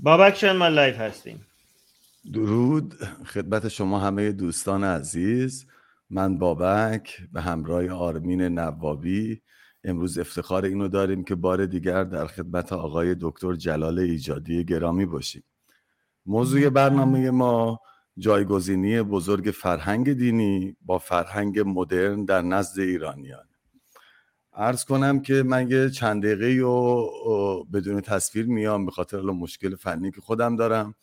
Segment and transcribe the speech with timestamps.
[0.00, 1.46] بابک شد ما live هستیم.
[2.32, 2.94] درود.
[3.26, 5.66] خدمت شما همه دوستان عزیز.
[6.10, 9.42] من بابک به همراه آرمین نوابی.
[9.84, 15.44] امروز افتخار اینو داریم که بار دیگر در خدمت آقای دکتر جلال ایجادی گرامی باشیم.
[16.26, 17.80] موضوع برنامه ما
[18.18, 23.47] جایگزینی بزرگ فرهنگ دینی با فرهنگ مدرن در نزد ایرانیان.
[24.60, 30.10] عرض کنم که من یه چند دقیقه و بدون تصویر میام به خاطر مشکل فنی
[30.10, 30.94] که خودم دارم.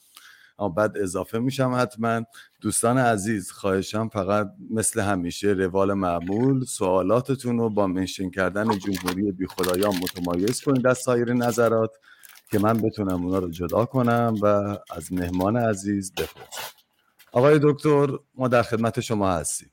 [0.60, 2.22] اما بعد اضافه میشم حتما.
[2.62, 9.48] دوستان عزیز خواهشم فقط مثل همیشه روال معمول سوالاتتون رو با منشن کردن جمهوری بی
[9.48, 11.92] خدایان متمایز کنید از سایر نظرات
[12.52, 14.46] که من بتونم اونا رو جدا کنم و
[14.96, 16.76] از مهمان عزیز بپرسم.
[17.32, 19.72] آقای دکتر ما در خدمت شما هستیم.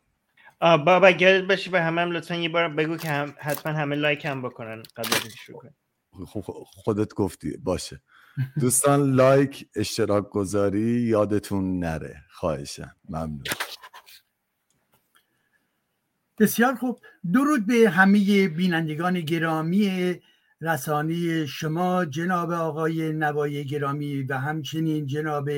[0.63, 4.25] بابا گرد باشی به همه هم لطفا یه بار بگو که هم حتما همه لایک
[4.25, 5.63] هم بکنن قبل از شروع
[6.65, 8.01] خودت گفتی باشه.
[8.61, 12.17] دوستان لایک اشتراک گذاری یادتون نره.
[12.31, 12.97] خواهشم.
[13.09, 13.43] ممنون.
[16.39, 17.01] بسیار خوب.
[17.33, 20.21] درود به همه بینندگان گرامی
[20.61, 25.51] رسانی شما جناب آقای نوای گرامی و همچنین جناب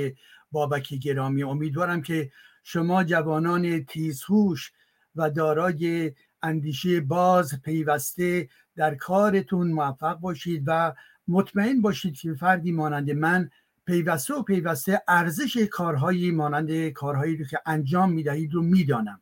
[0.52, 1.42] بابک گرامی.
[1.42, 2.30] امیدوارم که
[2.62, 4.72] شما جوانان تیزهوش
[5.16, 6.12] و دارای
[6.42, 10.94] اندیشه باز پیوسته در کارتون موفق باشید و
[11.28, 13.50] مطمئن باشید که فردی مانند من
[13.86, 19.20] پیوسته و پیوسته ارزش کارهایی مانند کارهایی رو که انجام می‌دهید رو می‌دانم.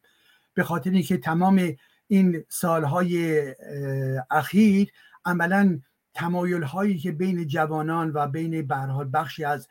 [0.55, 1.77] به خاطر اینکه تمام
[2.09, 3.43] این سالهای
[4.31, 4.93] اخیر
[5.25, 5.81] عملا
[6.15, 9.69] تمایل هایی که بین جوانان و بین برحال بخشی از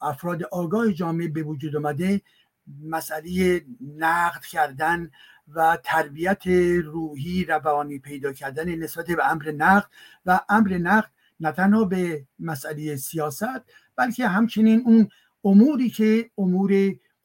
[0.00, 2.20] افراد آگاه جامعه به وجود آمده
[2.82, 3.64] مسئله
[3.96, 5.10] نقد کردن
[5.54, 6.46] و تربیت
[6.84, 9.90] روحی روانی پیدا کردن نسبت به امر نقد
[10.26, 13.60] و امر نقد نه تنها به مسئله سیاست
[13.96, 15.08] بلکه همچنین اون
[15.44, 16.72] اموری که امور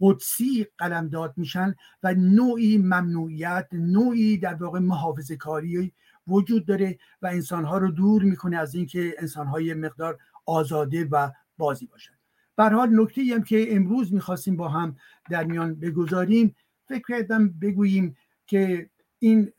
[0.02, 5.94] قدسی قلمداد میشن و نوعی ممنوعیت نوعی در واقع محافظه کاری
[6.28, 12.17] وجود داره و انسانها رو دور می‌کنه از اینکه انسانهای مقدار آزاده و بازی باشن.
[12.58, 14.96] به حال نکته هم که امروز می‌خواستیم با هم
[15.30, 16.56] در میان بگذاریم
[16.88, 18.16] فکر کردم بگوییم
[18.48, 19.52] که این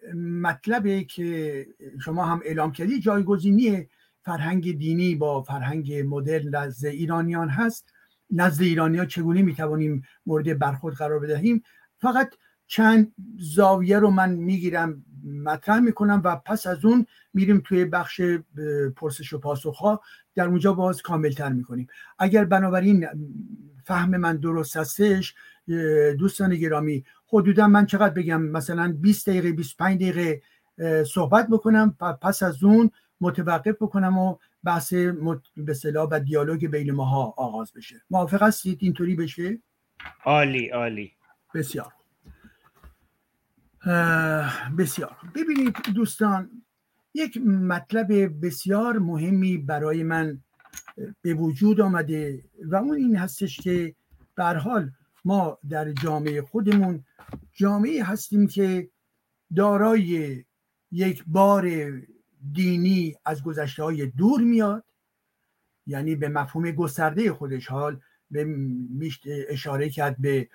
[0.43, 1.67] مطلبه که
[2.05, 3.87] شما هم اعلام کردی جایگزینی
[4.23, 7.93] فرهنگ دینی با فرهنگ مدرن نزد ایرانیان هست.
[8.31, 11.63] نزد ایرانیان چگونه می‌توانیم مورد برخورد قرار بدهیم؟
[11.99, 12.35] فقط
[12.67, 18.21] چند زاویه رو من می‌گیرم مطرح می‌کنم و پس از اون میریم توی بخش
[18.97, 20.01] پرسش و پاسخ ها
[20.35, 21.87] در اونجا باز کاملتر می‌کنیم.
[22.19, 23.07] اگر بنابراین
[23.85, 25.35] فهم من درست هستش
[26.19, 30.43] دوستان گرامی حدودا من چقدر بگم؟ مثلا 20 دقیقه 25 دقیقه
[31.05, 32.91] صحبت بکنم پس از اون
[33.21, 34.95] متوقف بکنم و بحث
[35.57, 37.97] به صلاح و دیالوگ بین ماها آغاز بشه.
[38.11, 39.59] موافق هستید؟ اینطوری بشه؟
[40.25, 41.13] عالی عالی.
[41.55, 41.93] بسیار.
[44.79, 45.17] بسیار.
[45.35, 46.63] ببینید دوستان
[47.15, 50.41] یک مطلب بسیار مهمی برای من
[51.23, 53.95] به وجود آمده و اون این هستش که
[54.35, 54.91] به حال
[55.25, 57.05] ما در جامعه خودمون
[57.53, 58.89] جامعه هستیم که
[59.57, 60.45] دارای
[60.93, 61.93] یک بار
[62.53, 64.85] دینی از گذشته های دور میاد
[65.87, 68.01] یعنی به مفهوم گسترده خودش حال
[68.31, 68.47] به
[69.49, 70.49] اشاره کرد به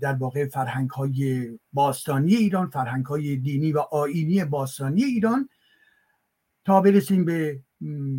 [0.00, 5.48] در واقع فرهنگ های باستانی ایران فرهنگ های دینی و آینی باستانی ایران
[6.64, 7.60] تا برسیم به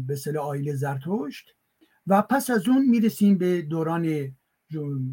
[0.08, 1.56] به صلاح آیل زرتشت
[2.08, 4.36] و پس از اون می‌رسیم به دوران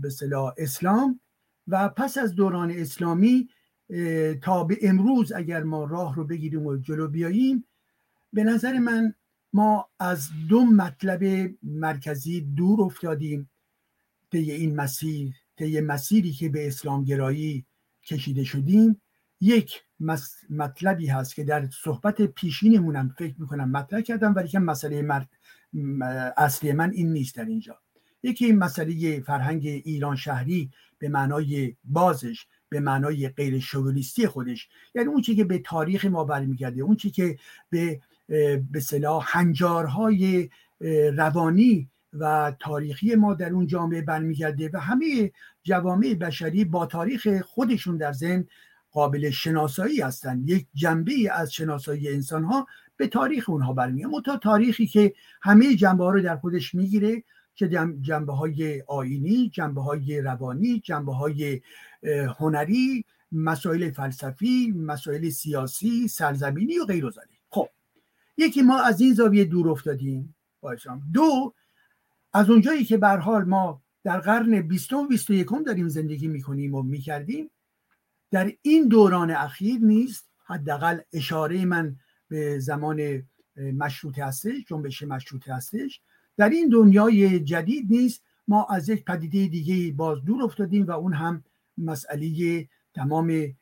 [0.01, 1.21] به صلاح اسلام
[1.67, 3.49] و پس از دوران اسلامی
[4.43, 7.65] تا به امروز اگر ما راه رو بگیریم و جلو بیاییم
[8.33, 9.15] به نظر من
[9.53, 13.51] ما از دو مطلب مرکزی دور افتادیم
[14.33, 15.46] طی این مسیر.
[15.57, 17.65] طی مسیری که به اسلام گرایی
[18.07, 19.01] کشیده شدیم
[19.41, 19.83] یک
[20.51, 25.29] مطلبی هست که در صحبت پیشینمونم فکر می‌کنم مطرح کردم ولی که مسئله مرد
[26.37, 27.79] اصلی من این نیست در اینجا.
[28.23, 34.69] یکی این مسئله فرهنگ ایران شهری به معنای بازش به معنای غیر شوونیستی خودش.
[34.95, 37.39] یعنی اون که به تاریخ ما برمیگرده اون که
[37.71, 38.01] به
[38.71, 40.51] به صلاح هنجارهای
[41.17, 41.91] روانی
[42.21, 45.33] و تاریخی ما در اون جامعه برمیگرده و همه
[45.63, 48.47] جوامع بشری با تاریخ خودشون در ذهن
[48.91, 52.67] قابل شناسایی هستند یک جنبه از شناسایی انسان ها
[52.97, 57.23] به تاریخ اونها برمیاد متا تاریخی که همه جنبه ها رو در خودش می‌گیره
[57.55, 57.69] که
[58.01, 61.61] جنبه های آینی جنبه های روانی جنبه های
[62.39, 67.11] هنری مسائل فلسفی مسائل سیاسی سرزمینی و غیر
[67.49, 67.69] خب
[68.37, 70.35] یکی ما از این زاویه دور افتادیم
[71.13, 71.55] دو
[72.37, 76.29] از اونجایی که به حال ما در قرن بیستم و بیست و یکم داریم زندگی
[76.29, 77.51] می‌کنیم و می‌کردیم
[78.31, 80.31] در این دوران اخیر نیست.
[80.45, 81.97] حداقل اشاره من
[82.29, 83.23] به زمان
[83.57, 86.01] مشروطه هستش جنبش مشروطه هستش.
[86.37, 88.23] در این دنیای جدید نیست.
[88.49, 91.45] ما از یک پدیده دیگه باز دور افتادیم و اون هم
[91.79, 93.55] مسئله تمام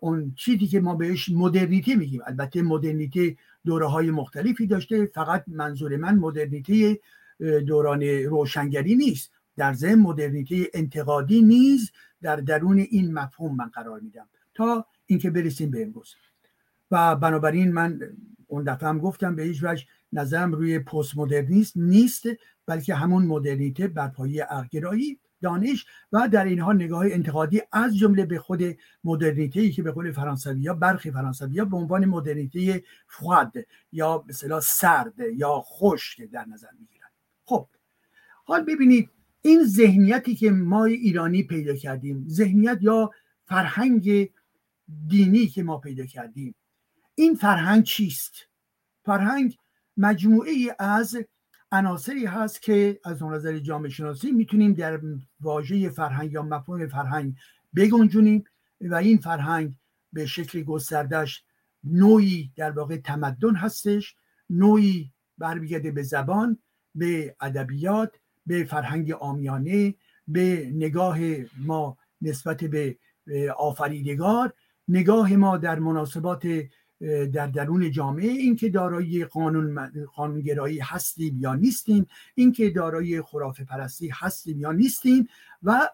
[0.00, 2.20] اون چیزی که ما بهش مدرنیته میگیم.
[2.26, 5.06] البته مدرنیته دوره های مختلفی داشته.
[5.06, 7.00] فقط منظور من مدرنیته
[7.40, 9.30] دوران روشنگری نیست.
[9.56, 11.92] در ضمن مدرنیته انتقادی نیز
[12.22, 14.28] در درون این مفهوم من قرار میدم.
[14.54, 16.14] تا اینکه برسیم به امروز.
[16.90, 18.00] و بنابراین من
[18.46, 22.22] اون دفعه هم گفتم به هیچ وجه نظرم روی پست مدرنیسم نیست
[22.66, 28.38] بلکه همون مدرنیته بر پایه عقلگرایی دانش و در اینها نگاه انتقادی از جمله به
[28.38, 28.62] خود
[29.04, 33.52] مدرنیته که به قول فرانسوی ها برخی فرانسوی ها به عنوان مدرنیته فواد
[33.92, 36.97] یا مثلا سرد یا خشک در نظر می‌گیرن.
[37.48, 37.68] خب
[38.44, 39.10] حال ببینید
[39.42, 43.10] این ذهنیتی که ما ایرانی پیدا کردیم ذهنیت یا
[43.46, 44.30] فرهنگ
[45.06, 46.54] دینی که ما پیدا کردیم
[47.14, 48.32] این فرهنگ چیست؟
[49.04, 49.56] فرهنگ
[49.96, 51.16] مجموعه از
[51.72, 55.00] عناصری هست که از اون نظر جامعه شناسی می‌تونیم در
[55.40, 57.34] واژه فرهنگ یا مفهوم فرهنگ
[57.76, 58.44] بگنجونیم
[58.80, 59.74] و این فرهنگ
[60.12, 61.44] به شکل گستردش
[61.84, 64.16] نوعی در واقع تمدن هستش
[64.50, 66.58] نوعی برمیگرده به زبان
[66.98, 68.16] به ادبیات
[68.46, 69.94] به فرهنگ آمیانه
[70.28, 71.18] به نگاه
[71.66, 72.96] ما نسبت به
[73.56, 74.52] آفریدگار
[74.88, 76.46] نگاه ما در مناسبات
[77.32, 84.60] در درون جامعه اینکه دارای قانون قانونگرایی هستیم یا نیستیم اینکه دارای خرافه پرستی هستیم
[84.60, 85.28] یا نیستیم
[85.62, 85.88] و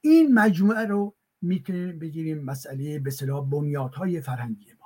[0.00, 4.81] این مجموعه رو می‌تونیم بگیریم مسئله به صلاح بنیادهای فرهنگی ما.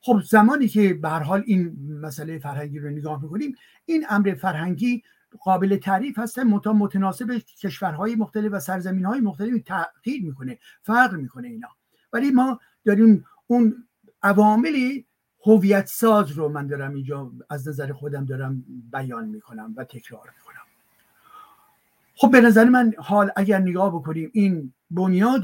[0.00, 3.54] خب زمانی که به حال این مسئله فرهنگی رو نگاه می‌کنیم
[3.86, 5.02] این امر فرهنگی
[5.40, 11.48] قابل تعریف هستن متا متناسب کشورهای مختلف و سرزمین های مختلف تغییر می‌کنه فرق می‌کنه
[11.48, 11.68] اینا.
[12.12, 13.84] ولی ما داریم اون
[14.22, 15.00] عوامل
[15.46, 20.60] هویت ساز رو من دارم اینجا از نظر خودم دارم بیان می‌کنم و تکرار می‌کنم.
[22.14, 25.42] خب به نظر من حال اگر نگاه بکنیم این بنیاد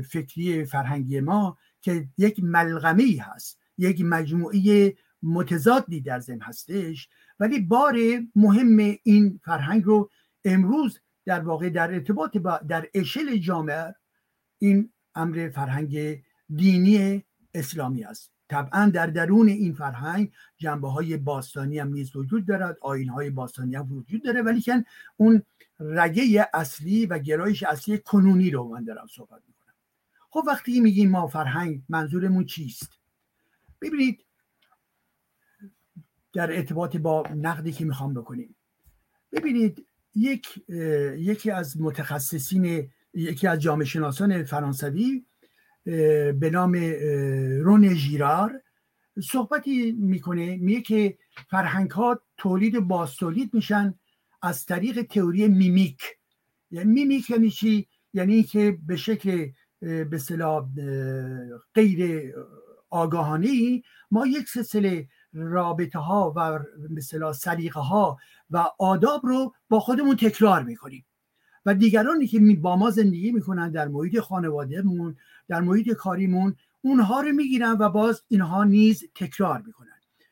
[0.00, 7.08] فکری فرهنگی ما که یک ملغمه ای هست یک مجموعه متضادی در ذهن هستش.
[7.40, 7.96] ولی بار
[8.36, 10.10] مهم این فرهنگ رو
[10.44, 13.94] امروز در واقع در ارتباط با در اشل جامعه
[14.58, 16.22] این امر فرهنگ
[16.56, 17.24] دینی
[17.54, 18.32] اسلامی است.
[18.48, 23.74] طبعا در درون این فرهنگ جنبه های باستانی هم نیز وجود دارد آین های باستانی
[23.74, 24.84] هم وجود داره ولی که
[25.16, 25.42] اون
[25.80, 29.42] رگه اصلی و گرایش اصلی کنونی رو من دارم صحبت
[30.32, 32.98] خب وقتی میگیم ما فرهنگ منظورمون چیست؟
[33.80, 34.24] ببینید
[36.32, 38.54] در ارتباط با نقدی که می‌خوام بکنیم.
[39.32, 40.64] ببینید یک
[41.18, 45.24] یکی از متخصصین یکی از جامعه شناسان فرانسوی
[45.84, 46.74] به نام
[47.62, 48.62] رنه ژیرار
[49.22, 51.18] صحبتی می‌کنه میگه که
[51.50, 53.94] فرهنگ ها تولید بازتولید میشن
[54.42, 56.02] از طریق تئوری mimique.
[56.70, 59.48] یعنی mimique یعنی چی؟ یعنی که به شکل
[59.82, 60.68] به اصطلاح
[61.74, 62.32] غیر
[62.90, 66.58] آگاهانه ما یک سلسله رابطه ها و
[66.90, 68.18] مثلا سلیقه ها
[68.50, 71.04] و آداب رو با خودمون تکرار می‌کنیم.
[71.66, 75.16] و دیگرانی که با ما زندگی می‌کنن در محیط خانوادهمون
[75.48, 79.88] در محیط کاریمون اونها رو می‌گیرن و باز اینها نیز تکرار می‌کنن.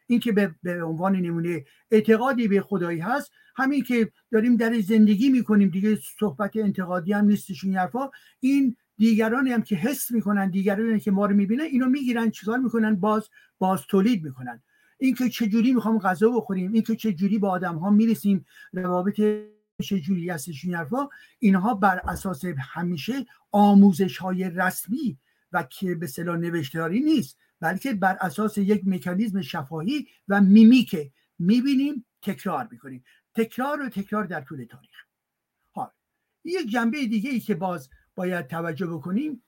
[0.07, 5.31] این که به, به عنوان نمونه اعتقادی به خدایی هست همین که داریم در زندگی
[5.31, 8.11] می‌کنیم دیگه صحبت انتقادی هم نیستش این حرفا.
[8.41, 12.97] این دیگرانی هم که حس می‌کنن دیگرانی که ما رو می‌بینن اینو می‌گیرن چیکار می‌کنن؟
[12.97, 13.29] باز
[13.59, 14.63] باز تولید می‌کنن.
[14.99, 19.21] اینکه چجوری می‌خوام غذا بخوریم اینکه چجوری با آدم ها می‌رسیم روابط
[19.83, 25.19] چجوری هستش این حرفا اینها بر اساس همیشه آموزش های رسمی
[25.53, 31.11] و که به صلاح نوشتاری نیست بلکه بر اساس یک مکانیزم شفاهی و میمیکه.
[31.39, 33.05] می‌بینیم تکرار می‌کنیم.
[33.35, 34.97] تکرار و تکرار در طول تاریخ.
[35.73, 35.91] حال
[36.45, 39.43] یک جنبه دیگه ای که باز باید توجه بکنیم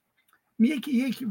[0.58, 1.26] یک یک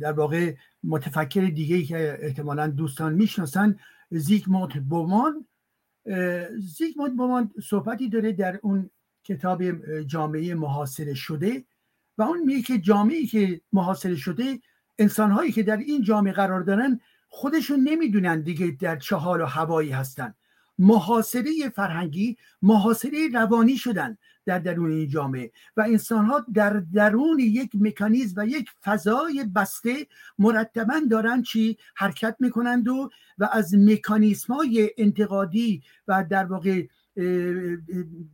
[0.00, 0.54] در واقع
[0.84, 3.78] متفکر دیگه که احتمالا دوستان می‌شناسن
[4.10, 5.46] زیگموند بومان.
[6.58, 8.90] زیگموند بومان صحبتی داره در اون
[9.24, 9.62] کتاب
[10.02, 11.64] جامعه محاصره شده
[12.18, 14.60] و اون میگه که جامعه که محاصره شده
[14.98, 19.90] انسانهایی که در این جامعه قرار دارن خودشون نمی‌دونن دیگه در چه حال و هوایی
[19.90, 20.34] هستن.
[20.78, 27.70] محاصره فرهنگی محاصره روانی شدن در درون این جامعه و انسان ها در درون یک
[27.74, 30.06] مکانیزم و یک فضای بسته
[30.38, 36.86] مرتبا دارن چی؟ حرکت می‌کنند و و از مکانیزم های انتقادی و در واقع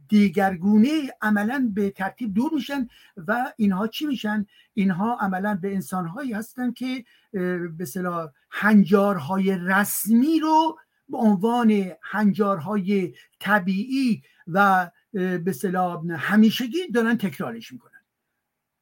[0.09, 0.90] دیگرگونه
[1.23, 7.04] عملا به ترتیب دور میشن و اینها چی میشن؟ اینها عملا به انسانهایی هستن که
[7.78, 17.72] به صلاح هنجارهای رسمی رو به عنوان هنجارهای طبیعی و به صلاح همیشگی دارن تکرارش
[17.72, 18.04] می‌کنن.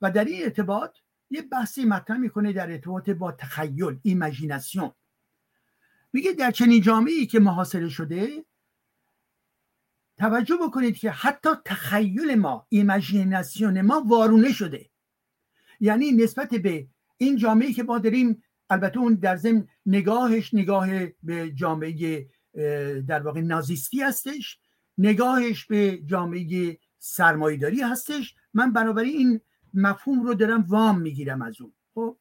[0.00, 0.96] و در این ارتباط
[1.30, 4.92] یه بحثی مطرح می‌کنه در ارتباط با تخیل ایمجیناسیون.
[6.12, 8.44] میگه در چنین جامعه که محاصره شده
[10.18, 14.90] توجه بکنید که حتی تخیل ما ایمجیناسیون ما وارونه شده.
[15.80, 20.88] یعنی نسبت به این جامعه که ما داریم البته اون در ضمن نگاهش نگاه
[21.22, 22.26] به جامعه
[23.08, 24.58] در واقع نازیستی هستش
[24.98, 28.34] نگاهش به جامعه سرمایداری هستش.
[28.54, 29.40] من بنابراین این
[29.74, 32.16] مفهوم رو دارم وام می‌گیرم از اون خب؟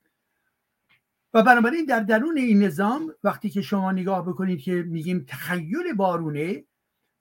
[1.34, 6.64] و بنابراین در درون این نظام وقتی که شما نگاه بکنید که میگیم تخیل بارونه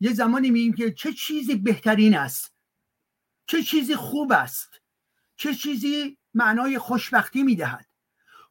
[0.01, 2.55] یه زمانی میگیم که چه چیزی بهترین است
[3.47, 4.81] چه چیزی خوب است
[5.37, 7.87] چه چیزی معنای خوشبختی می‌دهد.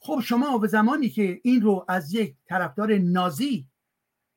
[0.05, 3.67] خب شما به زمانی که این رو از یک طرفدار نازی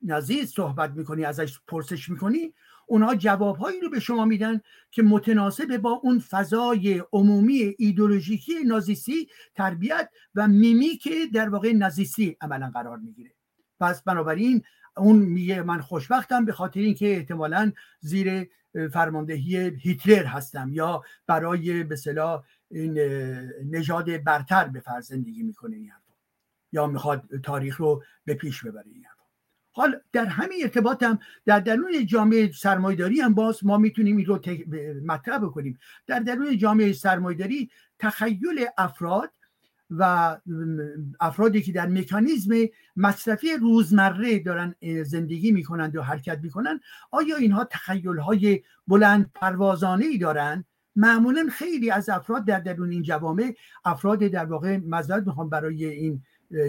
[0.02, 2.54] نازی صحبت می‌کنی ازش پرسش می‌کنی
[2.86, 10.10] اونها جوابهایی رو به شما میدن که متناسب با اون فضای عمومی ایدولوژیکی نازیستی تربیت
[10.34, 11.00] و میمی
[11.34, 13.34] در واقع نازیستی عملا قرار می‌گیره.
[13.80, 14.62] پس بنابراین
[14.96, 18.48] اون میگه من خوشبختم به خاطر اینکه احتمالا زیر
[18.92, 21.96] فرماندهی هیتلر هستم یا برای به
[22.70, 22.98] این
[23.70, 25.92] نژاد برتر به فرض زندگی می‌کنه این
[26.72, 29.04] یا می‌خواد تاریخ رو به پیش ببره این
[29.72, 34.40] حال در همین ارتباط هم در درون جامعه سرمایداری هم باز ما می‌تونیم این رو
[35.04, 35.78] مطرح بکنیم.
[36.06, 39.30] در درون جامعه سرمایداری تخیل افراد
[39.90, 40.36] و
[41.20, 42.54] افرادی که در مکانیزم
[42.96, 46.80] مصرفی روزمره دارن زندگی می‌کنند و حرکت می‌کنند
[47.10, 50.64] آیا اینها تخیل های بلند پروازانه ای دارند
[50.96, 56.22] معمولا خیلی از افراد در درون این جوامع افراد در واقع مزد می‌خوام برای این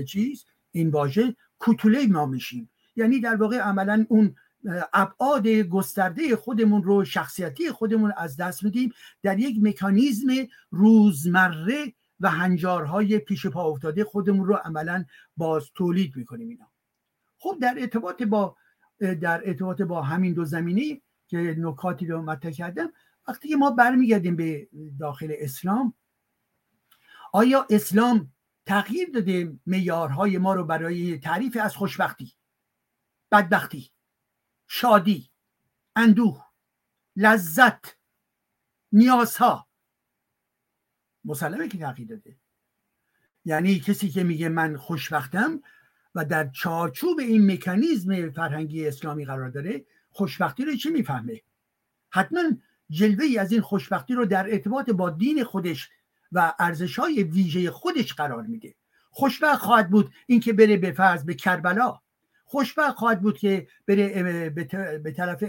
[0.07, 2.69] چیز این واژه کوتوله ما میشیم.
[2.95, 4.35] یعنی در واقع عملا اون
[4.93, 8.91] ابعاد گسترده خودمون رو شخصیتی خودمون از دست میدیم
[9.23, 10.27] در یک مکانیزم
[10.71, 15.05] روزمره و هنجارهای پیش پا افتاده خودمون رو عملا
[15.37, 16.67] باز تولید می‌کنیم اینا.
[17.37, 18.55] خب در ارتباط با
[18.99, 22.89] در ارتباط با همین دو زمینی که نکاتی رو مطرح کردم
[23.27, 24.69] وقتی ما برمیگردیم به
[24.99, 25.93] داخل اسلام
[27.33, 28.33] آیا اسلام
[28.65, 32.33] تغییر داده میارهای ما رو برای تعریف از خوشبختی
[33.31, 33.91] بدبختی
[34.67, 35.29] شادی
[35.95, 36.45] اندوه
[37.15, 37.97] لذت
[38.91, 39.67] نیازها؟
[41.25, 42.37] مسلمه که تغییر داده.
[43.45, 45.61] یعنی کسی که میگه من خوشبختم
[46.15, 51.41] و در چارچوب این مکانیزم فرهنگی اسلامی قرار داره خوشبختی رو چی می‌فهمه؟
[52.09, 52.41] حتما
[52.89, 55.89] جلوه ای از این خوشبختی رو در ارتباط با دین خودش
[56.31, 58.75] و ارزش های ویژه خودش قرار میده.
[59.09, 61.99] خوشبخت خواهد بود اینکه بره به فرض به کربلا.
[62.45, 64.49] خوشبخت خواهد بود که بره
[65.03, 65.43] به طرف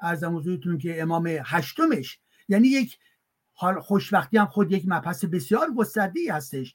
[0.00, 2.18] ارزم حضورتون که امام هشتمش.
[2.48, 2.98] یعنی یک
[3.80, 6.74] خوشبختی هم خود یک مبحث بسیار گسترده هستش.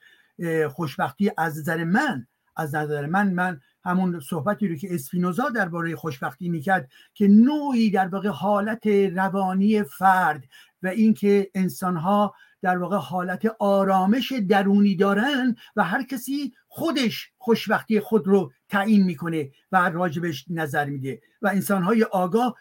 [0.70, 6.50] خوشبختی از نظر من از نظر من من همون صحبتی رو که اسپینوزا درباره خوشبختی
[6.50, 10.44] می‌کرد که نوعی در واقع حالت روانی فرد
[10.84, 18.28] و اینکه انسانها در واقع حالت آرامش درونی دارن و هر کسی خودش خوشبختی خود
[18.28, 21.22] رو تعیین می‌کنه و راجبش نظر میده.
[21.42, 22.56] و انسانهای آگاه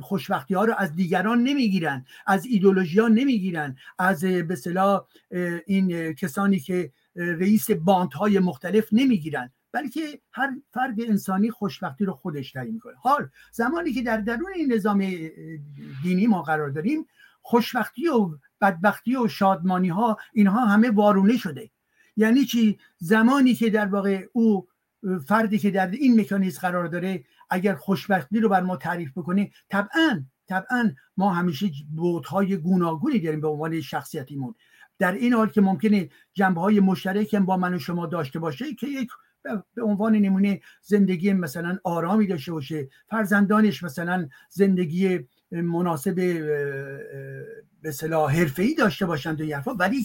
[0.00, 4.56] خوشبختی ها رو از دیگران نمی‌گیرن از ایدولوژی ها نمی‌گیرن از به
[5.66, 9.52] این کسانی که رئیس باند های مختلف نمی‌گیرن.
[9.76, 12.94] بلکه هر فرد انسانی خوشبختی رو خودش تعیین می‌کنه.
[13.02, 14.98] حال زمانی که در درون این نظام
[16.02, 17.06] دینی ما قرار داریم
[17.42, 18.30] خوشبختی و
[18.60, 21.70] بدبختی و شادمانی ها اینها همه وارونه شده.
[22.16, 24.68] یعنی چی؟ زمانی که در واقع او
[25.26, 30.24] فردی که در این مکانیزم قرار داره اگر خوشبختی رو بر ما تعریف بکنه طبعا
[30.46, 34.54] طبعا ما همیشه بودهای گوناگونی داریم به عنوان شخصیتیمون.
[34.98, 38.86] در این حال که ممکنه جنبه های مشترک با من و شما داشته باشه که
[38.86, 39.08] یک
[39.74, 45.18] به عنوان نمونه زندگی مثلا آرامی داشته باشه فرزندانش مثلا زندگی
[45.50, 46.14] مناسب
[47.82, 49.74] به صلاح حرفه‌ای داشته باشند و حرفا.
[49.74, 50.04] ولی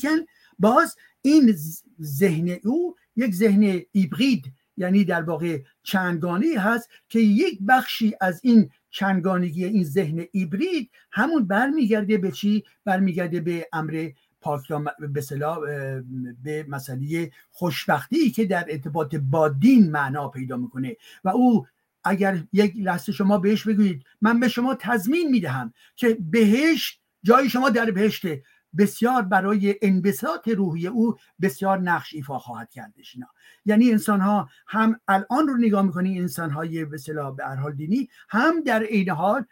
[0.59, 1.55] باز این
[2.01, 8.69] ذهن او یک ذهن ایبرید یعنی در واقع چندگانه هست که یک بخشی از این
[8.89, 14.09] چندگانگی این ذهن ایبرید همون برمیگرده به چی؟ برمیگرده به امر
[14.41, 15.21] پاکدام به
[16.43, 20.95] به مسئله خوشبختی که در ارتباط با دین معنا پیدا می‌کنه.
[21.23, 21.67] و او
[22.03, 27.69] اگر یک لحظه شما بهش بگویید من به شما تضمین می‌دهم که بهش جای شما
[27.69, 28.43] در بهشته.
[28.77, 33.27] بسیار برای انبساط روحی او بسیار نقش ایفا خواهد کردش اینا
[33.65, 36.97] یعنی انسان ها هم الان رو نگاه می‌کنی انسان های به
[37.37, 39.45] به حال دینی هم در عین حال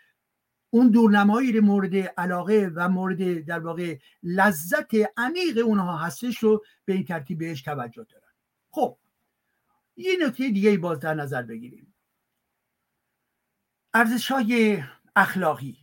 [0.69, 7.05] اون دورنمایی مورد علاقه و مورد در واقع لذت عمیق اونها هستش رو به این
[7.05, 8.33] ترتیب بهش توجه دارن.
[8.71, 8.97] خب
[9.95, 11.95] یه نکته دیگه باز در نظر بگیریم.
[13.93, 14.83] ارزش های
[15.15, 15.77] اخلاقی.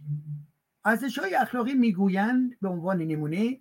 [0.85, 3.61] ارزش های اخلاقی می‌گویند به عنوان نمونه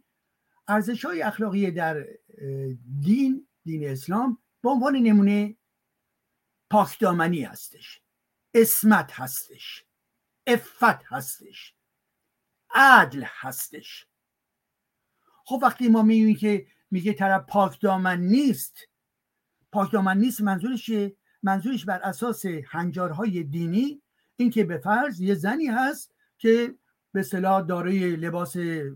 [0.68, 2.08] ارزش های اخلاقی در
[3.02, 5.56] دین دین اسلام به عنوان نمونه
[6.70, 8.02] پاکدامنی هستش
[8.54, 9.85] اسمت هستش.
[10.48, 11.76] افت هستش.
[12.70, 14.08] عدل هستش.
[15.46, 18.78] خب وقتی ما میگیم که میگه طرف پاکدامن نیست
[19.72, 20.92] پاکدامن نیست منظورش
[21.44, 24.02] منظورش بر اساس هنجارهای دینی
[24.36, 26.76] اینکه به فرض یه زنی هست که
[27.12, 28.56] به صلاح دارای لباس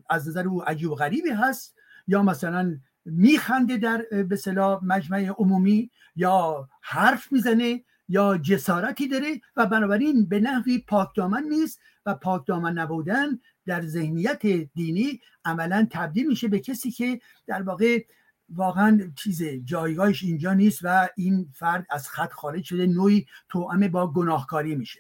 [0.09, 1.75] از نظر او عجیب و غریبی هست
[2.07, 9.65] یا مثلا میخنده در به صلاح مجمع عمومی یا حرف می‌زنه یا جسارتی داره و
[9.65, 16.59] بنابراین به نحوی پاکدامن نیست و پاکدامن نبودن در ذهنیت دینی عملا تبدیل میشه به
[16.59, 18.05] کسی که در واقع
[18.49, 24.11] واقعا چیز جایگاهش اینجا نیست و این فرد از خط خارج شده نوعی توأم با
[24.13, 24.99] گناهکاری میشه.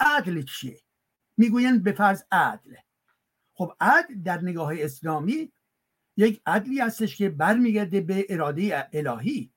[0.00, 0.80] عدل چیه؟
[1.36, 2.74] می‌گویند به فرض عدل.
[3.52, 5.52] خب عدل در نگاه اسلامی
[6.16, 9.52] یک عدلی هستش که برمیگرده به اراده الهی.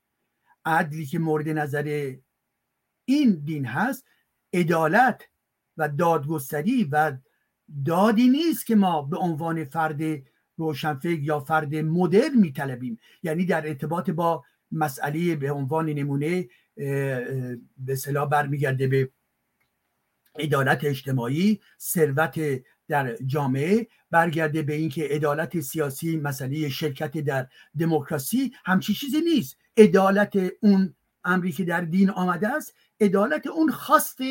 [0.66, 2.16] عدلی که مورد نظر
[3.06, 4.06] این دین هست
[4.54, 5.22] عدالت
[5.78, 7.18] و دادگستری و
[7.86, 10.02] دادی نیست که ما به عنوان فرد
[10.58, 13.00] روشنفکر یا فرد مدرن میطلبیم.
[13.24, 16.48] یعنی در ارتباط با مسئله به عنوان نمونه
[17.78, 19.10] به صلاح برمیگرده به
[20.40, 22.40] عدالت اجتماعی ثروت
[22.88, 27.48] در جامعه برگرده به اینکه عدالت سیاسی مسئله شرکت در
[27.80, 29.58] دموکراسی همچی چیزی نیست.
[29.78, 32.74] عدالت اون امری در دین آمده است
[33.04, 34.22] عدالت اون خواست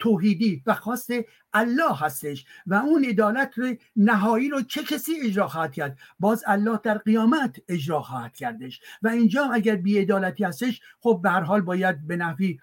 [0.00, 1.10] توحیدی و خواست
[1.52, 3.54] الله هستش و اون عدالت
[3.96, 8.80] نهایی رو چه کسی اجرا خواهد کرد؟ باز الله در قیامت اجرا خواهد کردش.
[9.02, 12.58] و اینجا اگر بیعدالتی هستش خب به هر حال باید به نحوی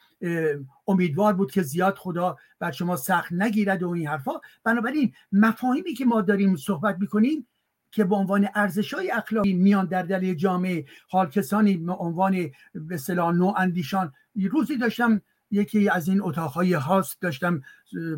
[0.88, 4.32] امیدوار بود که زیاد خدا بر شما سخت نگیرد و این حرفا.
[4.64, 7.48] بنابراین مفاهیمی که ما داریم صحبت می‌کنیم
[7.92, 13.00] که به عنوان ارزش های اخلاقی میان در دل جامعه حال کسانی به عنوان به
[13.10, 14.14] نو اندیشان
[14.52, 17.62] روزی داشتم یکی از این اتاقهای هاست داشتم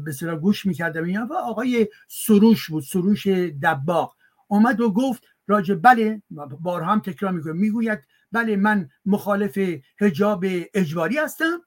[0.05, 3.27] به گوش می‌کردم و آقای سروش بود سروش
[3.63, 4.15] دباغ.
[4.49, 6.21] آمد و گفت راجع بله
[6.59, 7.99] بارها هم تکرار می‌کنه می‌گوید
[8.31, 9.59] بله من مخالف
[9.99, 11.61] هجاب اجباری هستم.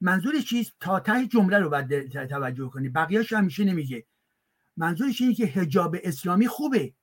[0.00, 2.88] منظورش چیست؟ تا ته جمله رو باید توجه کنی.
[2.88, 4.06] بقیهش همیشه نمیگه.
[4.76, 6.94] منظورش اینه که هجاب اسلامی خوبه.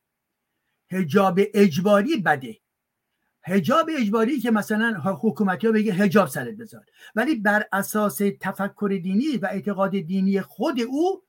[0.92, 2.58] هجاب اجباری بده.
[3.48, 6.86] هجاب اجباری که مثلا حکومتی ها بگه هجاب سرت بذار.
[7.16, 11.24] ولی بر اساس تفکر دینی و اعتقاد دینی خود او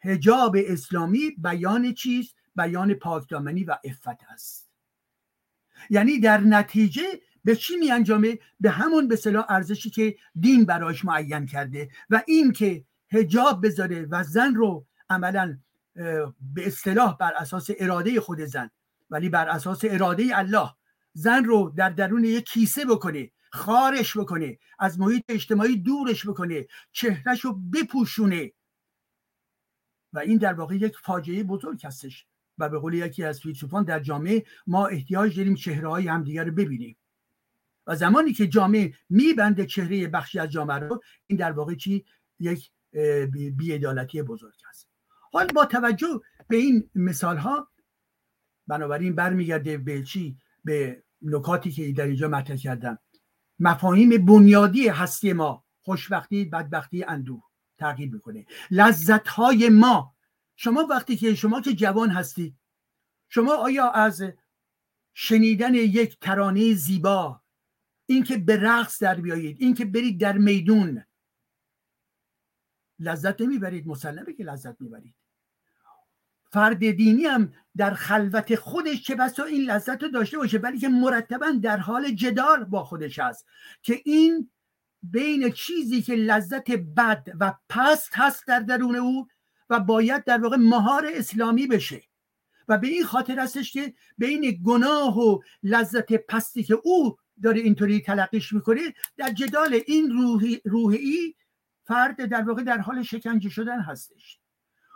[0.00, 4.70] هجاب اسلامی بیان چیست؟ بیان پاکدامنی و افت است.
[5.90, 7.02] یعنی در نتیجه
[7.44, 12.22] به چی می انجامه؟ به همون به صلاح ارزشی که دین برایش معین کرده و
[12.26, 15.58] این که هجاب بذاره و زن رو عملا
[15.94, 18.70] به اصطلاح بر اساس اراده خود زن
[19.10, 20.70] ولی بر اساس اراده الله
[21.12, 27.40] زن رو در درون یک کیسه بکنه خارش بکنه از محیط اجتماعی دورش بکنه چهرش
[27.40, 28.52] رو بپوشونه.
[30.12, 32.26] و این در واقع یک فاجعه بزرگ هستش
[32.58, 36.52] و به قول یکی از فیلسوفان در جامعه ما احتیاج داریم چهره های همدیگر رو
[36.52, 36.96] ببینیم.
[37.86, 42.04] و زمانی که جامعه میبنده چهره بخشی از جامعه رو این در واقع چی؟
[42.38, 42.70] یک
[43.56, 44.88] بیعدالتی بزرگ است.
[45.32, 47.68] حال با توجه به این مثال ها
[48.66, 52.98] بنابراین برمیگرده به چی؟ به نکاتی که در اینجا مطرح کردم.
[53.58, 57.42] مفاهیم بنیادی هستی ما خوشبختی بدبختی اندوه
[57.78, 58.46] تغییر می‌کنه.
[58.70, 60.16] لذت های ما.
[60.56, 62.56] شما وقتی که شما که جوان هستید
[63.28, 64.22] شما آیا از
[65.14, 67.42] شنیدن یک ترانه زیبا
[68.06, 71.04] اینکه به رقص در بیایید اینکه برید در میدون
[72.98, 75.14] لذت نمی‌برید؟ مسلمه که لذت می‌برید.
[76.52, 80.88] فرد دینی هم در خلوت خودش چه بسا این لذت رو داشته باشه ولی که
[80.88, 83.46] مرتبا در حال جدال با خودش هست
[83.82, 84.50] که این
[85.02, 89.26] بین چیزی که لذت بد و پست هست در درون او
[89.70, 92.02] و باید در واقع مهار اسلامی بشه.
[92.68, 98.00] و به این خاطر هستش که بین گناه و لذت پستی که او داره اینطوری
[98.00, 98.80] تلقیش می‌کنه
[99.16, 101.36] در جدال این روحی, روحی
[101.84, 104.41] فرد در واقع در حال شکنجه شدن هستش.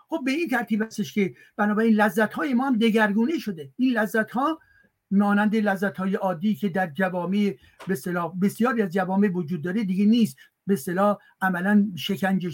[0.09, 3.73] خب به این ترتیب هستش که بنابراین لذت های ما هم دگرگونه شده.
[3.77, 4.61] این لذت ها
[5.11, 7.55] مانند لذت های عادی که در جوامع
[7.87, 7.97] به
[8.43, 10.37] بسیاری از جوامع وجود داره دیگه نیست.
[10.67, 12.51] به اصطلاح عملا شکنجه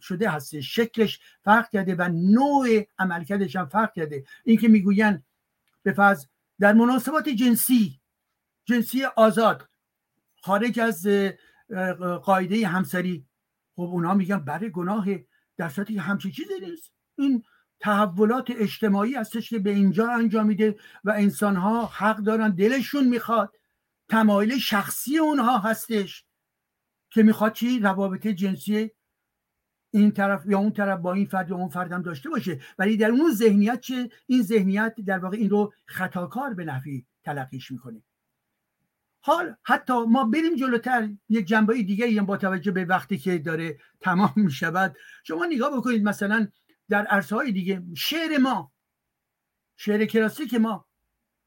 [0.00, 4.24] شده هست شکلش فرق کرده و نوع عملکردش هم فرق کرده.
[4.44, 5.22] این که می‌گوین
[5.82, 6.26] به فرض
[6.60, 8.00] در مناسبات جنسی
[8.64, 9.68] جنسی آزاد
[10.42, 11.06] خارج از
[12.22, 13.26] قاعده همسری
[13.76, 15.06] خب اونها میگن برای گناه
[15.58, 16.92] در صورتی همچی چیزی نیست.
[17.18, 17.42] این
[17.80, 23.52] تحولات اجتماعی هستش که به اینجا انجام میده و انسان ها حق دارن دلشون می‌خواد
[24.08, 26.24] تمایل شخصی اونها هستش
[27.10, 28.90] که می‌خواد چی؟ روابط جنسی
[29.90, 32.60] این طرف یا اون طرف با این فرد یا اون فرد هم داشته باشه.
[32.78, 37.70] ولی در اون ذهنیت چه؟ این ذهنیت در واقع این رو خطاکار به نفی تلقیش
[37.70, 38.02] می‌کنه.
[39.20, 44.32] حال حتی ما بریم جلوتر یک جنبه دیگه با توجه به وقتی که داره تمام
[44.36, 44.96] می‌شود.
[45.24, 46.48] شما نگاه بکنید مثلا
[46.88, 48.72] در عرصه های دیگه شعر ما
[49.76, 50.86] شعر کلاسیک ما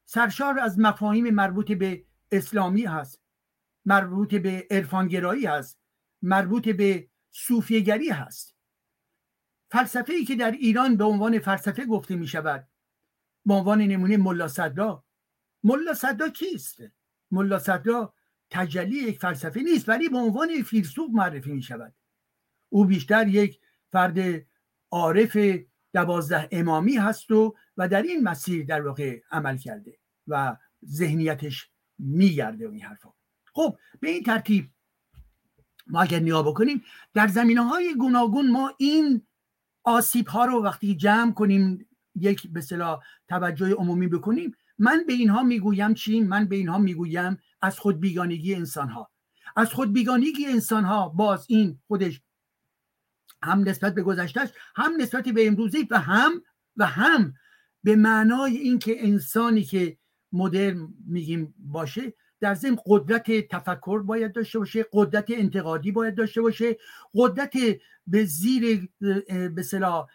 [0.04, 3.22] سرشار از مفاهیم مربوط به اسلامی هست
[3.84, 5.78] مربوط به عرفانگرایی هست
[6.22, 8.56] مربوط به صوفیگری هست.
[9.70, 12.68] فلسفه ای که در ایران به عنوان فلسفه گفته می شود
[13.46, 15.04] به عنوان نمونه ملا صدرا
[15.64, 16.82] ملا صدرا کیست؟
[17.32, 18.14] ملا صدرا
[18.50, 21.94] تجلی یک فلسفه نیست ولی به عنوان فیلسوف معرفی می شود
[22.68, 23.60] او بیشتر یک
[23.92, 24.46] فرد
[24.90, 25.38] عارف
[25.94, 32.68] دوازده امامی هست و و در این مسیر در واقع عمل کرده و ذهنیتش میگرده
[32.68, 33.12] این حرفا.
[33.54, 34.70] خب به این ترتیب
[35.86, 39.26] ما اگر نگاه بکنیم در زمینه های گوناگون ما این
[39.84, 42.62] آسیب ها رو وقتی جمع کنیم یک به
[43.28, 48.54] توجه عمومی بکنیم من به اینها می‌گویم چی؟ من به اینها می‌گویم از خود بیگانگی
[48.54, 49.10] انسان ها
[49.56, 52.20] از خود بیگانگی انسان ها باز این خودش
[53.42, 56.42] هم نسبت به گذشتهش هم نسبت به امروزی و هم
[56.76, 57.34] و هم
[57.84, 59.98] به معنای اینکه انسانی که
[60.32, 66.76] مدرن میگیم باشه در ضمن قدرت تفکر باید داشته باشه قدرت انتقادی باید داشته باشه
[67.14, 67.52] قدرت
[68.06, 68.88] به زیر
[69.54, 70.06] به صلاح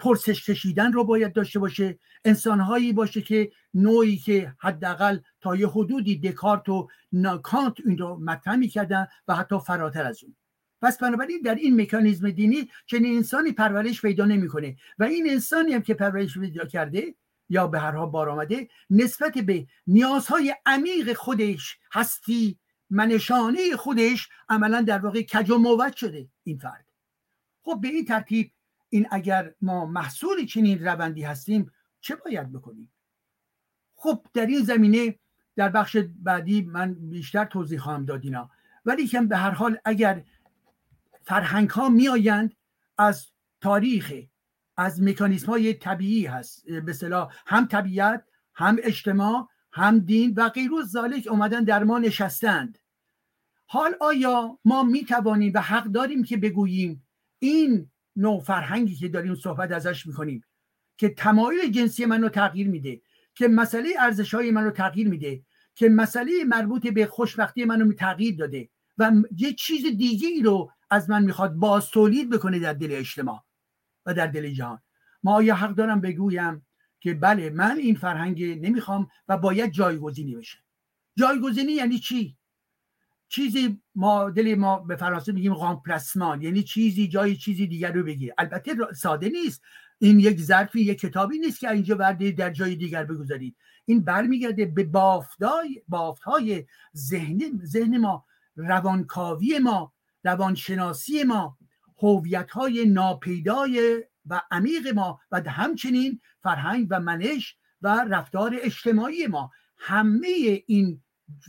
[0.00, 1.98] پرسش کشیدن رو باید داشته باشه.
[2.24, 8.56] انسانهایی باشه که نوعی که حداقل تا یه حدودی دکارت و ناکانت این رو مطرح
[8.56, 10.36] می‌کردن و حتی فراتر از اون.
[10.82, 14.76] پس بنابراین در این مکانیزم دینی چنین انسانی پرورش پیدا نمی‌کنه.
[14.98, 17.14] و این انسانی هم که پرورش پیدا کرده
[17.48, 22.58] یا به هر حال بار آمده نسبت به نیازهای عمیق خودش هستی
[22.90, 26.86] منشانه خودش عملا در واقع کج و موج شده این فرد.
[27.62, 28.52] خب به این ترتیب
[28.88, 32.92] این اگر ما محصول چنین روندی هستیم چه باید بکنیم؟
[33.96, 35.18] خب در این زمینه
[35.56, 38.50] در بخش بعدی من بیشتر توضیح خواهم داد اینا.
[38.84, 40.24] ولی که به هر حال اگر
[41.22, 42.08] فرهنگ ها می
[42.98, 43.26] از
[43.60, 44.12] تاریخ
[44.78, 46.70] از مکانیسم های طبیعی هست.
[46.70, 52.78] به صلاح هم طبیعت هم اجتماع هم دین و غیر ذالک اومدن در ما نشستند.
[53.66, 57.06] حال آیا ما می توانیم و حق داریم که بگوییم
[57.38, 60.44] این نوع فرهنگی که داریم صحبت ازش می‌کنیم
[60.98, 63.00] که تمایل جنسی من رو تغییر میده
[63.34, 65.42] که مسئله ارزش های من رو تغییر میده
[65.74, 70.70] که مسئله مربوط به خوشبختی من رو تغییر داده و یه چیز دیگه ای رو
[70.90, 73.47] از من می‌خواد باز تولید بکنه در دل اجتماع.
[74.08, 74.82] و در دل جهان.
[75.22, 76.66] ما آیا حق دارم بگویم
[77.00, 80.58] که بله من این فرهنگ نمی‌خوام و باید جایگزینی بشه.
[81.16, 82.36] جایگزینی یعنی چی؟
[83.28, 88.34] چیزی ما دل ما به فرانسه میگیم غامپلسمان یعنی چیزی جای چیزی دیگر رو بگیره.
[88.38, 89.62] البته ساده نیست.
[89.98, 93.56] این یک ظرفی یک کتابی نیست که اینجا برده در جای دیگر بگذارید.
[93.84, 96.66] این برمیگرده به بافتای بافتهای
[96.96, 98.24] ذهن ذهن ما
[98.56, 99.92] روانکاوی ما
[100.24, 101.57] روانشناسی ما
[102.02, 109.50] هویت های ناپیدای و عمیق ما و همچنین فرهنگ و منش و رفتار اجتماعی ما.
[109.78, 111.02] همه این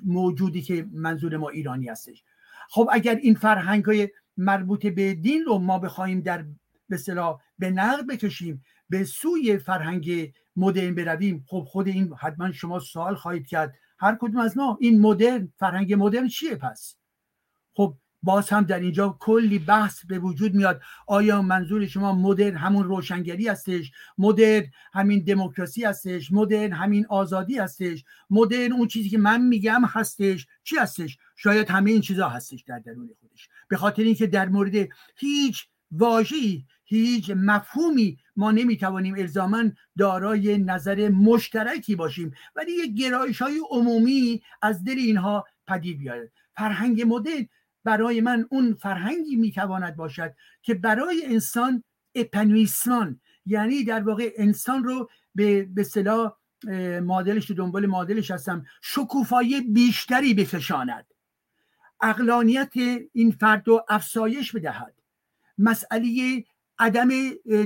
[0.06, 2.24] موجودی که منظور ما ایرانی هستش.
[2.70, 6.46] خب اگر این فرهنگ های مربوط به دین رو ما بخوایم در
[6.90, 7.00] به
[7.60, 13.48] به نقد بکشیم به سوی فرهنگ مدرن برویم خب خود این حتما شما سوال خواهید
[13.48, 13.76] کرد.
[14.00, 16.96] هر کدوم از ما این مدرن فرهنگ مدرن چیه پس؟
[17.74, 20.82] خب باز هم در اینجا کلی بحث به وجود میاد.
[21.08, 28.04] آیا منظور شما مدرن همون روشنگری هستش؟ مدرن همین دموکراسی هستش؟ مدرن همین آزادی هستش؟
[28.30, 32.80] مدرن اون چیزی که من میگم هستش؟ چی هستش؟ شاید همه این چیزها هستش در
[32.80, 33.50] درون خودش.
[33.68, 39.64] به خاطر اینکه در مورد هیچ واژه‌ای هیچ مفهومی ما نمی‌توانیم الزاما
[39.98, 42.32] دارای نظر مشترکی باشیم.
[42.56, 47.48] ولی یک گرایش های عمومی از دل اینها پدید بیاید فرهنگ مدرن
[47.84, 51.84] برای من اون فرهنگی می‌تواند باشد که برای انسان
[52.16, 56.34] اپنویسمان یعنی در واقع انسان رو به به صلاح
[57.04, 61.06] مادلش دنبال مادلش هستم شکوفایی بیشتری بفشاند.
[62.02, 62.74] اقلانیت
[63.14, 64.96] این فرد رو افسایش بدهد.
[65.58, 66.44] مسئله
[66.80, 67.10] عدم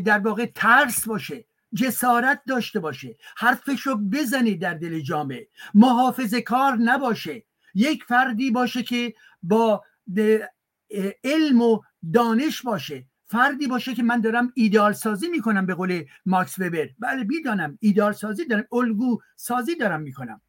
[0.05, 1.45] در واقع ترس باشه
[1.75, 5.47] جسارت داشته باشه حرفش رو بزنه در دل جامعه.
[5.73, 7.43] محافظ کار نباشه.
[7.75, 9.83] یک فردی باشه که با
[11.23, 11.81] علم و
[12.13, 13.05] دانش باشه.
[13.25, 16.89] فردی باشه که من دارم ایدئال سازی می‌کنم به قول ماکس وبر.
[16.99, 17.77] بله می‌دانم.
[17.81, 20.41] ایدئال سازی دارم الگو سازی دارم می‌کنم.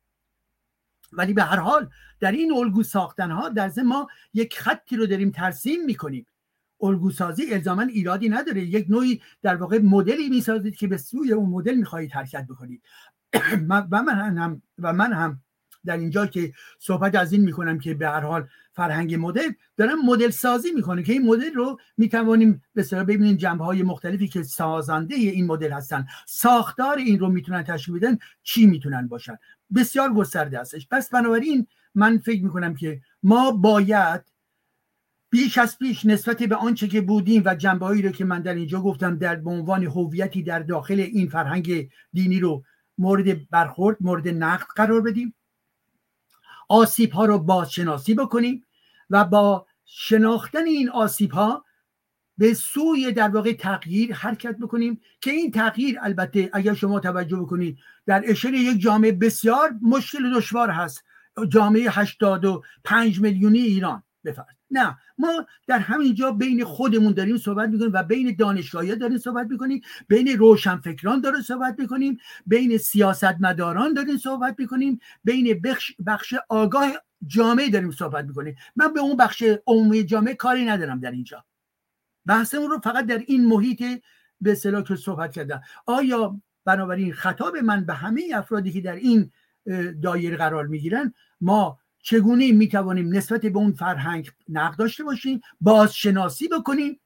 [1.13, 1.91] ولی به هر حال
[2.21, 6.27] در این الگو ساختن ها در ما یک خطی رو داریم ترسیم می‌کنیم.
[6.81, 8.65] الگو سازی الزاما ایرادی نداره.
[8.65, 12.83] یک نوعی در واقع مدلی می‌سازید که به سوی اون مدل می‌خواهید حرکت بکنید.
[13.69, 15.44] و من هم و من هم
[15.87, 20.31] در اینجا که صحبت از این می‌کنم که به هر حال فرهنگ مدل دارم مدل
[20.31, 25.15] سازی می‌کنه که این مدل رو می‌توانیم به صلاح ببینیم جنبه های مختلفی که سازنده
[25.15, 29.37] این مدل هستن ساختار این رو می‌تونن تشکیل بدن چی می‌تونن باشن؟
[29.75, 30.89] بسیار گسترده هستش.
[30.91, 34.21] پس بنابراین من فکر می‌کنم که ما باید
[35.31, 38.55] بیش از پیش نسبت به آنچه که بودیم و جنبه هایی رو که من در
[38.55, 42.65] اینجا گفتم در به عنوان هویتی در داخل این فرهنگ دینی رو
[42.99, 45.35] مورد برخورد مورد نقد قرار بدیم.
[46.69, 48.67] آسیب ها رو بازشناسی بکنیم
[49.11, 51.65] و با شناختن این آسیب ها
[52.39, 57.79] به سوی در واقع تغییر حرکت بکنیم که این تغییر البته اگر شما توجه بکنید
[58.07, 61.05] در اشل یک جامعه بسیار مشکل و دشوار هست.
[61.49, 64.03] جامعه 85 میلیونی ایران.
[64.25, 69.47] بفرد نه ما در همینجا بین خودمون داریم صحبت می‌کنیم و بین دانشگاهی داریم صحبت
[69.51, 76.93] می‌کنیم بین روشنفکران داریم صحبت می‌کنیم بین سیاستمداران داریم صحبت می‌کنیم بین بخش, بخش آگاه
[77.27, 78.57] جامعه داریم صحبت می‌کنیم.
[78.77, 81.45] من به اون بخش عمومی جامعه کاری ندارم در اینجا.
[82.27, 83.83] بحثمون رو فقط در این محیط
[84.41, 85.63] به اصطلاح که صحبت کردم.
[85.87, 89.31] آیا بنابراین خطاب من به همه افرادی که در این
[90.03, 96.49] دایره قرار می‌گیرن ما چگونه می توانیم نسبت به اون فرهنگ نقد داشته باشیم بازشناسی
[96.49, 97.01] بکنیم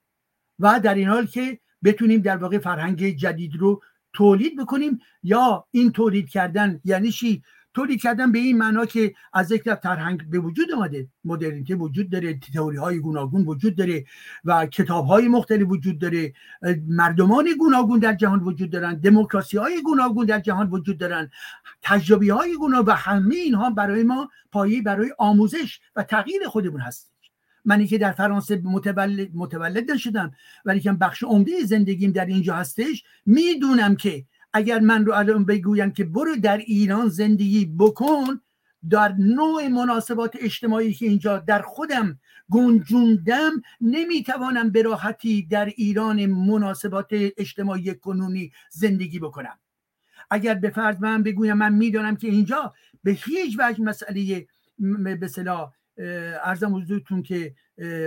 [0.59, 3.81] و در این حال که بتونیم در واقع فرهنگ جدید رو
[4.13, 9.51] تولید بکنیم یا این تولید کردن یعنی چی؟ تولید کردن به این معنا که از
[9.51, 14.05] یک طرف فرهنگ به وجود آمده مدرنیته وجود داره تئوری های گوناگون وجود داره
[14.45, 16.33] و کتاب های مختلف وجود داره
[16.87, 21.29] مردمان گوناگون در جهان وجود دارن دموکراسی های گوناگون در جهان وجود دارن
[21.81, 27.11] تجربی های گوناگون و همه اینها برای ما پایه برای آموزش و تغییر خودمون هست
[27.65, 30.31] منی که در فرانسه متولد, متولد نشدم
[30.65, 35.91] ولی که بخش عمده زندگیم در اینجا هستش می‌دونم که اگر من رو الان بگویم
[35.91, 38.41] که برو در ایران زندگی بکن
[38.89, 42.19] در نوع مناسبات اجتماعی که اینجا در خودم
[42.51, 49.59] گنجوندم نمی‌توانم به راحتی در ایران مناسبات اجتماعی کنونی زندگی بکنم.
[50.29, 54.47] اگر به فرض من بگویم من می‌دانم که اینجا به هیچ وجه مسئله
[55.19, 55.71] به صلاح
[56.43, 57.55] ارزم حضورتون که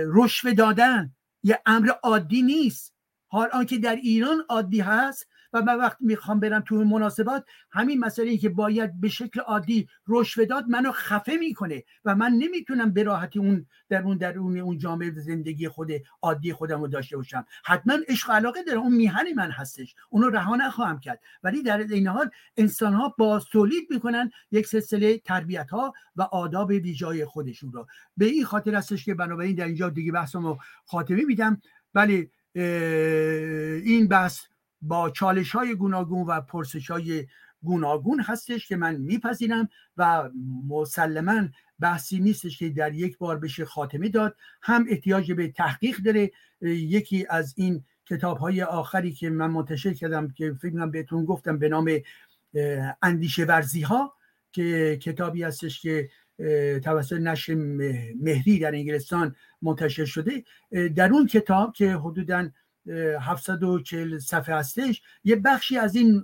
[0.05, 1.11] رشوه دادن
[1.43, 2.93] یه امر عادی نیست.
[3.27, 8.29] حال آنکه در ایران عادی هست و من وقتی می‌خوام برم تو مناسبات همین مسئله
[8.29, 13.03] ای که باید به شکل عادی رشوه داد منو خفه می‌کنه و من نمی‌تونم به
[13.03, 17.45] راحتی اون در اون در اون اون جامعه زندگی خود عادی خودم رو داشته باشم.
[17.65, 18.79] حتما عشق علاقه داره.
[18.79, 19.95] اون میهن من هستش.
[20.09, 21.19] اونو رها نخواهم کرد.
[21.43, 26.69] ولی در این حال انسان ها با تولید می‌کنن یک سلسله تربیت ها و آداب
[26.69, 27.87] ویژای خودشون رو.
[28.17, 31.61] به این خاطر هستش که بنابراین در اینجا دیگه بحثمو خاتمه میدم.
[31.93, 32.29] ولی
[33.85, 34.41] این بحث
[34.83, 37.27] با چالش های گوناگون و پرسش های
[37.63, 40.29] گوناگون هستش که من میپذیرم و
[40.67, 41.47] مسلما
[41.79, 44.35] بحثی نیستش که در یک بار بشه خاتمه داد.
[44.61, 46.31] هم احتیاج به تحقیق داره.
[46.61, 51.69] یکی از این کتاب های آخری که من منتشر کردم که فکر بهتون گفتم به
[51.69, 51.89] نام
[53.01, 54.13] اندیشه ورزی ها
[54.51, 56.09] که کتابی هستش که
[56.83, 57.55] توسط نشر
[58.21, 60.43] مهری در انگلستان منتشر شده.
[60.95, 62.49] در اون کتاب که حدوداً
[63.21, 65.01] 740 صفحه هستش.
[65.23, 66.23] یه بخشی از این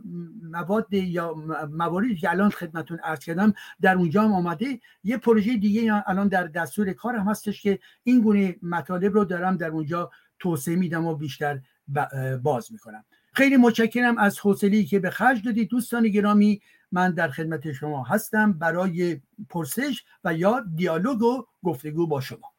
[0.51, 1.33] مواد یا
[1.71, 6.47] مواردی که الان خدمتون عرض کردم در اونجا هم آمده یه پروژه دیگه الان در
[6.47, 11.15] دستور کار هم هستش که این گونه مطالب رو دارم در اونجا توسعه میدم و
[11.15, 11.59] بیشتر
[12.43, 13.05] باز می‌کنم.
[13.33, 15.69] خیلی متشکرم از حوصله که به خرج دادید.
[15.69, 22.21] دوستان گرامی من در خدمت شما هستم برای پرسش و یا دیالوگ و گفتگو با
[22.21, 22.53] شما.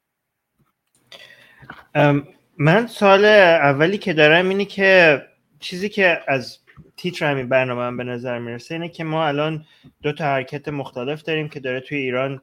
[2.62, 5.22] من سال اولی که دارم اینه که
[5.60, 6.58] چیزی که از
[6.96, 9.64] تیتر همین برنامه هم به نظر می‌رسه اینه که ما الان
[10.02, 12.42] دو تا حرکت مختلف داریم که داره توی ایران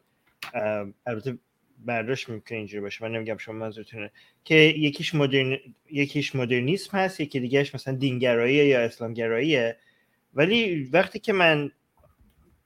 [1.08, 1.38] البته
[1.86, 4.12] برداشت می‌کنه اینجوری باشه من نمیگم شما منظورتونه
[4.44, 5.58] که یکیش مدرن
[5.92, 9.78] یکیش مدرنیسم هست یکی دیگهش مثلا دینگرایی یا اسلامگراییه.
[10.34, 11.72] ولی وقتی که من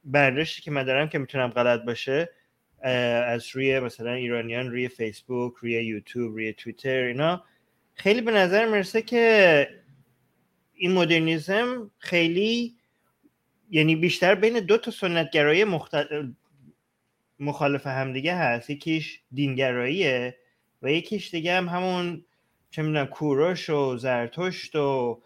[0.03, 2.29] برداشتی که من دارم که می‌تونم غلط باشه
[2.83, 7.43] از روی مثلا ایرانیان روی فیسبوک روی یوتیوب روی توییتر اینا.
[7.93, 9.67] خیلی به نظر می‌رسه که
[10.73, 12.75] این مدرنیزم خیلی
[13.69, 16.25] یعنی بیشتر بین دو تا سنتگرایی مختلف
[17.39, 18.69] مخالف همدیگه هست.
[18.69, 20.37] یکیش دینگراییه
[20.81, 22.25] و یکیش دیگه هم همون
[22.71, 25.21] چه می‌دونم کوروش و زرتشت و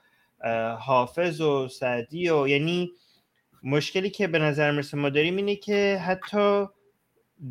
[0.79, 2.91] حافظ و سعدی و یعنی
[3.63, 6.65] مشکلی که به نظر می‌رسه ما داریم اینه که حتی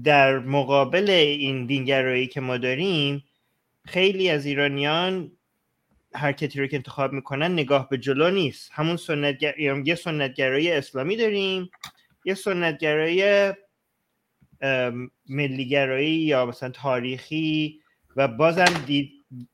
[0.04, 3.24] در مقابل این دینگرایی که ما داریم
[3.86, 5.32] خیلی از ایرانیان
[6.14, 8.70] حرکتی رو که انتخاب می‌کنن نگاه به جلو نیست.
[8.74, 9.58] همون سنتگر...
[9.58, 11.70] یه سنتگرایی اسلامی داریم
[12.24, 13.52] یه سنتگرایی
[15.28, 17.80] ملیگرایی یا مثلا تاریخی
[18.16, 19.10] و بازم دید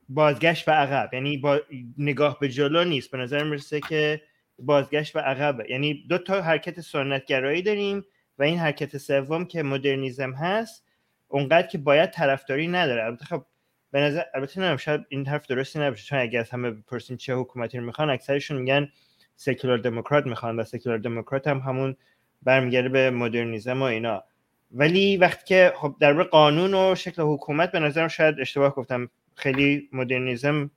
[0.09, 1.15] بازگشت به عقب.
[1.15, 1.61] یعنی با
[1.99, 3.11] نگاه به جلو نیست.
[3.11, 4.23] به نظر می‌رسه که
[4.59, 5.67] بازگشت به عقبه.
[5.71, 8.05] یعنی دو تا حرکت سنتگرایی داریم.
[8.41, 10.85] و این حرکت سوم که مدرنیزم هست
[11.29, 13.05] اونقدر که باید طرفداری نداره.
[13.05, 13.45] البته خب
[13.91, 17.35] به نظر البته نمیم شاید این حرف درستی نباشه چون اگه از همه بپرسین چه
[17.35, 18.89] حکومتی رو می‌خوان اکثرشون میگن
[19.37, 21.97] سکولار دموکرات می‌خوان و سکولار دموکرات هم همون
[22.43, 24.25] برمیگرده به مدرنیزم و اینا.
[24.73, 29.89] ولی وقتی که خب در قانون و شکل حکومت به نظرم شاید اشتباه گفتم خیلی
[29.93, 30.71] مدرنیزم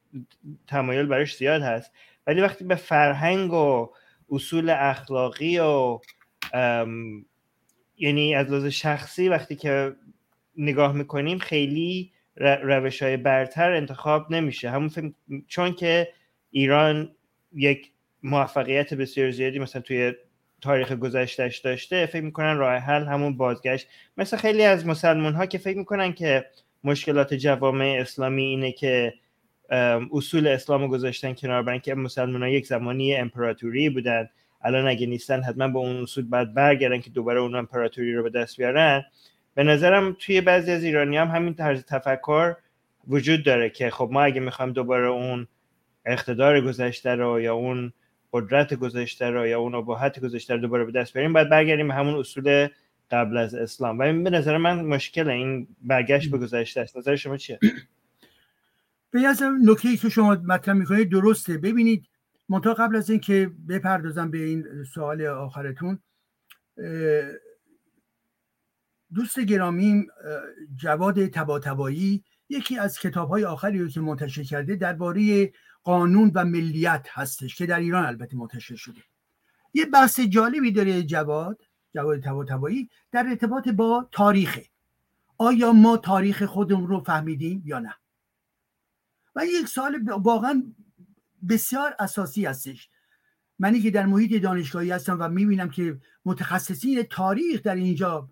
[0.68, 1.92] تمایل براش زیاد هست.
[2.28, 3.90] ولی وقتی به فرهنگ و
[4.30, 6.00] اصول اخلاقی و
[8.04, 9.96] یعنی از لحاظ شخصی وقتی که
[10.58, 14.70] نگاه می‌کنیم خیلی روش های برتر انتخاب نمیشه.
[14.70, 15.14] همون
[15.48, 16.08] چون که
[16.52, 17.16] ایران
[17.56, 17.92] یک
[18.24, 20.14] موفقیت بسیار زیادی مثلا توی
[20.62, 23.88] تاریخ گذشتهش داشته فکر می‌کنن راه حل همون بازگشت.
[24.18, 26.46] مثل خیلی از مسلمان ها که فکر می‌کنن که
[26.84, 29.14] مشکلات جوامع اسلامی اینه که
[30.12, 34.30] اصول اسلام رو گذاشتن کنار برن که مسلمان ها یک زمانی امپراتوری بودن.
[34.64, 38.30] الان اگه نیستن حتما با اون اصول باید برگردن که دوباره اون امپراتوری رو به
[38.30, 39.04] دست بیارن.
[39.56, 42.56] به نظرم توی بعضی از ایرانی هم همین طرز تفکر
[43.08, 45.48] وجود داره که خب ما اگه می‌خوایم دوباره اون
[46.06, 47.94] اقتدار گذشته رو یا اون
[48.34, 51.94] قدرت گذشته رو یا اون ابهت گذشته رو دوباره به دست بیاریم باید برگردیم به
[51.94, 52.68] همون اصول
[53.12, 54.00] قبل از اسلام.
[54.00, 56.98] و این به نظر من مشکل این برگشت به گذشته است.
[56.98, 57.60] نظر شما چیه؟
[59.12, 59.20] به
[59.64, 61.58] نکته که شما مطرح می‌کنید درسته.
[61.58, 62.06] ببینید
[62.54, 66.00] منتها قبل از اینکه بپردازم به این سوال آخرتون
[69.14, 70.08] دوست گرامی
[70.76, 77.08] جواد تباتبایی یکی از کتاب های آخری رو که منتشر کرده درباره قانون و ملیت
[77.10, 79.02] هستش که در ایران البته منتشر شده.
[79.74, 81.62] یه بحث جالبی داره جواد
[81.94, 84.60] جواد تباتبایی در ارتباط با تاریخ.
[85.38, 87.96] آیا ما تاریخ خودمون رو فهمیدیم یا نه؟
[89.36, 90.64] و یک سال واقعا
[91.50, 92.90] بسیار اساسی هستش.
[93.60, 98.30] منی که در محیط دانشگاهی هستم و می‌بینم که متخصصین تاریخ در اینجا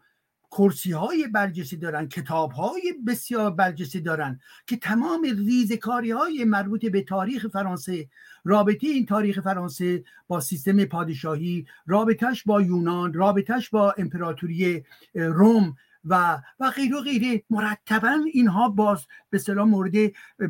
[0.52, 7.02] کرسی های برجسته دارن کتاب های بسیار برجسته دارن که تمام ریزکاری های مربوط به
[7.02, 8.10] تاریخ فرانسه
[8.44, 16.42] رابطه این تاریخ فرانسه با سیستم پادشاهی رابطهش با یونان رابطهش با امپراتوری روم و
[16.60, 17.44] و غیر و غیره.
[17.50, 19.94] مرتبا اینها باز به صلاح مورد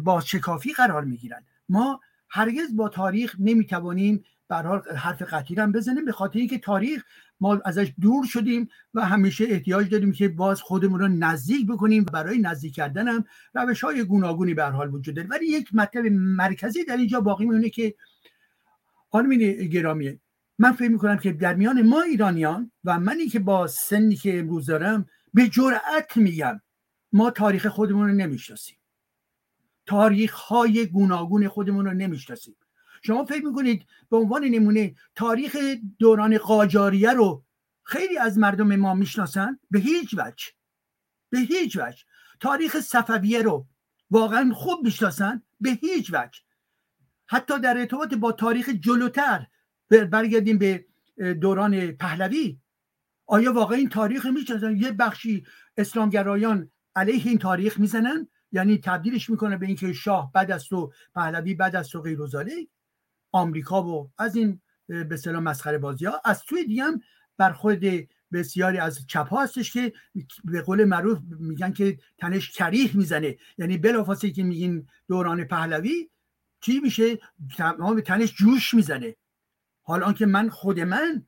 [0.04, 1.45] بازشکافی قرار می‌گیرن.
[1.69, 7.03] ما هرگز با تاریخ نمی‌توانیم برحال حرف قطعی هم بزنیم به خاطر اینکه تاریخ
[7.39, 12.37] ما ازش دور شدیم و همیشه احتیاج داریم که باز خودمون رو نزدیک بکنیم برای
[12.37, 15.27] نزدیک کردن هم روش های گوناگونی به حال وجود داره.
[15.27, 17.95] ولی یک مطلب مرکزی در اینجا باقی میمونه که
[19.11, 20.19] خانم گرامی
[20.59, 24.65] من فکر می‌کنم که در میان ما ایرانیان و منی که با سنی که امروز
[24.65, 26.61] دارم به جرأت میگم
[27.13, 28.77] ما تاریخ خودمون رو نمی‌شناسیم.
[29.91, 32.56] تاریخ های گوناگون خودمون رو نمی‌شناسیم.
[33.04, 35.58] شما فکر می‌کنید به عنوان نمونه تاریخ
[35.99, 37.43] دوران قاجاریه رو
[37.84, 40.45] خیلی از مردم ما می‌شناسن؟ به هیچ وجه.
[41.30, 42.03] به هیچ وجه.
[42.39, 43.68] تاریخ صفویه رو
[44.11, 46.39] واقعا خوب می‌شناسن؟ به هیچ وجه.
[47.28, 49.47] حتی در ارتباط با تاریخ جلوتر
[49.89, 50.86] برگردیم به
[51.41, 52.59] دوران پهلوی.
[53.26, 55.45] آیا واقعا این تاریخ می‌شناسن؟ یه بخشی
[55.78, 61.54] اسلامگرایان علیه این تاریخ می‌زنن؟ یعنی تبدیلش می‌کنه به اینکه شاه بد است و پهلوی
[61.54, 62.30] بد است و غیر و
[63.32, 66.22] آمریکا و از این به اصطلاح مسخره بازی ها.
[66.26, 67.02] از توی دیگه هم
[67.38, 67.80] برخورد
[68.34, 69.93] بسیاری از چپ ها هستش که
[70.43, 73.38] به قول معروف میگن که تنش کریه می‌زنه.
[73.58, 76.10] یعنی بلافاصله که میگین دوران پهلوی
[76.62, 77.20] چی میشه؟
[77.58, 79.16] تمام تنش جوش می‌زنه.
[79.84, 81.26] حال آنکه من خود من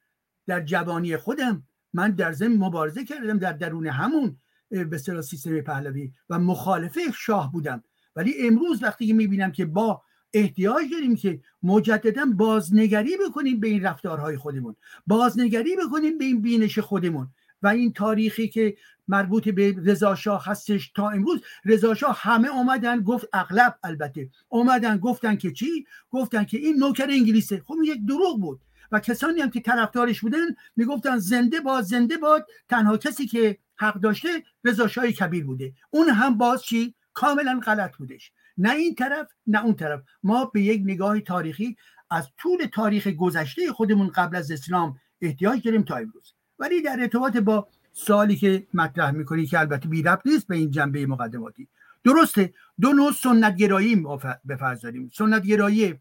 [0.48, 1.64] در جوانی خودم
[1.94, 4.38] من در ضمن مبارزه کردم در درون همون.
[4.74, 7.84] به سیستم پهلوی و مخالف شاه بودم.
[8.16, 10.02] ولی امروز وقتی می‌بینم که با
[10.34, 14.76] احتیاج داریم که مجددا بازنگری بکنیم به این رفتارهای خودمون
[15.08, 17.28] بازنگری بکنیم به این بینش خودمون
[17.62, 23.02] و این تاریخی که مربوط به رضا شاه هستش تا امروز رضا شاه همه اومدن
[23.02, 27.62] گفت اغلب البته اومدن گفتن که چی؟ گفتن که این نوکر انگلیسه.
[27.66, 28.62] خب یک دروغ بود
[28.92, 30.46] و کسانی هم که طرفدارش بودن
[30.76, 35.74] می‌گفتن زنده باد زنده باد تنها کسی که حق داشته رضا کبیر بوده.
[35.90, 38.32] اون هم باز چی؟ کاملا غلط بودش.
[38.58, 40.02] نه این طرف نه اون طرف.
[40.24, 41.78] ما به یک نگاه تاریخی
[42.10, 46.34] از طول تاریخ گذشته خودمون قبل از اسلام احتیاج داریم تا امروز.
[46.60, 50.72] ولی در ارتباط با سالی که مطرح می‌کنی که البته بی ربط نیست به این
[50.72, 51.68] جنبه مقدماتی.
[52.04, 54.04] درسته دو نوع سنتگرایی
[54.46, 55.12] به فرض داریم.
[55.14, 56.00] سنتگرایی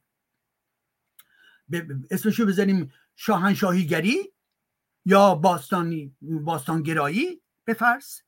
[2.11, 4.33] اسمشو بزنیم شاهنشاهیگری
[5.05, 7.42] یا باستانی باستانگرایی.
[7.65, 8.21] به فرض.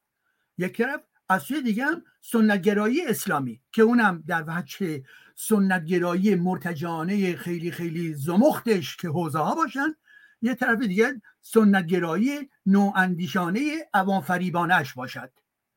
[0.59, 5.03] یک طرف از سوی دیگه هم سنتگرایی اسلامی که اونم در وجه
[5.35, 9.95] سنتگرایی مرتجانه خیلی خیلی زمختش که حوزه ها باشن.
[10.43, 13.61] یه طرف دیگه سنتگرایی نواندیشانه
[13.95, 15.31] عوام فریبانش باشد.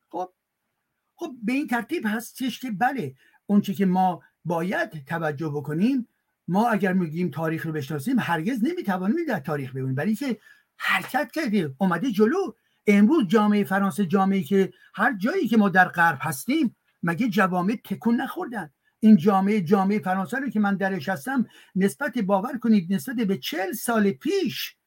[0.08, 0.32] خب؟
[1.14, 3.14] خب به این ترتیب هستش که بله
[3.46, 6.08] اونچه که ما باید توجه بکنیم
[6.48, 9.94] ما اگر میگیم تاریخ رو بشناسیم هرگز نمی‌توانیم در تاریخ ببینیم.
[9.94, 10.38] برای که
[10.76, 12.52] حرکت کرده اومده جلو.
[12.88, 18.20] امروز جامعه فرانسه جامعه که هر جایی که ما در غرب هستیم مگه جوامع تکون
[18.20, 18.70] نخوردن؟
[19.00, 23.72] این جامعه جامعه فرانسه رو که من درش هستم نسبت باور کنید نسبت به چل
[23.72, 24.77] سال پیش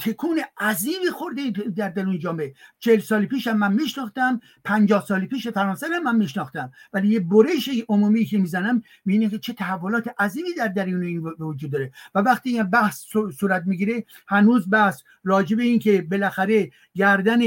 [0.00, 2.54] تکون عظیمی خورده در دل اون جامعه.
[2.78, 6.72] چهل سال پیش هم من میشناختم پنجاه سال پیش فرانسه هم من میشناختم.
[6.92, 11.70] ولی یه برش عمومی که می‌زنم می‌بینه که چه تحولات عظیمی در درون این وجود
[11.70, 11.92] داره.
[12.14, 13.04] و وقتی این بحث
[13.40, 17.40] صورت می‌گیره هنوز بحث راجع به این که بالاخره گردن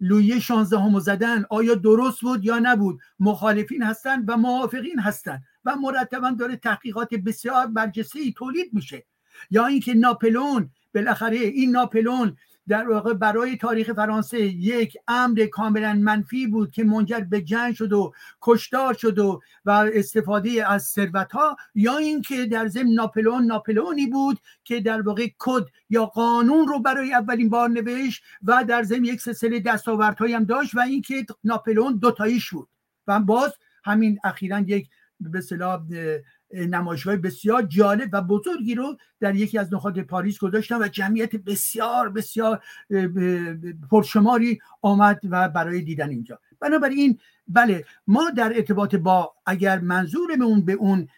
[0.00, 5.76] لویه شانزده همو زدن آیا درست بود یا نبود مخالفین هستن و موافقین هستن و
[5.76, 9.04] مرتبا داره تحقیقات بسیار برجسته تولید میشه.
[9.50, 12.36] یا اینکه ناپلون بالاخره این ناپلون
[12.68, 17.92] در واقع برای تاریخ فرانسه یک امر کاملا منفی بود که منجر به جنگ شد
[17.92, 24.06] و کشتار شد و و استفاده از ثروت ها یا اینکه در ضمن ناپلون ناپلونی
[24.06, 29.04] بود که در واقع کد یا قانون رو برای اولین بار نوشت و در ضمن
[29.04, 32.68] یک سلسله دستاوردهایی هم داشت و اینکه ناپلون دوتاییش بود.
[33.06, 33.52] و باز
[33.84, 34.88] همین اخیرا یک
[35.20, 35.40] به
[36.54, 42.08] نمایشگاه بسیار جالب و بزرگی رو در یکی از نقاط پاریس گذاشتن و جمعیت بسیار
[42.08, 42.62] بسیار
[43.90, 46.38] پرشماری آمد و برای دیدن اینجا.
[46.60, 47.18] بنابراین
[47.48, 51.08] بله ما در ارتباط با اگر منظورمون به اون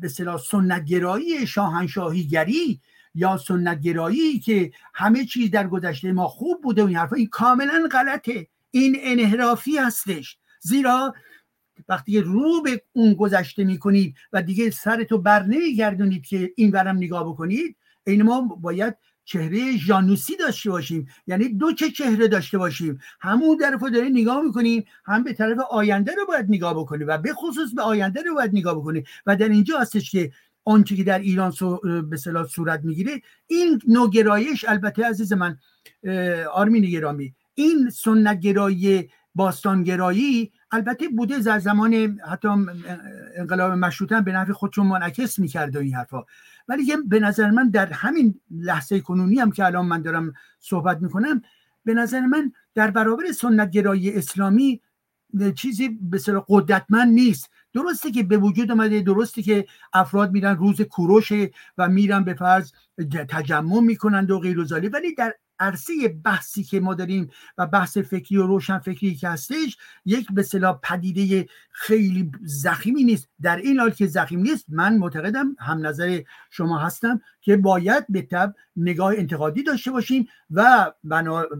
[0.00, 2.80] به صلاح سنتگرایی شاهنشاهیگری
[3.14, 7.88] یا سنتگرایی که همه چیز در گذشته ما خوب بوده و این حرفا این کاملا
[7.92, 8.46] غلطه.
[8.70, 10.38] این انحرافی هستش.
[10.60, 11.14] زیرا
[11.88, 17.24] وقتی رو به اون گذشته می‌کنید و دیگه سرتو بر نمیگردونید که این ورم نگاه
[17.24, 21.08] بکنید این ما باید چهره جانوسی داشته باشیم.
[21.26, 22.98] یعنی دو چه چهره داشته باشیم.
[23.20, 27.06] همون طرف رو داریم نگاه می‌کنیم هم به طرف آینده رو باید نگاه بکنیم.
[27.08, 29.04] و به خصوص به آینده رو باید نگاه بکنیم.
[29.26, 30.32] و در اینجا هستش که
[30.64, 31.52] آنچه که در ایران
[32.10, 35.58] به صلاح صورت می‌گیره این نوع گرایش البته عزیز من
[36.52, 42.48] آرمین گرامی این سنت گرایی باستانگرایی البته بوده در زمان حتی
[43.36, 46.24] انقلاب مشروطه به نفع خودشون منعکس می‌کرد این حرفا.
[46.68, 51.42] ولی به نظر من در همین لحظه کنونی هم که الان من دارم صحبت می‌کنم
[51.84, 54.80] به نظر من در برابر سنت گرایی اسلامی
[55.54, 56.18] چیزی به
[56.48, 57.50] قدرتمند نیست.
[57.74, 61.32] درسته که به وجود آمده درسته که افراد میرن روز کوروش
[61.78, 62.72] و میرن به فرض
[63.28, 64.58] تجمع می‌کنند و غیر
[64.92, 69.76] ولی در عرصه بحثی که ما داریم و بحث فکری و روشن فکری که هستش
[70.04, 73.28] یک به صلاح پدیده خیلی زخیمی نیست.
[73.42, 78.22] در این حال که زخیم نیست من معتقدم هم نظر شما هستم که باید به
[78.22, 80.92] تب نگاه انتقادی داشته باشیم و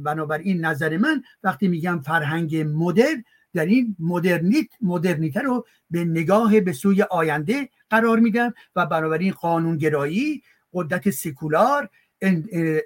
[0.04, 3.24] بنابراین نظر من وقتی میگم فرهنگ مدرن
[3.54, 10.42] در این مدرنیت مدرنیته رو به نگاه به سوی آینده قرار میدم و بنابراین قانونگرایی
[10.72, 11.90] قدرت سکولار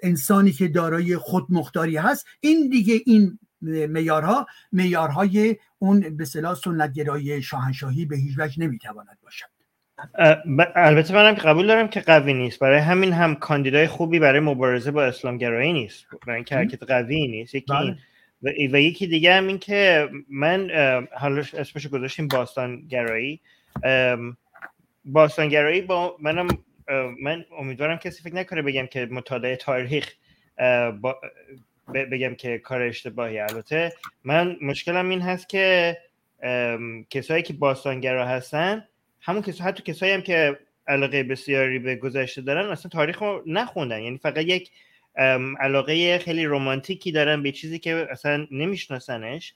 [0.03, 8.05] انسانی که دارای خودمختاری هست این دیگه این میارها میارهای اون به صلاح سنتگرایی شاهنشاهی
[8.05, 9.45] به هیچ وجه نمی‌تواند باشد.
[10.75, 12.59] البته منم قبول دارم که قوی نیست.
[12.59, 16.05] برای همین هم کاندیدای خوبی برای مبارزه با اسلامگرایی نیست.
[16.27, 17.55] برای اینکه حرکت قوی نیست.
[17.55, 17.97] یکی بله.
[18.73, 20.69] و, یکی دیگه هم این که من
[21.11, 23.41] حالا اسمشو گذاشتیم باستانگرایی.
[25.05, 26.47] باستانگرایی با منم
[27.21, 30.13] من امیدوارم کسی فکر نکنه بگم که مطالعه تاریخ
[31.93, 33.39] بگم که کار اشتباهی.
[33.39, 35.97] البته من مشکلم این هست که
[37.09, 38.87] کسایی که باستانگرا هستن
[39.21, 44.01] همون کسا حتی کسایی هم که علاقه بسیاری به گذشته دارن اصلا تاریخ رو نخوندن.
[44.01, 44.71] یعنی فقط یک
[45.59, 49.53] علاقه خیلی رومانتیکی دارن به چیزی که اصلا نمیشناسنش.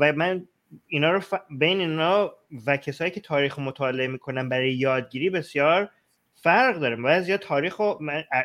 [0.00, 0.48] و من
[0.86, 1.20] اینا رو
[1.50, 2.34] بین اینا
[2.66, 5.90] و کسایی که تاریخ مطالعه می‌کنن برای یادگیری بسیار
[6.44, 6.96] فرق داره.
[6.96, 7.94] بعضی تاریخ و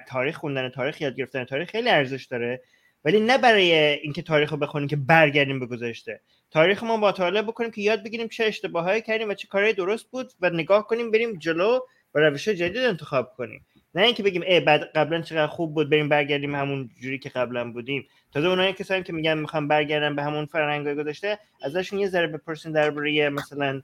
[0.07, 2.61] تاریخ خوندن تاریخ یاد گرفتن تاریخ خیلی ارزش داره.
[3.05, 6.21] ولی نه برای اینکه تاریخ رو بخونیم که برگردیم به گذشته.
[6.51, 10.31] تاریخ ما مطالعه بکنیم که یاد بگیریم چه اشتباهایی کردیم و چه کارهای درست بود
[10.41, 11.79] و نگاه کنیم بریم جلو
[12.15, 13.65] و روش جدید انتخاب کنیم.
[13.95, 17.71] نه اینکه بگیم ای بعد قبلا چقدر خوب بود بریم برگردیم همون جوری که قبلا
[17.71, 18.07] بودیم.
[18.33, 22.71] تازه اونایی کسایی که میگن می‌خوام برگردن به همون فرهنگ گذشته ازشون یه ذره بپرسین
[22.71, 23.81] درباره مثلا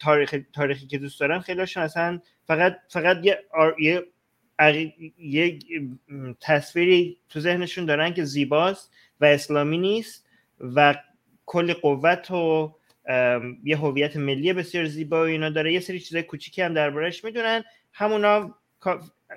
[0.00, 3.44] تاریخ تاریخی که دوست دارن خیلیشون اصلا فقط فقط یه
[3.78, 4.02] یه
[5.18, 5.58] یه
[6.40, 10.26] تصویری تو ذهنشون دارن که زیباست و اسلامی نیست
[10.60, 10.94] و
[11.46, 12.76] کلی قوت و
[13.64, 15.72] یه هویت ملی بسیار زیبا و اینا داره.
[15.72, 17.64] یه سری چیزای کوچیکی هم دربارش می‌دونن.
[17.92, 18.54] همونا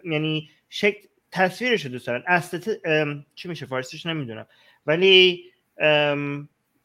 [0.04, 2.24] یعنی شکل تصویرش رو دوست دارن.
[2.28, 2.70] استت...
[3.36, 4.48] چی میشه؟ فارسیش نمی‌دونم.
[4.86, 5.44] ولی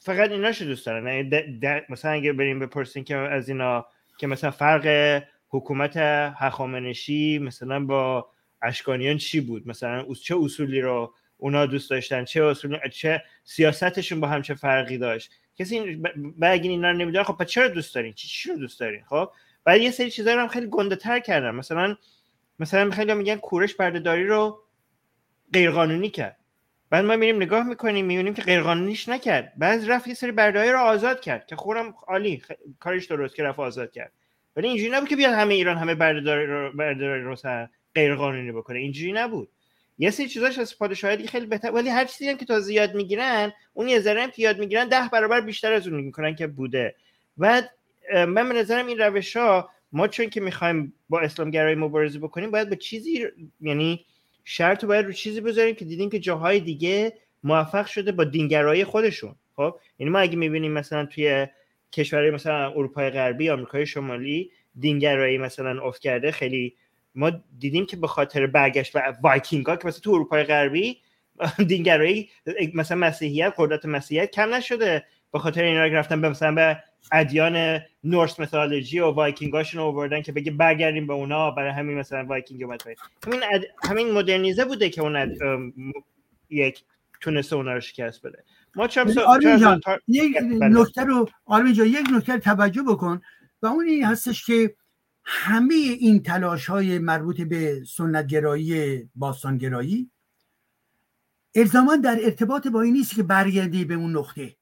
[0.04, 3.86] فقط ایناش دوست دارن یعنی مثلا اگه بریم بپرسین که از اینا
[4.18, 5.96] که مثلا فرق حکومت
[6.36, 8.30] هخامنشی مثلا با
[8.62, 14.28] اشکانیان چی بود؟ مثلا چه اصولی رو اونا دوست داشتن؟ چه اصول چه سیاستشون با
[14.28, 16.06] هم چه فرقی داشت؟ کسی ب...
[16.42, 19.30] اگه اینا رو نمی‌دونه خب چرا دوست دارین؟ چی چی رو دوست دارین؟ خب؟
[19.64, 21.50] بعد یه سری چیزا رو هم خیلی گنده تر کردن.
[21.50, 21.96] مثلا
[22.58, 24.62] مثلا خیلی میگن کورش بردهداری رو
[25.52, 26.43] غیرقانونی کرد.
[26.94, 29.52] بعد ما میریم نگاه می‌کنیم می‌بینیم که غیرقانونیش نکرد.
[29.56, 32.42] بعد رفت یه سری بردهداری رو آزاد کرد که خورم عالی
[32.80, 34.12] کارش درست که رفت آزاد کرد.
[34.56, 37.36] ولی اینجوری نبود که بیاد همه ایران همه بردهداری رو بردهداری رو
[37.94, 38.78] غیرقانونی بکنه.
[38.78, 39.48] اینجوری نبود.
[39.98, 43.52] یه سری چیزاش از پادشاهی خیلی بهتر ولی هر چیزی هم که تا زیاد می‌گیرن
[43.72, 46.94] اون یه ذره که یاد می‌گیرن ده برابر بیشتر از اون می‌کنن که بوده.
[47.38, 47.62] و
[48.14, 52.68] من به نظرم این روش ها ما چون که می‌خوایم با اسلامگرایی مبارزه بکنیم باید
[52.68, 53.26] به چیزی
[53.60, 54.06] یعنی
[54.44, 57.12] شرط رو باید رو چیزی بذاریم که دیدیم که جاهای دیگه
[57.44, 59.34] موفق شده با دینگرایی خودشون.
[59.56, 61.46] خب؟ یعنی ما اگه می‌بینیم مثلا توی
[61.92, 66.76] کشورهای مثلا اروپای غربی آمریکای شمالی دینگرایی مثلا افت کرده خیلی
[67.14, 71.00] ما دیدیم که به خاطر برگشت و وایکینگ ها که مثلا تو اروپای غربی
[71.68, 72.30] دینگرایی
[72.74, 75.04] مثلا مسیحیت قدرت مسیحیت کم نشده.
[75.32, 76.82] به خاطر اینا رفتن به مثلا به
[77.12, 82.62] ادیان نورس میتولوژی و وایکینگاشون آوردن که بگه برگردیم به اونا برای همین مثلا وایکینگ
[82.62, 82.82] اومد
[83.26, 83.40] همین
[83.84, 85.36] همین مدرنیزه بوده که اون
[86.50, 86.84] یک
[87.20, 88.44] تونسته اونا رو شکست بده.
[88.76, 89.08] ما چم
[90.08, 90.68] یک بله.
[90.68, 93.20] نکته رو آرمین جان یک نکته توجه بکن
[93.62, 94.74] و اون این هستش که
[95.24, 100.10] همه این تلاش های مربوط به سنتگرایی باستانگرایی
[101.54, 104.56] الزاما در ارتباط با این نیست که برگردی به اون نقطه.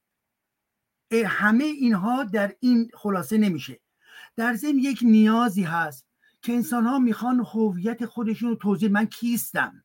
[1.17, 3.81] همه اینها در این خلاصه نمیشه.
[4.37, 6.07] در ضمن یک نیازی هست
[6.43, 9.85] که انسان ها می‌خوان هویت خودشون رو توضیح من کیستم؟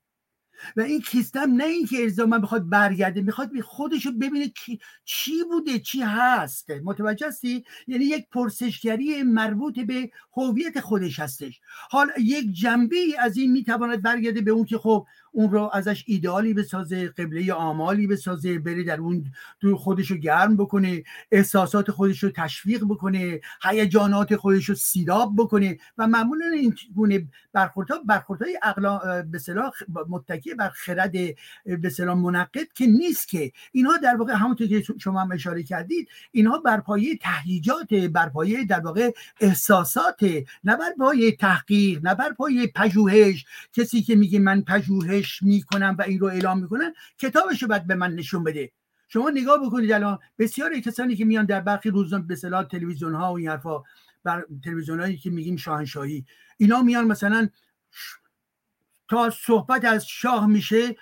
[0.75, 4.51] و این کیستم نه اینکه الزاما بخواد برگرده می‌خواد به خودش رو ببینه
[5.05, 6.71] چی بوده چی هست.
[6.71, 11.61] متوجه هستی؟ یعنی یک پرسشگری مربوط به هویت خودش هستش.
[11.89, 15.07] حال یک جنبه از این می‌تواند برگرده به اون که خب
[15.38, 19.25] اون رو ازش ایدالی بسازه قبله آمالی بسازه بره در اون
[19.61, 25.77] تو خودش رو گرم بکنه احساسات خودش رو تشویق بکنه هیجانات خودش رو سیراب بکنه
[25.97, 29.71] و معمولا این گونه برخوردها برخوردهای عقلا به صلاح
[30.09, 31.11] متکی بر خرد
[31.65, 33.51] به منقد که نیست که.
[33.71, 38.65] اینها در واقع همونطور که شما هم اشاره کردید اینها بر پایه تهییجات بر پایه
[38.65, 39.11] در واقع
[39.41, 40.23] احساسات
[40.63, 43.45] نه بر پایه تحقیق نه بر پایه پژوهش.
[43.73, 47.95] کسی که میگه من پژوهش می‌کنم و این رو اعلام می‌کنن کتابش رو باید به
[47.95, 48.71] من نشون بده.
[49.09, 53.34] شما نگاه بکنید الان بسیار کسانی که میان در برخی روزان به صلاح تلویزیون ها
[53.34, 53.84] و این حرفا
[54.23, 56.25] بر تلویزیون هایی که میگیم شاهنشاهی
[56.57, 57.49] اینا میان مثلا
[59.07, 60.95] تا صحبت از شاه میشه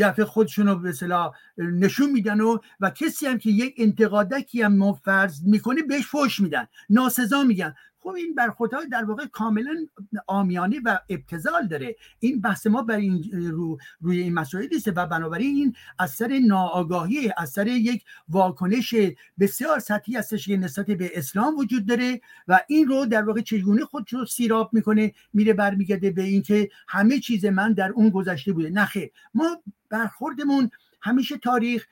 [0.00, 4.92] دفعه خودشون رو به صلاح نشون میدن و و کسی هم که یک انتقادکی هم
[4.92, 7.74] فرض می‌کنه بهش فوش میدن ناسزا میگن.
[8.00, 9.86] خب این برخوردها در واقع کاملا
[10.26, 11.96] آمیانه و ابتزال داره.
[12.18, 17.32] این بحث ما بر این رو روی این مسائل نیست و بنابراین این اثر ناآگاهی
[17.36, 18.94] اثر یک واکنش
[19.40, 23.84] بسیار سطحی هستش که نسبت به اسلام وجود داره و این رو در واقع چگونه
[23.84, 28.70] خود رو سیراب می‌کنه میره برمیگرده به اینکه همه چیز من در اون گذشته بوده.
[28.70, 30.70] نخیر ما برخوردمون
[31.02, 31.86] همیشه تاریخ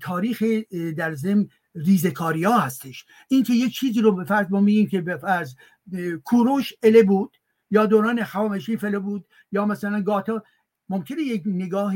[0.00, 0.42] تاریخ
[0.96, 3.06] در ضمن ریزکاری ها هستش.
[3.28, 5.54] اینکه یک چیزی رو به فرض ما میگیم که به فرض
[6.24, 7.36] کوروش اله بود
[7.70, 10.42] یا دوران خوامشی فله بود یا مثلا گاتا
[10.88, 11.94] ممکنه یک نگاه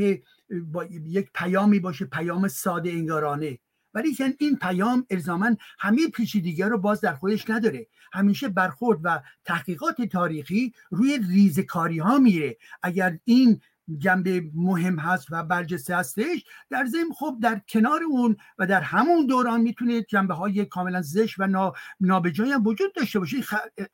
[0.73, 3.59] با یک پیامی باشه پیام ساده انگارانه.
[3.95, 7.87] ولی این پیام الزاما همه پیچیدگی رو باز در خودش نداره.
[8.13, 12.57] همیشه برخورد و تحقیقات تاریخی روی ریزکاری ها میره.
[12.83, 13.61] اگر این
[13.99, 16.45] جنبه مهم هست و برجسته هستش.
[16.71, 21.39] در ضمن خب در کنار اون و در همون دوران می‌تونه جنبه های کاملا زش
[21.39, 23.37] و نابجایی هم وجود داشته باشه.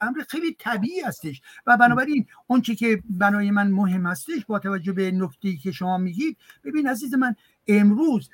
[0.00, 1.42] امر خیلی طبیعی هستش.
[1.66, 5.98] و بنابراین اون چی که برای من مهم هستش با توجه به نکته که شما
[5.98, 7.36] میگید ببین عزیز من
[7.68, 8.30] امروز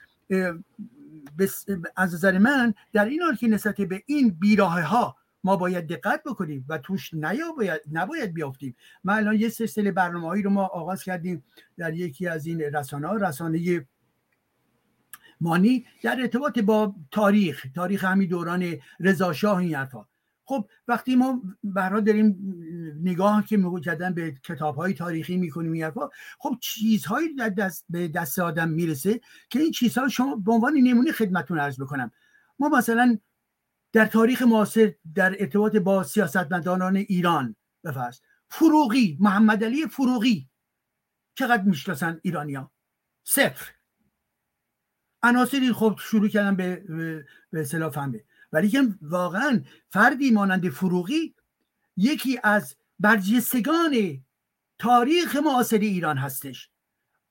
[1.96, 6.22] از نظر من در این حال که نسبت به این بیراه ها ما باید دقت
[6.26, 7.14] بکنیم و توش
[7.56, 8.76] باید نباید بیافتیم.
[9.04, 11.44] ما الان یه سلسله برنامه هایی رو ما آغاز کردیم
[11.76, 13.86] در یکی از این رسانه ها رسانه
[15.40, 20.06] مانی در ارتباط با تاریخ تاریخ همین دوران رضا شاه این حرفا.
[20.44, 22.36] خب وقتی ما برای داریم
[23.02, 28.08] نگاه که مجددا به کتاب های تاریخی می‌کنیم این حرفا خب چیزهایی در دست به
[28.08, 29.20] دست آدم می‌رسه
[29.50, 32.10] که این چیزها شما به عنوان نمونه خدمتتون عرض بکنم.
[32.58, 33.18] ما مثلا
[33.92, 40.48] در تاریخ معاصر در ارتباط با سیاستمداران ایران بفرست فروغی محمد علی فروغی.
[41.34, 42.70] چقدر می‌شناسن ایرانیا
[43.24, 43.72] صفر.
[45.22, 46.84] عناصری خب شروع کردن به
[47.50, 48.24] به اصطلاح فهمه.
[48.52, 51.34] ولی که واقعا فردی مانند فروغی
[51.96, 54.24] یکی از برجستگان
[54.78, 56.70] تاریخ معاصر ایران هستش.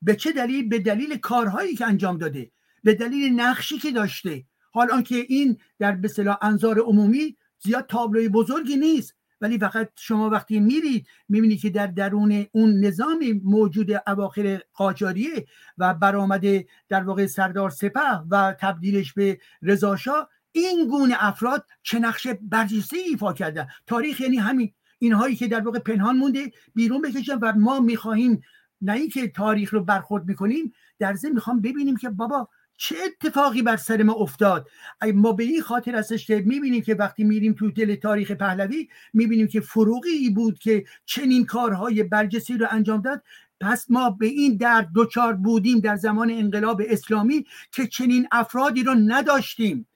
[0.01, 2.51] به چه دلیل؟ به دلیل کارهایی که انجام داده.
[2.83, 4.45] به دلیل نقشی که داشته.
[4.71, 6.09] حال آنکه این در به
[6.41, 12.45] انظار عمومی زیاد تابلوی بزرگی نیست ولی فقط شما وقتی میرید می‌بینید که در درون
[12.51, 15.45] اون نظام موجود اواخر قاجاریه
[15.77, 17.99] و برآمده در واقع سردار سپه
[18.29, 24.73] و تبدیلش به رضاشاه این گونه افراد چه نقش برجسته ایفا کردن؟ تاریخ یعنی همین.
[24.99, 28.41] اینهایی که در واقع پنهان مونده بیرون بکشن و ما می‌خواهیم
[28.81, 32.49] نه اینکه تاریخ رو برخورد می‌کنیم در ضمن می‌خوام ببینیم که بابا
[32.81, 34.69] چه اتفاقی بر سر ما افتاد؟
[35.13, 39.47] ما به این خاطر هستش که می‌بینیم که وقتی میریم تو دل تاریخ پهلوی می‌بینیم
[39.47, 43.23] که فروغی بود که چنین کارهای برجسته رو انجام داد.
[43.61, 48.95] پس ما به این درد دوچار بودیم در زمان انقلاب اسلامی که چنین افرادی رو
[48.95, 49.87] نداشتیم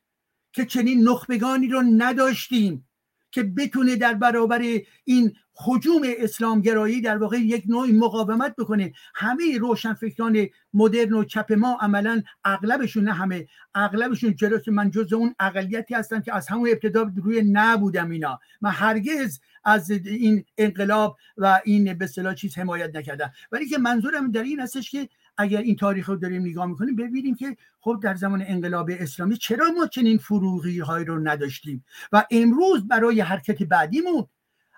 [0.53, 2.87] که چنین نخبگانی رو نداشتیم
[3.31, 4.61] که بتونه در برابر
[5.03, 8.93] این حجوم اسلامگرایی در واقع یک نوع مقاومت بکنه.
[9.15, 15.13] همه روشنفکران مدرن و چپ ما عملا اغلبشون نه همه اغلبشون جلو که من جز
[15.13, 18.39] اون اقلیتی هستم که از همون ابتدا روی نبودم اینا.
[18.61, 23.31] من هرگز از این انقلاب و این به چیز حمایت نکردم.
[23.51, 27.35] ولی که منظورم در این هستش که اگر این تاریخ رو داریم نگاه می‌کنیم ببینیم
[27.35, 32.87] که خب در زمان انقلاب اسلامی چرا ما چنین فروغی های رو نداشتیم؟ و امروز
[32.87, 34.27] برای حرکت بعدیمون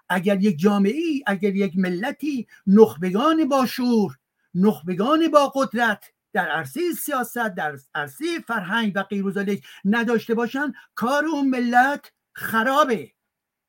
[0.10, 4.18] اگر یک جامعه ای اگر یک ملتی نخبگان با شور
[4.56, 11.50] نخبگان با قدرت در عرصه سیاست در عرصه فرهنگ و غیر نداشته باشن کار اون
[11.50, 13.12] ملت خرابه.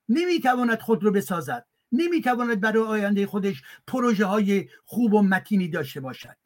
[0.09, 1.67] نمی‌تواند خود رو بسازد.
[1.93, 6.37] نمی‌تواند برای آینده خودش پروژه های خوب و متینی داشته باشد.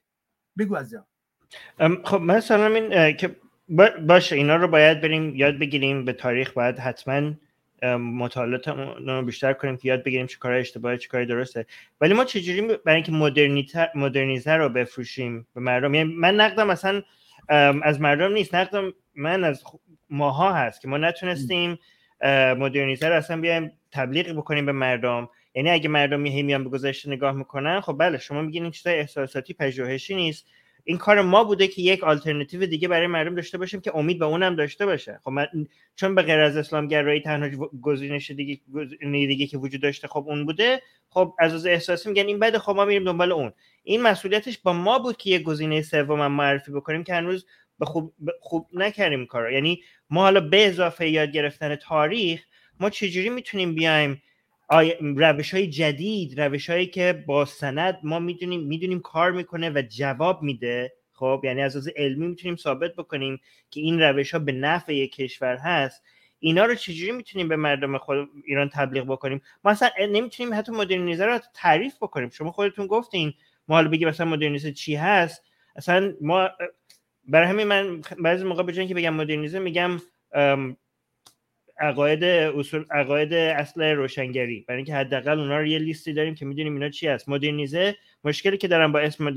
[0.58, 0.94] بگو از
[2.04, 3.36] خب مثلا این که
[4.06, 7.32] باشه اینا رو باید بریم یاد بگیریم به تاریخ باید حتما
[7.98, 11.66] مطالعات رو بیشتر کنیم که یاد بگیریم چه کار اشتباهه چه کاری درسته.
[12.00, 13.12] ولی ما چجوری برای اینکه
[13.94, 17.02] مدرنیته رو بفروشیم به مردم؟ یعنی من نقدم مثلا
[17.82, 18.54] از مردم نیست.
[18.54, 19.64] نقدم من از
[20.10, 21.78] ماها هست که ما نتونستیم
[22.58, 25.28] مدرنیته رو اصلا بیایم تبلیغ بکنیم به مردم.
[25.54, 28.98] یعنی اگه مردم هی میان به گذشته نگاه می‌کنن خب بله شما میگین این چیزای
[28.98, 30.46] احساساتی پژوهشی نیست.
[30.84, 34.24] این کار ما بوده که یک آلترناتیو دیگه برای مردم داشته باشیم که امید به
[34.24, 35.20] اونم داشته باشه.
[35.24, 35.46] خب من
[35.96, 38.60] چون به غیر از اسلام گرایی تنها گزینش دیگه
[39.10, 40.82] دیگه که وجود داشته خب اون بوده.
[41.08, 43.52] خب از از احساسی میگن این بده خب ما میریم دنبال اون.
[43.82, 47.46] این مسئولیتش با ما بود که یه گزینه سوم معرفی بکنیم که هنوز
[47.78, 52.44] به خوب, خوب نکردیم کارو یعنی ما حالا به اضافه یاد گرفتن تاریخ
[52.80, 54.22] ما چجوری می‌تونیم بیایم
[55.00, 60.42] روش های جدید روش هایی که با سند ما می‌دونیم می‌دونیم کار می‌کنه و جواب
[60.42, 63.40] میده خب؟ یعنی از از علمی می‌تونیم ثابت بکنیم
[63.70, 66.02] که این روش ها به نفع یک کشور هست.
[66.38, 71.26] اینا رو چجوری می‌تونیم به مردم خود ایران تبلیغ بکنیم؟ ما اصلا نمی‌تونیم حتی مدرنیزه
[71.26, 72.30] رو تعریف بکنیم.
[72.30, 73.32] شما خودتون گفتین
[73.68, 75.44] ما حالا بگیم مثلا مدرنیزه چی هست؟
[75.76, 76.50] اصلا ما
[77.28, 80.00] برای همین من بعضی موقع به که بگم مدرنیزه میگم
[81.80, 84.64] عقاید اصول عقاید اصل روشنگری.
[84.68, 87.28] برای اینکه حداقل اونا رو یه لیستی داریم که می‌دونیم اینا چی هست.
[87.28, 89.28] مدرنیزه مشکلی که دارم با اسم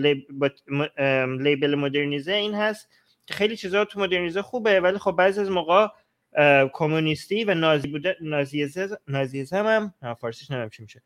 [1.42, 2.90] لیبل مدرنیزه این هست
[3.28, 5.88] که خیلی چیزا تو مدرنیزه خوبه ولی خب بعضی از موقع
[6.74, 8.18] کمونیستی و نازی بوده
[9.08, 11.02] نازیزم هم فارسیش نمیم چی میشه.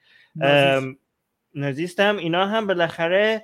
[1.55, 3.43] نازیست هم اینا هم بالاخره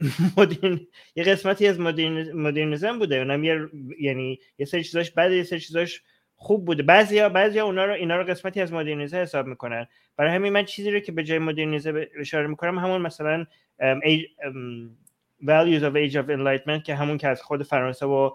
[0.36, 0.80] مدرن
[1.16, 3.16] یه قسمتی از مدرن مدرنیزم بوده.
[3.16, 3.68] اونم یه
[4.00, 6.02] یعنی یه سری چیزاش بعد یه سری چیزاش
[6.42, 6.82] خوب بوده.
[6.82, 9.86] بعضیا بعضیا اونا رو اینا رو قسمتی از مدرنیزه حساب می‌کنن.
[10.16, 13.46] برای همین من چیزی رو که به جای مدرنیزه اشاره می‌کنم همون مثلا
[13.80, 14.90] age, um,
[15.42, 18.30] values of age of enlightenment که همون که از خود فرانسه و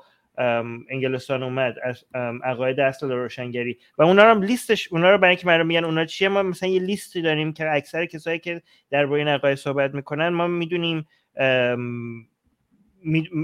[0.89, 2.05] انگلستان اومد از
[2.43, 3.77] عقاید عصر روشنگری.
[3.97, 6.69] و اونا رو هم لیستش اونا رو برای اینکه مردم میگن اونا چیه ما مثلا
[6.69, 11.07] یه لیستی داریم که اکثر کسایی که در این عقاید صحبت می‌کنن ما می‌دونیم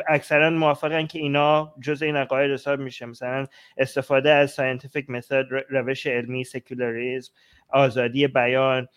[0.07, 3.05] اکثرا موافقن که اینا جز این عقاید حساب میشه.
[3.05, 3.45] مثلا
[3.77, 7.33] استفاده از scientific method روش علمی سکولاریزم
[7.69, 8.87] آزادی بیان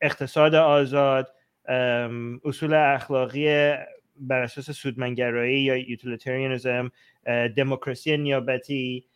[0.00, 1.32] اقتصاد آزاد
[2.44, 3.74] اصول اخلاقی
[4.16, 6.90] بر اساس سودمنگرایی یا یوتیلیتریانیزم
[7.56, 9.06] دموکراسی نیابتی.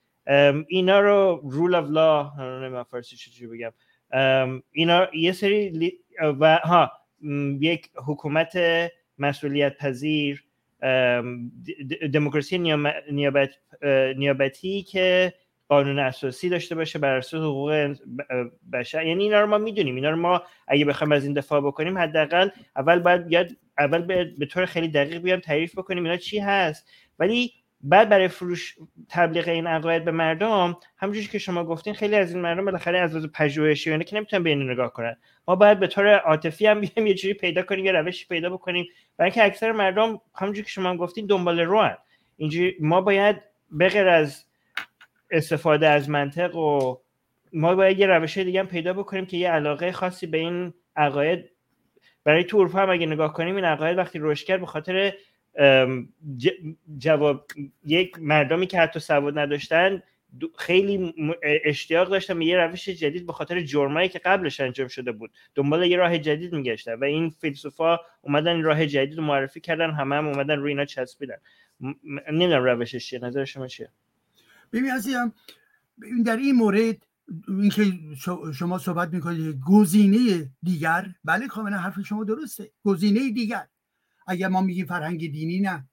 [0.68, 3.72] اینا رو رول اف لا نمی‌دونم فارسی چجوری بگم.
[4.72, 5.92] اینا یه سری
[6.40, 6.92] و ها
[7.60, 8.58] یک حکومت
[9.20, 10.44] مسئولیت پذیر
[12.12, 12.58] دموکراسی
[13.10, 13.50] نیابت
[14.16, 15.32] نیابتی که
[15.68, 17.94] قانون اساسی داشته باشه بر اساس حقوق
[18.72, 19.06] بشر.
[19.06, 19.94] یعنی اینا رو ما می‌دونیم.
[19.94, 24.02] اینا رو ما اگه بخوایم از این دفاع بکنیم حداقل اول باید اول
[24.38, 26.90] به طور خیلی دقیق بیام تعریف بکنیم اینا چی هست.
[27.18, 27.52] ولی
[27.82, 28.78] بعد برای فروش
[29.08, 33.14] تبلیغ این عقاید به مردم همونجوری که شما گفتین خیلی از این مردم بالاخره از
[33.14, 35.16] لحاظ پژوهشی که نمی‌تونن به این نگاه کنن
[35.48, 38.86] ما باید به طور عاطفی هم بیایم یه جوری پیدا کنیم یه روشی پیدا بکنیم
[39.16, 41.96] برای اینکه اکثر مردم همونجوری که شما گفتین دنبال رو هن.
[42.36, 43.36] اینجوری ما باید
[43.80, 44.44] بغیر از
[45.30, 46.96] استفاده از منطق و
[47.52, 51.50] ما باید یه روش دیگه هم پیدا بکنیم که یه علاقه خاصی به این عقاید
[52.24, 55.12] برای تو هم اگه نگاه کنیم این عقاید وقتی رشد کرد به خاطر
[56.98, 57.46] جواب
[57.84, 60.02] یک مردمی که حتی سواد نداشتن
[60.58, 61.14] خیلی
[61.64, 65.30] اشتیاق داشتن به یه روش جدید به خاطر جرمایی که قبلش انجام شده بود.
[65.54, 69.90] دنبال یه راه جدید میگشتن و این فیلسوفا اومدن این راه جدید رو معرفی کردن
[69.90, 71.36] همه هم اومدن روی اینا چسبیدن.
[72.32, 73.88] نمی‌دونم روشش چیه نظر شما چیه؟
[74.72, 75.32] ببین عزیزم
[76.26, 77.06] در این مورد
[77.48, 77.82] اینکه
[78.54, 82.70] شما صحبت می‌کنید گزینه دیگر بله کاملا حرف شما درسته.
[82.84, 83.66] گزینه دیگر.
[84.30, 85.88] اگر ما میگیم فرهنگ دینی نه.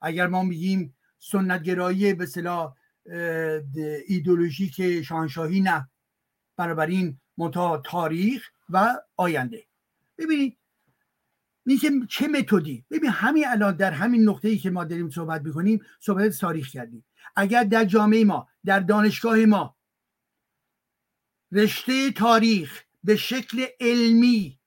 [0.00, 2.74] اگر ما میگیم سنتگرایی به صلاح
[4.06, 5.90] ایدولوژیک شانشاهی نه.
[6.56, 9.66] بنابراین منتها تاریخ و آینده.
[10.18, 10.58] ببینید
[11.64, 15.80] میگه چه متدی؟ ببین همین الان در همین نقطه ای که ما داریم صحبت می‌کنیم
[16.00, 17.04] صحبت تاریخ کردیم.
[17.36, 19.76] اگر در جامعه ما در دانشگاه ما
[21.52, 24.58] رشته تاریخ به شکل علمی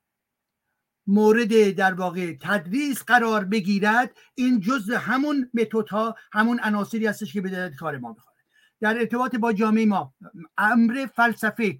[1.08, 7.42] مورد در واقع تدریس قرار بگیرد این جز همون متد ها همون عناصری هستش که
[7.42, 8.36] به کار ما می‌خوره.
[8.82, 10.14] در ارتباط با جامعه ما
[10.58, 11.80] امر فلسفه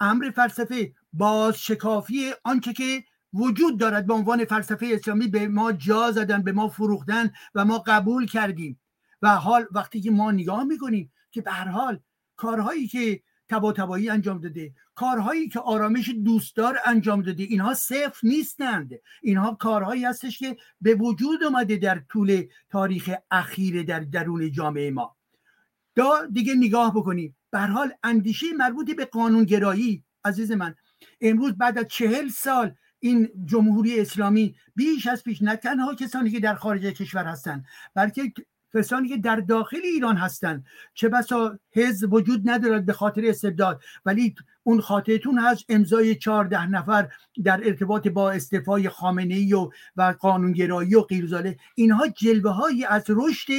[0.00, 6.12] امر فلسفه باز شکافی آنچه که وجود دارد به عنوان فلسفه اسلامی به ما جا
[6.12, 8.80] زدن به ما فروختن و ما قبول کردیم.
[9.22, 12.00] و حال وقتی که ما نگاه می‌کنیم که به هر حال
[12.36, 14.72] کارهایی که تبا انجام داده.
[14.94, 17.42] کارهایی که آرامش دوستدار انجام داده.
[17.42, 18.90] اینها صفر نیستند.
[19.22, 25.16] اینها کارهایی هستش که به وجود آمده در طول تاریخ اخیر در درون جامعه ما.
[25.94, 27.36] دا دیگه نگاه بکنیم.
[27.50, 30.04] به حال اندیشه مربوط به قانونگرایی.
[30.24, 30.74] عزیز من
[31.20, 36.40] امروز بعد از چهل سال این جمهوری اسلامی بیش از پیش نه تنها کسانی که
[36.40, 37.64] در خارج کشور هستند
[37.94, 38.32] بلکه
[38.74, 40.64] کسانی که در داخل ایران هستند
[40.94, 43.82] چه بسا حزب وجود ندارد به خاطر استبداد.
[44.04, 47.08] ولی اون خاطرتون هست امضای چهارده نفر
[47.44, 51.56] در ارتباط با استعفای خامنه ای و, و قانونگرایی و غیرزاله.
[51.74, 53.52] اینها جلوه هایی از رشد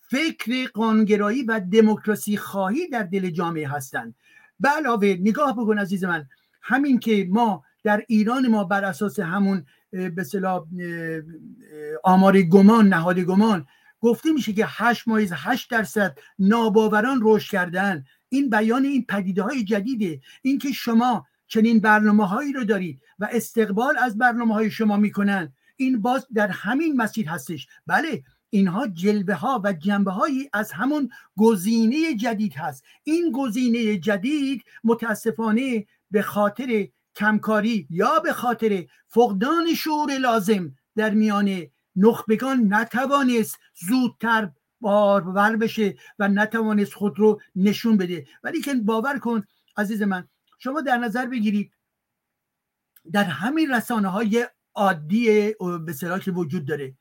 [0.00, 4.14] فکر قانونگرایی و دموکراسی خواهی در دل جامعه هستند.
[4.60, 6.26] به علاوه نگاه بکن عزیز من.
[6.62, 10.24] همین که ما در ایران ما بر اساس همون به
[12.04, 13.66] آمار گمان نهاد گمان
[14.00, 18.04] گفته میشه که 8 مایز 8 درصد ناباوران رشد کردن.
[18.28, 20.20] این بیان این پدیده های جدیده.
[20.42, 26.00] اینکه شما چنین برنامه هایی رو دارید و استقبال از برنامه های شما می‌کنن این
[26.00, 27.68] باز در همین مسیر هستش.
[27.86, 32.84] بله اینها جلبه ها و جنبه هایی از همون گزینه جدید هست.
[33.04, 41.66] این گزینه جدید متاسفانه به خاطر کمکاری یا به خاطر فقدان شعور لازم در میان
[41.98, 48.26] نخبگان نتوانست زودتر بارور بشه و نتوانست خود رو نشون بده.
[48.42, 49.44] ولی که باور کن
[49.76, 50.28] عزیز من
[50.58, 51.72] شما در نظر بگیرید
[53.12, 55.54] در همین رسانه های عادی
[55.86, 56.94] به که وجود داره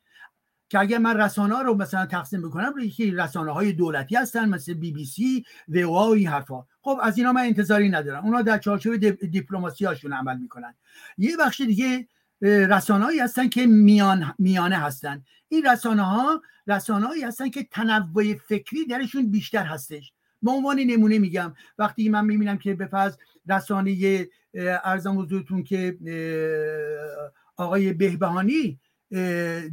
[0.70, 4.74] که اگر من رسانه ها رو مثلا تقسیم بکنم یکی رسانه های دولتی هستن مثل
[4.74, 6.66] بی بی سی و او این حرفا.
[6.82, 8.26] خب از اینا من انتظاری ندارم.
[8.26, 8.96] اونا در چارچوب
[9.26, 10.76] دیپلماسی هاشون عمل می‌کنن.
[11.18, 12.08] یه بخش دیگه
[12.42, 15.24] رسانه‌ای هستن که میان میانه هستن.
[15.48, 20.14] این رسانه ها رسانه‌ای هستن که تنوع فکری درشون بیشتر هستش.
[20.42, 21.54] به عنوان نمونه میگم.
[21.78, 22.90] وقتی من می‌بینم که به
[23.50, 24.28] رسانه
[24.84, 25.98] ارزم حضورتون که
[27.56, 28.80] آقای بهبهانی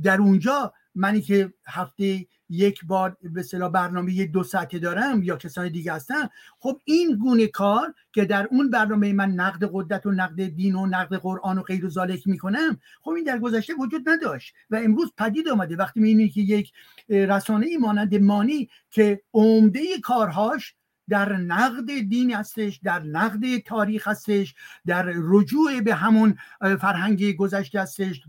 [0.02, 5.68] در اونجا منی که هفته یک بار به صلاح برنامه دو ساعته دارم یا کسان
[5.68, 6.28] دیگه هستن
[6.58, 10.86] خب این گونه کار که در اون برنامه من نقد قدرت و نقد دین و
[10.86, 15.12] نقد قرآن و غیر و ذالک می‌کنم خب این در گذشته وجود نداشت و امروز
[15.18, 15.76] پدید آمده.
[15.76, 16.72] وقتی می‌بینید که یک
[17.08, 20.74] رسانه ای مانند مانی که عمده کارهاش
[21.08, 24.54] در نقد دین هستش در نقد تاریخ هستش
[24.86, 28.22] در رجوع به همون فرهنگ گذشته هستش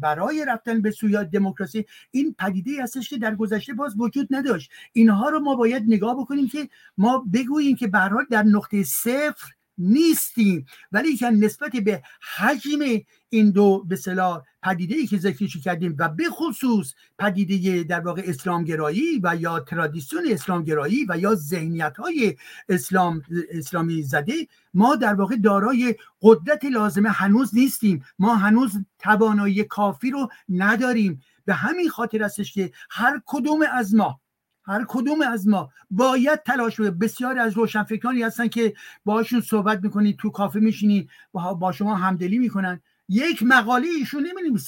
[0.00, 1.86] برای رفتن به سوی دموکراسی.
[2.10, 4.70] این پدیده هستش که در گذشته باز وجود نداشت.
[4.92, 10.66] اینها رو ما باید نگاه بکنیم که ما بگوییم که برای در نقطه صفر نیستیم.
[10.92, 12.02] ولی که نسبت به
[12.36, 12.78] حجم
[13.28, 18.22] این دو به صلاح پدیده ای که ذکرش کردیم و به خصوص پدیده در واقع
[18.24, 22.36] اسلامگرایی و یا ترادیسیون اسلامگرایی و یا ذهنیت های
[22.68, 24.34] اسلام اسلامی زده
[24.74, 28.04] ما در واقع دارای قدرت لازمه هنوز نیستیم.
[28.18, 31.22] ما هنوز توانایی کافی رو نداریم.
[31.44, 34.20] به همین خاطر هستش که هر کدوم از ما
[34.70, 40.16] هر کدوم از ما باید تلاش بده بسیار از روشنفکرانی هستن که باشون صحبت می‌کنید
[40.16, 42.80] تو کافه میشینی با شما همدلی می‌کنن.
[43.08, 44.60] یک مقاله ایشون نمی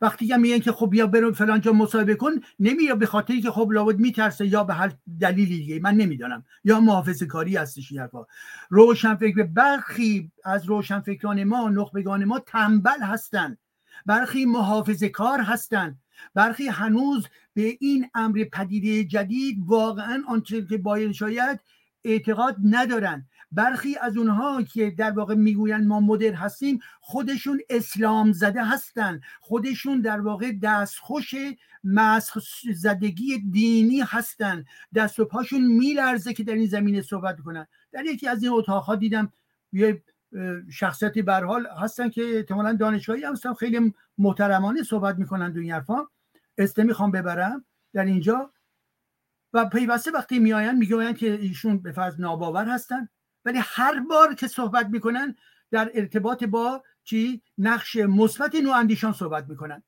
[0.00, 3.50] وقتی که میگن که خب بیا برو فلان جا مصاحبه کن نمیاد به خاطری که
[3.50, 6.44] خب لابد میترسه یا به هر دلیلی دیگه من نمی‌دانم.
[6.64, 8.08] یا محافظه کاری هستش این
[8.70, 13.58] روشنفکر برخی از روشنفکران ما نخبگان ما تنبل هستند
[14.06, 15.98] برخی محافظه کار هستند
[16.34, 21.60] برخی هنوز به این امر پدیده جدید واقعا آنچه که باید شاید
[22.04, 28.64] اعتقاد ندارن برخی از اونها که در واقع می‌گویند ما مدر هستیم خودشون اسلام زده
[28.64, 31.34] هستن خودشون در واقع دستخوش
[31.84, 32.38] مسخ
[32.74, 34.64] زدگی دینی هستن
[34.94, 38.96] دست و پاشون میلرزه که در این زمینه صحبت کنن در یکی از این اتاقها
[38.96, 39.32] دیدم
[39.72, 40.02] یه
[40.70, 43.54] شخصیتی به حال هستن که احتمالا دانشگاهی هستن.
[43.54, 46.06] خیلی محترمانه صحبت می‌کنن دو این حرفا.
[46.58, 48.52] استه می‌خوام ببرم در اینجا.
[49.52, 53.08] و پیوسته وقتی میآیند می‌گویند که ایشون به فرض ناباور هستن.
[53.44, 55.36] ولی هر بار که صحبت می‌کنن
[55.70, 59.82] در ارتباط با چی؟ نقش مثبت نواندیشان صحبت می‌کنن.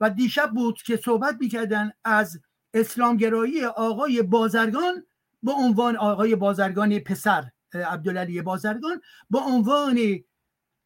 [0.00, 2.40] و دیشب بود که صحبت می‌کردن از
[2.74, 5.06] اسلامگرایی آقای بازرگان
[5.42, 7.50] با عنوان آقای بازرگان پسر.
[7.76, 9.00] عبدالعلی بازرگان
[9.30, 9.98] با عنوان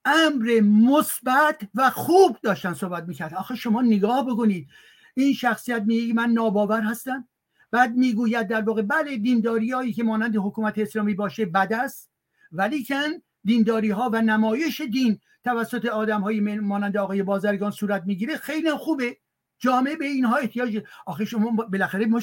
[0.04, 3.34] امر مثبت و خوب داشتن صحبت می‌کرد.
[3.34, 4.68] آخه شما نگاه بکنید.
[5.14, 7.28] این شخصیت میگه من ناباور هستم.
[7.70, 12.10] بعد می‌گوید در واقع بله دینداری هایی که مانند حکومت اسلامی باشه بد است.
[12.52, 18.36] ولی کن دینداری ها و نمایش دین توسط آدم های مانند آقای بازرگان صورت می‌گیره.
[18.36, 19.16] خیلی خوبه.
[19.58, 22.20] جامعه به اینها احتیاج آخه شما بالاخره ما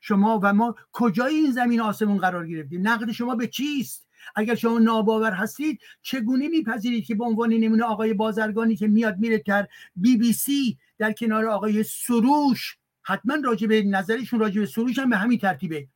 [0.00, 4.78] شما و ما کجای این زمین آسمون قرار گرفتیم؟ نقد شما به چیست؟ اگر شما
[4.78, 10.16] ناباور هستید چگونه میپذیرید که به عنوان نمونه آقای بازرگانی که میاد میره در بی
[10.16, 15.16] بی سی در کنار آقای سروش؟ حتما راجع به نظرشون راجع به سروش هم به
[15.16, 15.88] همین ترتیبه.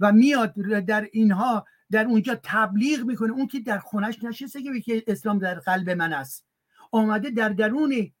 [0.00, 0.54] و میاد
[0.86, 3.32] در اینها در اونجا تبلیغ می‌کنه.
[3.32, 6.44] اون که در خونش نشسته که اسلام در قلب من است.
[6.92, 8.12] آمده در درون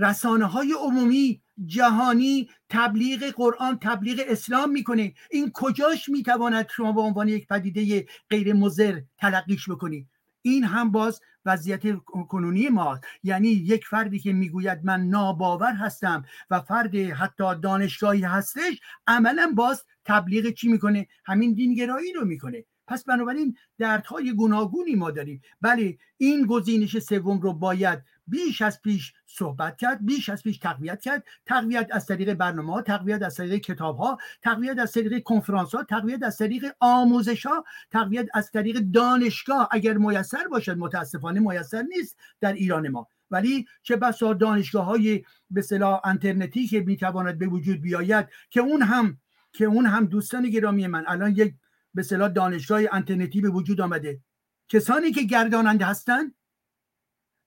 [0.00, 5.14] رسانه های عمومی جهانی تبلیغ قرآن تبلیغ اسلام می‌کنه.
[5.30, 10.06] این کجاش می‌تواند شما به عنوان یک پدیده غیر مزر تلقیش بکنی
[10.42, 11.96] این هم باز وضعیت
[12.28, 18.80] کنونی ما یعنی یک فردی که می‌گوید من ناباور هستم و فرد حتی دانشگاهی هستش
[19.06, 22.64] عملا باز تبلیغ چی می‌کنه؟ همین دینگرایی رو می‌کنه.
[22.86, 25.42] پس بنابراین دردهای گوناگونی ما داریم.
[25.60, 31.00] بله این گزینش سوم رو باید بیش از پیش صحبت کرد بیش از پیش تقویت
[31.00, 31.24] کرد.
[31.46, 35.84] تقویت از طریق برنامه ها تقویت از طریق کتاب ها تقویت از طریق کنفرانس ها
[35.84, 39.68] تقویت از طریق آموزش ها تقویت از طریق دانشگاه.
[39.70, 43.08] اگر میسر باشد متاسفانه میسر نیست در ایران ما.
[43.30, 48.82] ولی چه بسا دانشگاه های به صلاح انترنتی که می‌تواند به وجود بیاید که اون
[48.82, 49.18] هم
[49.52, 51.54] که اون هم دوستان گرامی من الان یک
[51.94, 54.20] به صلاح دانشگاه انترنتی به وجود آمده.
[54.68, 56.34] کسانی که گرداننده هستند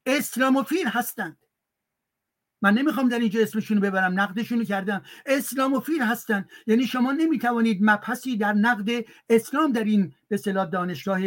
[0.05, 1.42] اسلاموفیل هستند.
[2.63, 5.01] من نمی‌خوام در اینجا اسمشون رو ببرم نقدشون رو کردم.
[5.25, 11.19] اسلاموفیل هستند یعنی شما نمی‌توانید مبحثی در نقد اسلام در این به صلاح دانشگاه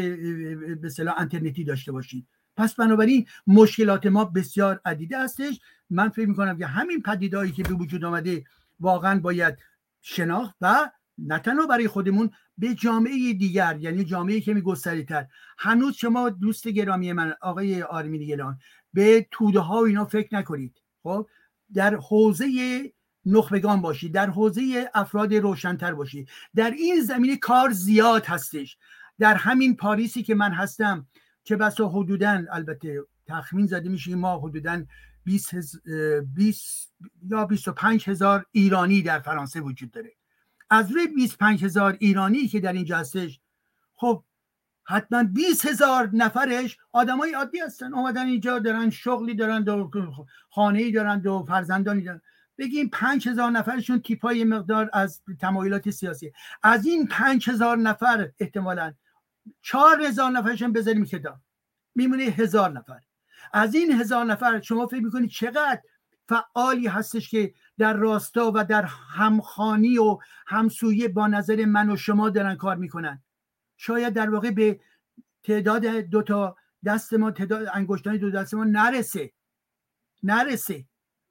[0.75, 2.27] به صلاح انترنتی داشته باشید.
[2.57, 5.61] پس بنابراین مشکلات ما بسیار عدیده هستش.
[5.91, 8.45] من فکر می‌کنم که همین پدیدهایی که به وجود آمده
[8.81, 9.59] واقعا باید
[10.01, 14.63] شناخت و نه تنها برای خودمون به جامعه دیگر یعنی جامعه که
[15.09, 15.27] تر
[15.59, 18.59] هنوز شما دوست گرامی من آقای آرمین گلان
[18.93, 20.83] به توده ها و اینا فکر نکنید.
[21.07, 21.29] خب
[21.75, 22.47] در حوزه
[23.27, 28.79] نخبگان باشید در حوزه افراد روشنتر باشید در این زمینه کار زیاد هستش.
[29.19, 31.07] در همین پاریسی که من هستم
[31.45, 34.85] که بسا حدودا البته تخمین زده میشه ما حدودا
[35.25, 35.55] 20,
[36.35, 36.95] 20
[37.31, 40.13] یا 25 هزار ایرانی در فرانسه وجود داره.
[40.71, 43.41] از روی 25 هزار ایرانی که در اینجا هستش
[43.97, 44.25] خب
[44.89, 47.95] حتما 20 هزار نفرش آدمای عادی هستن.
[47.95, 49.91] اومدن اینجا دارن شغلی دارن و
[50.51, 52.21] خانه ای دارن و فرزندانی دارن.
[52.59, 56.33] بگیم پنج هزار نفرشون تیپای مقدار از تمایلات سیاسی.
[56.63, 58.95] از این پنج هزار نفر احتمالا
[59.63, 61.37] چهار هزار نفرشون بذاریم کتاب
[61.95, 63.01] میمونه هزار نفر.
[63.53, 65.81] از این هزار نفر شما فکر می‌کنید چقدر
[66.29, 72.31] فعالی هستش که در راستا و در همخانی و همسویه با نظر من و شما
[72.31, 73.23] دارن کار می‌کنن؟
[73.77, 74.81] شاید در واقع به
[75.43, 79.33] تعداد دو تا دست ما تعداد انگشتان دو دست ما نرسه.
[80.23, 80.85] نرسه.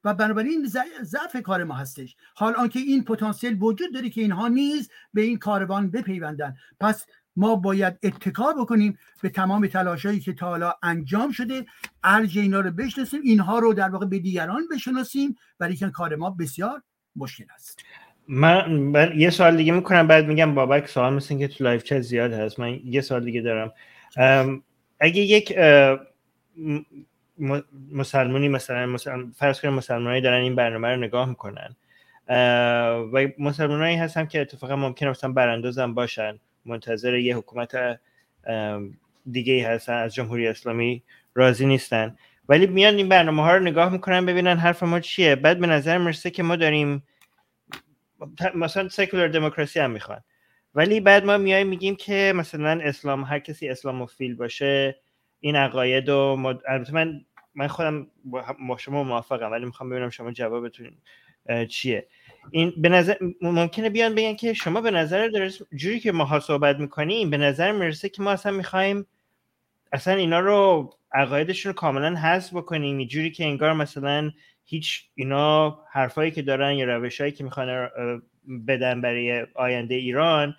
[0.03, 0.67] و بنابراین
[1.01, 2.15] ضعف کار ما هستش.
[2.35, 6.55] حال آنکه این پتانسیل وجود داره که اینها نیز به این کاروان بپیوندن.
[6.79, 11.65] پس ما باید اتکا بکنیم به تمام تلاشایی که تا حالا انجام شده
[12.03, 16.83] ارج اینا رو بشناسیم اینها رو در واقع به دیگران بشناسیم ولی کار ما بسیار
[17.15, 17.79] مشکل است.
[18.27, 21.99] من, من یه سوال دیگه می‌کنم بعد میگم بابک سوال مثل که تو live chat
[21.99, 22.59] زیاد هست.
[22.59, 23.73] من یه سوال دیگه دارم.
[24.99, 25.57] اگه یک
[27.91, 31.75] مسلمونی مثلا مسلم فرض کنیم مسلمانایی دارن این برنامه رو نگاه می‌کنن
[33.13, 37.99] و مسلمانایی هستن که اتفاقا ممکنه مثلا براندازم باشن منتظر یه حکومت
[39.31, 41.03] دیگه هستن از جمهوری اسلامی
[41.35, 42.15] راضی نیستن.
[42.49, 45.35] ولی میان این برنامه ها رو نگاه می‌کنن ببینن حرف ما چیه.
[45.35, 47.03] بعد به نظر مرسه که ما داریم
[48.55, 50.21] مثلا سکولار دموکراسی هم می‌خوان.
[50.75, 54.95] ولی بعد ما میایم میگیم که مثلا اسلام هر کسی اسلاموفیل باشه
[55.39, 56.59] این عقاید و مد...
[56.67, 58.07] البته من من خودم
[58.67, 60.97] با شما موافقم ولی می‌خوام ببینم شما جوابتون
[61.69, 62.07] چیه.
[62.51, 66.79] این به نظر ممکنه بیان بگن که شما به نظر درست جوری که ماها صحبت
[66.79, 69.05] می‌کنیم به نظر می‌رسه که ما اصلا می‌خوایم
[69.91, 74.31] اصلا اینا رو عقایدشون رو کاملا حذف بکنیم جوری که انگار مثلا
[74.65, 77.89] هیچ اینا حرفایی که دارن یا روشهایی که می‌خوان
[78.67, 80.55] بدن برای آینده ایران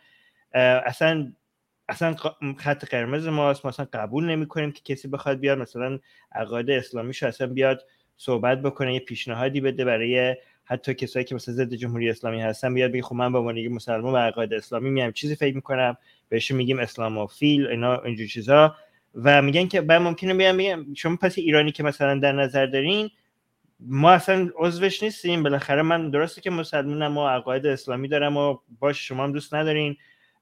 [0.53, 1.33] اصلا
[1.89, 2.17] اصلا
[2.59, 3.65] خط قرمز ماست.
[3.65, 5.59] ما اصلا قبول نمی کنیم که کسی بخواد بیاد.
[5.59, 5.99] مثلا
[6.33, 7.83] عقاید اسلامیشو اصلا بیاد
[8.17, 12.93] صحبت بکنه یه پیشنهادی بده برای حتی کسایی که مثلا ضد جمهوری اسلامی هستن بیاد
[12.93, 15.97] بگه خب من به عنوان مسلمان و عقاید اسلامی میام چیزی فکر می‌کنم؟
[16.29, 18.77] بهش میگیم اسلاموفیل اینا اینجور چیزا.
[19.15, 23.11] و میگن که بعد ممکنه بیان بگم شما پس ایرانی که مثلا در نظر دارین
[23.81, 25.43] ما اصلا عضوش نیستیم.
[25.43, 29.97] بالاخره من درسته که مسلمانم و عقاید اسلامی دارم و باش شما هم دوست ندارین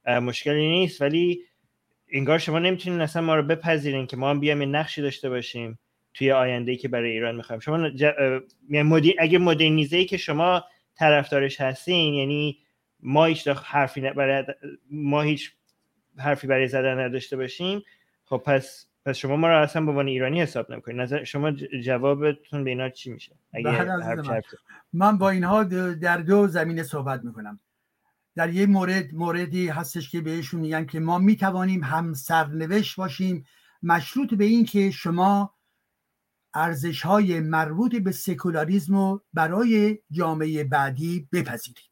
[0.06, 1.42] مشکلی نیست ولی
[2.12, 5.78] انگار شما نمی‌تونین اصلا ما رو بپذیرین که ما هم بیایم نقشی داشته باشیم
[6.14, 7.60] توی آینده که برای ایران می‌خوایم.
[7.60, 8.04] شما ج...
[8.70, 10.64] یعنی اگه مدرنیزه که شما
[10.94, 12.58] طرفدارش هستین یعنی
[13.00, 14.44] ما هیچ حرفی برای
[14.90, 15.52] ما هیچ
[16.18, 17.82] حرفی برای زدن نداشته باشیم
[18.24, 21.50] خب پس پس شما ما رو اصلا به عنوان ایرانی حساب نمی‌کنید نظر شما
[21.84, 24.42] جوابتون به اینا چی میشه؟ اگه من.
[24.92, 27.60] من با اینها در دو زمینه صحبت می‌کنم.
[28.36, 33.46] در یه مورد موردی هستش که بهشون میگن که ما می‌توانیم هم سرنوشت باشیم
[33.82, 35.54] مشروط به این که شما
[36.54, 41.90] ارزش های مربوط به سکولاریزم رو برای جامعه بعدی بپذیرید.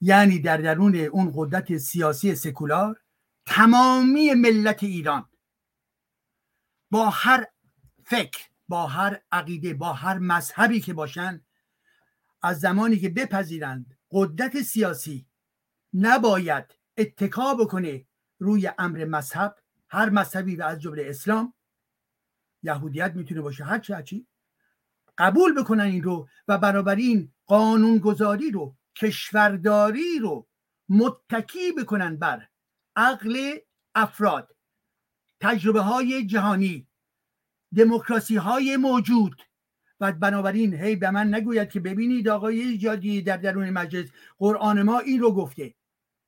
[0.00, 3.00] یعنی در درون اون قدرت سیاسی سکولار
[3.46, 5.28] تمامی ملت ایران
[6.92, 7.46] با هر
[8.04, 11.44] فکر با هر عقیده با هر مذهبی که باشن
[12.42, 15.26] از زمانی که بپذیرند قدرت سیاسی
[15.94, 16.64] نباید
[16.96, 18.06] اتکا بکنه
[18.38, 19.56] روی امر مذهب
[19.88, 21.54] هر مذهبی و از جمله اسلام.
[22.62, 24.26] یهودیت می‌تونه باشه هر چی.
[25.18, 30.48] قبول بکنن این رو و برابر این قانونگذاری رو کشورداری رو
[30.88, 32.48] متکی بکنن بر
[32.96, 33.58] عقل
[33.94, 34.56] افراد.
[35.42, 36.86] تجربه های جهانی
[37.76, 39.42] دموکراسی های موجود.
[40.00, 44.98] و بنابراین هی به من نگوید که ببینید آقای ایجادی در درون مجلس قرآن ما
[44.98, 45.74] این رو گفته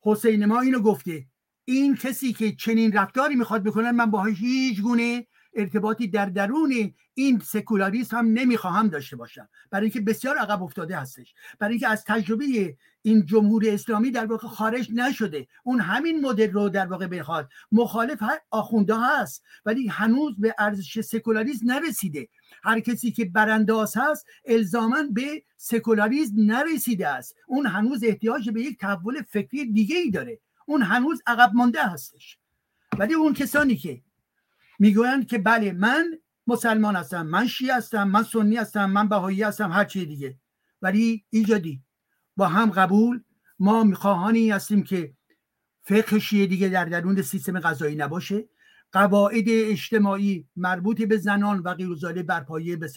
[0.03, 1.27] حسین ما اینو گفته.
[1.65, 7.39] این کسی که چنین رفتاری می‌خواد بکنه من با هیچ گونه ارتباطی در درون این
[7.39, 9.49] سکولاریسم هم نمی‌خواهم داشته باشم.
[9.71, 11.35] برای اینکه بسیار عقب افتاده هستش.
[11.59, 15.47] برای اینکه از تجربه این جمهوری اسلامی در واقع خارج نشده.
[15.65, 17.49] اون همین مدل رو در واقع بخواد.
[17.73, 19.43] مخالف آخونده هست.
[19.67, 22.29] ولی هنوز به ارزش سکولاریسم نرسیده.
[22.63, 27.37] هر کسی که برانداز هست الزاما به سکولاریسم نرسیده است.
[27.47, 30.41] اون هنوز احتیاج به یک تحول فکری دیگه ای داره.
[30.67, 32.39] اون هنوز عقب مانده هستش.
[32.99, 34.03] ولی اون کسانی که
[34.79, 39.73] می‌گویند که بله من مسلمان هستم من شیعه هستم من سنی هستم من بهایی هستم
[39.73, 40.39] هر چی دیگه.
[40.83, 41.83] ولی ایجادی
[42.37, 43.23] با هم قبول
[43.59, 45.15] ما میخواهانی هستیم که
[45.83, 48.49] فقه شیعه دیگه در درون سیستم غذایی نباشه.
[48.93, 52.91] قواعد اجتماعی مربوط به زنان و غیر بر پایه به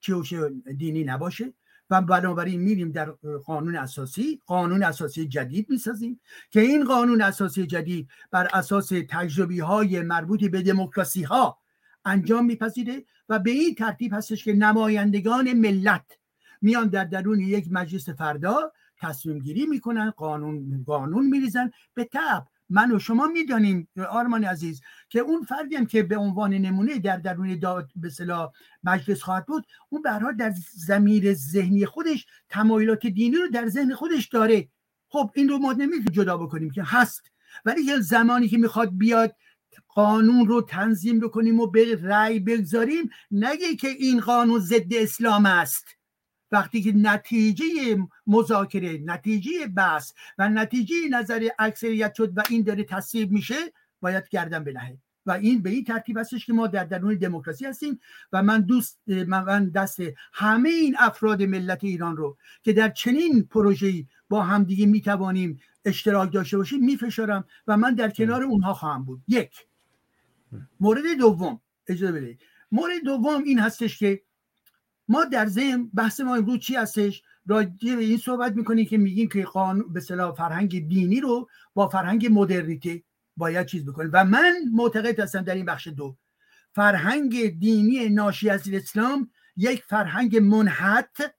[0.00, 0.32] چوش
[0.76, 1.54] دینی نباشه.
[1.90, 3.10] و بنابراین میریم در
[3.46, 6.20] قانون اساسی قانون اساسی جدید می‌سازیم
[6.50, 11.58] که این قانون اساسی جدید بر اساس تجربی های مربوط به دموکراسی ها
[12.04, 16.18] انجام میپذیره و به این ترتیب هستش که نمایندگان ملت
[16.62, 22.92] میان در درون یک مجلس فردا تصمیم گیری می‌کنن قانون قانون میریزن به تب من
[22.92, 27.58] و شما می‌دانیم آرمان عزیز که اون فردی هم که به عنوان نمونه در درون
[27.58, 28.10] داد به
[28.84, 34.28] مجلس خواهد بود اون برها در زمیر ذهنی خودش تمایلات دینی رو در ذهن خودش
[34.28, 34.68] داره.
[35.08, 37.22] خب این رو ما نمی‌تونیم جدا بکنیم که هست.
[37.64, 39.36] ولی یه زمانی که می‌خواد بیاد
[39.88, 45.95] قانون رو تنظیم بکنیم و به رأی بگذاریم نگه که این قانون ضد اسلام است.
[46.52, 47.64] وقتی که نتیجه
[48.26, 53.54] مذاکره نتیجه بحث و نتیجه نظر اکثریت شد و این داره تصویب میشه
[54.00, 54.98] باید گردن بنهه.
[55.26, 58.00] و این به این ترتیب هستش که ما در درون دموکراسی هستیم
[58.32, 60.00] و من دوست من دست
[60.32, 66.56] همه این افراد ملت ایران رو که در چنین پروژه‌ای با همدیگه می‌توانیم اشتراک داشته
[66.56, 69.22] باشیم میفشارم و من در کنار اونها خواهم بود.
[69.28, 69.66] یک.
[70.80, 71.60] مورد دوم.
[71.88, 72.40] اجازه بدید.
[72.72, 74.22] مورد دوم این هستش که
[75.08, 79.28] ما در ذهن بحث ما امروز چی هستش؟ راجع به این صحبت می‌کنیم که میگیم
[79.28, 83.02] که قانون به صلاح فرهنگ دینی رو با فرهنگ مدرنیته
[83.36, 84.10] باید چیز بکنیم.
[84.12, 86.16] و من معتقد هستم در این بخش دو.
[86.72, 91.34] فرهنگ دینی ناشی از اسلام یک فرهنگ منحت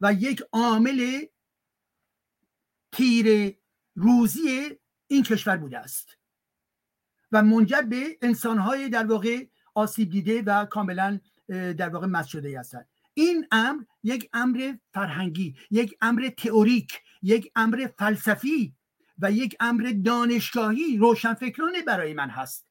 [0.00, 1.24] و یک عامل
[2.92, 3.56] تیر
[3.94, 6.18] روزی این کشور بوده است.
[7.32, 12.88] و منجر به انسانهای در واقع آسیب دیده و کاملا در واقع مس شده هستند
[13.14, 16.92] این امر یک امر فرهنگی یک امر تئوریک
[17.22, 18.74] یک امر فلسفی
[19.18, 22.66] و یک امر دانشگاهی روشنفکرانه برای من هست.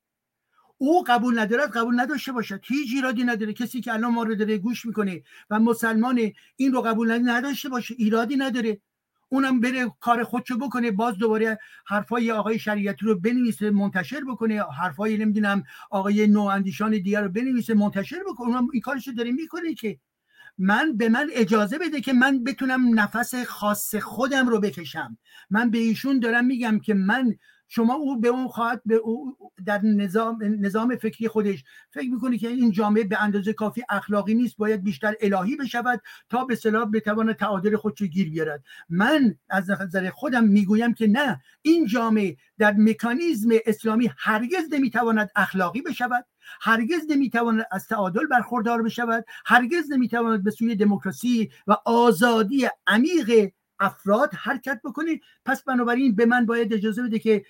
[0.78, 2.62] او قبول ندارد قبول نداشته باشد.
[2.64, 3.54] هیچ ایرادی نداره.
[3.54, 7.96] کسی که الان ما رو داره گوش می‌کنه و مسلمان این رو قبول نداشته باشه
[7.98, 8.82] ایرادی نداره.
[9.34, 14.64] اونم بره کار خودشو بکنه باز دوباره حرفای آقای شریعتی رو بنویسه منتشر بکنه.
[14.64, 18.48] حرفای نمی‌دونم آقای نواندیشان دیگر رو بنویسه منتشر بکنه.
[18.48, 20.00] اونم این کارشو داره می‌کنه که
[20.58, 25.18] من به من اجازه بده که من بتونم نفس خاص خودم رو بکشم.
[25.50, 27.36] من به ایشون دارم میگم که من
[27.76, 32.48] شما او به اون خواهد به او در نظام نظام فکری خودش فکر می‌کنه که
[32.48, 37.36] این جامعه به اندازه کافی اخلاقی نیست باید بیشتر الهی بشود تا به صلاح بتواند
[37.36, 38.64] تعادل خودش رو گیر بیارد.
[38.90, 45.82] من از نظر خودم می‌گویم که نه این جامعه در مکانیزم اسلامی هرگز نمی‌تواند اخلاقی
[45.82, 46.26] بشود
[46.62, 54.34] هرگز نمی‌تواند از تعادل برخوردار بشود هرگز نمی‌تواند به سوی دموکراسی و آزادی عمیق افراد
[54.34, 55.20] حرکت بکنه.
[55.46, 57.44] پس بنابراین به من باید اجازه بده که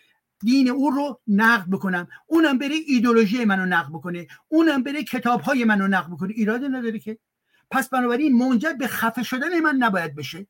[0.44, 2.08] دین او رو نقد بکنم.
[2.28, 4.28] اونم بره ایدولوژی منو نقد بکنه.
[4.48, 6.34] اونم بره کتاب های منو نقد بکنه.
[6.34, 7.18] ایراد نداره که.
[7.72, 10.48] پس بنابراین منجر به خفه شدن من نباید بشه.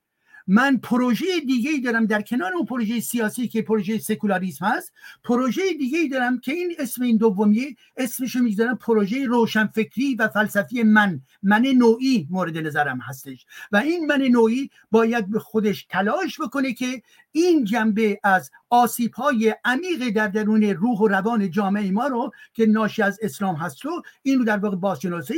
[0.48, 5.62] من پروژه دیگه ای دارم در کنار اون پروژه سیاسی که پروژه سکولاریسم هست پروژه
[5.80, 11.22] دیگه ای دارم که این اسم این دومیه اسمشو می‌ذارم پروژه روشنفکری و فلسفی من
[11.44, 13.46] من نوعی مورد نظرم هستش.
[13.72, 17.02] و این من نوعی باید به خودش تلاش بکنه که
[17.32, 22.66] این جنبه از آسیب های عمیق در درون روح و روان جامعه ما رو که
[22.66, 25.34] ناشی از اسلام هست رو این رو در واقع بازشناسی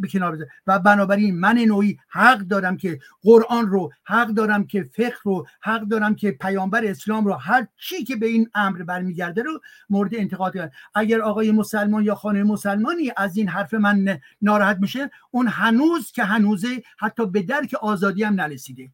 [0.00, 5.16] به, کنار و بنابراین من نوعی حق دارم که قرآن رو حق دارم که فقه
[5.22, 9.60] رو حق دارم که پیامبر اسلام رو هر چی که به این امر برمیگرده رو
[9.90, 15.10] مورد انتقاد کنم اگر آقای مسلمان یا خانه مسلمانی از این حرف من ناراحت میشه
[15.30, 18.90] اون هنوز که هنوزه حتی به درک آزادی هم نرسیده.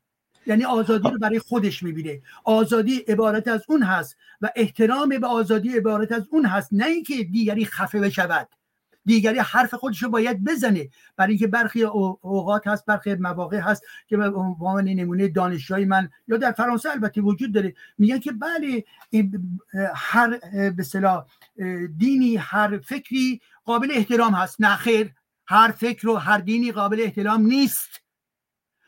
[0.46, 2.22] یعنی آزادی رو برای خودش می‌بینه.
[2.44, 7.24] آزادی عبارت از اون هست و احترام به آزادی عبارت از اون هست نه اینکه
[7.24, 8.48] دیگری خفه بشود.
[9.06, 10.88] دیگری حرف خودش رو باید بزنه.
[11.16, 16.36] برای اینکه برخی اوقات هست برخی مواقع هست که به عنوان نمونه دانشجوی من یا
[16.36, 17.74] در فرانسه البته وجود داره.
[17.98, 18.84] میگن که بله
[19.94, 20.38] هر
[20.70, 20.84] به
[21.96, 24.60] دینی هر فکری قابل احترام هست.
[24.60, 25.12] نه خیر
[25.46, 28.00] هر فکر و هر دینی قابل احترام نیست.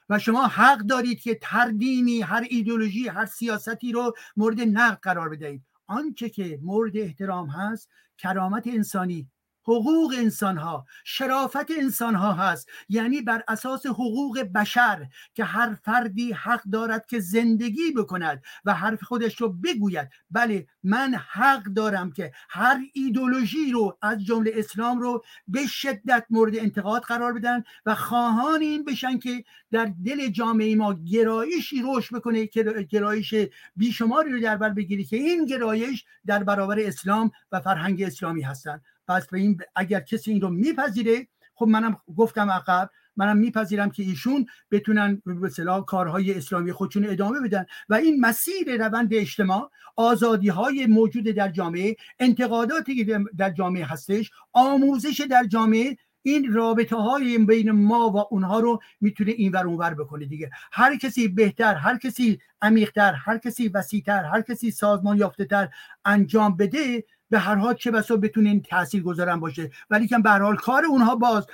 [0.08, 5.28] و شما حق دارید که هر دینی هر ایدولوژی هر سیاستی رو مورد نقد قرار
[5.28, 5.62] بدهید.
[5.86, 9.30] آنچه که مورد احترام هست کرامت انسانی.
[9.66, 12.68] حقوق انسان ها شرافت انسان ها هست.
[12.88, 19.02] یعنی بر اساس حقوق بشر که هر فردی حق دارد که زندگی بکند و حرف
[19.02, 20.08] خودش رو بگوید.
[20.30, 26.56] بله من حق دارم که هر ایدولوژی رو از جمله اسلام رو به شدت مورد
[26.56, 32.46] انتقاد قرار بدن و خواهان این بشن که در دل جامعه ما گرایشی روش بکنه
[32.46, 33.34] که گرایش
[33.76, 38.82] بیشماری رو در بر بگیری که این گرایش در برابر اسلام و فرهنگ اسلامی هستند
[39.08, 44.02] پس به این اگر کسی این رو میپذیره خب منم گفتم عقب منم میپذیرم که
[44.02, 45.50] ایشون بتونن به
[45.86, 47.66] کارهای اسلامی خودشون ادامه بدن.
[47.88, 54.30] و این مسیر روند اجتماع آزادی های موجود در جامعه انتقاداتی که در جامعه هستش
[54.52, 59.94] آموزش در جامعه این رابطه های بین ما و اونها رو می‌تونه این ور اونور
[59.94, 60.50] بکنه دیگه.
[60.72, 65.68] هر کسی بهتر هر کسی عمیقتر هر کسی وسیعتر هر کسی سازمان یافته تر
[66.04, 69.70] انجام بده به هر حال چه بسا بتونه این تاثیر گذارن باشه.
[69.90, 71.46] ولی که به هر حال کار اونها باز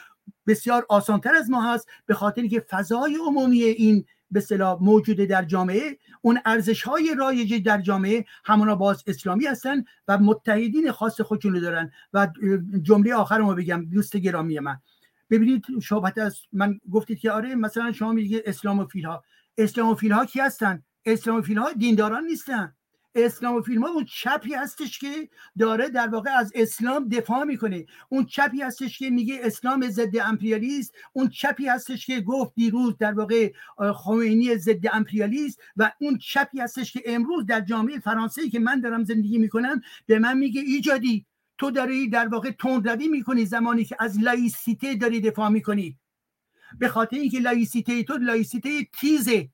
[0.47, 1.89] بسیار آسانتر از ما هست.
[2.07, 7.63] به خاطر که فضای عمومی این به صلاح موجوده در جامعه اون ارزش های رایج
[7.63, 11.93] در جامعه همونا باز اسلامی هستن و متحدین خاص خودشون دارن.
[12.13, 12.29] و
[12.83, 14.77] جمله آخر ما بگم دوست گرامی من.
[15.31, 19.25] ببینید شبهت از من گفتید که آره مثلا شما میگید اسلاموفیل ها
[19.59, 22.75] اسلاموفیل ها کی هستن؟ اسلاموفیل ها دینداران نیستن.
[23.15, 25.29] اسلام فیلم ها اون چپی هستش که
[25.59, 27.87] داره در واقع از اسلام دفاع می‌کنه.
[28.09, 30.95] اون چپی هستش که میگه اسلام ضد امپریالیست.
[31.13, 33.53] اون چپی هستش که گفت دیروز در واقع
[33.95, 39.05] خمینی ضد امپریالیست و اون چپی هستش که امروز در جامعه فرانسه که من دارم
[39.05, 41.27] زندگی می‌کنم به من میگه ایجادی.
[41.59, 45.99] تو داری در واقع تندروی می‌کنی زمانی که از لایسیته داری دفاع می‌کنی.
[46.79, 49.49] به خاطر اینکه لایسیته تو لایسیته تیزه.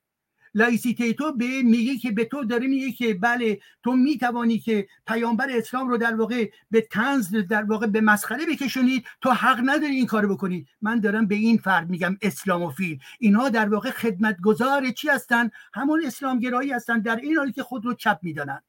[0.53, 5.47] لایسیته تو به میگه که به تو داره میگه که بله تو می‌توانی که پیامبر
[5.49, 10.05] اسلام رو در واقع به طنز در واقع به مسخره بکشونید تو حق نداری این
[10.05, 10.65] کارو بکنی.
[10.81, 12.99] من دارم به این فرد میگم islamophile.
[13.19, 17.93] اینها در واقع خدمتگزار چی هستن؟ همون اسلامگرایی هستن در این حالی که خود رو
[17.93, 18.63] چپ می‌دانند.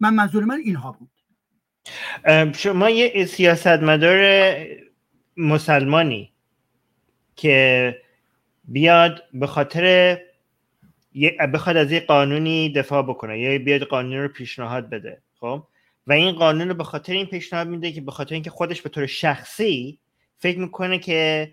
[0.00, 1.10] من منظور من اینها بود.
[2.56, 4.56] شما یه سیاستمدار
[5.36, 6.32] مسلمانی
[7.36, 7.96] که
[8.64, 10.18] بیاد به خاطر
[11.54, 15.66] بخواد از یه قانونی دفاع بکنه یا بیاد قانون رو پیشنهاد بده خب؟
[16.06, 18.88] و این قانون رو به خاطر این پیشنهاد میده که به خاطر اینکه خودش به
[18.88, 19.98] طور شخصی
[20.38, 21.52] فکر می‌کنه که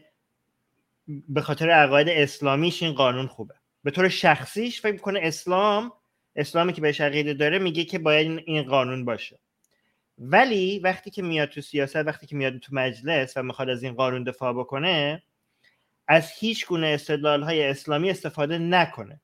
[1.08, 3.54] به خاطر عقاید اسلامیش این قانون خوبه.
[3.84, 5.92] به طور شخصیش فکر می‌کنه اسلام
[6.36, 9.40] اسلامی که بهش عقیده داره میگه که باید این قانون باشه.
[10.18, 13.94] ولی وقتی که میاد تو سیاست وقتی که میاد تو مجلس و می‌خواد از این
[13.94, 15.24] قانون دفاع بکنه
[16.08, 19.22] از هیچ گونه استدلال های اسلامی استفاده نکنه.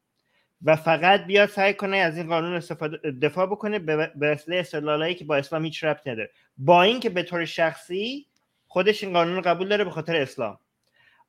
[0.66, 5.26] و فقط بیاد سعی کنه از این قانون استفاده دفاع بکنه به وسیله استدلالایی که
[5.26, 6.32] با اسلام هیچ ربط نداره.
[6.58, 8.26] با اینکه به طور شخصی
[8.68, 10.58] خودش این قانون رو قبول داره به خاطر اسلام.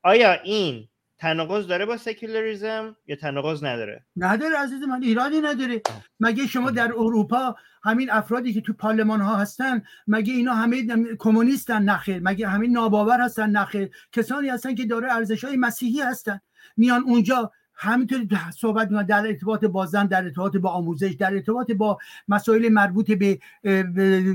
[0.02, 0.88] آیا این
[1.18, 5.82] تناقض داره با سکولاریزم یا تناقض نداره؟ نداره عزیز من ایرانی نداره.
[6.20, 10.86] مگه شما در اروپا همین افرادی که تو پارلمان ها هستن مگه اینا همه
[11.18, 16.40] کمونیستن؟ نخیر مگه همین ناباور هستن؟ نخیر کسانی هستن که داره ارزش های مسیحی هستن.
[16.76, 18.26] میان اونجا همینطور
[18.58, 21.98] صحبت می‌کنن در ارتباط با زن در ارتباط با آموزش در ارتباط با
[22.28, 23.38] مسائل مربوط به,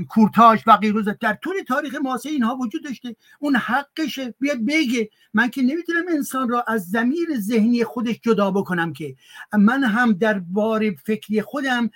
[0.08, 1.02] کورتاژ و غیره.
[1.20, 3.16] در طول تاریخ معاصر اینها وجود داشته.
[3.38, 4.34] اون حقشه.
[4.40, 9.16] بیاد بگه من که نمی‌تونم انسان را از زمیر ذهنی خودش جدا بکنم که.
[9.58, 11.90] من هم در بار فکری خودم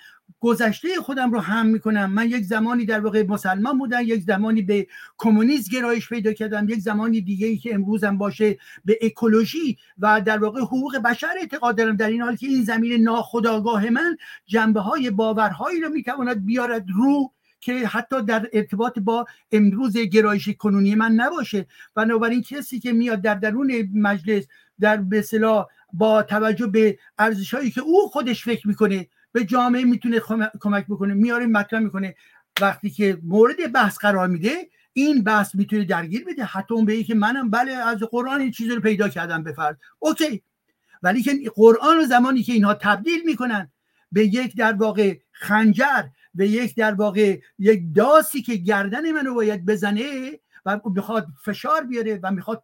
[0.47, 2.11] گذشته خودم رو هم می‌کنم.
[2.11, 4.87] من یک زمانی در واقع مسلمان بودم یک زمانی به
[5.17, 10.37] کمونیسم گرایش پیدا کردم یک زمانی دیگه ای که امروزم باشه به اکولوژی و در
[10.37, 11.95] واقع حقوق بشر اعتقاد دارم.
[11.95, 17.31] در این حال که این زمین ناخداگاه من جنبه های باورهایی رو می‌تواند بیارد رو
[17.59, 21.65] که حتی در ارتباط با امروز گرایش کنونی من نباشه.
[21.95, 24.43] بنابراین کسی که میاد در درون مجلس
[24.79, 25.23] در به
[25.93, 30.19] با توجه به ارزش هایی که او خودش فکر می‌کنه به جامعه می‌تونه
[30.61, 32.15] کمک بکنه میاره مطرح می‌کنه.
[32.61, 36.43] وقتی که مورد بحث قرار میده این بحث می‌تونه درگیر بده.
[36.43, 40.43] حتی اون به که منم بله از قرآن این چیزی رو پیدا کردم بفرد اوکی.
[41.03, 43.71] ولی که قرآن رو زمانی که اینها تبدیل می‌کنن
[44.11, 46.03] به یک در واقع خنجر
[46.35, 52.19] به یک در واقع یک داسی که گردن منو باید بزنه و می‌خواد فشار بیاره
[52.23, 52.63] و می‌خواد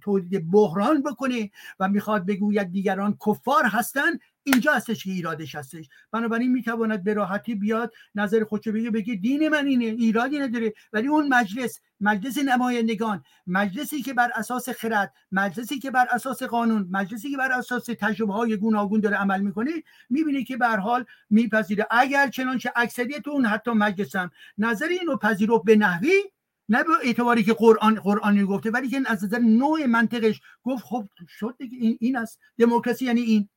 [0.00, 1.50] تولید بحران بکنه
[1.80, 4.10] و می‌خواد بگوید دیگران کفار هستن
[4.46, 5.88] اینجا هستش که ایرادش هستش.
[6.12, 10.72] بنابراین می‌تواند به راحتی بیاد نظر خودشو بگه بگه دین من اینه ایرادی نداره.
[10.92, 16.88] ولی اون مجلس مجلس نمایندگان مجلسی که بر اساس خرد مجلسی که بر اساس قانون
[16.90, 19.70] مجلسی که بر اساس تجربه های گوناگون داره عمل می‌کنه
[20.10, 21.86] می‌بینه که به حال میپذیره.
[21.90, 26.22] اگر چنانچه اکثریت اون حتی مجلس هم نظر اینو پذیرفت به نحوی
[26.68, 31.08] نه به اعتباری که قرآن قرآنی گفته ولی که از نظر نوع منطقش گفت خب
[31.28, 32.40] شد دیگه این, این است.
[32.58, 33.48] دموکراسی یعنی این.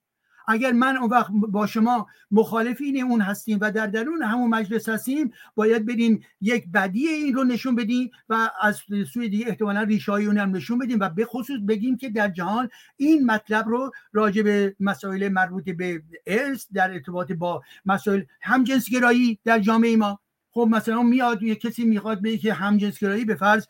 [0.52, 5.34] اگر من اون وقت با شما مخالفین اون هستیم و در درون همون مجلس هستیم
[5.56, 8.82] باید بریم یک بدی این رو نشون بدیم و از
[9.14, 12.70] سوی دیگه احتمالا ریشای اون هم نشون بدیم و به خصوص بگیم که در جهان
[12.98, 19.60] این مطلب رو راجع به مسائل مربوط به ارث در ارتباط با مسائل همجنسگرایی در
[19.60, 20.20] جامعه ما.
[20.52, 23.66] خب مثلا میاد یه کسی می‌خواد بگه که همجنسگرایی به فرض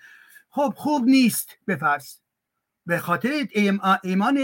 [0.50, 2.16] خب خوب نیست به فرض.
[2.86, 3.48] به خاطر
[4.04, 4.36] ایمان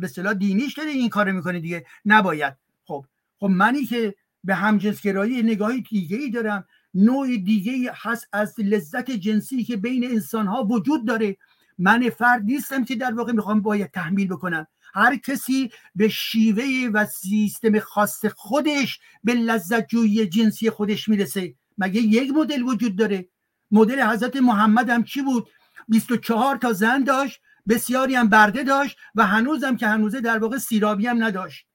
[0.00, 1.86] به صلاح دینیش داره این کارو می‌کنه دیگه.
[2.04, 2.54] نباید.
[2.84, 3.04] خب.
[3.38, 6.64] خب منی که به همجنسگرایی نگاهی دیگه ای دارم.
[6.94, 11.36] نوع دیگه هست از لذت جنسی که بین انسان ها وجود داره.
[11.78, 14.66] من فرد نیستم که در واقع می‌خوام باید تحمیل بکنم.
[14.94, 21.54] هر کسی به شیوه و سیستم خاص خودش به لذت جویی جنسی خودش می‌رسه.
[21.78, 23.28] مگه یک مدل وجود داره؟
[23.70, 25.48] مدل حضرت محمد هم چی بود؟
[25.88, 27.40] 24 تا زن داشت.
[27.68, 31.66] بسیاری هم برده داشت و هنوزم که هنوزه در واقع سیرابی هم نداشت.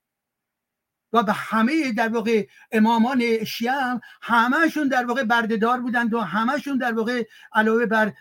[1.13, 6.77] و به همه در واقع امامان شیعه هم همهشون در واقع بردهدار بودند و همهشون
[6.77, 8.13] در واقع علاوه بر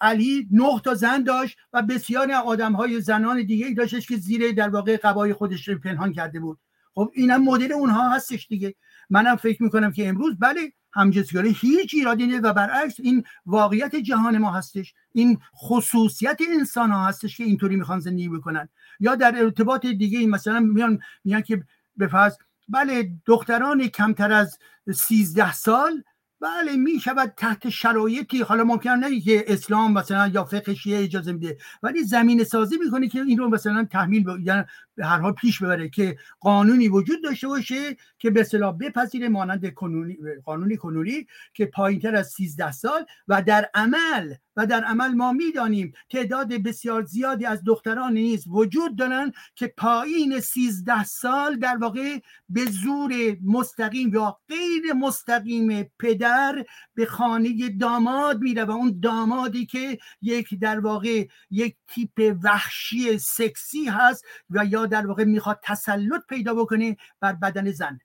[0.00, 4.52] علی نه تا زن داشت و بسیاری آدم های زنان دیگه ای داشتش که زیر
[4.52, 6.58] در واقع قبای خودش پنهان کرده بود.
[6.94, 8.74] خب اینم مدل اونها هستش دیگه.
[9.10, 14.38] منم فکر می‌کنم که امروز بله همجنسگرایی هیچ ایرادی نیست و برعکس این واقعیت جهان
[14.38, 14.94] ما هستش.
[15.12, 18.68] این خصوصیت انسان ها هستش که اینطوری می‌خوان زندگی بکنن.
[19.00, 21.62] یا در ارتباط دیگه مثلا میان میان که
[21.96, 22.08] به
[22.68, 24.58] بله دختران کمتر از
[24.92, 26.02] 13 سال
[26.40, 31.32] بله می شود تحت شرایطی حالا ممکن نه که اسلام مثلا یا فقه شیعه اجازه
[31.32, 34.40] میده ولی زمین سازی می‌کنه که این رو مثلا تحمیل ب...
[34.40, 34.64] یعنی
[34.96, 39.74] به هر حال پیش ببره که قانونی وجود داشته باشه که به اصطلاح بپذیره مانند
[40.44, 45.92] قانونی کنونی که پایینتر از 13 سال و در عمل و در عمل ما می‌دانیم
[46.10, 52.18] تعداد بسیار زیادی از دختران نیز وجود دارند که پایین 13 سال در واقع
[52.48, 56.64] به زور مستقیم یا غیر مستقیم پدر
[56.94, 63.84] به خانه داماد میره و اون دامادی که یک در واقع یک تیپ وحشی سکسی
[63.84, 67.98] هست و یا در واقع می‌خواد تسلط پیدا بکنه بر بدن زن.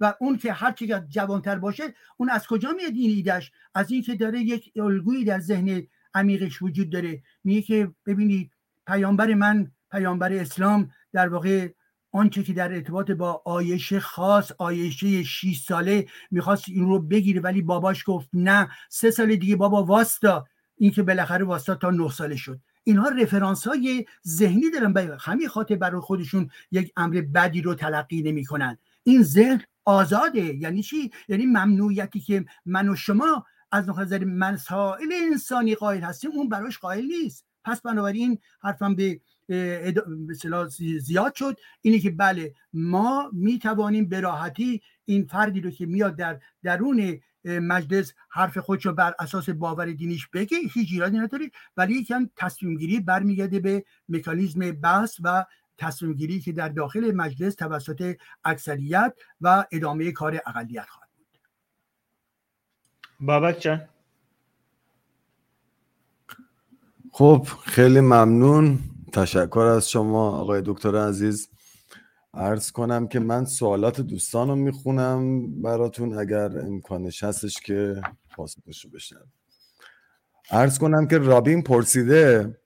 [0.00, 4.02] و اون که هر چی جوانتر باشه اون از کجا میاد این ایدش از این
[4.02, 7.22] که داره یک الگویی در ذهن عمیقش وجود داره.
[7.44, 8.50] میگه که ببینید
[8.86, 11.68] پیامبر من پیامبر اسلام در واقع
[12.12, 17.62] آنچه که در ارتباط با آیشه خاص آیشه 6 ساله می‌خواست این رو بگیره ولی
[17.62, 20.46] باباش گفت نه سه سال دیگه بابا واستا
[20.76, 22.60] این که بالاخره واستا تا نه ساله شد.
[22.84, 28.22] اینها رفرانس های ذهنی دارن به همین خاطر برای خودشون یک امر بدی رو تلقی
[28.22, 28.78] نمی‌کنن.
[29.02, 30.54] این ذهن آزاده.
[30.54, 36.48] یعنی چی؟ یعنی ممنوعیتی که من و شما از نظر مسائل انسانی قائل هستیم اون
[36.48, 37.44] براش قائل نیست.
[37.64, 39.20] پس بنابراین حرفم به
[40.28, 40.68] مثلا
[41.00, 41.56] زیاد شد.
[41.80, 47.20] اینه که بله ما می توانیم به راحتی این فردی رو که میاد در درون
[47.44, 51.50] مجلس حرف خودش رو بر اساس باور دینیش بگه هیچ ایرادی نداره.
[51.76, 55.44] ولی یکم تصمیم گیری برمیگرده به مکانیزم بحث و
[55.78, 61.38] تصمیم گیری که در داخل مجلس توسط اکثریت و ادامه کار اقلیت خواهد بود.
[63.20, 63.88] بابک جان.
[67.12, 68.78] خب خیلی ممنون.
[69.12, 71.48] تشکر از شما آقای دکتر عزیز.
[72.36, 78.02] ارز کنم که من سوالات دوستان رو می‌خونم براتون اگر امکانش هستش که
[78.36, 79.26] پاسخش رو بشنم
[80.50, 82.58] ارز کنم که رابین پرسیده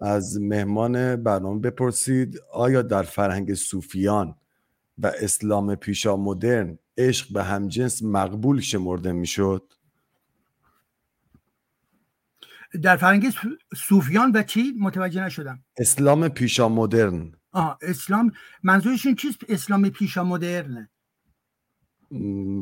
[0.00, 4.34] از مهمان برنامه بپرسید آیا در فرهنگ صوفیان
[4.98, 9.72] و اسلام پیشا مدرن عشق به همجنس مقبول شمرده می‌شد؟
[12.82, 13.32] در فرهنگ
[13.76, 15.58] صوفیان و چی؟ متوجه نشدم.
[15.78, 17.32] اسلام پیشا مدرن.
[17.52, 18.32] آه اسلام
[18.62, 20.88] منظورشون چیست؟ اسلام پیشا مدرن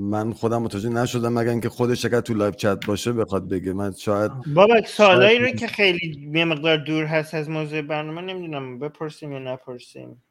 [0.01, 3.73] من خودم متوجه نشدم مگر اینکه خودش اگر تو live chat باشه بخواد بگه.
[3.73, 8.79] من شاید بابا سوالایی رو که خیلی یه مقدار دور هست از موضوع برنامه نمی‌دونم
[8.79, 10.23] بپرسیم یا نپرسیم.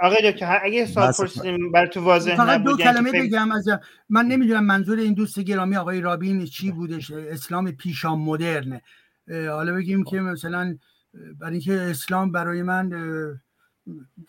[0.00, 3.68] آقای دکتر اگه سوال پرسیدیم بر تو واضح فقط دو کلمه بگم از
[4.08, 8.80] من نمی‌دونم منظور این دوست گرامی آقای رابین چی بودش اسلام پیشام مدرن
[9.28, 10.78] حالا بگیم که مثلا
[11.38, 12.92] برای اینکه اسلام برای من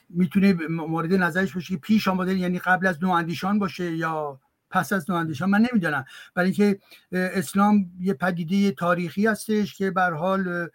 [0.10, 4.40] می‌تونه مورد نظرش باشه پیش آماده یعنی قبل از نواندیشان باشه یا
[4.70, 6.06] پس از نواندیشان من نمی‌دونم.
[6.36, 6.80] برای اینکه
[7.12, 10.70] اسلام یه پدیده تاریخی هستش که بر حال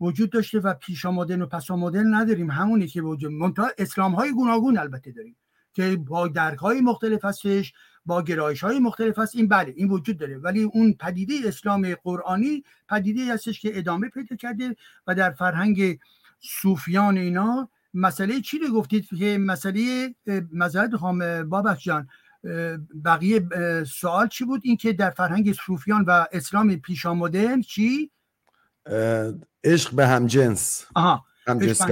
[0.00, 1.04] وجود داشته و پیش
[1.42, 1.70] و پس
[2.14, 2.50] نداریم.
[2.50, 5.36] همونی که وجود منتها اسلام های گوناگون البته داریم
[5.74, 7.72] که با درک های مختلف هستش.
[8.06, 9.36] با گرایش های مختلف هست.
[9.36, 10.38] این بله این وجود داره.
[10.38, 14.76] ولی اون پدیده اسلام قرآنی پدیده هستش که ادامه پیدا کرده
[15.06, 15.98] و در فرهنگ
[16.40, 20.14] صوفیان اینا مسئله چی رو گفتید؟ که مسئله
[20.52, 22.08] مذهب خام بابک جان
[23.04, 23.48] بقیه
[23.84, 28.10] سوال چی بود؟ این که در فرهنگ صوفیان و اسلام پیش آمده چی؟
[29.64, 30.86] عشق به همجنس.
[30.94, 31.82] آها همجنس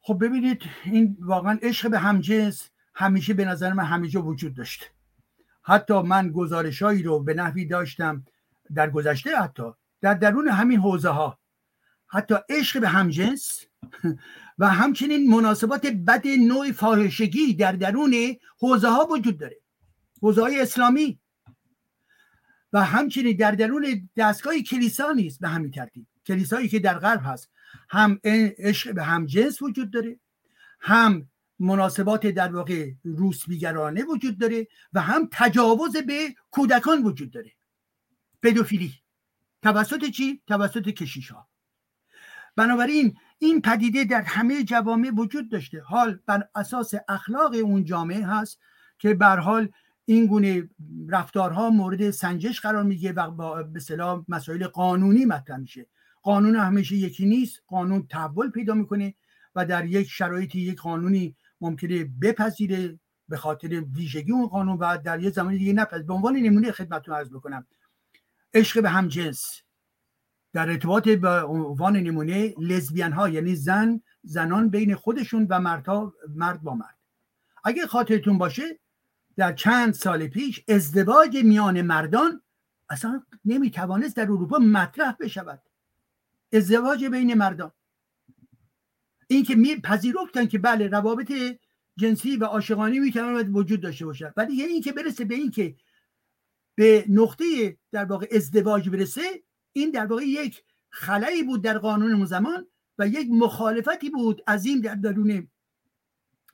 [0.00, 4.86] خب ببینید این واقعا عشق به همجنس همیشه به نظر من همیشه وجود داشته
[5.62, 8.24] حتی من گزارشهایی رو به نحوی داشتم
[8.74, 11.38] در گذشته حتی در درون همین حوزه ها
[12.06, 13.64] حتی عشق به همجنس
[14.58, 18.14] و همچنین مناسبات بد نوع فاحشگی در درون
[18.58, 19.56] حوزه ها وجود داره.
[20.22, 21.18] حوزه های اسلامی.
[22.72, 26.06] و همچنین در درون دستگاه کلیسا نیست به همین ترتیب.
[26.26, 27.50] کلیسایی که در غرب هست.
[27.88, 30.20] هم عشق به همجنس وجود داره.
[30.80, 31.28] هم
[31.64, 37.52] مناسبات در واقع روسبیگرانه وجود داره و هم تجاوز به کودکان وجود داره.
[38.42, 38.92] پدوفیلی.
[39.62, 41.48] توسط چی؟ توسط کشیش ها
[42.56, 45.80] بنابراین این پدیده در همه جوامع وجود داشته.
[45.80, 48.60] حال بر اساس اخلاق اون جامعه هست
[48.98, 49.68] که بر حال
[50.04, 50.70] این گونه
[51.08, 53.80] رفتارها مورد سنجش قرار می‌گیره و به
[54.28, 55.86] مسائل قانونی مطرح میشه.
[56.22, 59.14] قانون همیشه یکی نیست قانون تحول پیدا می‌کنه
[59.54, 65.20] و در یک شرایطی یک قانونی ممکنه بپذیره به خاطر ویژگی اون قانون و در
[65.20, 66.06] یه زمانی دیگه نپذیره.
[66.06, 67.66] به عنوان نمونه خدمتتون عرض بکنم.
[68.54, 69.60] عشق به هم جنس
[70.52, 76.62] در ارتباط به عنوان نمونه لزبیان ها یعنی زن زنان بین خودشون و مردها مرد
[76.62, 76.98] با مرد.
[77.64, 78.78] اگه خاطرتون باشه
[79.36, 82.42] در چند سال پیش ازدواج میان مردان
[82.90, 85.62] اصلا نمی‌توانست در اروپا مطرح بشود.
[86.52, 87.72] ازدواج بین مردان.
[89.28, 91.32] اینکه می پذیرفتن که بله روابط
[91.96, 95.76] جنسی و عاشقانه می‌تواند وجود داشته باشد ولی این که برسه به اینکه
[96.74, 99.42] به نقطه در واقع ازدواج برسه
[99.72, 102.66] این در واقع یک خلایی بود در قانون اون زمان
[102.98, 105.48] و یک مخالفتی بود این در درون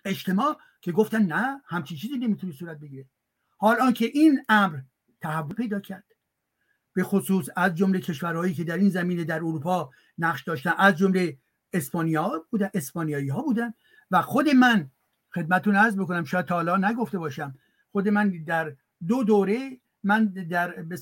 [0.05, 3.07] اجتماع که گفتن نه همچین چیزی نمی‌تونه صورت بگیره
[3.57, 4.79] حال آنکه این امر
[5.21, 6.05] تحول پیدا کرد.
[6.93, 11.39] به خصوص از جمله کشورهایی که در این زمینه در اروپا نقش داشتن از جمله
[11.73, 13.75] اسپانیا بودن اسپانیایی ها بودن
[14.11, 14.91] و خود من
[15.35, 17.55] خدمتون عرض بکنم شاید حالا نگفته باشم
[17.93, 18.77] خود من در
[19.09, 20.97] دو دوره من در به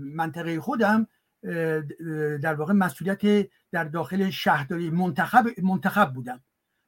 [0.00, 1.06] منطقه خودم
[2.42, 6.40] در واقع مسئولیت در داخل شهرداری منتخب منتخب بودم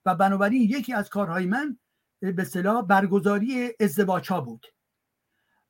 [0.07, 1.79] و بنابراین یکی از کارهای من
[2.21, 4.67] به صلاح برگزاری ازدواج ها بود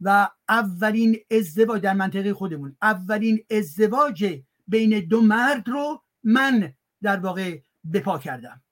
[0.00, 6.72] و اولین ازدواج در منطقه خودمون اولین ازدواج بین دو مرد رو من
[7.02, 7.58] در واقع
[7.92, 8.62] بپا کردم.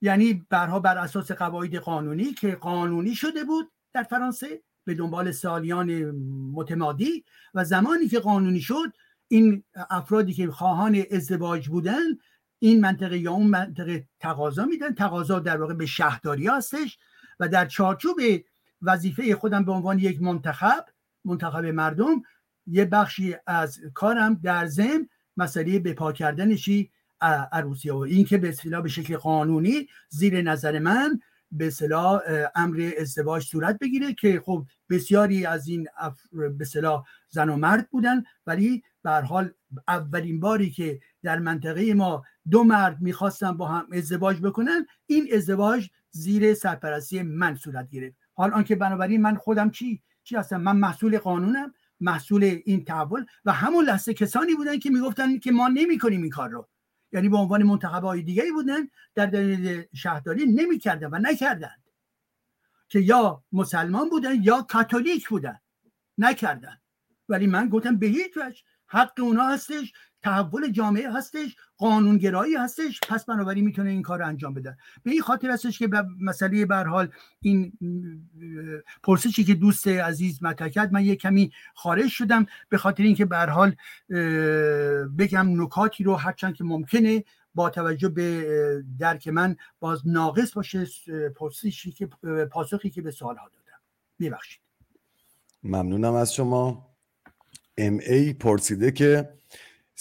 [0.00, 6.10] یعنی برها بر اساس قواعد قانونی که قانونی شده بود در فرانسه به دنبال سالیان
[6.52, 8.92] متمادی و زمانی که قانونی شد
[9.28, 12.18] این افرادی که خواهان ازدواج بودن
[12.58, 14.94] این منطقه یا اون منطقه تقاضا میدن.
[14.94, 16.98] تقاضا در واقع به شهرداری هستش
[17.40, 18.20] و در چارچوب
[18.82, 20.84] وظیفه خودم به عنوان یک منتخب
[21.24, 22.22] منتخب مردم
[22.66, 26.90] یه بخشی از کارم در ضمن مسئله به پا کردنشی
[27.52, 31.20] عروسی و این که به اصطلاح به شکل قانونی زیر نظر من
[31.52, 32.20] به اصطلاح
[32.54, 35.88] امر ازدواج صورت بگیره که خب بسیاری از این
[36.32, 39.50] به اصطلاح زن و مرد بودن ولی به حال
[39.88, 45.88] اولین باری که در منطقه ما دو مرد می‌خواستن با هم ازدواج بکنن این ازدواج
[46.10, 48.16] زیر سرپرستی من صورت گرفت.
[48.34, 51.74] حال آنکه بنابراین من خودم چی؟ چی هستم؟ من محصول قانونم.
[52.02, 56.50] محصول این تحول و همون لحظه کسانی بودن که می‌گفتن که ما نمی‌کنیم این کار
[56.50, 56.68] رو.
[57.12, 61.82] یعنی به عنوان منتخب های دیگری بودن در دلیل شهرداری نمی‌کردن و نکردند
[62.88, 65.60] که یا مسلمان بودن یا کاتولیک بودن.
[66.18, 66.80] نکردن.
[67.28, 69.92] ولی من گفتم به هیچ وجه حق اونا هستش
[70.22, 73.00] تحول جامعه هستش قانونگرایی هستش.
[73.08, 74.76] پس بنابراین می‌تونه این کار رو انجام بده.
[75.02, 75.88] به این خاطر هستش که
[76.20, 77.08] مسئله بر حال
[77.40, 77.72] این
[79.02, 82.46] پرسشی که دوست عزیز مطرح کرد من یه کمی خارج شدم.
[82.68, 83.76] به خاطر اینکه به حال
[85.18, 87.24] بگم نکاتی رو هرچند که ممکنه
[87.54, 90.86] با توجه به درک من باز ناقص باشه
[91.36, 92.06] پرسشی که
[92.50, 93.80] پاسخی که به سوال ها دادم.
[94.20, 94.60] ببخشید.
[95.62, 96.88] ممنونم از شما.
[97.78, 99.28] ام ای پرسیده که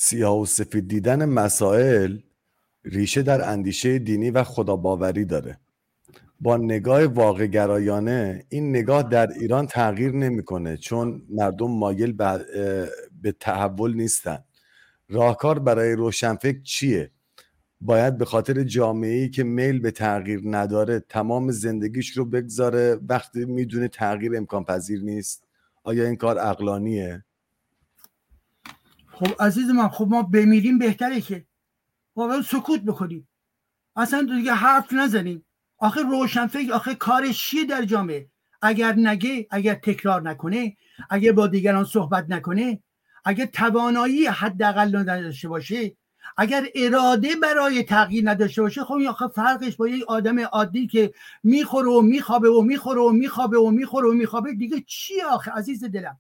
[0.04, 2.18] سیاه و سفید دیدن مسائل
[2.86, 5.60] ریشه در اندیشه دینی و خداباوری داره.
[6.40, 12.12] با نگاه واقع گرایانه این نگاه در ایران تغییر نمی‌کنه چون مردم مایل
[13.22, 14.44] به تحول نیستن.
[15.10, 17.12] راهکار برای روشنفکر چیه؟
[17.82, 23.46] باید به خاطر جامعه ای که میل به تغییر نداره تمام زندگیش رو بگذاره وقتی
[23.46, 25.44] می‌دونه تغییر امکان پذیر نیست.
[25.84, 27.24] آیا این کار اقلانیه
[29.12, 31.46] خب عزیز من خب ما بمیریم بهتره که.
[32.16, 33.28] واقعا سکوت بکنیم.
[33.96, 35.46] اصلا دیگه حرف نزنیم.
[35.78, 38.28] آخه روشنفکر آخه کارش چیه در جامعه؟
[38.62, 40.78] اگر نگه اگر تکرار نکنه
[41.10, 42.80] اگر با دیگران صحبت نکنه
[43.26, 45.96] اگر توانایی حداقل نداشته باشه
[46.38, 51.14] اگر اراده برای تغییر نداشته باشه خب آخه فرقش با یک آدم عادی که
[51.44, 54.54] می‌خوره و میخوابه و می‌خوره و میخوابه و می‌خوره و میخوابه.
[54.54, 56.20] دیگه چی آخه عزیز دلم؟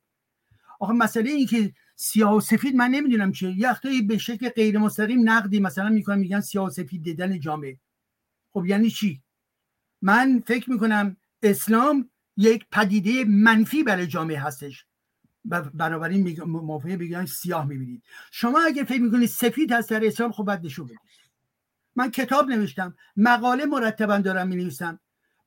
[0.80, 3.60] آخه مسئله این که سیاه سفید من نمی‌دونم چیه.
[3.60, 7.78] یه به شکل غیر مستقیم نقدی مثلا می‌کنن میگن سیاه سفید دیدن جامعه.
[8.54, 9.22] خب یعنی چی؟
[10.02, 14.86] من فکر می‌کنم اسلام یک پدیده منفی برای جامعه هستش.
[15.74, 18.04] بنابراین موافقه بگن سیاه می‌بینید.
[18.32, 21.00] شما اگه فکر می‌کنید سفید هست در اسلام خب باید نشون بدید.
[21.96, 25.00] من کتاب نوشتم مقاله مرتبا دارم می نویسم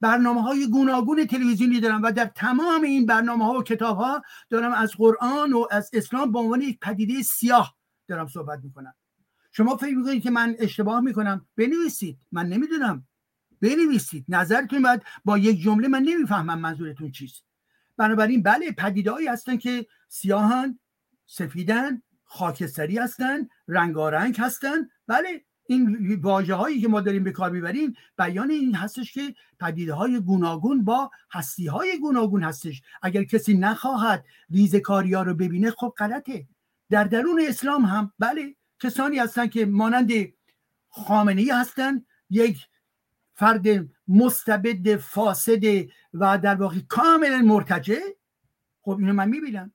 [0.05, 4.73] برنامه های گوناگون تلویزیونی دارم و در تمام این برنامه ها و کتاب ها دارم
[4.73, 7.77] از قرآن و از اسلام به عنوان یک پدیده سیاه
[8.09, 8.95] دارم صحبت می‌کنم.
[9.53, 12.19] شما فکر می‌کنید که من اشتباه می‌کنم؟ بنویسید.
[12.33, 13.07] من نمی‌دونم.
[13.61, 14.25] بنویسید.
[14.29, 17.45] نظرتون باید با یک جمله من نمی‌فهمم منظورتون چیست.
[17.97, 20.79] بنابراین بله پدیدهایی هستن که سیاهن
[21.27, 24.89] سفیدن خاکستری هستن رنگارنگ هستن.
[25.07, 29.95] بله این واجه هایی که ما داریم به کار می‌بریم بیان این هستش که پدیده
[29.95, 32.83] های گوناگون با هستی های گوناگون هستش.
[33.03, 36.47] اگر کسی نخواهد ریزکاری ها رو ببینه خب غلطه.
[36.91, 40.11] در درون اسلام هم بله کسانی هستن که مانند
[40.89, 42.67] خامنه ای هستن یک
[43.35, 43.67] فرد
[44.09, 45.65] مستبد فاسد
[46.15, 48.01] و در واقع کاملا مرتجع.
[48.83, 49.73] خب اینو من می‌بینم.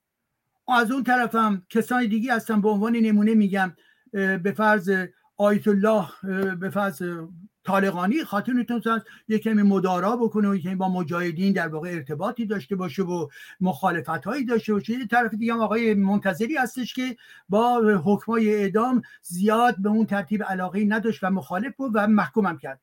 [0.68, 3.74] از اون طرفم کسانی دیگه هستن به عنوان نمونه میگم
[4.12, 5.08] به فرض
[5.42, 6.08] آیت الله
[6.56, 7.04] به فرض
[7.64, 12.76] طالقانی خاطرتون هست یک کمی مدارا بکنه و یکمی با مجاهدین در واقع ارتباطی داشته
[12.76, 13.28] باشه و
[13.62, 14.94] مخالفت هایی داشته باشه.
[14.94, 17.18] یه طرف دیگه هم آقای منتظری هستش که
[17.50, 22.82] با حکمای اعدام زیاد به اون ترتیب علاقه نداشت و مخالف بود و محکومم کرد.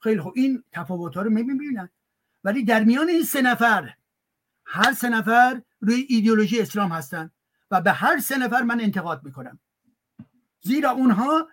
[0.00, 0.32] خیلی خوب.
[0.36, 1.88] این تفاوت ها رو می‌بینن
[2.44, 3.94] ولی در میان این سه نفر
[4.64, 7.30] هر سه نفر روی ایدئولوژی اسلام هستن
[7.70, 9.58] و به هر سه نفر من انتقاد می‌کنم.
[10.60, 11.48] زیرا اونها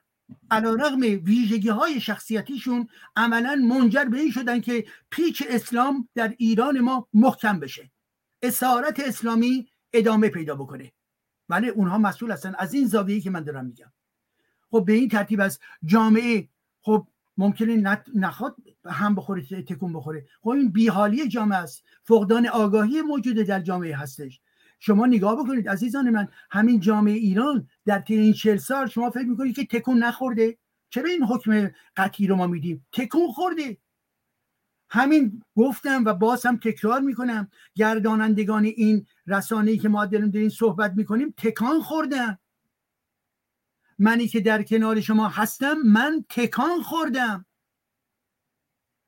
[0.52, 6.80] علا رغم ویژگی های شخصیتیشون عملا منجر به این شدن که پیچ اسلام در ایران
[6.80, 7.92] ما محکم بشه.
[8.42, 10.92] اسارت اسلامی ادامه پیدا بکنه.
[11.50, 12.56] ولی اونها مسئول هستن.
[12.58, 13.92] از این زاویه‌ای که من دارم میگم.
[14.72, 16.50] خب به این ترتیب از جامعه
[16.82, 18.56] خب ممکنه نخواد
[18.86, 20.26] هم بخوره تکون بخوره.
[20.42, 21.84] خب این بیحالی جامعه است.
[22.04, 24.42] فقدان آگاهی موجوده در جامعه هستش.
[24.80, 29.26] شما نگاه بکنید عزیزان من همین جامعه ایران در طی این چل سال شما فکر
[29.26, 30.58] می‌کنید که تکون نخورده؟
[30.90, 33.78] چرا این حکم قطعی رو ما میدیم؟ تکون خورده.
[34.90, 40.50] همین گفتم و باز هم تکرار می‌کنم گردانندگان این رسانه‌ای که ما داریم در این
[40.50, 42.38] صحبت می‌کنیم تکان خوردن.
[44.00, 47.46] منی که در کنار شما هستم من تکان خوردم.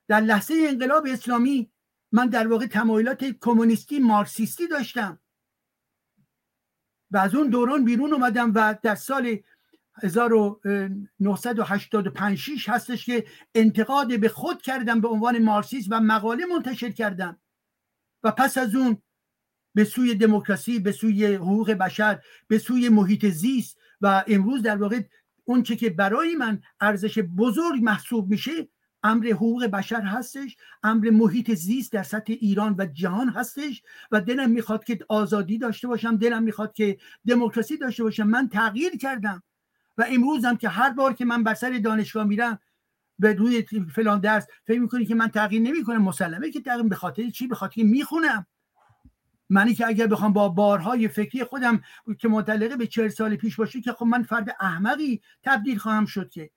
[0.07, 1.71] در لحظه انقلاب اسلامی
[2.11, 5.19] من در واقع تمایلات کمونیستی مارکسیستی داشتم.
[7.11, 9.37] و از اون دوران بیرون اومدم و در سال
[10.03, 13.25] 1985 هستش که
[13.55, 17.39] انتقاد به خود کردم به عنوان مارکسیست و مقاله منتشر کردم.
[18.23, 19.01] و پس از اون
[19.75, 25.01] به سوی دموکراسی به سوی حقوق بشر به سوی محیط زیست و امروز در واقع
[25.45, 28.67] اونچه که برای من ارزش بزرگ محسوب میشه
[29.03, 34.49] امر حقوق بشر هستش امر محیط زیست در سطح ایران و جهان هستش و دلم
[34.49, 36.97] می‌خواد که آزادی داشته باشم دلم می‌خواد که
[37.27, 38.27] دموکراسی داشته باشم.
[38.27, 39.43] من تغییر کردم
[39.97, 42.59] و امروزم که هر بار که من بر سر دانشگاه میرم
[43.19, 43.65] به روی
[43.95, 47.55] فلان درس فکر می‌کنی که من تغییر نمی‌کنم؟ مسلمه که تغییر به خاطر چی؟ به
[47.55, 48.45] خاطر می‌خونم.
[49.49, 51.81] منی که اگر بخوام با بارهای فکری خودم
[52.19, 56.29] که متعلقه به چهل سال پیش باشه که خب من فرد احمقی تبدیل خواهم شد
[56.29, 56.51] که.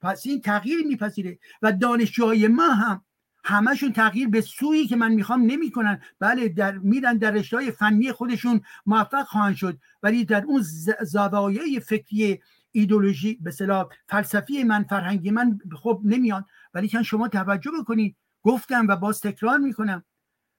[0.00, 1.38] پس این تغییر میپذیره.
[1.62, 3.04] و دانشجوهای ما هم
[3.44, 6.00] همشون تغییر به سویی که من می‌خوام نمی‌کنن.
[6.18, 9.78] بله در میرن در رشته فنی خودشون موفق خواهند شد.
[10.02, 10.64] ولی در اون
[11.02, 12.40] زوایای فکری
[12.72, 16.44] ایدولوژی به صلاح فلسفی من فرهنگی من خب نمیان.
[16.74, 18.16] ولی کن شما توجه بکنید.
[18.42, 20.04] گفتم و باز تکرار می‌کنم.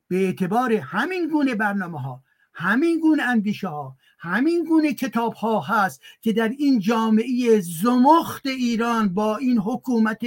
[0.07, 2.23] به اعتبار همین گونه برنامه ها
[2.53, 9.13] همین گونه اندیشه ها همین گونه کتاب ها هست که در این جامعه زمخت ایران
[9.13, 10.19] با این حکومت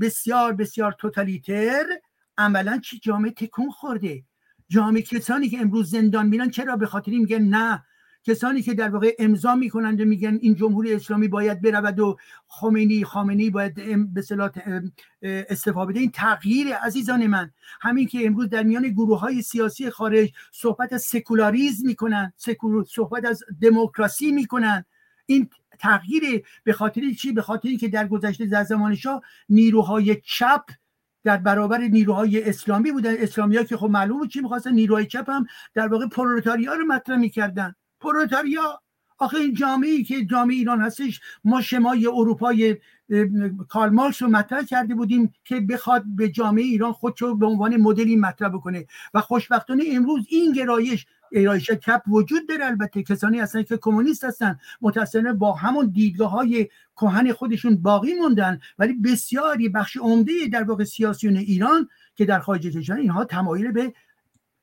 [0.00, 1.84] بسیار بسیار توتالیتر
[2.38, 4.24] عملا چی جامعه تکون خورده؟
[4.68, 7.84] جامعه کسانی که امروز زندان میرن چرا به خاطر میگن نه
[8.24, 12.16] کسانی که در واقع امضا می‌کنند و میگن این جمهوری اسلامی باید برود و
[12.46, 13.74] خمینی خامنی باید
[14.14, 14.22] به
[15.22, 16.00] استفاده بده.
[16.00, 17.50] این تغییر عزیزان من.
[17.80, 22.32] همین که امروز در میان گروه های سیاسی خارج صحبت از سکولاریزم می‌کنن
[22.88, 24.84] صحبت از دموکراسی می‌کنن.
[25.26, 30.64] این تغییر به خاطر چی؟ به خاطر که در گذشته در زمان شاه نیروهای چپ
[31.24, 33.14] در برابر نیروهای اسلامی بودن.
[33.18, 37.16] اسلامی ها که خب معلوم چی می‌خواستن نیروهای چپ هم در واقع پرولتاریا رو مطرح
[37.16, 37.74] می‌کردن.
[38.02, 38.82] پرولتاریا.
[39.18, 42.76] آخه این جامعه که جامعه ایران هستش ما شمای اروپای
[43.68, 48.16] کارل مارکس رو مطرح کرده بودیم که بخواد به جامعه ایران خودشو به عنوان مدلی
[48.16, 48.86] مطرح بکنه.
[49.14, 53.02] و خوشبختانه امروز این گرایش گرایش کپ وجود داره البته.
[53.02, 54.58] کسانی هستن که کمونیست هستن.
[54.80, 58.60] متاسفانه با همون دیدگاه های کهن خودشون باقی موندن.
[58.78, 63.92] ولی بسیاری بخش عمده در واقع سیاسیون ایران که در خارج کشور اینها تمایل به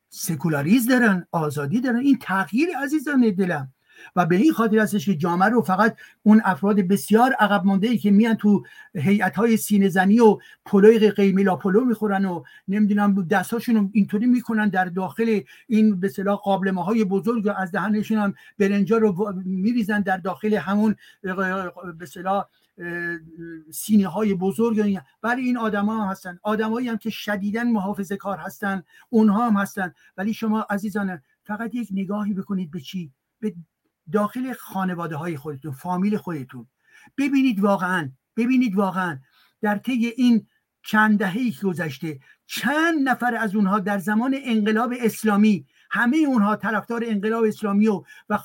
[0.09, 1.97] سکولاریزم دارن آزادی دارن.
[1.97, 3.73] این تغییر عزیزان دلم.
[4.15, 7.97] و به این خاطر هستش که جامعه رو فقط اون افراد بسیار عقب مانده ای
[7.97, 8.63] که میان تو
[8.95, 14.69] هیئت های سینه زنی و پلوی قیمه پلو می‌خورن و نمی‌دونم دستاشون رو اینطوری می‌کنن
[14.69, 20.17] در داخل این به اصطلاح قابلمه های بزرگ از دهنشون هم برنجا رو میریزن در
[20.17, 22.45] داخل همون به اصطلاح
[23.71, 26.39] سینه های بزرگ ولی این آدما هم هستن.
[26.43, 28.83] آدمایی هم که شدیدا محافظه کار هستن.
[29.09, 29.93] اونها هم هستن.
[30.17, 33.55] ولی شما عزیزان فقط یک نگاهی بکنید به چی؟ به
[34.11, 36.67] داخل خانواده های خودتون فامیل خودتون.
[37.17, 39.19] ببینید واقعا ببینید واقعا
[39.61, 40.47] در طی این
[40.83, 47.43] چند دهه گذشته چند نفر از اونها در زمان انقلاب اسلامی همه اونها طرفدار انقلاب
[47.43, 48.37] اسلامی و, و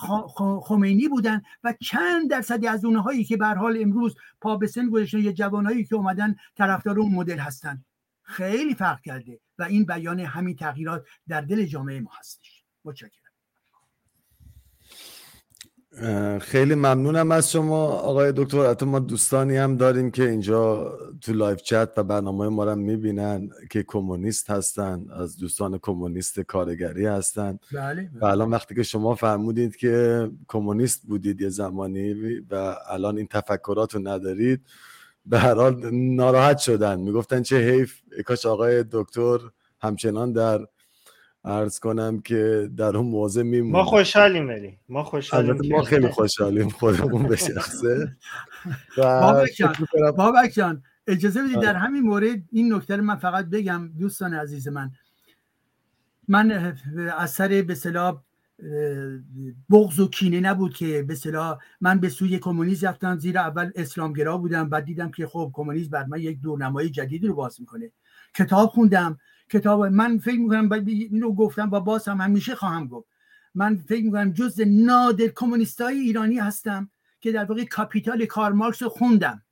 [0.61, 5.19] خمینی بودن و چند درصدی از اونهایی که به حال امروز پا به سن گذاشتن
[5.19, 7.85] یا جوانهایی که اومدن طرفدار اون مدل هستن.
[8.23, 12.65] خیلی فرق کرده و این بیان همین تغییرات در دل جامعه ما هستش.
[12.85, 13.24] متشکرم.
[16.41, 17.87] خیلی ممنونم از شما.
[17.87, 22.65] آقای دکتر حتی ما دوستانی هم داریم که اینجا تو live chat و برنامه ما
[22.65, 27.59] رو می‌بینن که کمونیست هستن از دوستان کمونیست کارگری هستن.
[27.73, 32.15] بله, و الان وقتی که شما فرمودید که کمونیست بودید یه زمانی
[32.51, 34.61] و الان این تفکرات رو ندارید
[35.27, 37.01] به هر حال ناراحت شدن.
[37.01, 38.01] می‌گفتن چه حیف.
[38.27, 39.39] کاش آقای دکتر
[39.81, 40.67] همچنان در
[41.45, 44.79] ارز کنم که در اون موضع میمونیم ما خوشحالیم ولی.
[44.89, 48.17] ما خوشحالیم ما خیلی خوشحالیم خودمون به شخصه.
[50.17, 54.91] بابک جان اجازه بدید در همین مورد این نکته من فقط بگم دوستان عزیز من.
[56.29, 56.77] من
[57.17, 58.23] از سر به صلاح
[59.71, 64.39] بغض و کینه نبود که به صلاح من به سوی کمونیسم رفتم زیرا اول اسلامگرا
[64.39, 67.91] بودم بعد دیدم که خب کمونیسم بر من یک دورنمای جدیدی رو باز می‌کنه.
[68.35, 69.19] کتاب خوندم
[69.51, 73.09] کتاب من فکر می‌کنم اینو گفتم و باز هم همیشه خواهم گفت.
[73.55, 76.91] من فکر می‌کنم جز نادر کمونیستای ایرانی هستم
[77.21, 79.43] که در واقع کاپیتال کارمارکس رو خوندم.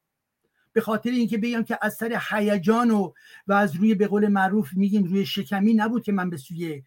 [0.73, 3.13] به خاطر اینکه بگم که از سر هیجان و
[3.47, 6.83] و از روی به قول معروف میگیم روی شکمی نبود که من به سوی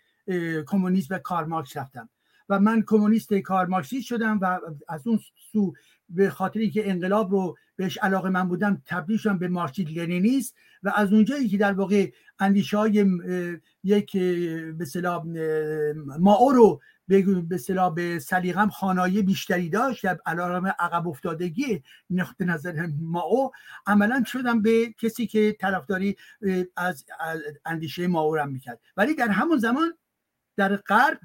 [0.67, 2.09] کمونیسم و کارمارکس رفتم.
[2.49, 5.19] و من کمونیست کارمارکسیست شدم و از اون
[5.51, 5.73] سو
[6.09, 10.91] به خاطر اینکه انقلاب رو بهش علاقه من بودم تبدیل شدم به مارکسیست لنینیست و
[10.95, 13.05] از اونجایی که در واقع اندیشه های
[13.83, 14.17] یک
[14.77, 14.85] به
[16.19, 16.81] ماو رو
[17.47, 23.51] به صلاح به سلیقم خانایی بیشتری داشت در علارم عقب افتادگی نقطه نظر ماو
[23.87, 26.15] عملا شدم به کسی که طرفداری
[26.77, 27.05] از
[27.65, 28.79] اندیشه ماو رو می‌کرد.
[28.97, 29.93] ولی در همون زمان
[30.57, 31.19] در غرب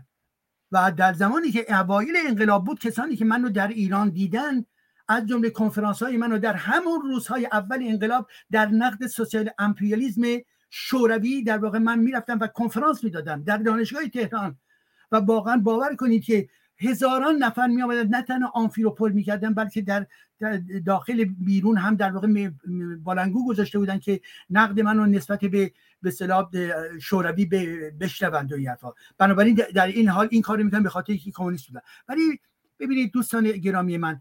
[0.73, 4.65] و در زمانی که اوایل انقلاب بود کسانی که منو در ایران دیدن
[5.11, 10.23] از جمله کنفرانس های منو در همون روزهای اول انقلاب در نقد سوسیال امپریالیزم
[10.71, 14.57] شوروی در واقع من می‌رفتم و کنفرانس می‌دادم در دانشگاه تهران.
[15.13, 20.07] و واقعا باور کنید که هزاران نفر می آمدن نه تنها آنفیروپول می‌کردن بلکه در,
[20.87, 22.51] داخل بیرون هم در واقع
[23.03, 24.21] بالنگو گذاشته بودن که
[24.51, 25.73] نقد من رو نسبت به
[26.03, 26.51] به صلاح
[27.01, 27.45] شوروی
[28.01, 28.77] بشنوند و این
[29.19, 32.41] بنابراین در این حال این کار می‌کنم به خاطر اینکه کمونیست بودن ولی
[32.81, 34.21] ببینید دوستان گرامی من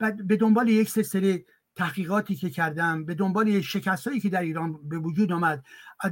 [0.00, 1.44] به دنبال یک سلسله
[1.76, 5.64] تحقیقاتی که کردم به دنبال شکستهایی که در ایران به وجود آمد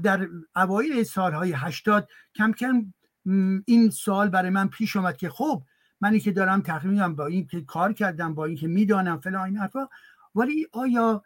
[0.02, 2.94] در اوایل سالهای هشتاد کم کم
[3.66, 5.62] این سوال برای من پیش آمد که خب
[6.00, 9.56] منی که دارم تقریبا با این که کار کردم با این که می‌دانم فلان این
[9.56, 9.88] حرفا
[10.34, 11.22] ولی آیا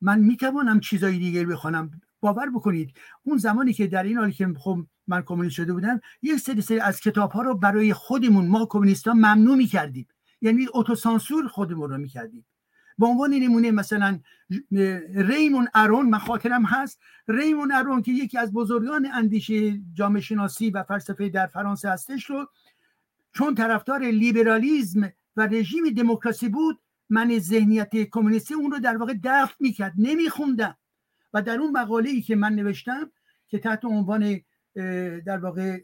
[0.00, 4.78] من می‌توانم چیزایی دیگه بخوانم؟ باور بکنید اون زمانی که در این حالی که خب
[5.06, 9.08] من کمونیست شده بودم یک سری سری از کتاب ها رو برای خودمون ما کمونیست
[9.08, 10.06] ها ممنوع می‌کردیم.
[10.40, 12.46] یعنی اتوسانسور خودمون رو می‌کردیم.
[12.98, 14.20] به عنوان نمونه مثلا
[15.14, 20.82] ریمون ارون من خاطرم هست ریمون ارون که یکی از بزرگان اندیشه جامعه شناسی و
[20.82, 22.48] فلسفه در فرانسه هستش رو
[23.32, 29.54] چون طرفدار لیبرالیزم و رژیم دموکراسی بود من ذهنیت کمونیستی اون رو در واقع دفع
[29.60, 30.76] می‌کرد نمیخوندم.
[31.32, 33.10] و در اون مقاله ای که من نوشتم
[33.48, 34.40] که تحت عنوان
[35.26, 35.80] در واقع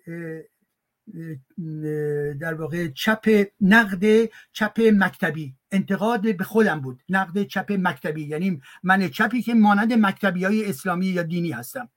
[2.40, 5.54] در واقع چپ نقد چپ مکتبی.
[5.70, 7.02] انتقاد به خودم بود.
[7.08, 8.22] نقد چپ مکتبی.
[8.22, 11.88] یعنی من چپی که مانند مکتبی های اسلامی یا دینی هستم.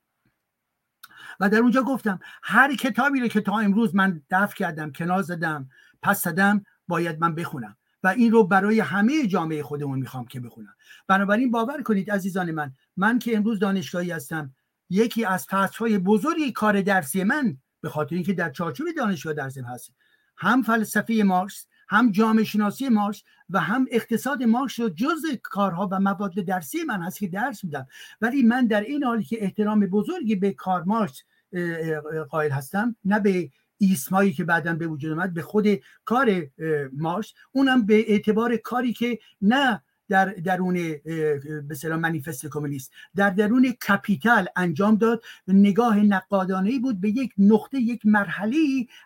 [1.40, 5.68] و در اونجا گفتم هر کتابی رو که تا امروز من دفع کردم کنار زدم
[6.02, 7.76] پس زدم باید من بخونم.
[8.02, 10.74] و این رو برای همه جامعه خودمون می‌خوام که بخونم.
[11.06, 14.54] بنابراین باور کنید عزیزان من من که امروز دانشگاهی هستم
[14.90, 15.46] یکی از
[15.78, 19.92] های بزرگی کار درسی من به خاطر اینکه در چارچوب دانشگاه درسیم هست.
[20.36, 26.00] هم فلسفه مارکس هم جامعه شناسی مارکس و هم اقتصاد مارکس رو جز کارها و
[26.00, 27.86] مواد درسی من هست که درس میدم.
[28.20, 31.22] ولی من در این حالی که احترام بزرگی به کار مارکس
[32.30, 35.66] قائل هستم نه به ایسمایی که بعدا به وجود اومد به خود
[36.04, 36.46] کار
[36.92, 40.74] مارکس اونم به اعتبار کاری که نه در درون
[41.68, 42.92] به منیفست کمونیست.
[43.16, 45.22] در درون کپیتال انجام داد.
[45.48, 48.56] نگاه نقادانه بود به یک نقطه یک مرحله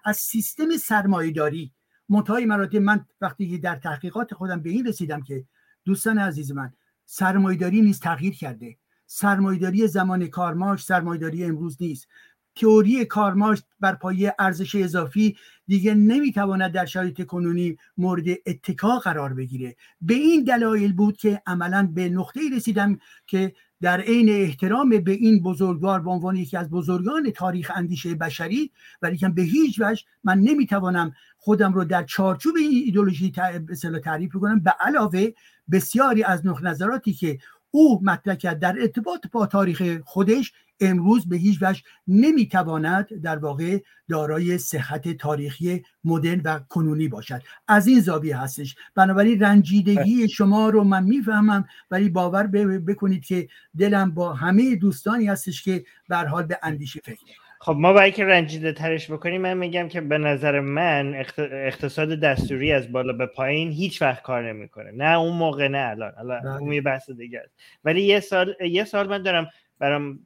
[0.05, 1.73] از سیستم سرمایهداری.
[2.09, 5.45] منتهای مراتب من وقتی در تحقیقات خودم به این رسیدم که
[5.85, 6.73] دوستان عزیز من
[7.05, 8.77] سرمایهداری نیز تغییر کرده.
[9.07, 12.09] سرمایهداری زمان کارماش سرمایهداری امروز نیست.
[12.57, 19.77] تئوری کارمارکس بر پایه ارزش اضافی دیگه نمی‌تواند در شرایط کنونی مورد اتکا قرار بگیره.
[20.01, 25.43] به این دلایل بود که عملا به نقطه رسیدم که در عین احترام به این
[25.43, 28.71] بزرگوار به عنوان یکی از بزرگان تاریخ اندیشه بشری
[29.03, 33.33] ولی به هیچ وجه من نمی‌توانم خودم رو در چارچوب این ایدولوژی
[34.05, 35.29] تعریف کنم به علاوه
[35.73, 37.39] بسیاری از نظراتی که
[37.71, 40.53] او مطرح در ارتباط با تاریخ خودش
[40.83, 43.79] امروز به هیچ وجه نمی‌تواند در واقع
[44.09, 47.43] دارای صحت تاریخی مدرن و کنونی باشد.
[47.69, 48.75] از این زاویه هستش.
[48.95, 50.29] بنابراین رنجیدگی.
[50.29, 52.47] شما رو من می‌فهمم ولی باور
[52.87, 53.49] بکنید که
[53.79, 57.19] دلم با همه دوستانی هستش که به حال به اندیشه فکر
[57.61, 62.73] خب ما برای که رنجیده ترش بکنیم من میگم که به نظر من اقتصاد دستوری
[62.73, 64.91] از بالا به پایین هیچ وقت کار نمی‌کنه.
[64.91, 66.13] نه اون موقع نه الان.
[66.19, 66.57] الان بله.
[66.57, 67.55] اون یه بحث دیگه است.
[67.85, 69.49] ولی یه سال یه سال من دارم
[69.79, 70.19] برام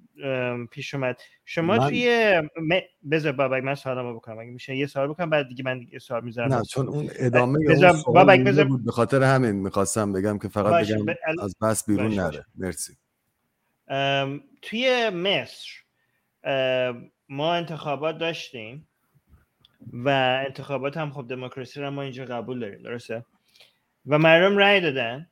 [0.71, 1.17] پیش اومد.
[1.45, 1.89] شما من...
[1.89, 2.81] توی م...
[3.11, 4.39] بذار بابک من سوالمو بکنم.
[4.39, 7.59] اگه میشه یه سوال بکنم بعد دیگه من دیگه سوال می‌ذارم نه چون اون ادامه
[7.69, 8.85] بذار بابک بذار بود.
[8.85, 11.15] به خاطر همین می‌خواستم بگم که فقط بگم ب...
[11.39, 12.45] از بس بیرون باش نره.
[12.55, 12.97] مرسی.
[14.63, 15.71] توی مصر
[17.29, 18.89] ما انتخابات داشتیم
[19.93, 20.09] و
[20.47, 23.25] انتخابات هم خب دموکراسی رو ما اینجا قبول داریم درسته؟
[24.07, 25.31] و مردم رأی دادن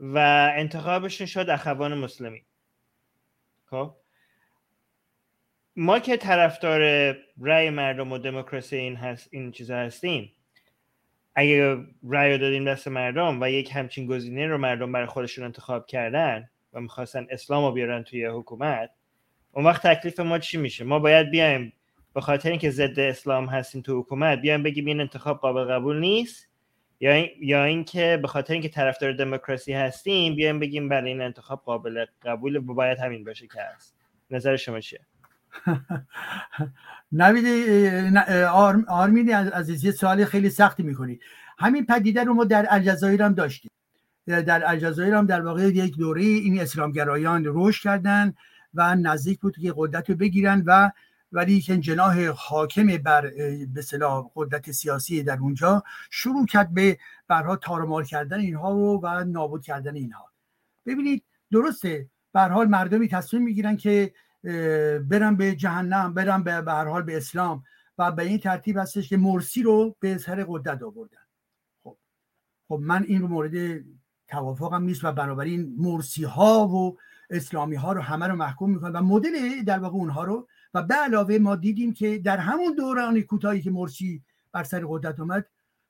[0.00, 0.18] و
[0.56, 2.42] انتخابشون شد اخوان مسلمی
[3.64, 3.96] خب؟
[5.76, 6.80] ما که طرفدار
[7.40, 10.32] رأی مردم و دموکراسی این هست این چیزا هستیم
[11.34, 11.76] اگه
[12.08, 16.80] رأی دادیم دست مردم و یک همچین گزینه رو مردم برای خودشون انتخاب کردن و
[16.80, 18.90] می‌خواستن اسلام رو بیارن توی حکومت
[19.52, 21.72] اون وقت تکلیف ما چی میشه؟ ما باید بیایم
[22.14, 26.48] به خاطر اینکه ضد اسلام هستیم تو حکومت بیایم بگیم این انتخاب قابل قبول نیست
[27.00, 31.62] یا این یا اینکه به خاطر اینکه طرفدار دموکراسی هستیم بیایم بگیم بله این انتخاب
[31.64, 33.96] قابل قبول و باید همین باشه که هست.
[34.30, 35.00] نظر شما چیه؟
[37.12, 37.46] نوید
[38.88, 41.20] آرمین عزیزی سوال خیلی سختی می‌کنی.
[41.58, 43.70] همین پدیده رو ما در الجزایر هم داشتیم.
[44.26, 48.34] در الجزایر هم در واقع یک دوره این اسلامگرایان رشد کردن
[48.74, 50.90] و نزدیک بود که قدرت رو بگیرن و
[51.32, 53.30] ولی که جناح حاکم بر
[53.74, 56.98] به صلاح قدرت سیاسی در اونجا شروع کرد به
[57.28, 60.30] برها تارمار کردن اینها و, و نابود کردن اینها.
[60.86, 64.12] ببینید درسته به حال مردمی تصمیم می‌گیرن که
[65.08, 67.64] برن به جهنم برن به هر حال به اسلام
[67.98, 71.18] و به این ترتیب هستش که مرسی رو به سر قدرت آوردن.
[71.84, 71.96] خب
[72.68, 73.84] خب من این رو مورد
[74.28, 76.98] توافقم نیست و بنابراین مرسی ها و
[77.30, 80.94] اسلامی ها رو همه رو محکوم می‌کنن و مدل در واقع اونها رو و به
[80.94, 84.22] علاوه ما دیدیم که در همون دوران کوتاهی که مرسی
[84.52, 85.46] بر سر قدرت اومد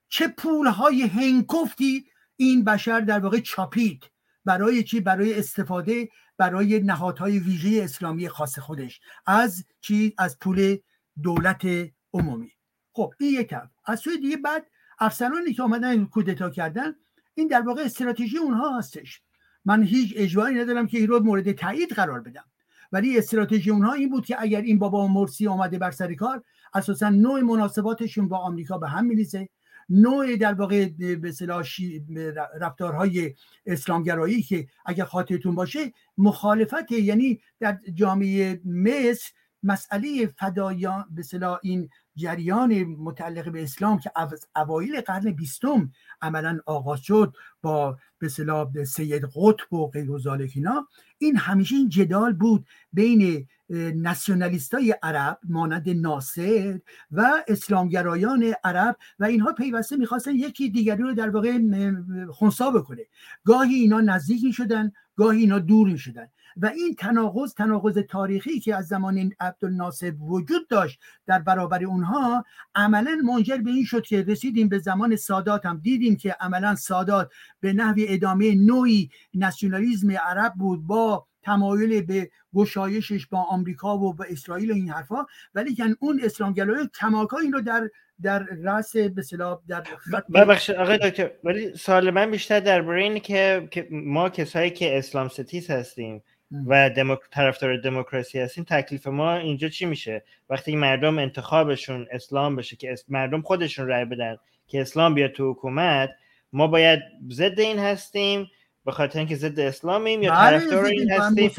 [0.08, 2.06] چه پول های هنکفتی
[2.36, 4.04] این بشر در واقع چاپید.
[4.44, 6.08] برای چی؟ برای استفاده
[6.38, 10.76] برای نهادهای ویژه اسلامی خاص خودش از چی؟ از پول
[11.22, 11.66] دولت
[12.12, 12.52] عمومی.
[12.92, 13.54] خب این یک
[13.84, 14.66] از سوی دیگه بعد
[14.98, 16.94] افسرانی که آمدن کودتا کردن
[17.34, 19.22] این در واقع استراتژی اونها هستش.
[19.64, 22.44] من هیچ اجباری ندارم که این رو مورد تایید قرار بدم.
[22.92, 26.42] ولی استراتژی اونها این بود که اگر این بابا مرسی آمده بر سر کار
[26.74, 29.48] اساسا نوع مناسباتشون با آمریکا به هم میریزه.
[29.88, 31.32] نوع در واقع به
[32.60, 33.34] رفتارهای
[33.66, 39.32] اسلامگرایی که اگر خاطرتون باشه مخالفت یعنی در جامعه مصر
[39.62, 41.22] مسئله فدایان به
[41.62, 45.92] این جریان متعلق به اسلام که از اوایل قرن بیستم
[46.22, 47.98] عملا آغاز شد با
[48.72, 50.10] به سید قطب و غیر
[50.54, 50.88] اینا
[51.18, 53.48] این همیشه این جدال بود بین
[53.94, 56.80] ناسیونالیست های عرب مانند ناصر
[57.10, 61.58] و اسلامگرایان عرب و اینها پیوسته می‌خواستن یکی دیگری رو در واقع
[62.30, 63.02] خونسا بکنه.
[63.44, 68.86] گاهی اینا نزدیک شدن گاهی اینا دور شدن و این تناقض تناقض تاریخی که از
[68.86, 72.44] زمان عبدالناصر وجود داشت در برابر اونها
[72.74, 75.66] عملا منجر به این شد که رسیدیم به زمان سادات.
[75.66, 82.30] هم دیدیم که عملا سادات به نحو ادامه نوعی ناسیونالیزم عرب بود با تمایل به
[82.54, 85.26] گشایشش با آمریکا و با اسرائیل و این حرفا.
[85.54, 87.90] ولی که اون اسلامگرایی کماکا این رو در
[88.22, 89.22] در رأس به
[89.68, 89.84] در
[90.34, 95.70] ببخشید آقای دکتر ولی سوال من بیشتر درباره اینه که ما کسایی که اسلام ستیز
[95.70, 96.22] هستیم
[96.66, 97.18] و دموک...
[97.30, 103.42] طرفدار دموکراسی هستیم تکلیف ما اینجا چی میشه؟ وقتی مردم انتخابشون اسلام بشه که مردم
[103.42, 106.10] خودشون رأی بدن که اسلام بیاد تو حکومت
[106.52, 107.00] ما باید
[107.30, 108.50] ضد این هستیم
[108.84, 111.50] به خاطر اینکه ضد اسلامیم یا بله، طرفدار این هستیم؟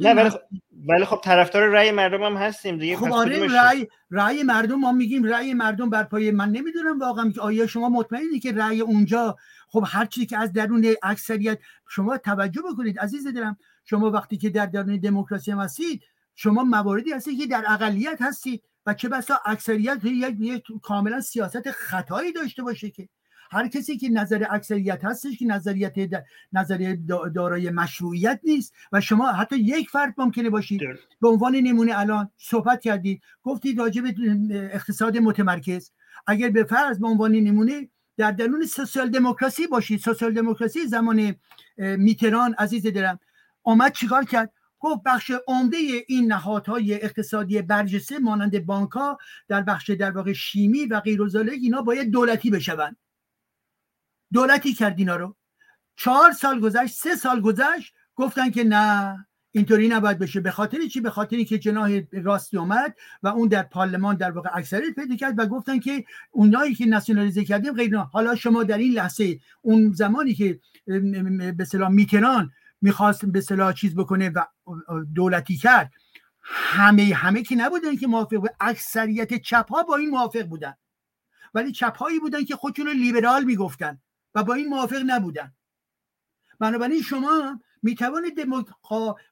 [0.00, 0.40] نه ولی خب
[0.88, 5.24] ولی خب طرفدار رأی مردم هم هستیم دیگه خب آره رأی رأی مردم ما میگیم
[5.24, 9.36] رأی مردم بر پای من نمی‌دونم واقعا که آیا شما مطمئنی که رأی اونجا
[9.68, 11.58] خب هر چیزی که از درون اکثریت
[11.88, 16.02] شما توجه بکنید عزیز دلم شما وقتی که در درون دموکراسی هم هستید
[16.34, 22.32] شما مواردی هستید که در اقلیت هستید و چه بسا اکثریت یک کاملا سیاست خطایی
[22.32, 23.08] داشته باشه که
[23.50, 25.94] هر کسی که نظر اکثریت هستش که نظریت
[26.52, 26.96] نظر
[27.34, 30.80] دارای مشروعیت نیست و شما حتی یک فرد ممکنه باشید.
[31.20, 34.14] به عنوان نمونه الان صحبت کردید گفتید راجع به
[34.50, 35.90] اقتصاد متمرکز.
[36.26, 40.00] اگر به فرض به عنوان نمونه در درون سوسیال دموکراسی باشید.
[40.00, 41.34] سوسیال دموکراسی زمان
[41.78, 43.18] میتران عزیز دلم
[43.64, 45.76] آمد چیکار کرد؟ گفت بخش عمده
[46.06, 49.18] این نهادهای اقتصادی برجسته مانند بانک ها
[49.48, 51.22] در بخش در واقع شیمی و غیر
[51.52, 52.96] اینا باید دولتی بشوند.
[54.34, 55.36] دولتی کرد اینا رو.
[55.96, 60.40] چهار سال گذشت سه سال گذشت گفتن که نه اینطوری نباید بشه.
[60.40, 64.50] به خاطر چی؟ به خاطری که جناح راستی اومد و اون در پارلمان در واقع
[64.52, 68.92] اکثریت پیدا کرد و گفتن که اونایی که ناسیونالیزه کردیم غیر حالا شما در این
[68.92, 70.60] لحظه اون زمانی که
[71.56, 72.50] به صلاح میتران
[72.80, 74.44] می‌خواست به صلاح چیز بکنه و
[75.14, 75.92] دولتی کرد
[76.42, 80.74] همه همه که نبودن که موافق بود اکثریت چپ ها با این موافق بودن.
[81.54, 83.98] ولی چپ هایی بودن که خودشون رو لیبرال می‌گفتن.
[84.34, 85.52] و با این موافق نبودن.
[86.60, 88.34] بنابراین شما می توانید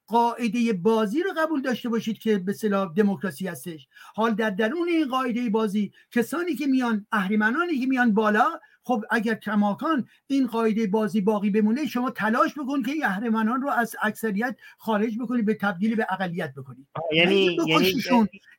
[0.06, 3.88] قاعده بازی رو قبول داشته باشید که به صلاح دموکراسی هستش.
[4.14, 9.34] حال در درون این قاعده بازی کسانی که میان اهریمنانی که میان بالا خب اگر
[9.34, 14.56] کماکان این قاعده بازی باقی بمونه شما تلاش بکن که این اهرمنان رو از اکثریت
[14.78, 16.86] خارج بکنید به تبدیل به اقلیت بکنید.
[17.12, 18.02] یعنی یعنی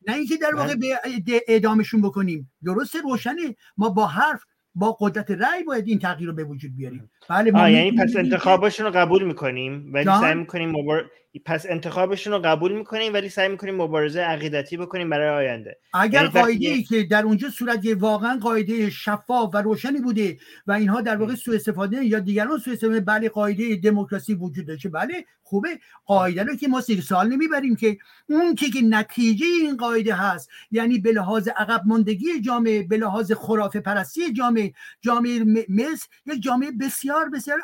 [0.08, 1.00] نه اینکه در واقع به
[1.48, 2.52] اعدامشون بکنیم.
[2.64, 3.56] درسته روشنه.
[3.78, 4.44] ما با حرف
[4.76, 7.12] با قدرت رأی باید این تغییر رو به وجود بیاریم.
[7.30, 11.12] بله ما یعنی پس انتخابشون رو قبول می‌کنیم ولی سعی می‌کنیم مبار...
[11.40, 15.78] پس انتخابشون رو قبول می‌کنیم ولی سعی می‌کنیم مبارزه عقیدتی بکنیم برای آینده.
[15.94, 20.38] اگر یعنی قاعده ای که در اونجا صورت واقعا قاعده شفاف و روشنی بوده
[20.68, 24.90] و اینها در واقع سوء استفاده یا دیگران سوء استفاده بله قاعده دموکراسی وجود داشته
[24.90, 25.80] بله خوبه.
[26.06, 27.98] قاعده رو که ما سیر سال نمی‌بریم که
[28.30, 33.32] اون که, که نتیجه این قاعده هست یعنی به لحاظ عقب ماندگی جامعه به لحاظ
[33.32, 37.60] خرافه پرستی جامعه جامعه مصر یک جامعه بسیار بسیار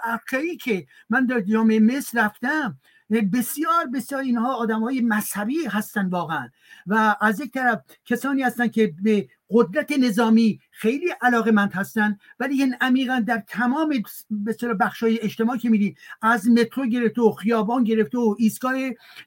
[0.61, 2.79] که من در جامعه مصر رفتم.
[3.09, 6.49] بسیار بسیار اینها آدم های مذهبی هستن واقعا.
[6.87, 12.61] و از یک طرف کسانی هستن که به قدرت نظامی خیلی علاقه مند هستن ولی
[12.61, 14.03] این عمیقا در تمام
[14.45, 18.73] بسیار بخش های اجتماع که میدی از مترو گرفته و خیابان گرفته و ایستگاه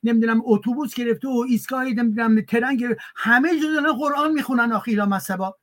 [0.03, 5.57] نمی‌دونم اتوبوس گرفته و ایستگاه نمی‌دونم ترن گرفته همه جزء قرآن می‌خونن آخیلا مذهبا.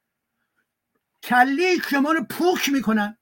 [1.23, 3.17] کله شما رو پوک می‌کنن.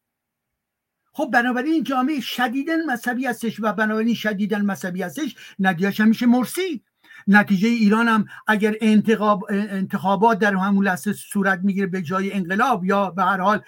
[1.17, 5.35] خب بنابراین این جامعه شدیدن مذهبی هستش و بنابراین شدیدن مذهبی هستش.
[5.59, 6.83] ندیاش همیشه مرسی.
[7.27, 13.09] نتیجه ایران هم اگر انتخاب انتخابات در همون لحظه صورت می‌گیره به جای انقلاب یا
[13.09, 13.61] به هر حال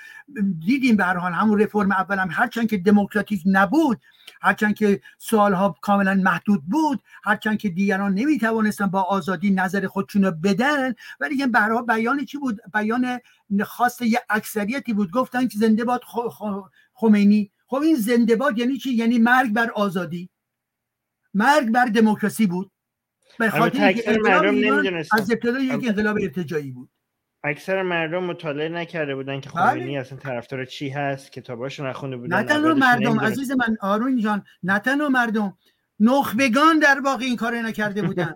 [0.60, 4.02] دیدیم به هر حال همون رفرم اول هم هرچند که دموکراتیک نبود
[4.42, 10.32] هرچند که سوالها کاملا محدود بود هرچند که دیگران نمی‌توانستن با آزادی نظر خودشون رو
[10.32, 13.20] بدن ولی به برای بیان چی بود؟ بیان
[13.66, 15.12] خاص یه اکثریتی بود.
[15.12, 16.02] گفتن که زنده باد
[17.00, 17.52] خمینی.
[17.68, 20.30] خب این زنده باد یعنی چی؟ یعنی مرگ بر آزادی.
[21.34, 22.72] مرگ بر دموکراسی بود.
[23.40, 24.10] به خاطر اینکه
[25.12, 26.90] از ابتدا یک انقلاب ارتجایی بود.
[27.44, 30.00] اکثر مردم مطالعه نکرده بودن که خمینی بله.
[30.00, 34.80] اصلا طرفدار چی هست کتاباشو نخونده بودن نه تنها مردم عزیز من آرون جان نه
[34.80, 35.58] تنها مردم
[36.00, 38.34] نخبگان در واقع این کار نکرده بودن.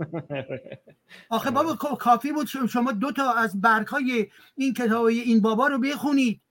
[1.30, 5.80] آخه بابا کافی بود شما دو تا از برگ های این کتاب این بابا رو
[5.80, 6.42] بخونید.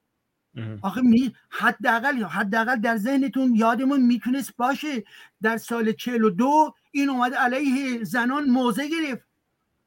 [0.82, 5.04] آخه می حداقل حداقل در ذهنتون یادمون می‌تونست باشه
[5.42, 9.24] در سال 42 این اومده علیه زنان موضع گرفت.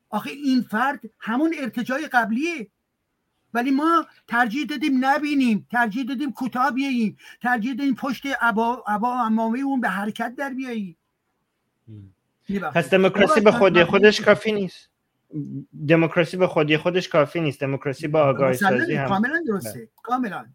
[0.10, 2.68] آخه این فرد همون ارتجای قبلیه.
[3.54, 9.60] ولی ما ترجیح دادیم نبینیم ترجیح دادیم کوتاه بیاییم ترجیح دادیم پشت عبا, عبا امامه
[9.60, 10.98] اون به حرکت در بیاییم.
[12.74, 14.90] پس دموکراسی به خودی خودش کافی نیست.
[15.88, 17.60] دموکراسی به خودی خودش کافی نیست.
[17.60, 19.80] دموکراسی با آگاهی سازی هم کاملا درسته.
[19.80, 19.90] بله.
[20.03, 20.45] کاملا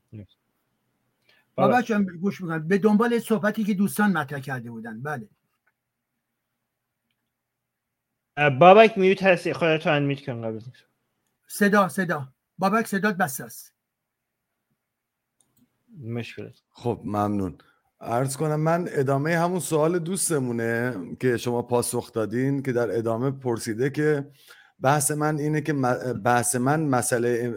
[1.55, 1.82] بابا
[2.20, 2.69] گوش می‌کنم.
[2.69, 5.02] به دنبال صحبتی که دوستان مطرح کرده بودن.
[5.02, 5.28] بله.
[8.59, 10.61] بابک میوت هستی خودت رو انمیت کن قبل
[11.47, 12.28] صدا صدا.
[12.59, 13.74] بابک صدات بس است.
[16.01, 17.59] مشکل خب ممنون.
[18.01, 23.90] عرض کنم من ادامه همون سوال دوستمونه که شما پاسخ دادین که در ادامه پرسیده
[23.90, 24.31] که
[24.81, 25.73] بحث من اینه که
[26.24, 27.55] بحث من مسئله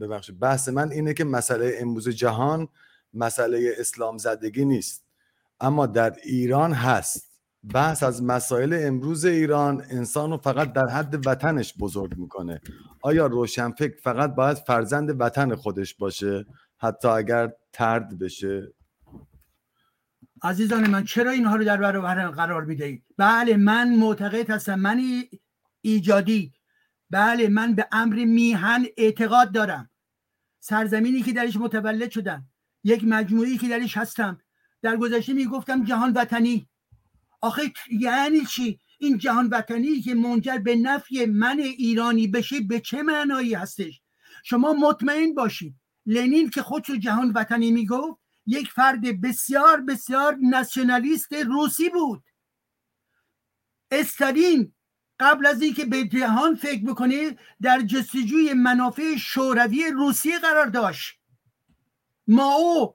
[0.00, 2.68] ببخشید بحث من اینه که مسئله امروز جهان
[3.14, 5.04] مسئله اسلام زدگی نیست.
[5.60, 7.32] اما در ایران هست.
[7.74, 12.60] بحث از مسائل امروز ایران انسان رو فقط در حد وطنش بزرگ می‌کنه.
[13.02, 16.46] آیا روشنفکر فقط باید فرزند وطن خودش باشه؟
[16.78, 18.72] حتی اگر ترد بشه.
[20.42, 25.00] عزیزان من چرا اینها رو در برابر قرار می‌دهید؟ بله من معتقد هستم من
[25.80, 26.52] ایجادی.
[27.12, 29.90] بله من به امر میهن اعتقاد دارم.
[30.60, 32.48] سرزمینی که درش متولد شدم.
[32.84, 34.40] یک مجموعی که درش هستم.
[34.82, 36.68] در گذشته می‌گفتم جهان وطنی.
[37.40, 43.02] آخه یعنی چی؟ این جهان وطنی که منجر به نفی من ایرانی بشه به چه
[43.02, 44.02] معنایی هستش؟
[44.44, 45.74] شما مطمئن باشید.
[46.06, 52.24] لنین که خودشو جهان وطنی می‌گفت یک فرد بسیار بسیار ناسیونالیست روسی بود.
[53.90, 54.72] استالین
[55.20, 61.14] قبل از اینکه به جهان فکر بکنه در جستجوی منافع شوروی روسیه قرار داشت.
[62.26, 62.94] ماو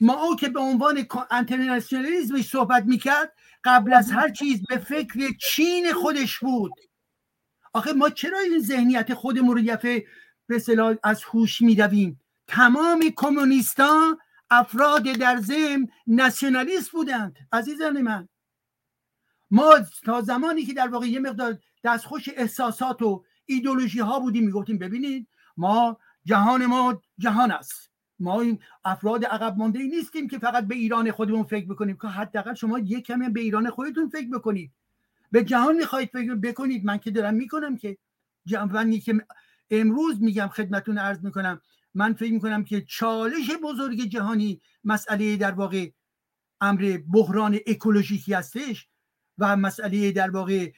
[0.00, 3.32] ماو که به عنوان انترناسیونالیزمش صحبت می‌کرد
[3.64, 6.72] قبل از هر چیز به فکر چین خودش بود.
[7.72, 10.04] آخه ما چرا این ذهنیت خودمون رو یفه
[10.46, 10.62] به
[11.02, 14.18] از هوش میدویم؟ تمام کمونیستا
[14.50, 17.36] افراد در ذهن ناسیونالیست بودند.
[17.52, 18.28] عزیزان من
[19.50, 19.74] ما
[20.04, 25.28] تا زمانی که در واقع یه مقدار دستخوش احساسات و ایدولوژی ها بودیم می‌گفتیم ببینید
[25.56, 27.90] ما جهان ما جهان است.
[28.18, 31.96] ما این افراد عقب مانده ای نیستیم که فقط به ایران خودمون فکر بکنیم.
[32.02, 34.72] که حداقل شما یک کمی به ایران خودتون فکر بکنید.
[35.30, 36.84] به جهان می‌خواهید فکر بکنید.
[36.84, 37.98] من که دارم می‌کنم که
[38.46, 39.26] جمعنی که
[39.70, 41.60] امروز میگم خدمتون عرض می‌کنم
[41.94, 45.90] من فکر می‌کنم که چالش بزرگ جهانی مسئله در واقع
[46.60, 48.88] امر بحران اکولوژیکی هستش.
[49.38, 50.72] و مسئله در واقع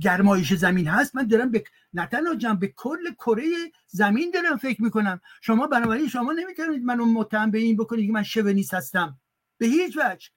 [0.00, 1.16] گرمایش زمین هست.
[1.16, 1.64] من دارم به
[1.94, 3.44] نه تنها به کل کره
[3.86, 5.20] زمین دارم فکر می‌کنم.
[5.40, 9.20] شما بنابراین شما نمی‌تونید منو متهم به این بکنید که من شونیست هستم.
[9.58, 10.28] به هیچ وجه.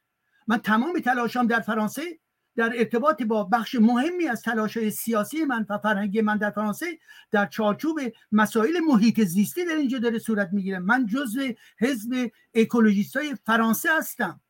[0.48, 2.20] من تمام تلاشام در فرانسه
[2.56, 6.86] در ارتباط با بخش مهمی از تلاش سیاسی من و فرهنگی من در فرانسه
[7.32, 8.00] در چارچوب
[8.32, 10.80] مسائل محیط زیستی در اینجا داره صورت می‌گیره.
[10.80, 14.42] من جزو حزب اکولوژیست های فرانسه هستم.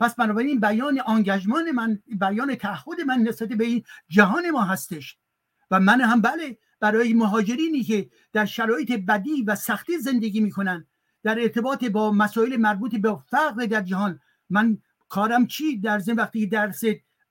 [0.00, 5.16] پس بنابراین بیان آنگژمان من بیان تعهد من نسبت به این جهان ما هستش.
[5.70, 10.86] و من هم بله برای مهاجرینی که در شرایط بدی و سختی زندگی می‌کنن
[11.22, 14.20] در ارتباط با مسائل مربوط به فقر در جهان
[14.50, 16.82] من کارم چی؟ در زن وقتی درس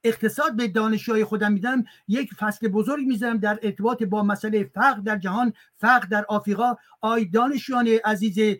[0.03, 5.17] اقتصاد به دانشجوهای خودم میدم یک فصل بزرگ می‌ذارم در ارتباط با مسئله فقر در
[5.17, 6.75] جهان فقر در آفریقا.
[7.01, 8.57] آی دانشجویان عزیز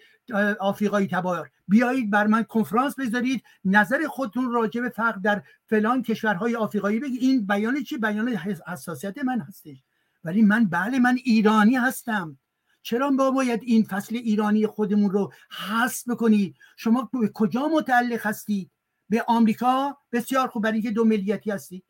[0.59, 1.51] آفریقایی تبار.
[1.68, 7.22] بیایید بر من کنفرانس بذارید نظر خودتون راجع به فقر در فلان کشورهای آفریقایی بگید
[7.22, 8.27] این بیان چی؟ بیان
[8.68, 9.84] حساسیت من هستش.
[10.23, 12.38] ولی من بله من ایرانی هستم.
[12.81, 15.34] چرا با باید این فصل ایرانی خودمون رو
[15.69, 18.72] حذف بکنید شما به کجا متعلق هستید؟
[19.10, 21.84] به آمریکا؟ بسیار خوب برای اینکه دو ملیتی هستید.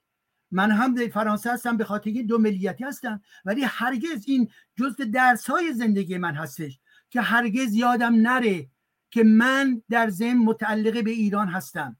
[0.52, 3.22] من هم فرانسه هستم به خاطر دو ملیتی هستم.
[3.46, 6.80] ولی هرگز این جزء درس های زندگی من هستش
[7.10, 8.70] که هرگز یادم نره.
[9.10, 11.98] که من در ذهن متعلق به ایران هستم.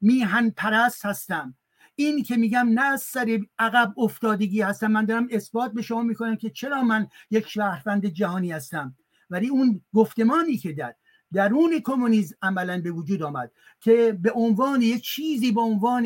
[0.00, 1.54] میهن پرست هستم.
[1.94, 4.86] این که میگم نه از سر عقب افتادگی هستم.
[4.86, 8.96] من دارم اثبات به شما می‌کنم که چرا من یک شهروند جهانی هستم.
[9.30, 10.94] ولی اون گفتمانی که در
[11.32, 16.02] درون کمونیسم عملا به وجود آمد که به عنوان یک چیزی به عنوان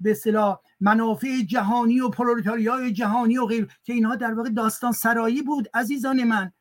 [0.00, 5.42] به اصطلاح منافع جهانی و پرولتاریای جهانی و غیر که اینها در واقع داستان سرایی
[5.42, 6.52] بود عزیزان من.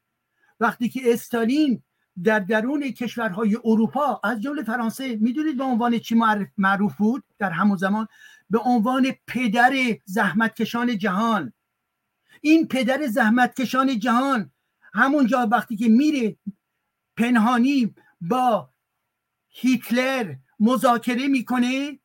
[0.59, 1.83] وقتی که استالین
[2.23, 6.15] در درون کشورهای اروپا از جمله فرانسه می‌دونید به عنوان چی
[6.57, 8.07] معروف بود؟ در همون زمان
[8.49, 9.73] به عنوان پدر
[10.05, 11.53] زحمتکشان جهان.
[12.41, 14.51] این پدر زحمتکشان جهان
[14.93, 16.37] همونجا وقتی که میره
[17.17, 18.69] پنهانی با
[19.49, 21.99] هیتلر مذاکره می‌کنه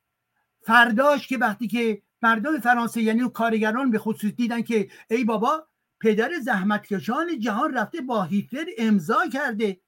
[0.61, 5.67] فرداش که وقتی که مردم فرانسه یعنی کارگران به خصوص دیدن که ای بابا
[5.99, 9.79] پدر زحمتکشان جهان رفته با هیتلر امضا کرده.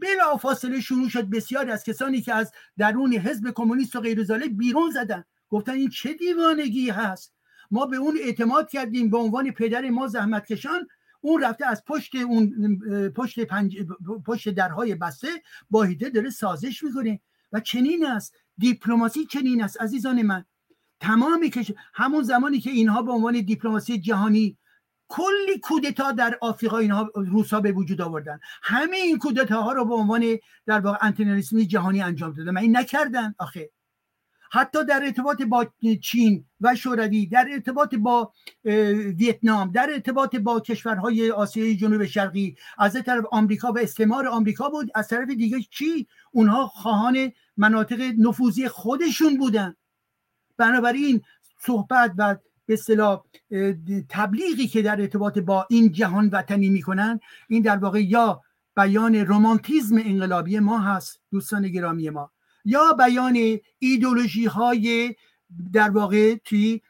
[0.00, 1.30] بلا فاصله شروع شد.
[1.30, 5.24] بسیاری از کسانی که از درون حزب کمونیست و غیر بیرون زدن.
[5.48, 7.34] گفتن این چه دیوانگی هست؟
[7.70, 9.10] ما به اون اعتماد کردیم.
[9.10, 10.88] به عنوان پدر ما زحمتکشان
[11.20, 12.78] اون رفته از پشت اون
[13.16, 13.76] پشت پنج
[14.26, 15.28] پشت درهای بسته
[15.70, 17.20] با هیته داره سازش می‌کنه.
[17.52, 18.34] و چنین است.
[18.58, 19.80] دیپلماسی چنین است.
[19.80, 20.44] عزیزان من
[21.00, 24.58] تمامی کش همون زمانی که اینها به عنوان دیپلماسی جهانی
[25.14, 28.40] کلی کودتا در آفریقا اینها روسا به وجود آوردن.
[28.62, 32.56] همه این کودتاها رو به عنوان در واقع انترنالیسمی جهانی انجام دادن.
[32.56, 33.70] این نکردن آخه.
[34.50, 35.66] حتی در ارتباط با
[36.02, 38.32] چین و شوروی در ارتباط با
[39.18, 44.90] ویتنام در ارتباط با کشورهای آسیای جنوب شرقی از طرف آمریکا و استعمار آمریکا بود
[44.94, 49.76] از طرف دیگه چی؟ اونها خواهان مناطق نفوذی خودشون بودن.
[50.56, 51.22] بنابراین
[51.60, 52.36] صحبت و
[52.66, 53.22] به اصطلاح
[54.08, 58.42] تبلیغی که در ارتباط با این جهان وطنی می‌کنن این در واقع یا
[58.76, 62.30] بیان رومانتیزم انقلابی ما هست دوستان گرامی ما
[62.64, 65.14] یا بیان ایدولوژی های
[65.72, 66.80] در واقع توی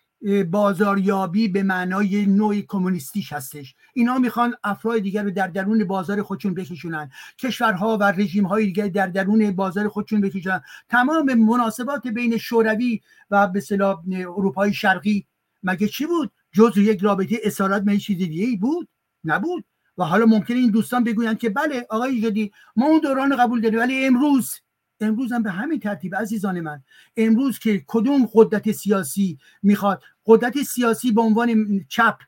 [0.50, 3.74] بازاریابی به معنای نوع کمونیستیش هستش.
[3.94, 7.10] اینا می‌خوان افراد دیگر رو در درون بازار خودشون بکشونن.
[7.38, 10.62] کشورها و رژیم های دیگر در درون بازار خودشون بکشونن.
[10.88, 15.26] تمام مناسبات بین شوروی و به اصطلاح اروپای شرقی
[15.64, 18.88] مگه چی بود؟ جز یک رابطه اسارت من چیز دیگه ای بود؟
[19.24, 19.64] نبود.
[19.98, 23.78] و حالا ممکنه این دوستان بگویند که بله آقای جدی ما اون دوران قبول داریم
[23.78, 24.54] ولی امروز
[25.00, 26.82] امروز هم به همین ترتیب عزیزان من
[27.16, 32.18] امروز که کدوم قدرت سیاسی می‌خواد؟ قدرت سیاسی به عنوان چپ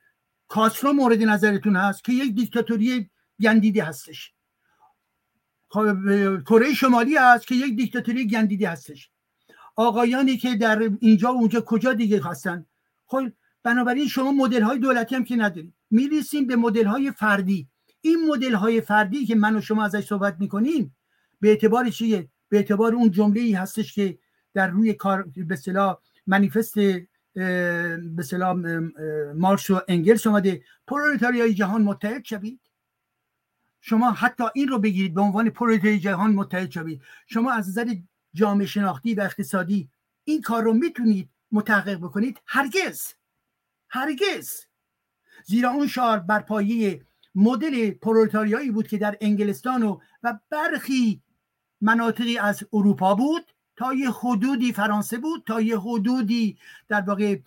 [0.48, 3.10] کاسرو مورد نظرتون هست که یک دیکتاتوری
[3.40, 4.32] گندیده هستش.
[5.68, 5.84] خب،
[6.42, 9.10] کره شمالی هست که یک دیکتاتوری گندیده هستش.
[9.76, 12.66] آقایانی که در اینجا و اونجا کجا دیگه هستن؟
[13.07, 15.74] خب بنابراین شما مدل های دولتی هم که ندارید.
[15.91, 17.69] می‌رسیم به مدل های فردی.
[18.01, 20.97] این مدل های فردی که من و شما ازش صحبت می‌کنیم
[21.41, 24.19] به اعتبار چیه؟ به اعتبار اون جمله ای هستش که
[24.55, 27.09] در روی کار به اصطلاح منیفست به
[28.19, 28.57] اصطلاح
[29.35, 30.62] مارکس و انگلس اومده.
[30.87, 32.61] پرولتاریای جهان متحد شوید.
[33.81, 37.03] شما حتی این رو بگیرید به عنوان پرولتاریای جهان متحد شوید.
[37.27, 37.95] شما از نظر
[38.35, 39.89] جامعه شناختی و اقتصادی
[40.24, 43.12] این کار رو می‌تونید متحقق بکنید هرگز
[43.89, 44.60] هرگز.
[45.44, 51.23] زیرا اون شعار بر پایه مدل پرولتاریایی بود که در انگلستان و و برخی
[51.81, 53.43] مناطقی از اروپا بود
[53.77, 56.59] تا یه حدودی فرانسه بود تا یه حدودی
[56.89, 57.39] در واقع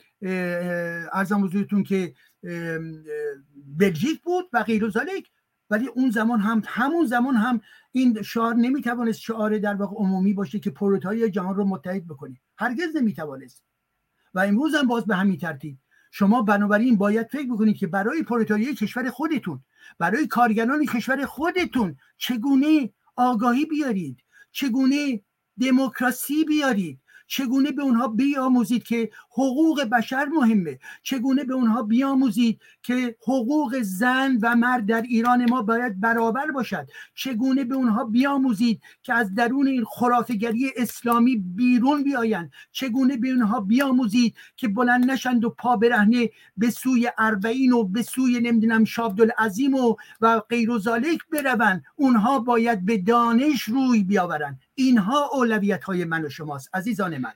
[1.13, 2.13] ارزم حضورتون که
[3.77, 4.91] بلژیک بود و غیر
[5.69, 7.61] ولی اون زمان هم همون زمان هم
[7.91, 12.41] این شعار نمی‌توانست شعار در واقع عمومی باشه که پروتای جهان رو متحد بکنه.
[12.57, 13.68] هرگز نمی‌توانست.
[14.33, 15.77] و امروز هم باز به همین ترتیب.
[16.11, 19.63] شما بنابراین باید فکر بکنید که برای پروتای کشور خودتون
[19.99, 25.21] برای کارگران کشور خودتون چگونه آگاهی بیارید چگونه
[25.61, 30.79] دموکراسی بیارید چگونه به اونها بیاموزید که حقوق بشر مهمه.
[31.03, 36.87] چگونه به اونها بیاموزید که حقوق زن و مرد در ایران ما باید برابر باشد؟
[37.15, 43.59] چگونه به اونها بیاموزید که از درون این خرافگری اسلامی بیرون بیایند؟ چگونه به اونها
[43.59, 49.73] بیاموزید که بلند نشند و پا برهنه به سوی اربعین و به سوی نمی‌دونم شابدالعظیم
[49.73, 50.79] و و غیر و
[51.31, 54.59] بروند؟ اونها باید به دانش روی بیاورند.
[54.75, 57.33] اینها اولویت های من و شماست عزیزان من.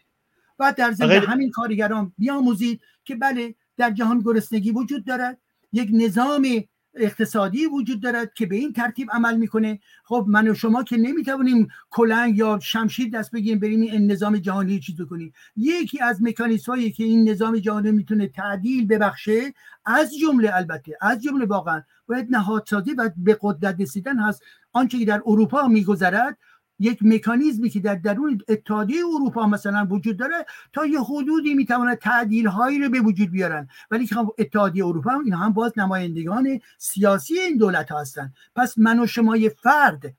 [0.59, 5.38] و در ضمن همین کارگران بیاموزید که بله در جهان گرسنگی وجود دارد
[5.71, 6.47] یک نظام
[6.95, 9.80] اقتصادی وجود دارد که به این ترتیب عمل می‌کنه.
[10.03, 14.80] خب من و شما که نمی‌توانیم کلنگ یا شمشیر دست بگیریم بریم این نظام جهانی
[14.80, 19.53] چیز کنیم یکی از مکانیزم هایی که این نظام جهانی می‌تونه تعدیل ببخشه
[19.85, 24.41] از جمله البته از جمله واقعا باید نهادسازی و به قدرت رسیدن هست.
[24.73, 26.38] آنچه که در اروپا میگذرد
[26.80, 32.48] یک مکانیزمی که در درون اتحادیه اروپا مثلا وجود داره تا یه حدودی می‌تواند تعدیل
[32.48, 33.68] هایی رو به وجود بیارن.
[33.91, 38.34] ولی که خب اتحادیه اروپا هم این هم باز نمایندگان سیاسی این دولت ها هستن.
[38.56, 40.14] پس من و شما یه فرد.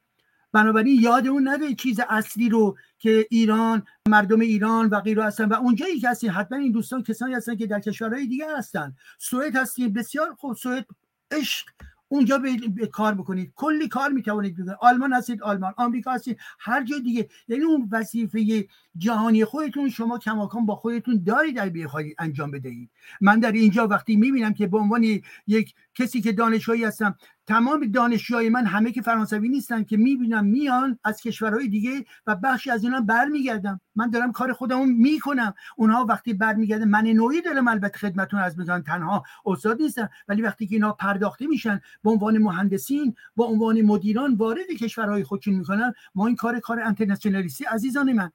[0.53, 5.45] بنابراین یادمون نده چیز اصلی رو که ایران مردم ایران و غیره هستن.
[5.45, 8.97] و اونجایی که هستین حتما این دوستان کسانی هستن که در کشورهای دیگه هستن.
[9.19, 10.57] سوئد هستیم بسیار خوب.
[10.57, 10.87] سوئد
[11.31, 11.67] عشق
[12.09, 12.39] اونجا
[12.77, 13.53] به کار بکنید.
[13.55, 14.77] کلی کار می‌توانید بکنید.
[14.81, 17.29] آلمان هستید آلمان آمریکا هستید هر جای دیگه.
[17.49, 22.91] یعنی اون وظیفه جهانی خودتون شما کماکان با خودتون دارید در بخواهید انجام بدهید.
[23.21, 28.49] من در اینجا وقتی می‌بینم که به عنوان یک کسی که دانشجویی هستم تمام دانشجوهای
[28.49, 33.01] من همه که فرانسوی نیستن که می‌بینم میان از کشورهای دیگه و بخشی از اینا
[33.01, 33.81] برمیگردم.
[33.97, 35.55] من دارم کار خودمون می‌کنم.
[35.77, 40.67] اونها وقتی برمیگردن من نوعی دارم البته خدمتون از میگن تنها استاد نیستن ولی وقتی
[40.67, 46.27] که اینا پرداخته میشن به عنوان مهندسین با عنوان مدیران وارد کشورهای خودشون می‌کنن ما
[46.27, 48.31] این کار کار انترنشنالیستی عزیزان من.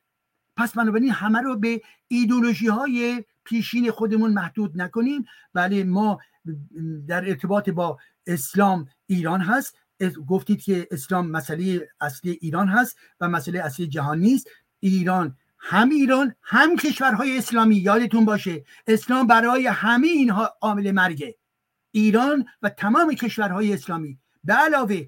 [0.58, 5.26] پس بنابراین همه رو به ایدولوژی های پیشین خودمون محدود نکنیم.
[5.54, 6.20] ولی ما
[7.08, 7.98] در ارتباط با
[8.28, 9.76] اسلام ایران هست.
[10.28, 14.48] گفتید که اسلام مسئله اصلی ایران هست و مسئله اصلی جهان نیست.
[14.80, 17.76] ایران هم ایران هم کشورهای اسلامی.
[17.76, 21.36] یادتون باشه اسلام برای همه اینها عامل مرگه.
[21.92, 24.20] ایران و تمام کشورهای اسلامی.
[24.44, 25.08] به علاوه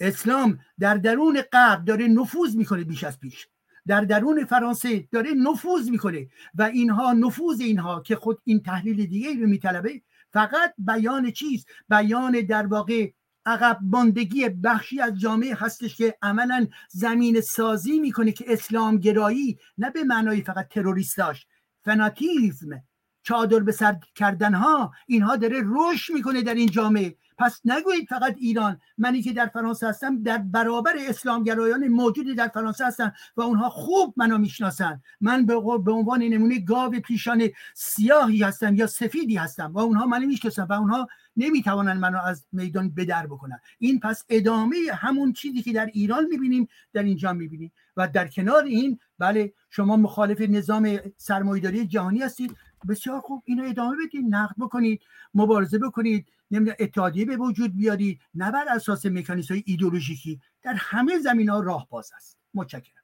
[0.00, 3.48] اسلام در درون غرب داره نفوذ می‌کنه بیش از پیش.
[3.86, 9.40] در درون فرانسه داره نفوذ می‌کنه و اینها نفوذ اینها که خود این تحلیل دیگه
[9.40, 10.02] رو میطلبه
[10.32, 13.10] فقط بیان چیز بیان در واقع
[13.46, 19.90] عقب ماندگی بخشی از جامعه هستش که عملا زمین سازی می‌کنه که اسلام گرایی نه
[19.90, 21.46] به معنای فقط تروریستاش
[21.84, 22.82] فناتیزم
[23.30, 27.16] چادر به سر کردن ها اینها داره رشد می‌کنه در این جامعه.
[27.38, 28.80] پس نگویید فقط ایران.
[28.98, 34.14] منی که در فرانسه هستم در برابر اسلامگرایان موجود در فرانسه هستم و اونها خوب
[34.16, 35.02] منو می‌شناسن.
[35.20, 37.42] من به عنوان نمونه گاو پیشان
[37.74, 42.90] سیاهی هستم یا سفیدی هستم و اونها منو می‌شناسن و اونها نمی‌توانن منو از میدان
[42.90, 43.60] بدر بکنن.
[43.78, 47.72] این پس ادامه همون چیزی که در ایران می‌بینیم در اینجا می‌بینیم.
[47.96, 52.56] و در کنار این بله شما مخالف نظام سرمایهداری جهانی هستید.
[52.88, 55.02] بسیار خوب اینو ادامه بدید نقد بکنید
[55.34, 61.18] مبارزه بکنید نمی‌دونم اتحادیه به وجود بیاری نه بر اساس مکانیزم های ایدولوژیکی در همه
[61.18, 62.38] زمین ها راه باز است.
[62.54, 62.94] متشکرم.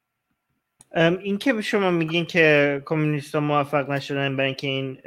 [0.97, 4.99] این که شما میگین که کمونیست ها موفق نشدن برای اینکه این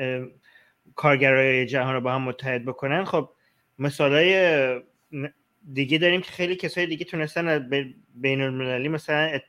[0.96, 3.30] کارگرای جهان رو با هم متحد بکنن خب
[3.80, 4.84] مثال
[5.74, 7.70] دیگه داریم که خیلی کسای دیگه تونستن
[8.16, 9.40] بین المللی مثلا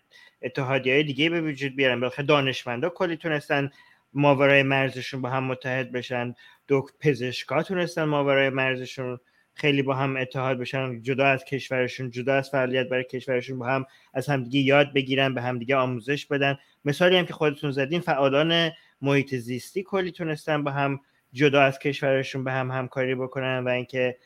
[0.43, 3.71] اتحادی های دیگه به وجود بیارن بالاخره دانشمندا کلی تونستن
[4.13, 6.35] ماورای مرزشون با هم متحد بشن.
[6.67, 9.19] دو پزشکا تونستن ماورای مرزشون
[9.55, 11.03] خیلی با هم اتحاد بشن.
[11.03, 15.43] جدا از کشورشون جدا از فعالیت برای کشورشون با هم از همدیگه یاد بگیرن به
[15.43, 16.59] همدیگه آموزش بدن.
[16.85, 18.71] مثالی هم که خودتون زدین فعالان
[19.01, 21.01] محیط زیستی کلی تونستن با هم
[21.33, 24.17] جدا از کشورشون به هم همکاری بکنن و اینکه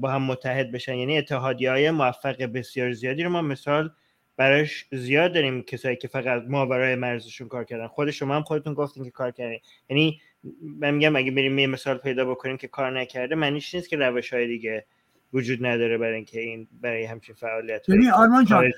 [0.00, 0.94] با هم متحد بشن.
[0.94, 3.90] یعنی اتحادی موفق بسیار زیادی رو ما مثال
[4.36, 7.86] براش زیاد داریم کسایی که فقط ما برای مرزشون کار کردن.
[7.86, 9.60] خود شما هم خودتون گفتین که کار کردین.
[9.88, 10.20] یعنی
[10.62, 14.32] من میگم اگه بریم یه مثال پیدا بکنیم که کار نکرده معنیش نیست که روش
[14.32, 14.86] های دیگه
[15.32, 18.72] وجود نداره برای اینکه این برای همچین فعالیت ببین آرمان جان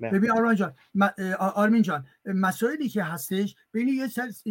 [0.00, 0.74] ببین آرمان جان
[1.38, 4.06] آرمین جان مسائلی که هستش بین یه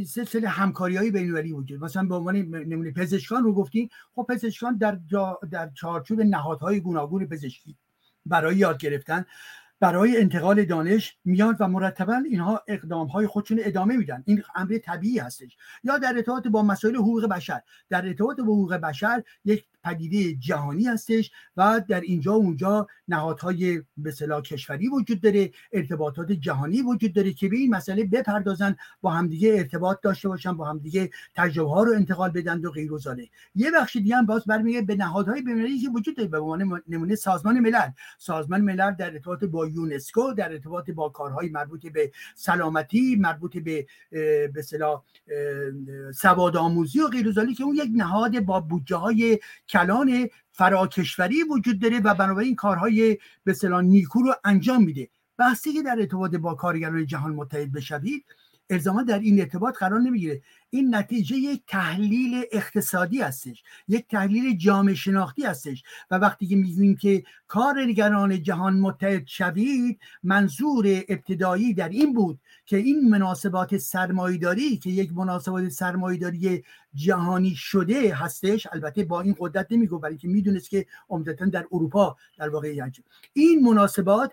[0.06, 4.98] سلسله همکاریهای بین‌المللی وجود مثلا به عنوان نمونه پزشکان رو گفتیم خب پزشکان در
[5.52, 7.76] در چارچوب نهادهای گوناگون پزشکی
[8.26, 9.26] برای یاد گرفتن.
[9.80, 14.23] برای انتقال دانش میاد و مرتبا اینها اقدام های خودشون ادامه میدن.
[14.26, 15.57] این امر طبیعی هستش.
[15.84, 17.61] یا در ارتباط با مسائل حقوق بشر.
[17.89, 23.82] در ارتباط با حقوق بشر یک پدیده جهانی هستش و در اینجا و اونجا نهادهای
[23.98, 24.14] به
[24.44, 29.98] کشوری وجود داره ارتباطات جهانی وجود داره که به این مسئله بپردازن با همدیگه ارتباط
[30.02, 32.99] داشته باشن با همدیگه تجربه ها رو انتقال بدن و غیر و
[33.56, 37.16] یه بخش دیگه هم باز برمیگه به نهادهای بین‌المللی که وجود داره به عنوان نمونه
[37.16, 37.90] سازمان ملل.
[38.18, 43.86] سازمان ملل در ارتباط با یونسکو در ارتباط با کارهای مربوط به سلامتی مربوط به
[44.53, 44.64] به
[46.14, 49.40] سواد آموزی و غیر که اون یک نهاد با بودجه های
[49.76, 55.10] کلان فراکشوری وجود داره و بنابراین کارهای به اصطلاح نیکو رو انجام میده.
[55.38, 58.26] بحثی که در ارتباط با کارگران جهان متحد بشوید
[58.69, 60.41] الزاما در این ارتباط قرار نمی‌گیره.
[60.76, 65.84] این نتیجه یک تحلیل اقتصادی هستش یک تحلیل جامعه شناختی هستش.
[66.11, 72.77] و وقتی که میگیم که کارگران جهان متحد شوید منظور ابتدایی در این بود که
[72.77, 79.99] این مناسبات سرمایداری که یک مناسبات سرمایداری جهانی شده هستش البته با این قدرت نمیگو
[79.99, 82.89] برای که می‌دونست که عمدتا در اروپا در واقع
[83.34, 84.31] این مناسبات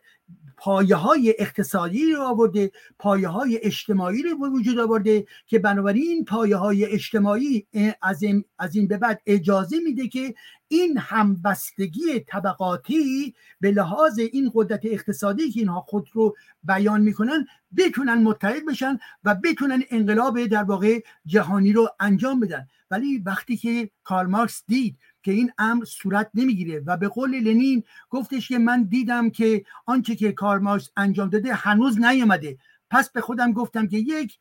[0.57, 6.57] پایه های اقتصادی رو آورده پایه های اجتماعی رو وجود آورده که بنابراین این پایه
[6.57, 7.67] های اجتماعی
[8.03, 10.35] از این, از این به بعد اجازه میده که
[10.69, 17.47] این همبستگی طبقاتی به لحاظ این قدرت اقتصادی که اینها خود رو بیان می‌کنن
[17.77, 22.69] بتونن متحد بشن و بتونن انقلاب در واقع جهانی رو انجام بدن.
[22.91, 27.85] ولی وقتی که کارل مارکس دید که این امر صورت نمی‌گیره و به قول لنین
[28.11, 32.59] گفتش که من دیدم که آنچه که کارمارکس انجام داده هنوز نیامده
[32.91, 34.39] پس به خودم گفتم که یک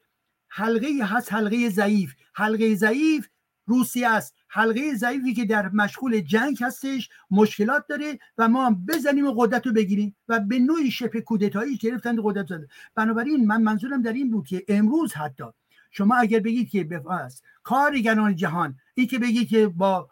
[0.53, 2.13] حلقه هست حلقه ضعیف.
[2.33, 3.27] حلقه ضعیف
[3.65, 4.35] روسیه است.
[4.47, 9.67] حلقه ضعیفی که در مشغول جنگ هستش مشکلات داره و ما هم بزنیم و قدرت
[9.67, 14.31] رو بگیریم و به نوعی شبه کودتایی گرفتن قدرت زده بنابراین من منظورم در این
[14.31, 15.43] بود که امروز حتی
[15.91, 20.09] شما اگر بگید که بفرست کارگران جهان این که بگید که با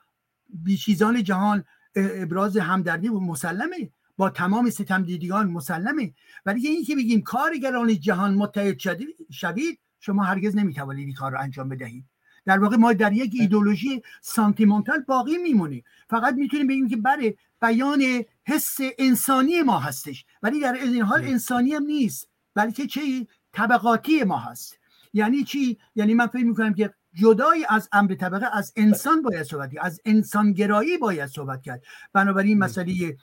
[0.50, 1.64] بیچیزان جهان
[1.96, 6.14] ابراز همدردی و مسلمه با تمام ستم دیدگان مسلمه.
[6.46, 8.78] ولی این که بگیم کارگران جهان متحد
[9.32, 12.06] شوید شما هرگز نمی‌توانید این کار رو انجام بدهید.
[12.46, 15.84] در واقع ما در یک ایدولوژی سانتیمانتال باقی میمونیم.
[16.10, 20.26] فقط می‌تونیم بگیم که بله بیان حس انسانی ما هستش.
[20.44, 24.80] ولی در این حال انسانی هم نیست بلکه چه طبقاتی ما هست.
[25.14, 29.74] یعنی چی؟ یعنی من فکر می‌کنم که جدای از امر طبقه از انسان باید صحبت
[29.74, 31.84] کرد از انسانگرایی باید صحبت کرد.
[32.14, 33.18] بنابراین مسئله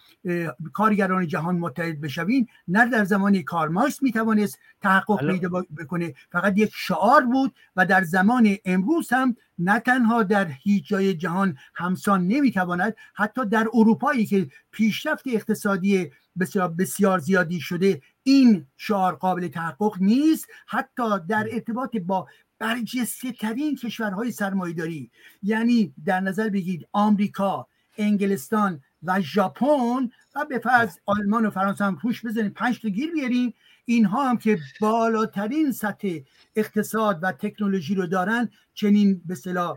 [0.73, 5.49] کارگران جهان متحد بشوین نه در زمان کارمارکس می‌توانست تحقق پیدا
[5.79, 6.15] بکنه.
[6.33, 11.57] فقط یک شعار بود و در زمان امروز هم نه تنها در هیچ جای جهان
[11.75, 19.49] همسان نمی‌تواند حتی در اروپایی که پیشرفت اقتصادی بسیار بسیار زیادی شده این شعار قابل
[19.49, 20.47] تحقق نیست.
[20.67, 25.11] حتی در ارتباط با برجسته ترین کشورهای سرمایداری
[25.43, 27.67] یعنی در نظر بگیرید آمریکا
[27.99, 33.13] انگلستان و ژاپن و به فرض آلمان و فرانسه هم روش بزنیم پنج تا گیر
[33.13, 33.55] بیاریم.
[33.85, 36.19] اینها هم که بالاترین سطح
[36.57, 39.77] اقتصاد و تکنولوژی رو دارن چنین به صلاح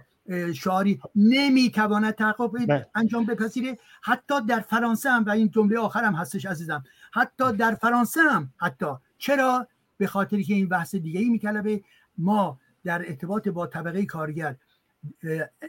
[0.56, 2.52] شعاری نمی‌تواند تحقق.
[2.96, 3.78] انجام بپذیره.
[4.02, 6.84] حتی در فرانسه هم و این جمله آخرم هستش عزیزم.
[7.14, 8.86] حتی در فرانسه هم حتی.
[9.18, 11.84] چرا؟ به خاطری که این بحث دیگه ای میطلبه
[12.18, 12.60] ما
[12.90, 14.56] در ارتباط با طبقه کارگر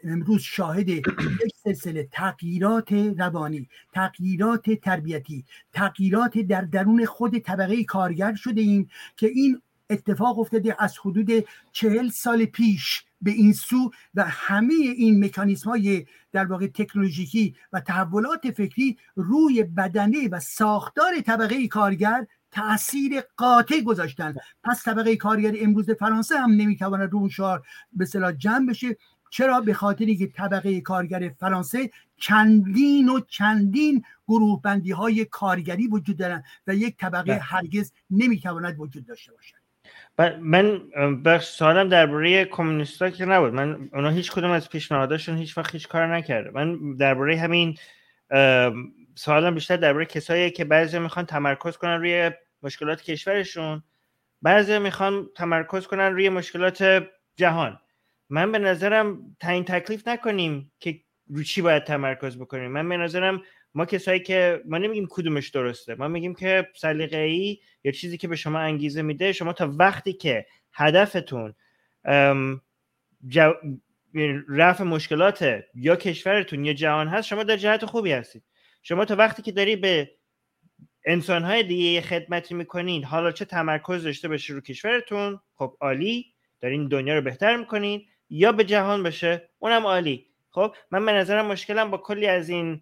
[0.05, 1.05] امروز شاهد یک
[1.65, 9.63] سلسله تغییرات روانی تغییرات تربیتی تغییرات در درون خود طبقه کارگر شده ایم که این
[9.91, 16.07] اتفاق افتاده از حدود چهل سال پیش به این سو و همه این مکانیسم های
[16.33, 24.35] در واقع تکنولوژیکی و تحولات فکری روی بدنه و ساختار طبقه کارگر تاثیر قاطع گذاشتن.
[24.65, 27.63] پس طبقه کارگر امروز فرانسه هم نمی‌تواند رو اون شعار
[27.93, 28.97] به صلاح جمع بشه.
[29.31, 36.17] چرا؟ به خاطری که طبقه کارگر فرانسه چندین و چندین گروه بندی های کارگری وجود
[36.17, 37.41] دارن و یک طبقه بله.
[37.41, 39.61] هرگز نمی‌تواند وجود داشته باشد.
[40.41, 40.81] من
[41.23, 43.55] بخش سوالم درباره کمونیستا که نبود.
[43.55, 46.51] من اونا هیچ کدوم از پیشنهاداشون هیچ وقت هیچ کار نکرده.
[46.51, 47.77] من درباره همین
[49.21, 52.31] سوالم بیشتر درباره کسایی که بعضی می‌خوان تمرکز کنن روی
[52.63, 53.83] مشکلات کشورشون.
[54.43, 57.07] بعضی می‌خوان تمرکز کنن روی مشکلات
[57.37, 57.81] جهان.
[58.29, 62.71] من به نظرم تعیین تکلیف نکنیم که رو چی باید تمرکز بکنیم.
[62.71, 63.43] من به نظرم
[63.75, 65.95] ما کسایی که ما نمیگیم کدومش درسته.
[65.95, 70.13] ما میگیم که سلیقه ای یا چیزی که به شما انگیزه میده شما تا وقتی
[70.13, 71.55] که هدفتون
[73.27, 73.53] جو...
[74.49, 78.43] رفع مشکلات یا کشورتون یا جهان هست شما در جهت خوبی هستید.
[78.83, 80.11] شما تا وقتی که داری به
[81.07, 86.27] انسانهای دیگه خدمتی می‌کنین حالا چه تمرکز داشته باشه رو کشورتون؟ خب عالی.
[86.61, 88.07] دارین دنیا رو بهتر می‌کنین.
[88.31, 90.27] یا به جهان باشه اونم عالی.
[90.51, 92.81] خب من به نظرم مشکلم با کلی از این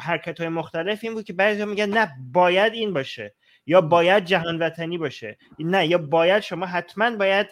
[0.00, 3.34] حرکت های مختلف این بود که بعضی میگن نه باید این باشه.
[3.66, 5.38] یا باید جهان وطنی باشه.
[5.58, 7.46] نه یا باید شما حتما باید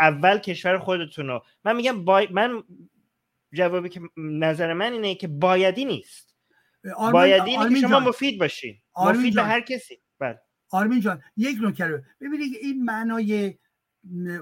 [0.00, 2.62] اول کشور خودتون رو من میگم من
[3.52, 6.27] جوابی که نظر من اینه که بایدی نیست.
[7.12, 8.78] بایدی اینه که شما مفید باشین.
[8.96, 9.98] مفید به هر کسی.
[10.18, 10.40] بله.
[10.70, 13.54] آرمین جان یک نکته ببینید این معنای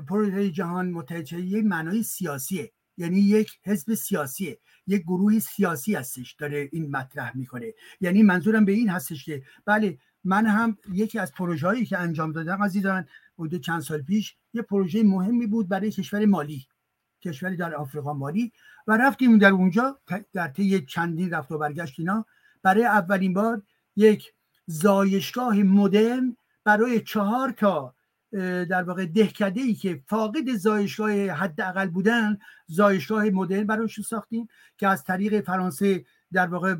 [0.08, 2.72] پروژه جهان متحد یک معنای سیاسیه.
[2.96, 4.58] یعنی یک حزب سیاسیه.
[4.86, 7.74] یک گروه سیاسی هستش داره این مطرح می‌کنه.
[8.00, 12.32] یعنی منظورم به این هستش که بله من هم یکی از پروژه هایی که انجام
[12.32, 13.06] دادم عزیزان
[13.36, 16.66] بوده چند سال پیش یه پروژه مهمی بود برای کشور مالی.
[17.22, 18.52] کشوری در آفریقا مالی.
[18.86, 20.00] و رفتیم در اونجا
[20.32, 22.26] در طی چندین رفت و برگشت اینا.
[22.66, 23.62] برای اولین بار
[23.96, 24.32] یک
[24.66, 27.94] زایشگاه مدرن برای چهار تا
[28.68, 34.48] در واقع دهکده ای که فاقد زایشگاه حداقل بودن زایشگاه مدرن برایشون ساختیم
[34.78, 36.74] که از طریق فرانسه در واقع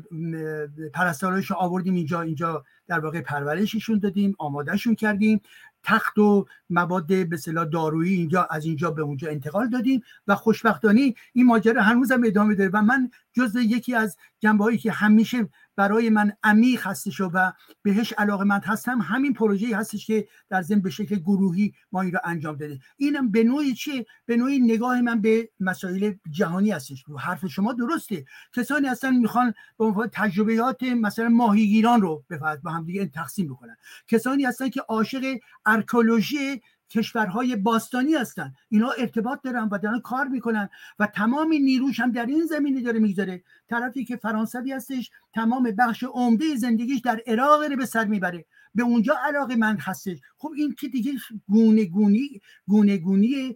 [0.93, 5.41] پرستارایش آوردیم اینجا اینجا در واقع پرورششون دادیم آمادهشون کردیم.
[5.83, 7.37] تخت و مواد به
[7.71, 12.69] دارویی اینجا از اینجا به اونجا انتقال دادیم و خوشبختانه این ماجرا هنوزم ادامه داره
[12.73, 17.51] و من جز یکی از جنبه که همیشه برای من عمیق هستش و
[17.83, 22.11] بهش علاقه من هستم همین پروژه هستش که در ضمن به شکل گروهی ما این
[22.11, 22.79] رو انجام داده.
[22.97, 27.05] اینم به نوعی چیه؟ به نوعی نگاه من به مسائل جهانی هستش.
[27.19, 28.25] حرف شما درسته.
[28.53, 32.23] کسانی هستن می‌خوان به عنوان تجربیات مثلا ماهیگیران رو
[32.63, 33.77] به هم دیگه تقسیم بکنن.
[34.07, 36.56] کسانی هستن که عاشق ارکولوژی
[36.89, 38.53] کشورهای باستانی هستن.
[38.69, 40.69] اینا ارتباط دارن و دارن کار می‌کنن
[40.99, 43.43] و تمام نیروش هم در این زمینه داره می‌گذاره.
[43.69, 48.45] طرفی که فرانسوی هستش تمام بخش عمده زندگیش در عراق رو به سر می‌بره.
[48.77, 50.17] به اونجا علاقه من هستش.
[50.37, 51.11] خب این که دیگه
[51.47, 53.55] گونه گونی گونه گونی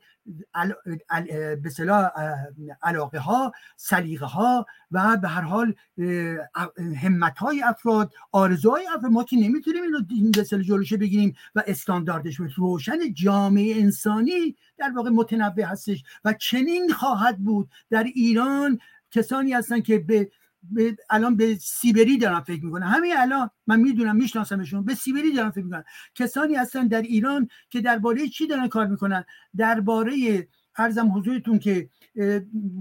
[1.63, 2.09] به صلاح
[2.83, 5.73] علاقه ها سلیقه ها و به هر حال
[7.01, 12.35] همت های افراد آرزوهای افراد ما که نمی‌تونیم این رو به جلوشه بگیریم و استانداردش
[12.57, 17.69] روشن جامعه انسانی در واقع متنوع هستش و چنین خواهد بود.
[17.89, 18.79] در ایران
[19.11, 20.31] کسانی هستن که به
[21.09, 25.63] الان به سیبری دارن فکر می‌کنن همین الان من می‌دونم میشناسمشون به سیبری دارن فکر
[25.63, 25.83] می‌کنن
[26.15, 29.23] کسانی هستن در ایران که درباره چی دارن کار می‌کنن؟
[29.57, 31.89] درباره ارزم حضورتون که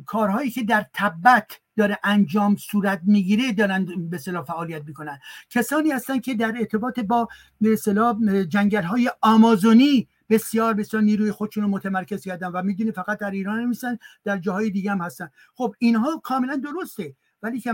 [0.06, 5.18] کارهایی که در تبت داره انجام صورت می‌گیره دارن به صلاح فعالیت می‌کنن.
[5.50, 7.28] کسانی هستن که در ارتباط با
[7.60, 13.18] به صلاح جنگل های آمازونی بسیار بسیار نیروی خودشون رو متمرکز کردن و می‌دونی فقط
[13.18, 15.30] در ایران نمیستن در جاهای دیگه هم هستن.
[15.54, 17.14] خب اینها کاملا درسته.
[17.42, 17.72] ولی که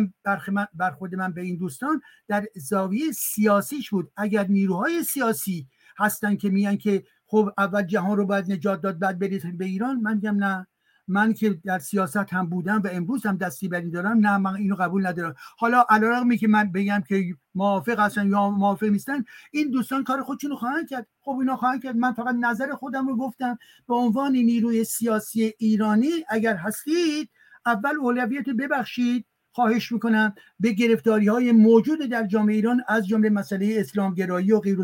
[0.75, 4.13] برخورد من به این دوستان در زاویه سیاسیش بود.
[4.17, 5.69] اگر نیروهای سیاسی
[5.99, 10.01] هستن که میگن که خب اول جهان رو باید نجات داد بعد برید به ایران
[10.01, 10.67] من میگم نه.
[11.09, 14.75] من که در سیاست هم بودم و امروز هم دستی بر دارم نه من اینو
[14.75, 15.35] قبول ندارم.
[15.59, 17.25] حالا علیرغمی که من بگم که
[17.55, 21.07] موافق هستن یا موافق نیستن این دوستان کار خودشون رو خواهند کرد.
[21.21, 21.97] خب اینا خواهند کرد.
[21.97, 23.59] من فقط نظر خودم رو گفتم.
[23.89, 27.31] به عنوان نیروی سیاسی ایرانی اگر هستید
[27.67, 29.27] اول اولویت ببخشید.
[29.57, 34.61] خواهش می‌کنم به گرفتاری های موجود در جامعه ایران از جمله مسئله اسلام گرایی و
[34.61, 34.79] غیر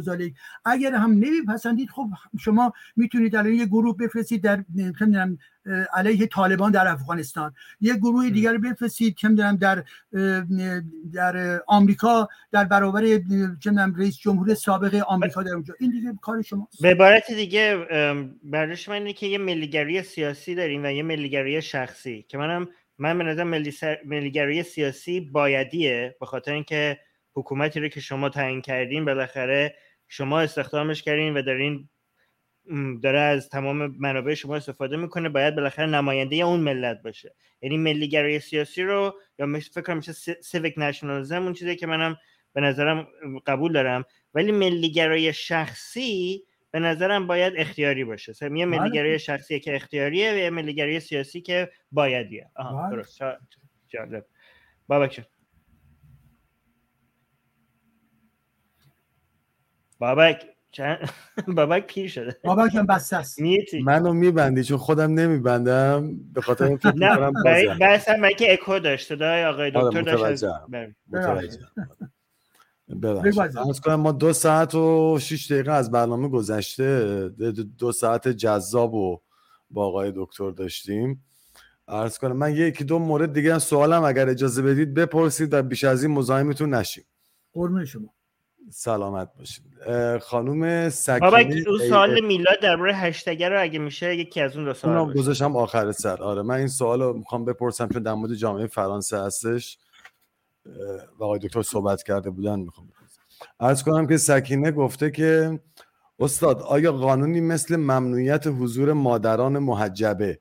[0.64, 2.08] اگر هم نمیپسندید خب
[2.40, 4.64] شما می‌تونید الان یه گروه بفرستید در
[5.94, 7.54] علیه طالبان در افغانستان.
[7.80, 9.84] یه گروه دیگر بفرستید که در
[11.12, 13.02] در آمریکا در برابر
[13.60, 15.74] چه رئیس جمهور سابق آمریکا در اونجا.
[15.80, 16.68] این دیگه کار شما.
[16.80, 17.86] به عبارت دیگه
[18.44, 22.68] برداشت من اینه که یه ملیگری سیاسی داریم و یه ملیگری شخصی که منم
[23.02, 23.44] من به نظر
[24.04, 26.98] ملیگرایی سیاسی بایدیه به خاطر اینکه
[27.34, 29.76] حکومتی رو که شما تعیین کردین بالاخره
[30.08, 31.88] شما استخدامش کردین و دارین
[33.02, 37.34] داره از تمام منابع شما استفاده می‌کنه باید بالاخره نماینده اون ملت باشه.
[37.62, 42.16] یعنی ملیگرایی سیاسی رو یا فکر کنم میشه سیویک نشنالیسم اون چیزی که منم
[42.52, 43.08] به نظرم
[43.46, 44.04] قبول دارم.
[44.34, 48.32] ولی ملیگرایی شخصی به نظرم باید اختیاری باشه.
[48.42, 48.64] یه بله.
[48.64, 52.50] ملیگرایی شخصی که اختیاریه و یه ملیگرایی سیاسی که بایدیه.
[52.54, 52.96] آها بله.
[52.96, 53.20] درست.
[53.88, 54.26] جالب.
[54.88, 55.22] بابک
[59.98, 60.46] بابک
[61.56, 62.36] بابک پیر شده.
[62.44, 63.38] بابک هم بسته است.
[63.84, 66.16] منو میبندی چون خودم نمیبندم.
[66.32, 67.32] به خاطر اینکه نه
[67.80, 70.44] بس هم که اکو داشته دای آقای آره، دکتر داشت
[73.02, 73.80] ببخشید.
[73.84, 77.28] کنم ما دو ساعت و شیش دقیقه از برنامه گذشته
[77.78, 79.20] دو ساعت جذاب و
[79.70, 81.24] با آقای دکتر داشتیم.
[81.88, 86.02] عرض کنم من یکی دو مورد دیگه سوالم اگر اجازه بدید بپرسید و بیش از
[86.02, 87.04] این مزاحمتون نشیم.
[87.52, 88.08] قربون شما.
[88.70, 89.64] سلامت باشید.
[90.18, 95.14] خانوم سکینه اون سوال میلاد درباره هشتگ رو اگه میشه یکی از اون دو سوال
[95.14, 96.22] گذاشتم آخر سر.
[96.22, 99.78] آره من این سوال رو می‌خوام بپرسم چون در مورد جامعه فرانسه هستش.
[101.18, 102.88] و آقای دکتر صحبت کرده بودن می‌خوام
[103.60, 105.60] ارز کنم که سکینه گفته که
[106.18, 110.40] استاد آیا قانونی مثل ممنوعیت حضور مادران محجبه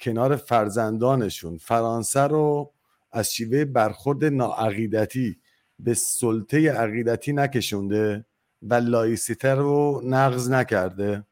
[0.00, 2.72] کنار فرزندانشون فرانسه رو
[3.12, 5.40] از شیوه برخورد ناعقیدتی
[5.78, 8.24] به سلطه عقیدتی نکشونده
[8.62, 11.26] و لایسیتر رو نقض نکرده؟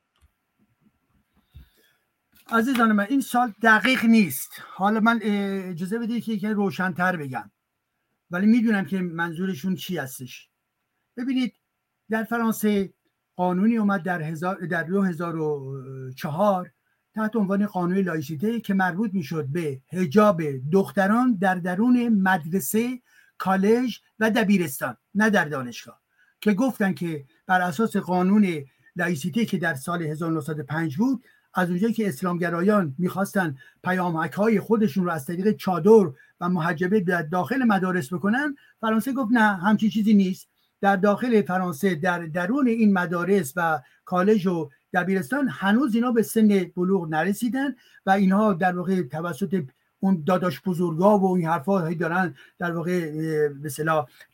[2.53, 4.51] عزیزان من این سال دقیق نیست.
[4.75, 7.51] حالا من اجازه بدید که روشنتر بگم.
[8.31, 10.48] ولی می‌دونم که منظورشون چی هستش.
[11.16, 11.55] ببینید
[12.11, 12.94] در فرانسه
[13.36, 16.73] قانونی اومد در, هزار در 2004
[17.15, 20.43] تحت عنوان قانون لایسیته که مربوط می‌شد به هجاب
[20.73, 23.02] دختران در درون مدرسه
[23.39, 26.01] کالج و دبیرستان نه در دانشگاه.
[26.40, 28.65] که گفتن که بر اساس قانون
[28.97, 31.24] لایسیته که در سال 1905 بود
[31.55, 36.11] از اونجایی که اسلامگرایان می‌خواستن پیامک های خودشون رو از طریق چادر
[36.41, 40.49] و محجبه در داخل مدارس بکنن فرانسه گفت نه همچین چیزی نیست.
[40.81, 46.65] در داخل فرانسه در درون این مدارس و کالج و دبیرستان هنوز اینا به سن
[46.77, 47.75] بلوغ نرسیدن
[48.07, 49.65] و اینها در واقع توسط
[50.01, 53.11] اون داداش بزرگا و این حرفا دارن در واقع
[53.49, 53.71] به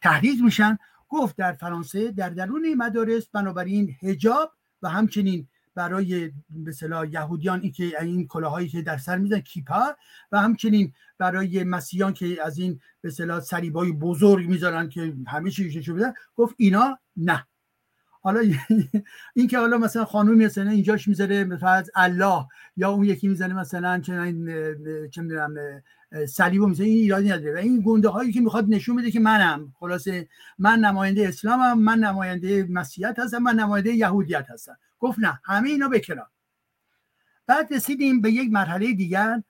[0.03, 0.79] تحریک میشن.
[1.09, 4.53] گفت در فرانسه در درون مدارس بنابراین هجاب
[4.83, 6.73] و همچنین برای به
[7.11, 9.97] یهودیان این که این کلاهایی که در سر میزن کیپا
[10.33, 15.95] و همچنین برای مسیحیان که از این به اصطلاح سریبای بزرگ می‌ذارن که همه چیزشو
[15.95, 17.47] بدن گفت اینا نه.
[18.27, 18.43] حالا
[19.35, 22.47] این که حالا مثلا خانوم مثلا اینجاش می‌ذاره مثلا الله
[22.77, 25.55] یا اون یکی می‌زنه مثلا چه می‌دونم
[26.29, 27.55] صلیبو می‌زنه این ایرادی نداره.
[27.55, 30.29] و این گنده هایی که می‌خواد نشون بده که منم خلاصه
[30.59, 34.77] من نماینده اسلامم من نماینده مسیحیت هستم من نماینده یهودیت هستم.
[34.99, 36.27] گفت نه همه اینا بکنار
[37.47, 39.43] بعد رسیدیم به یک مرحله دیگر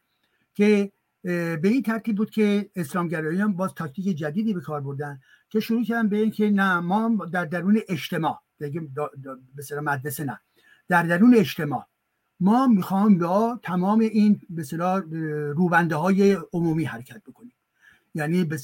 [0.54, 0.92] که
[1.22, 6.08] به این ترتیب بود که اسلامگرایان باز تاکتیک جدیدی به کار بردن که شروع کردن
[6.08, 10.40] به اینکه نه ما در درون اجتماع به مدرسه نه.
[10.88, 11.86] در درون اجتماع
[12.40, 14.64] ما می‌خوام با تمام این به
[15.56, 17.52] روبنده های عمومی حرکت بکنیم.
[18.14, 18.58] یعنی به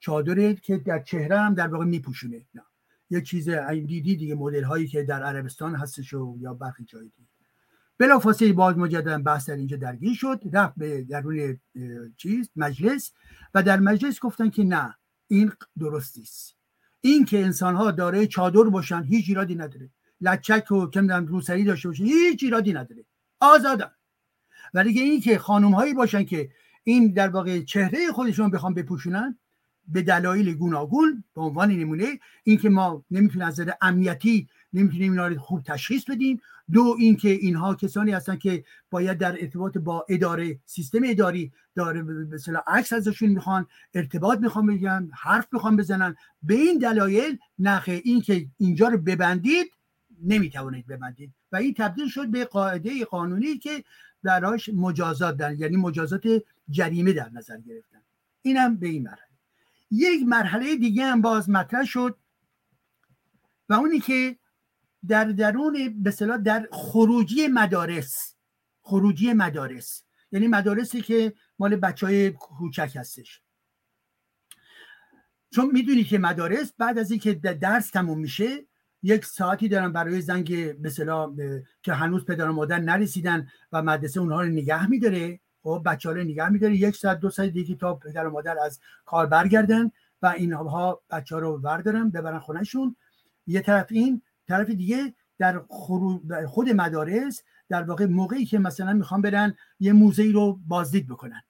[0.00, 2.46] چادر که در چهره هم در واقع میپوشونه.
[2.54, 2.62] نه.
[3.10, 7.02] یه چیز این دیدی دیگه مدل هایی که در عربستان هستش و یا برخی جای
[7.02, 7.28] دیگه.
[7.98, 10.40] بلافاصله باز مجددا بحث در اینجا درگیر شد.
[10.52, 11.58] رفت به درون
[12.16, 13.12] چیز مجلس.
[13.54, 14.94] و در مجلس گفتن که نه
[15.28, 16.59] این درست نیست.
[17.00, 19.90] این که انسان ها دارای چادر باشن هیچ ایرادی نداره.
[20.20, 23.04] لچک و کم روسری داشته باشن هیچ ایرادی نداره.
[23.40, 23.90] آزادن.
[24.74, 26.50] ولی این که خانم هایی باشن که
[26.84, 29.38] این در واقع چهره خودشون بخوام بپوشونن
[29.88, 35.38] به دلایل گوناگون به عنوان نمونه اینکه ما نمی‌تونیم از نظر امنیتی نمی‌تونیم اینا رو
[35.38, 36.40] خوب تشخیص بدیم.
[36.72, 42.62] دو اینکه اینها کسانی هستن که باید در ارتباط با اداره سیستم اداری داره مثلا
[42.66, 46.16] عکس ازشون می‌خوان ارتباط می‌خوان بگن حرف می‌خوان بزنن.
[46.42, 49.66] به این دلایل نخه اینکه اینجا رو ببندید
[50.22, 51.32] نمی‌توانید ببندید.
[51.52, 53.84] و این تبدیل شد به قاعده قانونی که
[54.22, 56.28] براش مجازات دارن یعنی مجازات
[56.70, 57.98] جریمه در نظر گرفتن.
[58.42, 59.30] اینم به این مرحله.
[59.90, 62.16] یک مرحله دیگه هم باز مطرح شد
[63.68, 64.36] و اونی که
[65.08, 66.10] در درون به
[66.44, 68.34] در خروجی مدارس
[68.82, 70.04] خروجی مدارس.
[70.32, 73.42] یعنی مدارسی که مال بچه های کوچک هستش.
[75.54, 78.66] چون می‌دونی که مدارس بعد از اینکه درس تموم میشه
[79.02, 84.42] یک ساعتی دارن برای زنگ به که هنوز پدر و مادر نرسیدن و مدرسه اونها
[84.42, 85.40] رو نگه میداره.
[85.62, 86.76] خب بچه ها رو نگه میداره.
[86.76, 89.90] یک ساعت دو ساعت دیگه تا پدر و مادر از کار برگردن
[90.22, 92.96] و اینها بچه ها رو بردارن ببرن خونهشون.
[93.46, 95.62] یه طرف این طرف دیگه در,
[96.46, 101.42] خود مدارس در واقع موقعی که مثلا می‌خوان برن یه موزه رو بازدید بکنن.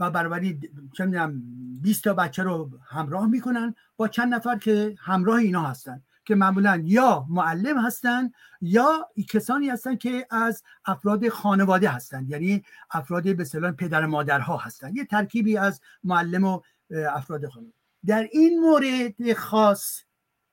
[0.00, 0.60] و برابری
[0.96, 1.42] چه می‌دونم
[1.82, 6.82] 20 تا بچه رو همراه می‌کنن با چند نفر که همراه اینا هستن که معمولا
[6.84, 8.30] یا معلم هستن
[8.60, 12.26] یا کسانی هستن که از افراد خانواده هستن.
[12.28, 14.94] یعنی افراد به پدر مادرها هستن.
[14.94, 17.76] یه ترکیبی از معلم و افراد خانواده.
[18.06, 20.02] در این مورد خاص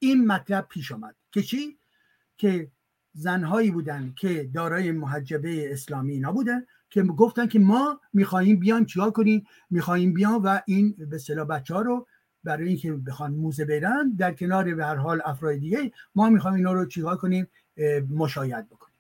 [0.04, 1.78] این مطلب پیش آمد که چی؟
[2.38, 2.72] که
[3.14, 9.46] زنهایی بودن که دارای محجبه اسلامی نبودن که گفتن که ما می‌خواهیم بیان چیکار کنیم؟
[9.70, 12.08] می‌خواهیم بیان و این به اصطلاح بچه ها رو
[12.44, 16.74] برای اینکه بخوان موزه برن در کنار به هر حال افراد دیگه ما می‌خوایم اینا
[16.74, 17.48] رو چیکار کنیم؟
[18.10, 18.96] مشاید بکنیم.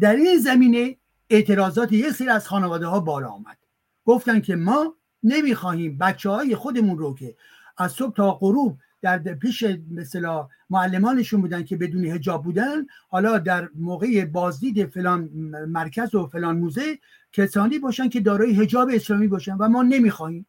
[0.00, 0.96] در این زمینه
[1.30, 3.58] اعتراضات یک سری از خانواده ها بالا آمد.
[4.04, 7.36] گفتن که ما نمی‌خواهیم بچه های خودمون رو که
[7.76, 13.68] از صبح تا غروب در پیش مثلا معلمانشون بودن که بدون هجاب بودن حالا در
[13.74, 15.30] موقع بازدید فلان
[15.68, 16.98] مرکز و فلان موزه
[17.32, 20.46] کسانی باشن که دارای هجاب اسلامی باشن و ما نمی‌خواهیم.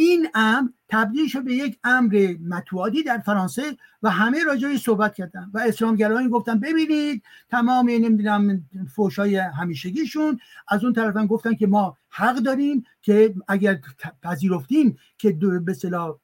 [0.00, 5.50] این امر تبدیل شد به یک امر متوادی در فرانسه و همه راجعی صحبت کردن
[5.54, 8.64] و اسلامگرایان گفتن ببینید تمام نمی‌دونم
[8.94, 10.38] فوشای همیشگیشون.
[10.68, 13.78] از اون طرف هم گفتن که ما حق داریم که اگر
[14.22, 15.76] پذیرفتیم که به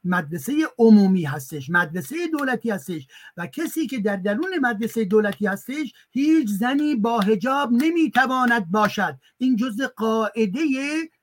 [0.03, 3.07] مدرسه عمومی هستش مدرسه دولتی هستش
[3.37, 9.17] و کسی که در درون مدرسه دولتی هستش هیچ زنی با حجاب نمی‌تواند باشد.
[9.37, 10.61] این جزء قاعده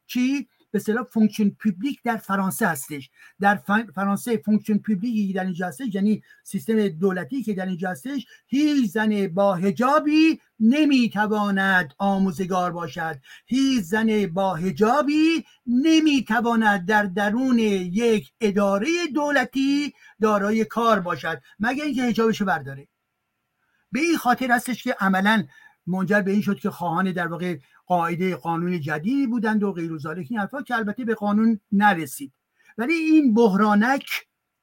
[0.06, 3.10] چی؟ به اصطلاح fonction publique در فرانسه هستش.
[3.40, 3.60] در
[3.94, 8.90] فرانسه fonction publique ی در اینجا هستش یعنی سیستم دولتی که در اینجا هستش هیچ
[8.90, 13.18] زن با حجابی نمی‌تواند آموزگار باشد.
[13.46, 21.40] هیچ زن با حجابی نمی‌تواند در درون یک اداره دولتی دارای کار باشد.
[21.60, 22.88] مگر اینکه حجابشو برداره.
[23.92, 25.44] به این خاطر هستش که عملا
[25.86, 27.58] منجر به این شد که خواهان در واقع
[27.92, 32.32] قاعده قانون جدیدی بودند و غیر این حرفا که البته به قانون نرسید.
[32.78, 34.04] ولی این بحرانک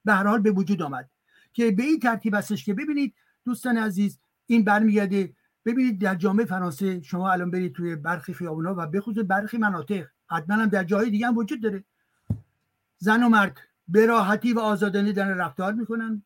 [0.06, 1.10] به هر حال به وجود آمد
[1.54, 3.14] که به این ترتیب هستش که ببینید
[3.46, 5.34] دوستان عزیز این برمیگرده.
[5.66, 10.56] ببینید در جامعه فرانسه شما الان برید توی برخی خیابونا و بخصوص برخی مناطق حتما
[10.56, 11.84] هم در جای دیگه هم وجود داره.
[12.98, 13.58] زن و مرد
[13.88, 16.24] به راحتی و آزادانه دارن رفتار می‌کنن.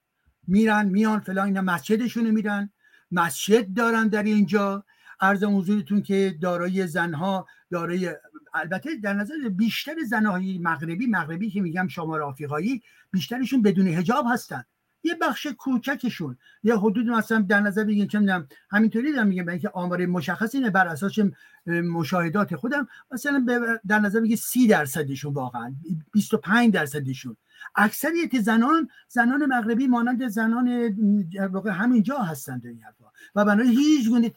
[0.48, 2.70] میرن میان فلان اینا مسجدشون میرن.
[3.12, 4.86] مسجد دارن در اینجا.
[5.24, 8.16] عرض حضورتون که دارای زنها دارای
[8.54, 12.82] البته در نظر بیشتر زنهای مغربی مغربی که میگم شمال آفریقایی
[13.12, 14.64] بیشترشون بدون هجاب هستن.
[15.04, 19.70] یه بخش کوچکشون یه حدود مثلا در نظر بگیریم چه می‌دونم همینطوری دارم میگم اینکه
[19.70, 21.14] آمار مشخص اینه بر اساس
[21.68, 22.88] مشاهدات خودم.
[23.12, 23.46] مثلا
[23.88, 25.76] در نظر بگیر سی درصدشون واقعا
[26.14, 27.38] 25 درصدشون.
[27.76, 30.96] اکثریت زنان زنان مغربی مانند زنان
[31.52, 33.06] واقع همینجا هستند این حرفا.
[33.36, 34.32] و بنابراین هیچ گونه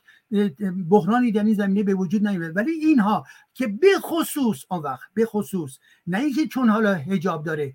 [0.90, 5.26] بحرانی در این زمینه به وجود نمیاد ولی اینها که به خصوص آن وقت به
[5.26, 7.74] خصوص نه اینکه چون حالا هجاب داره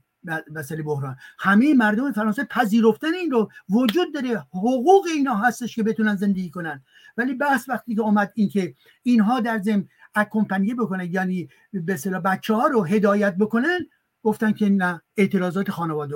[0.52, 6.16] مسئله بحران همه مردم فرانسه پذیرفتن این رو وجود داره حقوق اینا هستش که بتونن
[6.16, 6.84] زندگی کنن.
[7.18, 12.54] ولی بحث وقتی که اومد اینکه اینها در ضمن اکمپانیه بکنن یعنی به اصطلاح بچه
[12.54, 13.80] ها رو هدایت بکنن
[14.24, 16.16] گفتن که نه اعتراضات خانواده.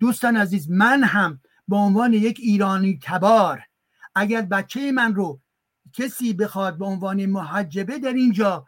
[0.00, 3.60] دوستان عزیز من هم به عنوان یک ایرانی تبار
[4.14, 5.40] اگر بچه من رو
[5.92, 8.66] کسی بخواد به عنوان محجبه در اینجا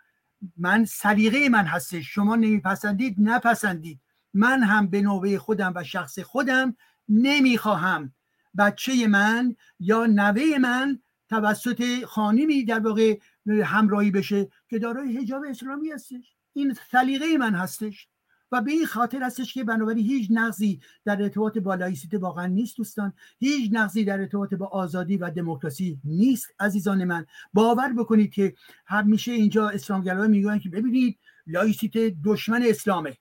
[0.57, 2.15] من سلیقه من هستش.
[2.15, 4.01] شما نمیپسندید نپسندید.
[4.35, 6.77] من هم به نوبه خودم و شخص خودم
[7.09, 8.15] نمی‌خواهم.
[8.59, 13.19] بچه من یا نوه من توسط خانمی در واقع
[13.65, 16.37] همراهی بشه که دارای حجاب اسلامی هستش.
[16.53, 18.09] این سلیقه من هستش.
[18.53, 22.77] و به این خاطر هستش که بنابراین هیچ نقضی در ارتباط با لایسیته واقعا نیست
[22.77, 23.13] دوستان.
[23.39, 27.27] هیچ نقضی در ارتباط با آزادی و دموکراسی نیست عزیزان من.
[27.53, 28.55] باور بکنید که
[28.87, 33.17] همیشه اینجا اسلامگرایان میگن که ببینید لایسیته دشمن اسلامه.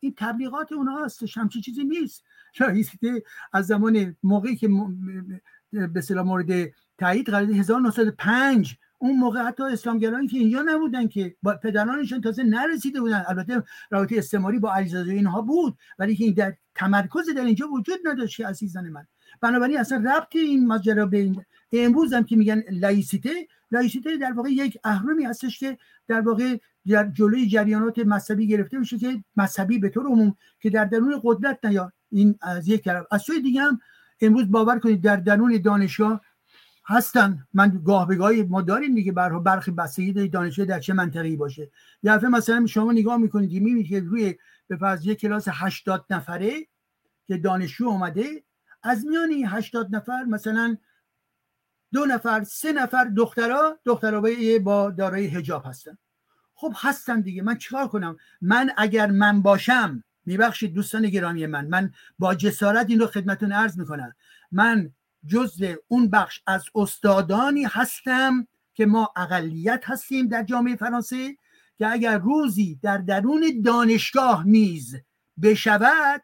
[0.00, 2.24] این تبلیغات اونها هستش همچی چیزی نیست.
[2.60, 3.22] لایسیته
[3.52, 4.68] از زمان موقعی که
[5.72, 12.20] به مورد تایید قرار 1905 اون موقع حتی اسلامگرایی که اینجا نبودن که با پدرانشون
[12.20, 13.24] تازه نرسیده بودن.
[13.28, 18.40] البته رابطه استعماری با علیزاده اینها بود ولی که در تمرکز در اینجا وجود نداشت
[18.40, 19.06] عزیزان من.
[19.40, 24.48] بنابراین اصلا ربط این ماجرا به این امروز هم که میگن لایسیته لایسیته در واقع
[24.48, 26.56] یک اهرمی هستش که در واقع
[26.88, 31.64] در جلوی جریانات مذهبی گرفته میشه که مذهبی به طور عموم که در درون قدرت
[31.64, 33.06] نیا این از یک طرف.
[33.10, 33.80] از سوی دیگه هم
[34.20, 36.20] امروز باور کنید در درون دانشگاه
[36.84, 37.46] هستن.
[37.54, 41.70] من گاه به گاهی ما داریم دیگه برها برخی بستگی دانشجو در چه منطقه‌ای باشه.
[42.02, 44.34] یه دفعه مثلا شما نگاه می‌کنید می‌بینید که روی
[44.68, 46.66] به فرض یک کلاس 80 نفره
[47.26, 48.42] که دانشجو اومده
[48.82, 50.76] از میان این 80 نفر مثلا
[51.92, 54.22] دو نفر سه نفر دخترها دخترها
[54.62, 55.98] با دارای حجاب هستن.
[56.54, 57.42] خب هستن دیگه.
[57.42, 63.00] من چیکار کنم؟ من اگر من باشم میبخشید دوستان گرامی من من با جسارت این
[63.00, 64.14] رو خدمتون عرض می‌کنم.
[64.52, 64.92] من
[65.26, 71.36] جزء اون بخش از استادانی هستم که ما اقلیت هستیم در جامعه فرانسه
[71.78, 74.96] که اگر روزی در درون دانشگاه نیز
[75.42, 76.22] بشود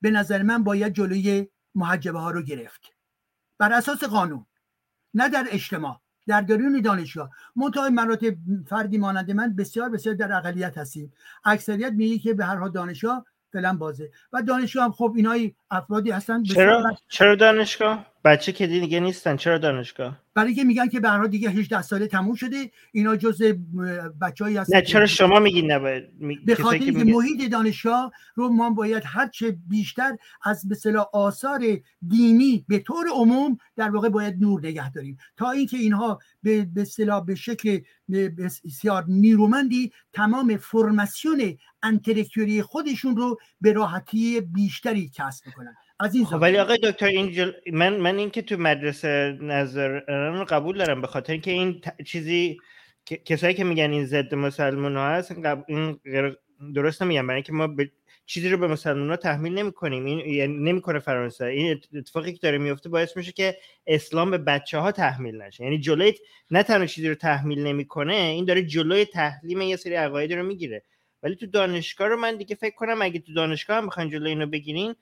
[0.00, 2.80] به نظر من باید جلوی محجبه ها رو گرفت.
[3.58, 4.46] بر اساس قانون
[5.14, 7.30] نه در اجتماع در درون دانشگاه.
[7.56, 8.34] منتهای مراتب
[8.66, 11.12] فردی مانند من بسیار بسیار در اقلیت هستیم.
[11.44, 14.10] اکثریت میگه که به هر حال دانشگاه فعلا بازه.
[14.32, 16.42] و دانشگاه هم خب اینایی افرادی هستن.
[16.42, 21.50] چرا؟ چرا دانشگاه؟ بچه که دیگه نیستن چرا دانشگاه؟ برای که میگن که به دیگه
[21.50, 23.42] 18 ساله تموم شده اینا جز
[24.20, 26.04] بچه‌ای هستن نه چرا شما میگین نباید
[26.44, 31.60] به خاطر اینکه محیط دانشگاه رو ما باید هر چه بیشتر از به آثار
[32.08, 35.18] دینی به طور عموم در واقع باید نور نگه داریم.
[35.36, 36.86] تا اینکه اینها به به
[37.26, 37.80] به شکل
[38.38, 45.74] بسیار نیرومندی تمام فرماسیون انتلکتوری خودشون رو به راحتی بیشتری کسب کنن
[46.14, 51.00] این خب ولی آقای دکتر این من من اینکه تو مدرسه نظر رو قبول دارم
[51.00, 52.58] به خاطر اینکه این چیزی
[53.24, 55.34] کسایی که میگن این ضد مسلمان ها هست
[55.66, 56.00] این
[56.74, 57.68] درست نمیگن برای اینکه ما
[58.26, 61.44] چیزی رو به مسلمان ها تحمیل نمی کنیم این یعنی نمی‌کنه فرانسه.
[61.44, 63.56] این اتفاقی که داره میفته باعث میشه که
[63.86, 65.64] اسلام به بچه ها تحمیل نشه.
[65.64, 66.14] یعنی جلوی
[66.50, 70.82] نه تنها چیزی رو تحمیل نمی‌کنه این داره جلوی تحلیم یه سری عقاید رو می‌گیره.
[71.22, 74.46] ولی تو دانشگاه رو من دیگه فکر کنم اگه تو دانشگاه هم بخواین جلوی اینو
[74.46, 74.94] بگیرین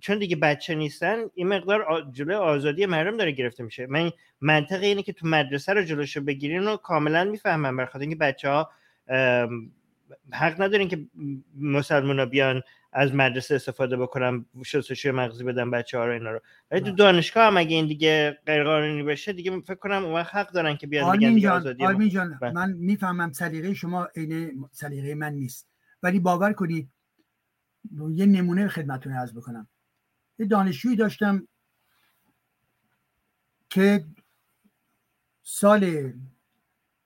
[0.00, 3.86] چون دیگه بچه نیستن این مقدار جلوی آزادی مردم داره گرفته میشه.
[3.86, 4.10] من
[4.40, 8.70] منطقه اینه که تو مدرسه رو جلوشو بگیرین رو کاملا می‌فهمم برخاطر اینکه بچه ها
[10.32, 11.06] حق ندارین که
[11.60, 12.62] مسلمان بیان
[12.92, 16.40] از مدرسه استفاده بکنم شستشوی مغزی بدن بچه ها رو اینا رو.
[16.70, 20.52] ولی تو دانشگاه هم اگه این دیگه غیر قانونی بشه دیگه فکر کنم اون حق
[20.52, 22.52] دارن که بیان بگن دیگه آزادی جان بله.
[22.52, 25.68] من می‌فهمم سلیقه شما عین سلیقه من نیست.
[26.02, 26.88] ولی باور کنید
[28.14, 29.68] یه نمونه خدمتتون عرض بکنم.
[30.38, 31.48] یه دانشجویی داشتم
[33.70, 34.04] که
[35.42, 36.12] سال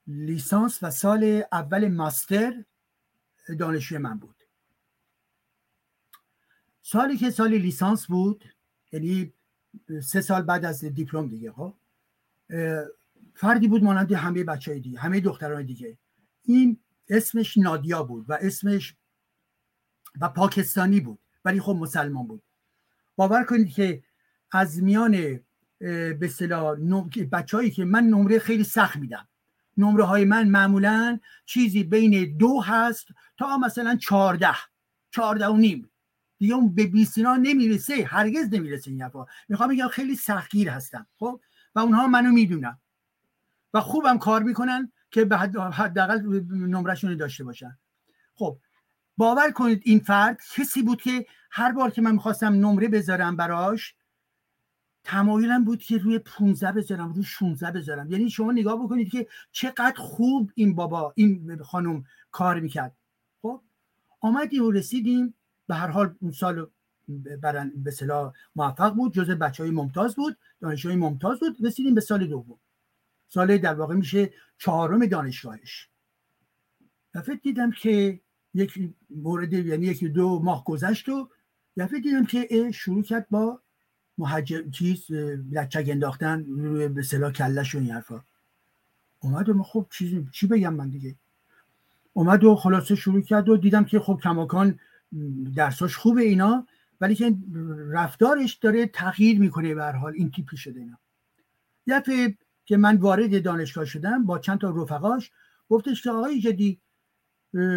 [0.07, 2.63] لیسانس و سال اول ماستر
[3.59, 4.35] دانشجوی من بود.
[6.81, 8.45] سالی که سال لیسانس بود
[8.91, 9.33] یعنی
[10.03, 11.77] سه سال بعد از دیپلم دیگه ها
[12.49, 12.83] خب،
[13.35, 15.97] فردی بود مانند همه بچه های دیگه همه دختران دیگه.
[16.43, 16.79] این
[17.09, 18.95] اسمش نادیا بود و اسمش
[20.21, 22.43] و پاکستانی بود ولی خب مسلمان بود.
[23.15, 24.03] باور کنید که
[24.51, 25.39] از میان
[25.79, 26.77] به اصطلاح
[27.31, 29.27] بچههایی که من نمره خیلی سخت میدم.
[29.77, 34.55] نمره های من معمولا چیزی بین دو هست تا مثلا چارده
[35.11, 35.89] چارده و نیم.
[36.37, 38.05] دیگه اون به بیسینا نمی‌رسه.
[38.05, 39.25] هرگز نمی‌رسه این حرفا.
[39.49, 41.39] می‌خوام بگم خیلی سختگیر هستم خب؟
[41.75, 42.79] و اونها منو می‌دونن.
[43.73, 47.77] و خوبم کار می‌کنن که به حداقل نمرشون داشته باشن.
[48.35, 48.57] خب
[49.17, 51.25] باور کنید این فرد کسی بود که
[51.55, 53.95] هر بار که من می‌خواستم نمره بذارم براش
[55.03, 58.11] تمایلم بود که روی 15 بذارم روی 16 بذارم.
[58.11, 62.95] یعنی شما نگاه بکنید که چقدر خوب این بابا این خانم کار می‌کرد.
[63.41, 63.61] خب؟
[64.21, 65.33] آمدیم و رسیدیم.
[65.67, 66.67] به هر حال اون سال
[67.41, 71.65] برن به صلاح موفق بود جز بچه های ممتاز بود دانش های ممتاز بود.
[71.65, 72.59] رسیدیم به سال دوم.
[73.27, 75.89] سال در واقع میشه چهارم دانشگاهش.
[77.13, 78.19] دفعه دیدم که
[78.53, 81.29] یک مورد یعنی یکی دو ماه گذشت و
[81.77, 83.59] دفعه دیدم که شروع کرد با
[84.17, 85.11] محجم چیز
[85.51, 88.23] لچک انداختن روی به صلاح کلش و این حرفا.
[89.19, 91.15] اومد و خب چیزی چی بگم من دیگه؟
[92.13, 94.79] اومد و خلاصه شروع کرد و دیدم که خب کماکان
[95.55, 96.67] درساش خوبه اینا
[97.01, 97.35] ولی که
[97.89, 100.97] رفتارش داره تغییر می‌کنه به حال این تیپی شده اینا.
[101.87, 105.31] یه که من وارد دانشگاه شدم با چند تا رفقاش
[105.69, 106.79] گفتش که آقای جدی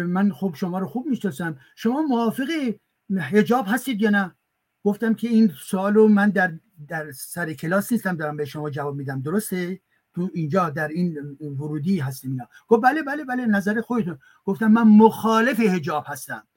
[0.07, 2.73] من خب شما رو خوب می‌شناسم شما موافق
[3.15, 4.35] حجاب هستید یا نه؟
[4.83, 6.53] گفتم که این سوال رو من در
[6.87, 9.21] در سر کلاس نیستم دارم به شما جواب میدم.
[9.21, 9.81] درسته؟
[10.13, 12.47] تو اینجا در این ورودی هستیم اینا.
[12.67, 16.47] گفت بله بله بله نظر خودتون گفتم من مخالف حجاب هستم.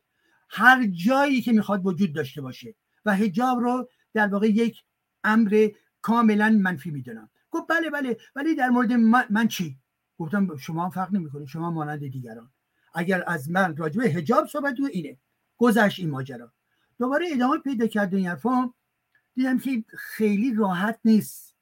[0.49, 2.75] هر جایی که می‌خواد وجود داشته باشه.
[3.05, 4.83] و حجاب رو در واقع یک
[5.25, 5.69] امر
[6.03, 7.31] کاملا منفی می‌دونم.
[7.51, 9.79] گفت بله بله ولی در مورد من, چی؟
[10.19, 12.51] گفتم شما فرق نمی‌کنید شما مانند دیگران.
[12.95, 15.19] اگر از من راجبه حجاب صحبت اینه.
[15.61, 16.53] گذشت این ماجرا.
[16.99, 18.71] دوباره ادامه پیدا کرد این حرفا.
[19.35, 21.57] دیدم که خیلی راحت نیست.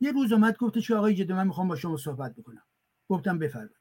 [0.00, 2.62] یه روز اومد گفتش آقای جدی من می‌خوام با شما صحبت بکنم.
[3.08, 3.76] گفتم بفرمایید.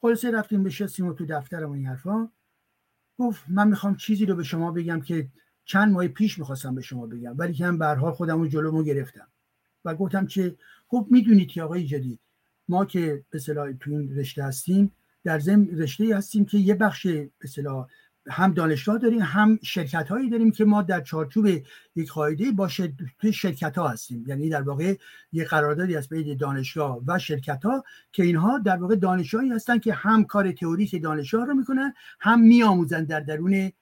[0.00, 2.28] خلاصه رفتیم بشستیم و تو دفترم این حرفا.
[3.18, 5.28] گفت من می‌خوام چیزی رو به شما بگم که
[5.64, 8.82] چند ماه پیش می‌خواستم به شما بگم ولی که هم به حال خودم رو جلومو
[8.82, 9.28] گرفتم.
[9.84, 10.56] و گفتم که
[10.88, 12.20] گفت می‌دونید که آقای جدید
[12.68, 14.92] ما که به صلاح تو این رشته هستیم
[15.24, 17.06] در ضمن رشته هستیم که یه بخش
[17.38, 17.88] به صلاح
[18.30, 21.46] هم دانشگاه داریم هم شرکت هایی داریم که ما در چارچوب
[21.96, 22.68] یک قاعده با
[23.32, 24.24] شرکت ها هستیم.
[24.26, 24.94] یعنی در واقع
[25.32, 29.92] یک قراردادی از بین دانشگاه و شرکت ها که اینها در واقع دانشگاهی هستن که
[29.92, 33.72] هم کار تئوریک دانشگاه رو می‌کنن هم میآموزن در درون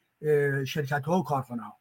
[0.64, 1.76] شرکت ها و کارخانه ها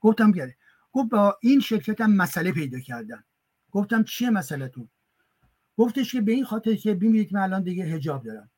[0.00, 0.56] گفتم گره
[0.92, 3.24] گفت با این شرکت هم مسئله پیدا کردن.
[3.70, 4.88] گفتم چیه مسئله تو
[5.76, 8.50] گفتش که به این خاطر که ببینید من الان دیگه حجاب دارم.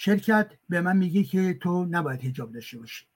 [0.00, 3.06] شرکت به من میگه که تو نباید هجاب داشته باشی.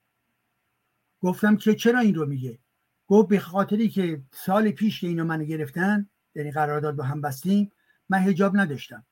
[1.20, 2.58] گفتم که چرا این رو میگه؟
[3.06, 7.72] گفت به خاطری که سال پیش که اینو منو گرفتن یعنی قرارداد با هم بستیم
[8.08, 9.06] من هجاب نداشتم.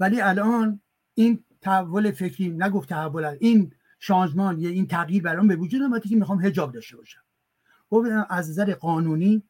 [0.00, 0.80] ولی الان
[1.14, 6.16] این تحول فکری نگفت تحول این شانزمان یا این تغییر برام به وجود اومده که
[6.16, 7.22] می‌خوام هجاب داشته باشم.
[7.90, 9.47] گفتم از نظر قانونی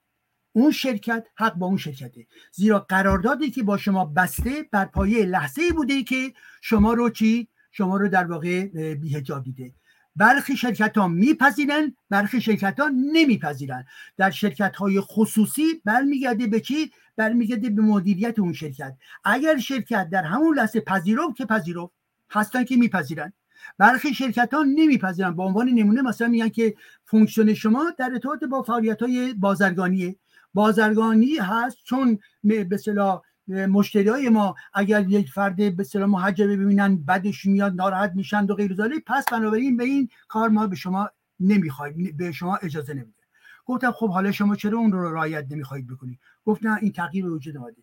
[0.58, 2.26] اون شرکت حق با اون شرکته.
[2.52, 7.96] زیرا قراردادی که با شما بسته بر پایه لحظه بوده که شما رو چی؟ شما
[7.96, 8.64] رو در واقع
[8.94, 9.72] بیهجاب دیده.
[10.16, 13.84] برخی شرکت ها میپذیرن برخی شرکت ها نمیپذیرن.
[14.16, 18.94] در شرکت های خصوصی برمیگرده به چی؟ برمیگرده به مدیریت اون شرکت.
[19.24, 21.92] اگر شرکت در همون لحظه پذیرفت که پذیرفت
[22.30, 23.32] هستن که میپذیرن.
[23.78, 25.36] برخی شرکت ها نمیپذیرن.
[25.36, 30.16] به عنوان نمونه مثلا میگن که فونکسیون شما در ارتباط با فعالیت های بازرگانیه.
[30.54, 36.96] بازرگانی هست چون به صلاح مشتری های ما اگر یک فرد به سلام محجبه ببینن
[36.96, 41.10] بدش میاد ناراحت میشن و غیر پس بنابراین به این کار ما به شما
[41.40, 43.22] نمی‌خوایم به شما اجازه نمیده.
[43.66, 47.56] گفتم خب حالا شما چرا اون رو رعایت نمی‌خواهید بکنید گفت نه این تغییر وجود
[47.56, 47.82] اومده.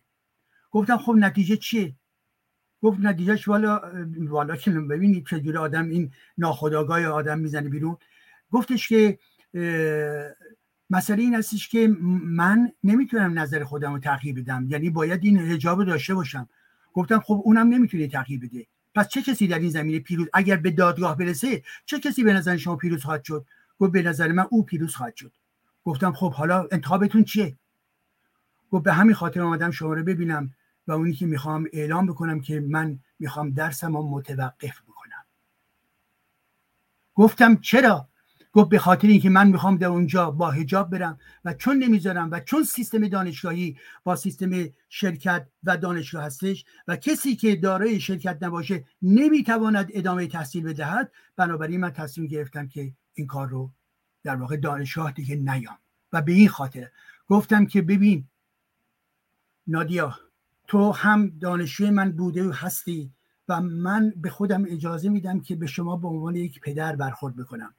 [0.70, 1.94] گفتم خب نتیجه چیه؟
[2.82, 3.82] گفت نتیجهش والا
[4.18, 7.96] والا که ببینید چجوری آدم این ناخداگاه آدم می‌زنه بیرون.
[8.50, 9.18] گفتش که
[10.90, 11.88] مسئله این هستش که
[12.24, 14.66] من نمی‌تونم نظر خودم رو تغییر بدم.
[14.70, 16.48] یعنی باید این حجاب داشته باشم.
[16.92, 18.66] گفتم خب اونم نمی‌تونه تغییر بده.
[18.94, 22.56] پس چه کسی در این زمینه پیروز اگر به دادگاه برسه چه کسی به نظر
[22.56, 23.46] شما پیروز خواهد شد؟
[23.78, 25.32] گفت به نظر من او پیروز خواهد شد.
[25.84, 27.56] گفتم خب حالا انتخابتون چیه؟
[28.70, 30.54] گفت به همین خاطر آمدم شما رو ببینم
[30.86, 35.24] و اونی که می‌خوام اعلام بکنم که من می‌خوام درسم رو متوقف بکنم.
[37.14, 38.08] گفتم چرا؟
[38.56, 42.40] گفت به خاطر اینکه من می‌خوام در اونجا با هجاب برم و چون نمی‌ذارم و
[42.40, 44.50] چون سیستم دانشگاهی با سیستم
[44.88, 51.80] شرکت و دانشگاه هستش و کسی که دارای شرکت نباشه نمی‌تواند ادامه تحصیل بدهد بنابراین
[51.80, 53.70] من تصمیم گرفتم که این کار رو
[54.22, 55.78] در واقع دانشگاه دیگه نیام.
[56.12, 56.88] و به این خاطر
[57.28, 58.28] گفتم که ببین
[59.66, 60.14] نادیا
[60.66, 63.12] تو هم دانشجوی من بوده و هستی
[63.48, 67.74] و من به خودم اجازه میدم که به شما به عنوان یک پدر برخورد بکنم.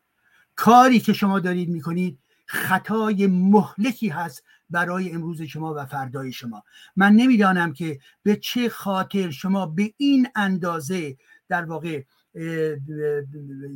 [0.57, 6.63] کاری که شما دارید می‌کنید خطای مهلکی هست برای امروز شما و فردای شما.
[6.95, 11.17] من نمی‌دانم که به چه خاطر شما به این اندازه
[11.49, 12.03] در واقع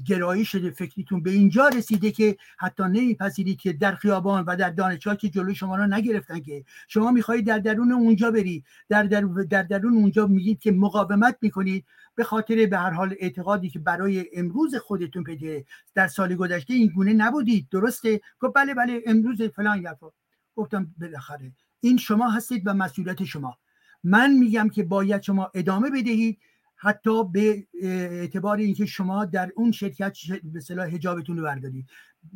[0.06, 5.18] گرایی شده فکریتون به اینجا رسیده که حتی نمیپذیرید که در خیابان و در دانشگاه
[5.18, 9.64] که جلوی شما رو نگرفتن که شما می‌خواهید در درون اونجا برید در, در, در
[9.64, 14.76] درون اونجا میگید که مقاومت می‌کنید به خاطر به هر حال اعتقادی که برای امروز
[14.76, 15.66] خودتون پیده
[15.96, 17.68] در سال گذشته این گونه نبودید.
[17.72, 20.12] درسته؟ گفت بله بله امروز فلان یفا
[20.56, 23.58] گفتم بالاخره این شما هستید و مسئولیت شما.
[24.04, 26.40] من میگم که باید شما ادامه بدهید.
[26.84, 31.90] حتی به اعتبار اینکه شما در اون شرکت به صلاح حجابتون رو بردارید.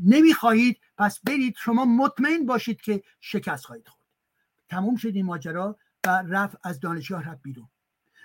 [0.04, 4.06] نمی‌خواهید پس برید شما مطمئن باشید که شکست خواهید خورد.
[4.70, 7.68] تموم شد این ماجرا و رفت از دانشگاه رفت بیرون.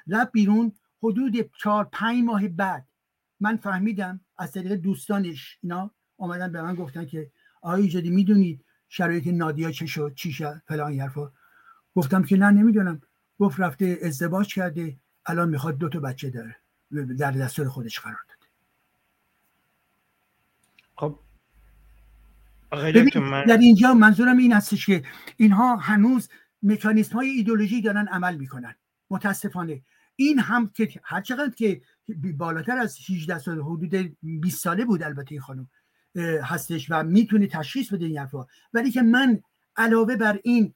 [0.09, 2.87] رفت بیرون حدود چهار پنج ماه بعد.
[3.41, 7.31] من فهمیدم از طریق دوستانش اینا آمدن به من گفتن که
[7.63, 11.33] آقای ایجادی می‌دونید شرایط نادیا چه شد چی شد فلان حرفا.
[11.95, 13.01] گفتم که نه نمی‌دونم.
[13.39, 14.97] گفت رفته ازدواج کرده.
[15.27, 16.57] الان می‌خواد دو تا بچه داره.
[17.19, 18.47] در دستور خودش قرار داده.
[20.97, 21.19] خب.
[23.21, 23.45] من...
[23.45, 25.05] در اینجا منظورم این هستش که
[25.37, 26.29] اینها هنوز
[26.63, 28.75] مکانیسم های ایدولوژی دارن عمل می‌کنن.
[29.11, 29.83] متاسفانه.
[30.17, 31.83] این هم که هر چقدر که
[32.37, 35.71] بالاتر از 18 سال حدود 20 ساله بود البته این خانم
[36.43, 38.47] هستش و می‌تونه تشخیص بده این حرفا.
[38.73, 39.43] ولی که من
[39.77, 40.75] علاوه بر این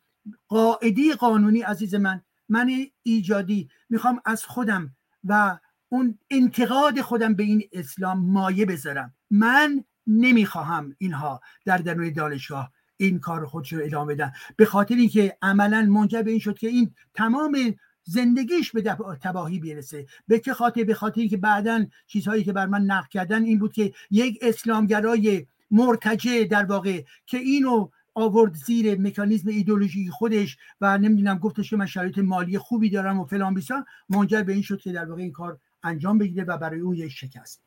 [0.48, 2.70] قاعده قانونی عزیز من من
[3.02, 5.58] ایجادی می‌خوام از خودم و
[5.88, 9.14] اون انتقاد خودم به این اسلام مایه بذارم.
[9.30, 14.32] من نمی‌خواهم اینها در درون دانشگاه این کار خودش رو ادامه بدن.
[14.56, 17.74] به خاطر اینکه عملا منجر به این شد که این تمام
[18.04, 18.82] زندگیش به
[19.20, 20.06] تباهی برسه.
[20.28, 23.72] به چه خاطر؟ به خاطر اینکه بعدا چیزهایی که بر من نقل کردن این بود
[23.72, 31.38] که یک اسلامگرای مرتجع در واقع که اینو آورد زیر مکانیزم ایدولوژی خودش و نمی‌دونم
[31.38, 34.92] گفتش که من شرایط مالی خوبی دارم و فلان بیسان منجر به این شد که
[34.92, 37.62] در واقع این کار انجام بگیره و برای اون یک شکست.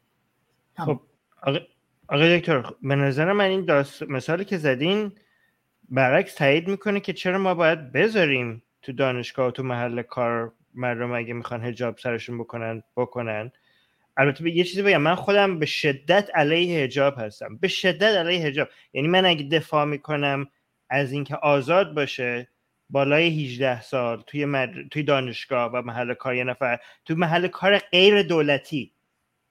[0.78, 1.02] خب
[2.10, 5.12] آقای دکتر به نظر من این داست مثالی که زدین
[5.90, 11.12] برعکس تایید می‌کنه که چرا ما باید بذاریم تو دانشگاه و تو محل کار مردم
[11.12, 13.52] اگه می‌خوان هجاب سرشون بکنن بکنن.
[14.18, 17.58] البته یه چیزی بگم من خودم به شدت علیه حجاب هستم.
[17.58, 18.68] به شدت علیه حجاب.
[18.94, 20.48] یعنی من اگه دفاع می‌کنم
[20.90, 22.48] از اینکه آزاد باشه
[22.90, 24.74] بالای 18 سال توی, مد...
[24.92, 28.94] توی دانشگاه و محل کار یه نفر توی محل کار غیر دولتی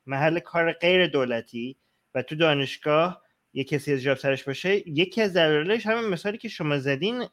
[0.07, 1.77] محل کار غیر دولتی
[2.15, 3.23] و تو دانشگاه
[3.53, 7.29] یه کسی از جاب سرش باشه یکی از دلایلش همین مثالی که شما زدین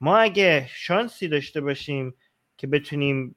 [0.00, 2.14] ما اگه شانسی داشته باشیم
[2.56, 3.36] که بتونیم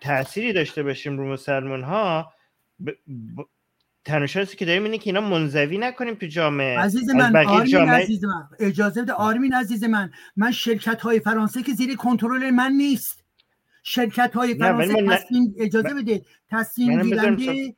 [0.00, 2.32] تأثیری داشته باشیم رو مسلمان ها
[2.80, 2.90] ب...
[3.36, 3.40] ب...
[4.56, 6.78] که داریم اینه که اینا منزوی نکنیم تو جامعه.
[6.78, 8.02] عزیز من آرمین جامعه...
[8.02, 8.48] عزیز من.
[8.60, 10.10] اجازه بده آرمین عزیز من.
[10.36, 13.24] من شرکت های فرانسه که زیر کنترل من نیست.
[13.82, 17.76] شرکت های فرانسه تصمیم اجازه بده تصمیم گیرنده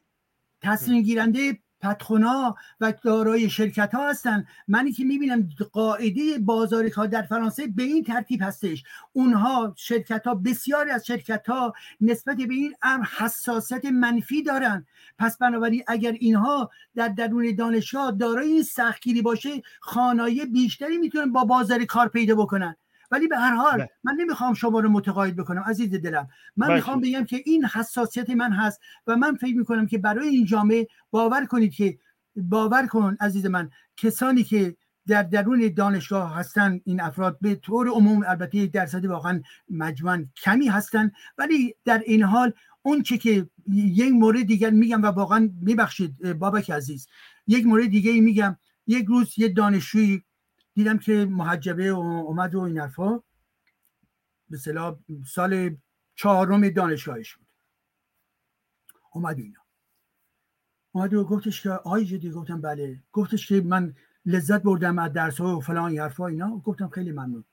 [0.63, 4.47] تصمیم گیرنده پتخونا و دارای شرکت ها هستن.
[4.69, 8.85] منی که می‌بینم قاعده بازار کار در فرانسه به این ترتیب هستش.
[9.13, 14.87] اونها شرکت ها بسیاری از شرکت ها نسبت به این امر حساسیت منفی دارن.
[15.19, 21.45] پس بنابراین اگر اینها در درون دانشگاه دارای این سختگیری باشه خانایی بیشتری می‌تونن با
[21.45, 22.77] بازار کار پیدا بکنن.
[23.11, 23.91] ولی به هر حال بله.
[24.05, 26.77] من نمی‌خوام شما رو متقاعد بکنم عزیز دلم من بله.
[26.77, 30.87] می‌خوام بگم که این حساسیت من هست و من فکر می‌کنم که برای این جامعه
[31.11, 31.99] باور کنید که
[32.37, 38.25] باور کن عزیز من کسانی که در درون دانشگاه هستن این افراد به طور عموم
[38.27, 44.43] البته درصدی واقعا مجموعا کمی هستن ولی در این حال اون چه که یک مورد
[44.43, 47.07] دیگر میگم و واقعا میبخشید بابک عزیز
[47.47, 48.57] یک مورد دیگه میگم
[48.87, 50.25] یک روز یه دانشجویی
[50.81, 53.23] دیدم که محجبه اومد و این حرفا.
[54.51, 54.59] به
[55.27, 55.77] سال
[56.15, 57.47] چهارم دانشگاهش بود.
[59.13, 59.61] اومد اینا.
[60.93, 63.03] اومد و گفتش که آی جدی گفتم بله.
[63.13, 63.95] گفتش که من
[64.27, 66.57] لذت بردم از درس و فلان حرفا اینا.
[66.57, 67.45] گفتم خیلی ممنون.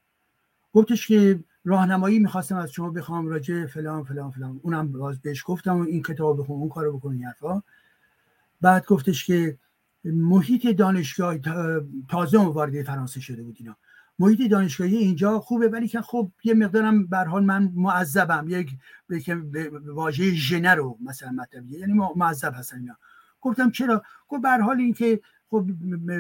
[0.74, 4.60] گفتش که راهنمایی می‌خواستم از شما بخوام راجع فلان فلان فلان.
[4.64, 7.64] اونم باز بهش گفتم و این کتاب بخون اون کارو بکن حرفا.
[8.62, 9.58] بعد گفتش که
[10.14, 11.38] محیط دانشگاه
[12.10, 13.78] تازه وارد فرانسه شده بود اینا.
[14.20, 18.46] محیط دانشگاهی اینجا خوبه ولی که خب یه مقدارم به حال من معذبم.
[18.50, 18.72] یک
[19.86, 22.98] واژه ژنه رو مثلا مطلب یعنی معذب هستن اینا.
[23.42, 25.72] گفتم چرا؟ گفت به حال اینکه خب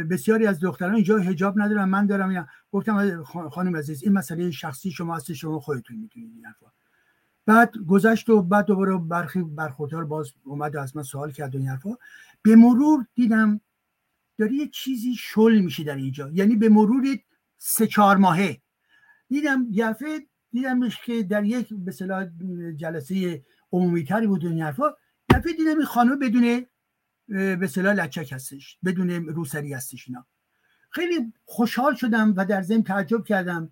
[0.09, 4.91] بسیاری از دختران اینجا حجاب ندارن من دارم یا گفتم خانم عزیز این مسئله شخصی
[4.91, 6.45] شما هست شما خودتون می‌تونید این
[7.45, 11.67] بعد گذشت و بعد دوباره برخی برخوردار باز اومد از من سوال کرد و این
[11.67, 11.90] حرفا.
[12.41, 13.61] به مرور دیدم
[14.38, 16.30] داری یه چیزی شل میشه در اینجا.
[16.33, 17.06] یعنی به مرور
[17.57, 18.61] سه چهار ماهه.
[19.30, 20.19] دیدم یفه
[20.51, 21.91] دیدمش که در یک به
[22.75, 24.93] جلسه عمومی تری بود این حرفا
[25.35, 26.66] یفه دیدم این خانم بدون
[27.27, 30.25] به صلاح لچک هستش بدون روسری هستش اینا.
[30.90, 33.72] خیلی خوشحال شدم و در ضمن تعجب کردم.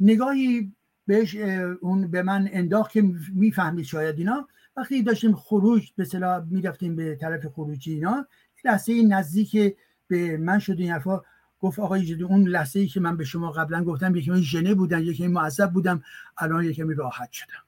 [0.00, 0.72] نگاهی
[1.06, 1.36] بهش
[1.80, 3.02] اون به من انداخت که
[3.34, 4.48] می‌فهمید شاید اینا.
[4.76, 8.26] وقتی داشتیم خروج به صلاح می‌رفتیم به طرف خروجی اینا
[8.64, 9.76] لحظه نزدیک
[10.08, 11.20] به من شد این حرفا.
[11.60, 14.74] گفت آقای جدی اون لحظه ای که من به شما قبلا گفتم یکی من ژنه
[14.74, 16.02] بودن یکی معذب بودم
[16.38, 17.62] الان یکی راحت شدم.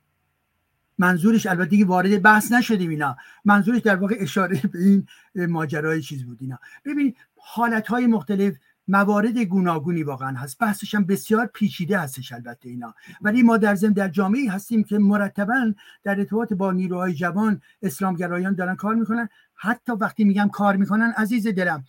[0.99, 3.17] منظورش البته دیگه وارد بحث نشدیم اینا.
[3.45, 6.59] منظورش در واقع اشاره به این ماجرای چیز بود اینا.
[6.85, 8.57] ببین حالت های مختلف
[8.89, 10.59] موارد گوناگونی واقعا هست.
[10.59, 12.95] بحثش هم بسیار پیچیده هستش البته اینا.
[13.21, 18.55] ولی ما در ضمن در جامعه هستیم که مرتبا در ارتباط با نیروهای جوان اسلامگرایان
[18.55, 19.29] دارن کار می‌کنن.
[19.55, 21.85] حتی وقتی میگم کار می‌کنن عزیز دلم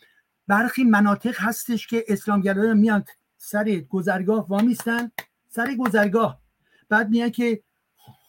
[0.51, 3.03] برخی مناطق هستش که اسلامگرایان میان
[3.37, 5.11] سر گذرگاه وامیستن
[5.49, 6.41] سر گذرگاه.
[6.89, 7.63] بعد میان که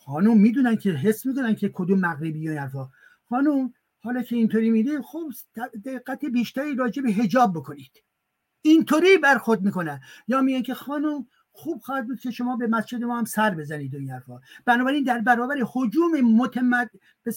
[0.04, 2.88] خانم می‌دونن که حس می‌کنن که کدوم مغربی و حرفا.
[3.28, 5.32] خانم حالا که اینطوری میده خب
[5.84, 8.02] دقت بیشتری راجع به حجاب بکنید.
[8.62, 10.00] اینطوری برخورد می‌کنن.
[10.28, 13.94] یا میگن که خانم خوب خواهد بود که شما به مسجد ما هم سر بزنید
[13.94, 14.40] و این حرفا.
[14.64, 16.90] بنابراین در برابر حجوم متمد
[17.24, 17.32] به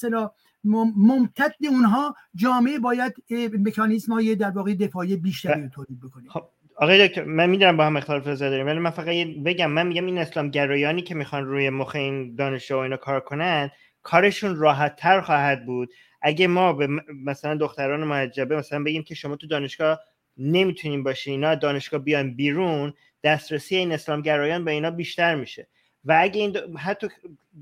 [0.96, 3.14] ممتد اونها جامعه باید
[3.54, 6.30] مکانیزم های در واقع دفاعی بیشتری رو تولید بکنه.
[6.30, 9.08] خب آقای دکتر من می‌دونم با هم اختلاف نظر داریم ولی من فقط
[9.46, 13.70] بگم من میگم این اسلام گرایانی که می‌خوان روی مخ این دانشجو اینا کار کنن
[14.04, 15.90] کارشون راحت تر خواهد بود.
[16.22, 16.88] اگه ما به
[17.26, 20.00] مثلا دختران محجبه مثلا بگیم که شما تو دانشگاه
[20.38, 25.68] نمی‌تونیم باشین اینا دانشگاه بیان بیرون دسترسی این اسلام گرایان به اینا بیشتر میشه.
[26.06, 27.08] و اگه این حتی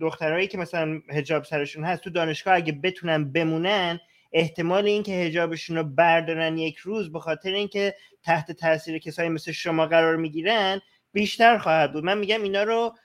[0.02, 4.00] دخترایی که مثلا هجاب سرشون هست تو دانشگاه اگه بتونن بمونن
[4.34, 9.86] احتمال اینکه هجابشون رو بردارن یک روز به خاطر اینکه تحت تاثیر کسایی مثل شما
[9.88, 10.82] قرار می‌گیرن
[11.14, 12.04] بیشتر خواهد بود.
[12.04, 12.96] من میگم اینا رو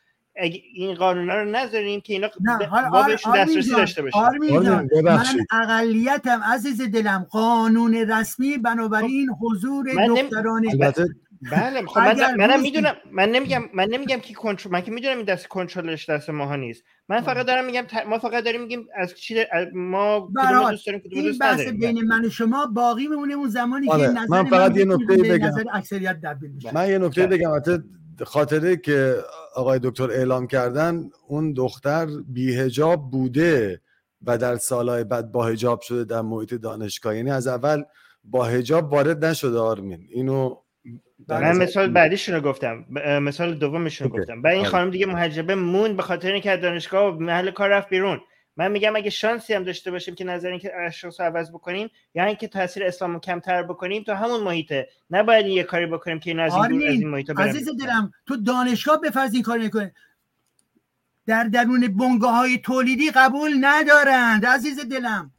[0.42, 2.28] این قانونا رو نذاریم که اینا
[2.90, 4.22] ما بهشون دسترسی داشته باشیم.
[5.02, 7.26] من اقلیتم عزیز دلم.
[7.30, 10.64] قانون رسمی بنابراین حضور دختران
[11.52, 15.26] بله خب من منم می‌دونم من نمیگم من نمیگم که کنترل من که می‌دونم این
[15.26, 16.84] دست کنترلش دست ماها نیست.
[17.08, 19.44] من فقط دارم میگم ما فقط داریم میگیم از چی
[19.74, 20.30] ما
[20.70, 24.08] دوست داریم کدوم این بحث بین من و شما باقی میمونه اون زمانی که آره.
[24.08, 25.46] نظر من فقط یه نکته بگم.
[25.46, 27.82] نظر اکثریت میشه من یه نکته بگم البته
[28.24, 29.16] خاطره که
[29.54, 33.80] آقای دکتر اعلام کردن اون دختر بیهجاب بوده
[34.22, 37.16] و در سالهای بعد با هجاب شده در محیط دانشگاه.
[37.16, 37.82] یعنی از اول
[38.24, 40.08] با هجاب وارد نشده آرمین.
[40.10, 40.56] اینو
[41.28, 42.84] من مثال بعدیشون رو گفتم.
[43.22, 44.42] مثال دومشون رو گفتم.
[44.42, 44.70] بعد این آره.
[44.70, 48.20] خانم دیگه محجبه مون به خاطر اینکه از دانشگاه محل کار رفت بیرون.
[48.58, 52.24] من میگم اگه شانسی هم داشته باشیم که نظر اینکه اشخاص رو عوض بکنیم یا
[52.24, 54.88] اینکه تاثیر اسلام رو کمتر بکنیم تو همون محیطه.
[55.10, 59.00] نباید یه کاری بکنیم که این از این, از این محیط عزیز دلم تو دانشگاه
[59.00, 59.94] به فرض این کار نکنه
[61.26, 65.32] در درون بنگاه های تولیدی قبول ندارند عزیز دلم.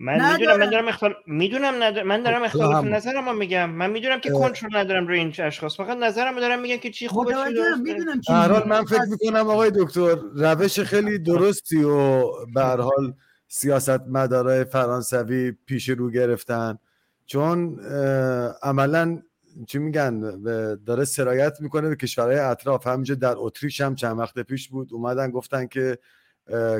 [0.00, 3.70] من می‌دونم من دارم اختلاف می‌دونم ندارم من دارم خب، اختلاف نظرم میگم.
[3.70, 5.76] من می‌دونم که کنترل ندارم روی این اشخاص.
[5.76, 8.20] فقط نظرم دارم میگم که چی خوبه چی می‌دونم
[8.68, 12.22] من فکر می‌کنم آقای دکتر روش خیلی درستی و
[12.54, 13.14] به هر حال
[13.48, 16.78] سیاست مدارای فرانسوی پیش رو گرفتن.
[17.26, 17.80] چون
[18.62, 19.22] عملا
[19.66, 20.42] چی میگن؟
[20.86, 22.86] داره سرایت می‌کنه به کشورهای اطراف.
[22.86, 24.92] همینجا در اتریش هم چند وقت پیش بود.
[24.92, 25.98] اومدن گفتن که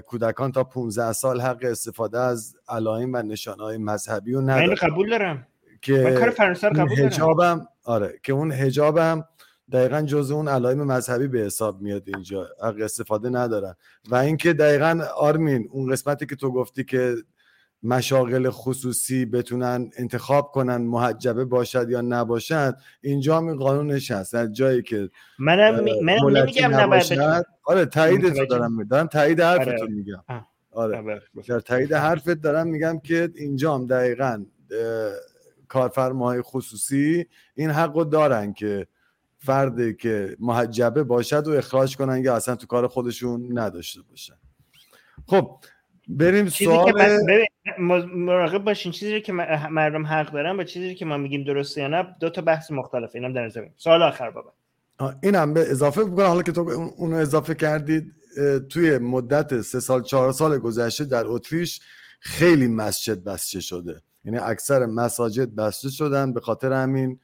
[0.07, 4.75] کودکان تا 15 سال حق استفاده از علائم و نشانهای مذهبی رو ندارن.
[4.75, 5.47] قبول دارم.
[5.83, 9.25] که کار فرانسه قبول هجابم آره که اون هجابم
[9.73, 12.49] دقیقا جز اون علائم مذهبی به حساب میاد اینجا.
[12.63, 13.75] حق استفاده ندارن.
[14.11, 17.17] و اینکه دقیقا آرمین اون قسمتی که تو گفتی که
[17.83, 24.47] مشاغل خصوصی بتونن انتخاب کنن محجبه باشد یا نباشد اینجا هم این قانونش هست در
[24.47, 27.45] جایی که منم من نمیگم نباشد.
[27.65, 29.87] آره تایید تو دارم میدم تایید آره.
[29.89, 30.25] میگم.
[30.71, 31.23] آره.
[31.49, 34.45] در تایید حرفت دارم میگم که اینجا هم دقیقا
[35.69, 38.87] کارفرماهای خصوصی این حق رو دارن که
[39.39, 44.35] فردی که محجبه باشد و اخراج کنن یا اصلا تو کار خودشون نداشته باشن.
[45.27, 45.61] خب
[46.09, 47.17] بریم سوال
[48.15, 52.17] مراقب باشین چیزی که مردم حق دارن با چیزی که ما میگیم درسته یا نه
[52.21, 54.53] دو تا بحث مختلف اینم در نظر سوال آخر بابا.
[55.23, 56.27] اینم به اضافه بکنم.
[56.27, 56.61] حالا که تو
[56.97, 58.13] اونو اضافه کردید
[58.69, 61.81] توی مدت سه سال چهار سال گذشته در اتریش
[62.21, 64.01] خیلی مسجد بسته شده.
[64.25, 67.21] یعنی اکثر مساجد بسته شدن به خاطر همین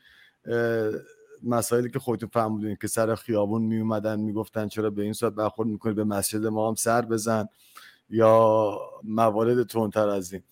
[1.43, 5.69] مسائلی که خودتون فهمیدین که سر خیابون می اومدن می‌گفتن چرا به این صورت برخورد
[5.69, 7.49] می‌کنی به مسجد ما هم سر بزن.
[8.15, 10.43] یا موارد تندتر از این.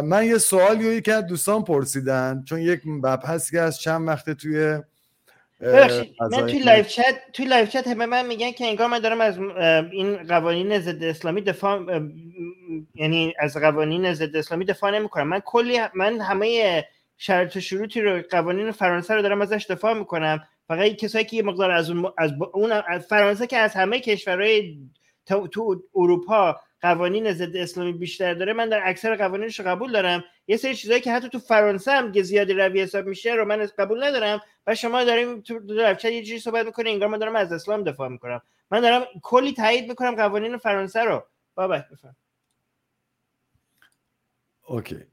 [0.00, 4.78] من یه سوالی که از دوستان پرسیدن چون یک مبحثی که از چند وقته توی
[6.30, 9.38] من توی live chat توی live chat همه من میگن که انگار من دارم از
[9.92, 12.00] این قوانین ضد اسلامی دفاع
[12.94, 15.28] یعنی از قوانین ضد اسلامی دفاع نمی‌کنم.
[15.28, 16.84] من کلی من همه
[17.16, 20.40] شرط و شروطی رو قوانین فرانسه رو دارم ازش دفاع می‌کنم.
[20.68, 24.78] فقط کسایی که یه مقدار از اون از اون فرانسه که از همه کشورهای
[25.26, 30.24] تو اروپا قوانین ضد اسلامی بیشتر داره من در اکثر قوانینش قبول دارم.
[30.48, 33.68] یه سری چیزایی که حتی تو فرانسه هم که زیادی روی حساب میشه رو من
[33.78, 37.52] قبول ندارم و شما داریم تو دفتر یه جوری صحبت می‌کنه انگار من دارم از
[37.52, 38.42] اسلام دفاع می‌کنم.
[38.70, 41.24] من دارم کلی تایید می‌کنم قوانین فرانسه رو.
[41.54, 42.16] بابا بفهم
[44.66, 45.04] اوکی.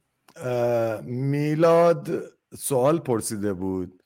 [1.03, 2.24] میلاد
[2.58, 4.02] سوال پرسیده بود.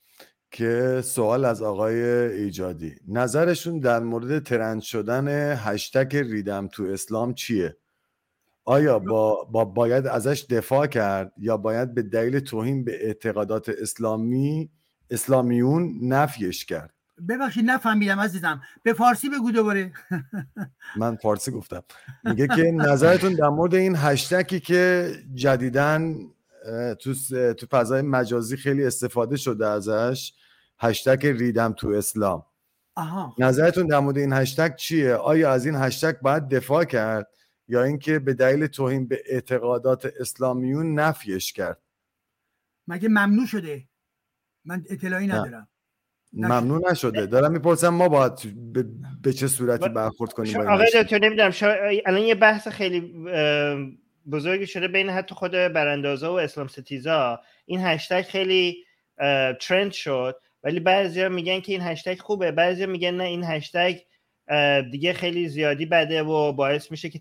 [0.52, 2.96] که سوال از آقای ایجادی.
[3.08, 7.78] نظرشون در مورد ترند شدن هشتگ ریدم تو اسلام چیه؟
[8.66, 14.70] آیا با, با باید ازش دفاع کرد یا باید به دلیل توهین به اعتقادات اسلامی
[15.10, 16.94] اسلامیون نفیش کرد؟
[17.30, 18.62] ببخشید نفهمیدم عزیزم.
[18.84, 19.92] به فارسی بگو دوباره.
[20.98, 21.84] من فارسی گفتم.
[22.24, 26.16] میگه که نظرتون در مورد این هشتکی که جدیدن
[27.00, 27.14] تو
[27.54, 30.34] تو فضای مجازی خیلی استفاده شده ازش.
[30.80, 32.46] هشتگ ریدم تو اسلام.
[32.96, 33.36] آها.
[33.40, 37.28] نظرتون در مورد این هشتگ چیه؟ آیا از این هشتگ باید دفاع کرد
[37.68, 41.82] یا اینکه به دلیل توهین به اعتقادات اسلامیون نفیش کرد؟
[42.88, 43.84] مگه ممنوع شده؟
[44.66, 45.68] من اطلاعی ندارم.
[46.34, 47.26] ممنوع نشده.
[47.26, 48.34] دارم می‌پرسم ما باید
[49.22, 51.52] به, چه صورتی برخورد کنیم آقای دکتر نمی‌دونم.
[52.06, 53.14] الان یه بحث خیلی
[54.32, 57.42] بزرگی شده بین حتی خود براندازا و اسلام ستیزا.
[57.66, 58.84] این هشتگ خیلی
[59.62, 62.52] ترند شد ولی بعضیا میگن که این هشتگ خوبه.
[62.52, 63.98] بعضیا میگن نه این هشتگ
[64.92, 67.20] دیگه خیلی زیادی بده و باعث میشه که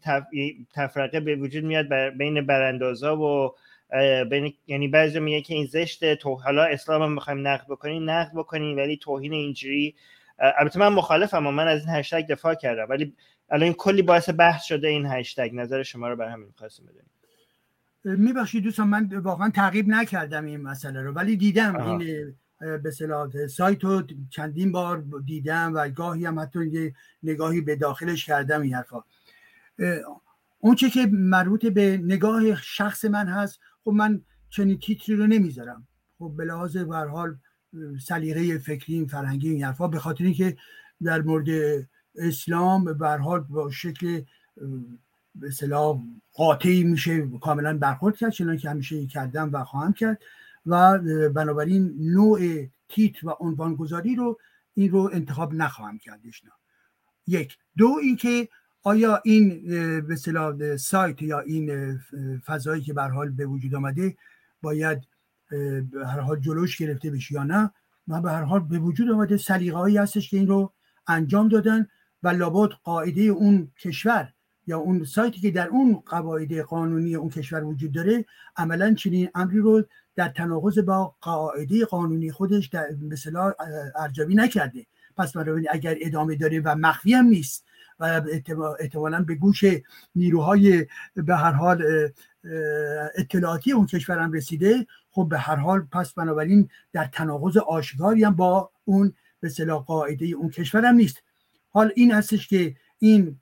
[0.75, 3.55] تفرقه به وجود میاد بین براندازا و
[4.31, 8.33] بین یعنی بعضی میگه که این زشته تو حالا اسلام هم می‌خوایم نقد بکنیم نقد
[8.35, 9.94] بکنیم ولی توهین اینجوری
[10.39, 13.15] البته من مخالفم اما من از این هشتگ دفاع کردم ولی
[13.50, 15.50] الان کلی باعث بحث شده این هشتگ.
[15.55, 17.10] نظر شما رو بر همین خواستم بدونیم
[18.05, 22.34] میبخشید دوستان من واقعا تعقیب نکردم این مسئله رو ولی دیدم این
[22.83, 28.25] به صلاح سایت رو چندین بار دیدم و گاهی هم حتی یه نگاهی به داخلش
[28.25, 29.05] کردم این حرفا.
[30.58, 35.89] اون چه که مربوط به نگاه شخص من هست خب من چنین تیتری رو نمی‌ذارم.
[36.18, 37.36] خب به لحاظ حال
[38.00, 40.57] سلیقه فکری فرهنگی این حرفا به خاطر اینکه
[41.02, 41.49] در مورد
[42.19, 44.23] اسلام به حال با شکل
[45.35, 45.99] به اصطلاح
[46.33, 50.19] قاطعی میشه کاملا برخورد کرد چنانکه که همیشه کردم و خواهم کرد.
[50.67, 52.41] و بنابراین نوع
[52.89, 54.39] تیت و عنوانگذاری رو
[54.75, 56.43] این رو انتخاب نخواهم کردش
[57.27, 57.59] یک.
[57.77, 58.49] دو اینکه
[58.83, 59.62] آیا این
[60.01, 61.99] به سایت یا این
[62.47, 64.17] فضایی که به حال به وجود آمده
[64.62, 65.03] باید
[65.91, 67.70] به هر حال جلوش گرفته بشه یا نه
[68.09, 70.73] و به هر حال به وجود آمده سلیقه هایی هستش که این رو
[71.07, 71.89] انجام دادن
[72.27, 74.33] و لابد قاعده اون کشور
[74.67, 78.25] یا اون سایتی که در اون قواعد قانونی اون کشور وجود داره
[78.57, 79.83] عملا چنین امری رو
[80.17, 83.53] در تناقض با قاعده قانونی خودش در مثلا
[83.97, 84.87] ارجابی نکرده.
[85.17, 87.65] پس بنابراین اگر ادامه داره و مخفی هم نیست
[88.01, 88.23] و
[88.81, 89.65] احتمالا به گوش
[90.15, 91.85] نیروهای به هر حال
[93.17, 98.71] اطلاعاتی اون کشورم رسیده خب به هر حال پس بنابراین در تناقض آشکاری هم با
[98.85, 101.26] اون به صلاح قاعده اون کشور هم نیست.
[101.77, 103.41] حال این هستش که این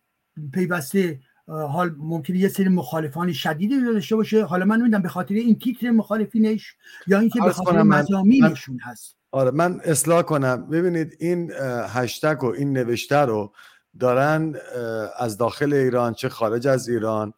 [0.53, 4.45] پیوسته حال ممکنه یه سری مخالفان شدیدی داشته باشه.
[4.45, 6.75] حالا من نمی‌دونم به خاطر این تیتر مخالفینش
[7.07, 9.17] یا اینکه به خاطر مزامینشون هست.
[9.33, 10.69] آره من اصلاح کنم.
[10.69, 11.53] ببینید این
[11.89, 13.53] هشتگ و این نوشته رو
[14.01, 14.55] دارن
[15.19, 17.35] از داخل ایران چه خارج از ایران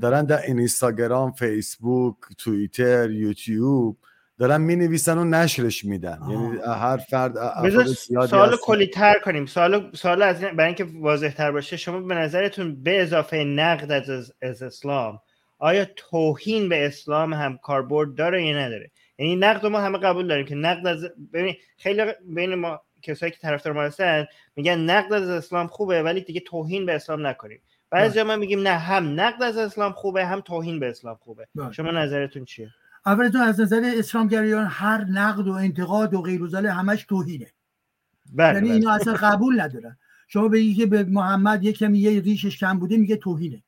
[0.00, 3.98] دارن در اینستاگرام فیسبوک توییتر یوتیوب
[4.38, 6.18] دارن می نویسن و نشرش میدن.
[6.30, 7.32] یعنی هر فرد
[8.26, 9.46] سوال کلی تر کنیم.
[9.46, 14.32] سوال سوال از برای اینکه واضح تر باشه شما به نظرتون به اضافه نقد از,
[14.42, 15.20] از اسلام
[15.58, 20.46] آیا توهین به اسلام هم کاربرد داره یا نداره؟ یعنی نقد ما همه قبول داریم
[20.46, 25.28] که نقد از ببین خیلی بین ما کسایی که طرفدار ما هستن میگن نقد از
[25.28, 27.60] اسلام خوبه ولی دیگه توهین به اسلام نکنیم.
[27.90, 31.48] بعضی ما میگیم نه هم نقد از اسلام خوبه هم توهین به اسلام خوبه.
[31.72, 32.70] شما نظرتون چیه؟
[33.06, 37.46] اولتون از نظر اسلامگریان هر نقد و انتقاد و غیر همش توهینه.
[38.32, 39.00] بله یعنی اینا بله.
[39.00, 39.98] اصلا قبول ندارن.
[40.28, 43.62] شما به که به محمد یک کمی یه ریشش کم بوده میگه توهینه.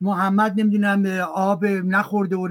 [0.00, 2.48] محمد نمی‌دونم آب نخورده و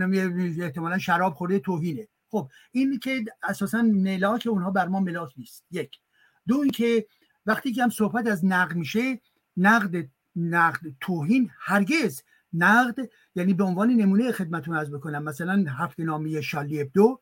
[0.61, 2.07] احتمالا شراب خورده توهینه.
[2.29, 5.65] خب این که اساسا ملاک اونها بر ما ملاک نیست.
[5.71, 5.99] یک.
[6.47, 7.05] دو اینکه
[7.45, 9.19] وقتی که هم صحبت از نقد میشه
[9.57, 12.21] نقد نقد توهین هرگز
[12.57, 17.19] نقد یعنی به عنوان نمونه خدمتون از بکنم مثلا هفته نامی شالی ابدو.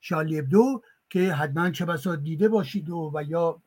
[0.00, 3.62] شالی ابدو که حتما چه بسا دیده باشید و, و یا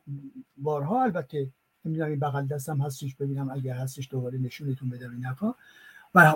[0.56, 1.48] بارها البته
[1.84, 5.54] نمی‌دونم این بغل دستم هستش ببینم اگر هستش دوباره نشونتون بدم این حرفا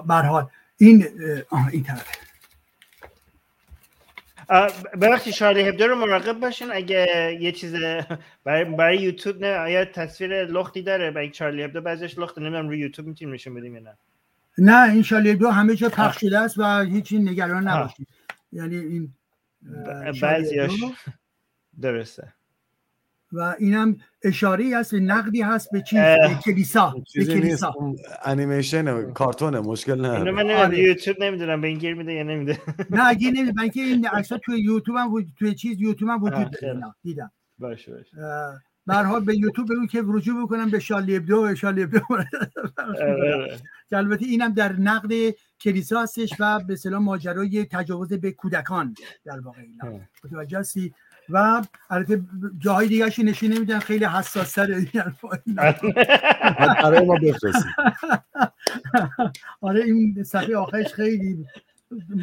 [0.08, 1.06] حال این
[1.72, 2.06] این طرف.
[5.02, 6.68] ببخشید شارلی هبدو رو مراقب باشین.
[6.72, 7.74] اگه یه چیز
[8.44, 12.78] برای, برای یوتیوب نه آیا تصویر لختی داره برای چارلی هبدو بعضیش لخت نمی‌دونم روی
[12.78, 13.96] یوتیوب می‌تونیم نشون بدیم یا نه.
[14.58, 18.08] نه این شالی دو همه جا پخش شده است و هیچی نگران نباشید.
[18.52, 19.12] یعنی این
[20.22, 20.72] بعضیاش
[21.80, 22.32] درسته.
[23.32, 27.74] و اینم اشاره هست نقدی هست به چیز به کلیسا به کلیسا.
[28.24, 30.78] انیمیشن کارتون مشکل نه اینو من آره.
[30.78, 32.58] یوتیوب نمی‌دونم به این گیر میده یا نمیده؟
[32.90, 33.52] نه اگه نمیده.
[33.56, 36.80] من که این عکس‌ها توی یوتیوب هم وجود توی چیز یوتیوب هم وجود داره.
[37.02, 37.30] دیدم.
[37.58, 38.16] باشه باشه.
[38.86, 41.54] برها به یوتیوب بگو که رجوع بکنم به شالی ابدو.
[41.54, 42.00] شالی ابدو.
[42.10, 43.58] آره، آره.
[43.90, 48.94] که البته اینم در نقد کلیسا هستش و به سلام ماجرای تجاوز به کودکان
[49.24, 50.94] در واقع اینا متوجه هستی؟
[51.28, 52.22] و البته
[52.58, 54.86] جاهای دیگه نشین نمیدن خیلی حساس تره
[56.82, 57.72] برای ما بفرستید.
[59.60, 61.46] آره این صفحه آخرش خیلی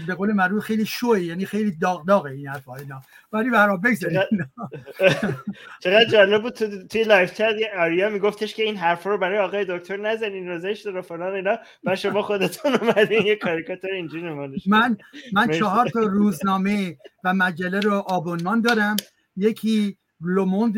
[0.07, 3.01] به قول معروف خیلی chaud ه یعنی خیلی داغ داغه این حرفا اینا.
[3.33, 4.19] ولی برای بگذاریم.
[5.83, 6.53] چقدر جالب بود
[6.87, 11.01] توی live chat آریا میگفتش که این حرفا رو برای آقای دکتر نزنین روزش رو
[11.01, 11.57] فلان اینا.
[11.83, 14.97] و شما خودتون اومدین یه کاریکاتور اینجوری من
[15.33, 18.95] من چهار تا روزنامه و مجله رو آبونمان دارم.
[19.35, 20.75] یکی Le Monde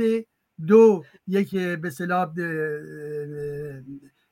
[0.68, 2.34] دو یکی به اصطلاح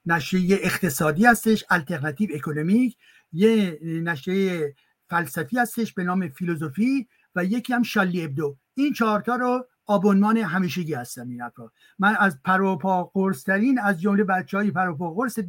[0.06, 2.98] نشریه اقتصادی هستش Alternatives Économiques
[3.32, 4.76] یه نشریه
[5.10, 8.58] فلسفی هستش به نام Philosophie و یکی هم Charlie Hebdo.
[8.74, 11.72] این چهارتا رو آبونمان همیشگی هستم این افراد.
[12.00, 15.40] من از پروپا قرص ترین از جمله بچه های پروپا قرص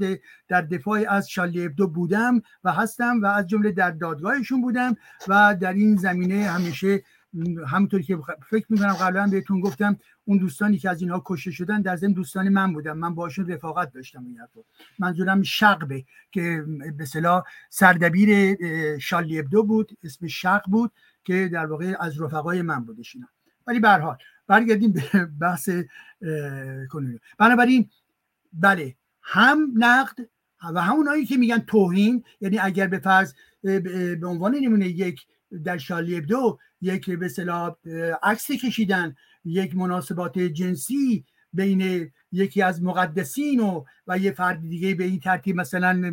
[0.49, 4.97] در دفاع از Charlie Hebdo بودم و هستم و از جمله در دادگاهشون بودم
[5.29, 7.03] و در این زمینه همیشه
[7.67, 8.19] همونطوری که
[8.51, 12.49] فکر می‌کنم قبلا بهتون گفتم اون دوستانی که از اینها کشته شدن در ضمن دوستان
[12.49, 12.99] من بودم.
[12.99, 14.39] من باشون رفاقت داشتم این
[14.99, 16.65] منظورم شقبه که
[16.99, 18.57] به صلاح سردبیر
[18.99, 20.93] شالی ابدو بود اسم شق بود
[21.25, 23.29] که در واقع از رفقای من بودش اینا.
[23.67, 24.17] ولی به حال
[24.47, 25.71] برگردیم به بحث
[26.91, 27.21] کنونی.
[27.39, 27.91] بنابراین
[28.53, 30.17] بله هم نقد
[30.75, 35.27] و همونایی که میگن توهین یعنی اگر به فرض به عنوان نمونه یک
[35.65, 37.75] در شالی ابدو یک به صلاح
[38.23, 45.05] عکسی کشیدن یک مناسبات جنسی بین یکی از مقدسین و و یه فرد دیگه به
[45.05, 46.13] این ترتیب مثلا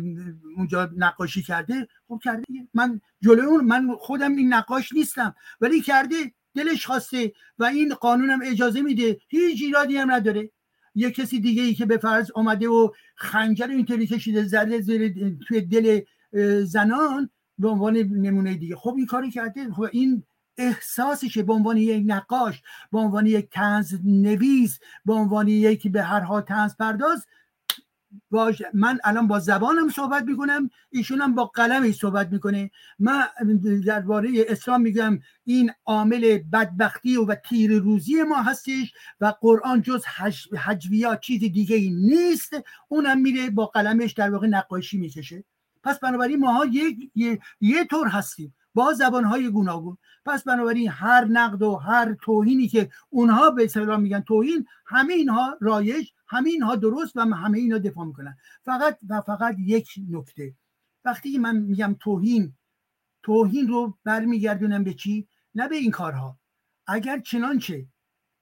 [0.56, 1.88] اونجا نقاشی کرده.
[2.08, 5.34] خب کرده من جلوی اون من خودم این نقاش نیستم.
[5.60, 6.14] ولی کرده
[6.54, 9.18] دلش خواسته و این قانونم اجازه میده.
[9.28, 10.50] هیچ ایرادی هم نداره.
[10.94, 14.82] یه کسی دیگه ای که به فرض آمده و خنجر اینطوری کشیده زده
[15.48, 16.00] توی دل
[16.64, 18.76] زنان به عنوان نمونه دیگه.
[18.76, 19.72] خب این کاری کرده.
[19.72, 20.22] خب این
[20.58, 22.62] احساسشه به عنوان یک نقاش
[22.92, 27.26] به عنوان یک تنز نویس به عنوان یک به هر حال تنز پرداز
[28.30, 32.70] باش من الان با زبانم صحبت می‌کنم ایشون هم با قلمش صحبت می‌کنه.
[32.98, 33.26] من
[33.86, 40.04] درباره اسلام میگم این عامل بدبختی و تیر روزی ما هستش و قرآن جز
[40.58, 42.52] حجویات چیز دیگه ای نیست.
[42.88, 45.44] اونم میره با قلمش در واقع نقاشی می‌کشه.
[45.86, 48.54] پس بنابراین ماها یک یه, یه طور هستیم.
[48.74, 49.98] با زبانهای گوناگون.
[50.24, 55.56] پس بنابراین هر نقد و هر توهینی که اونها به اصطلاح میگن توهین همه اینها
[55.60, 58.36] رایج همه اینها درست و همه اینها دفاع می‌کنن.
[58.62, 60.54] فقط و فقط یک نکته.
[61.04, 62.54] وقتی من میگم توهین
[63.22, 66.38] توهین رو برمیگردونم به چی؟ نه به این کارها.
[66.86, 67.86] اگر چنانچه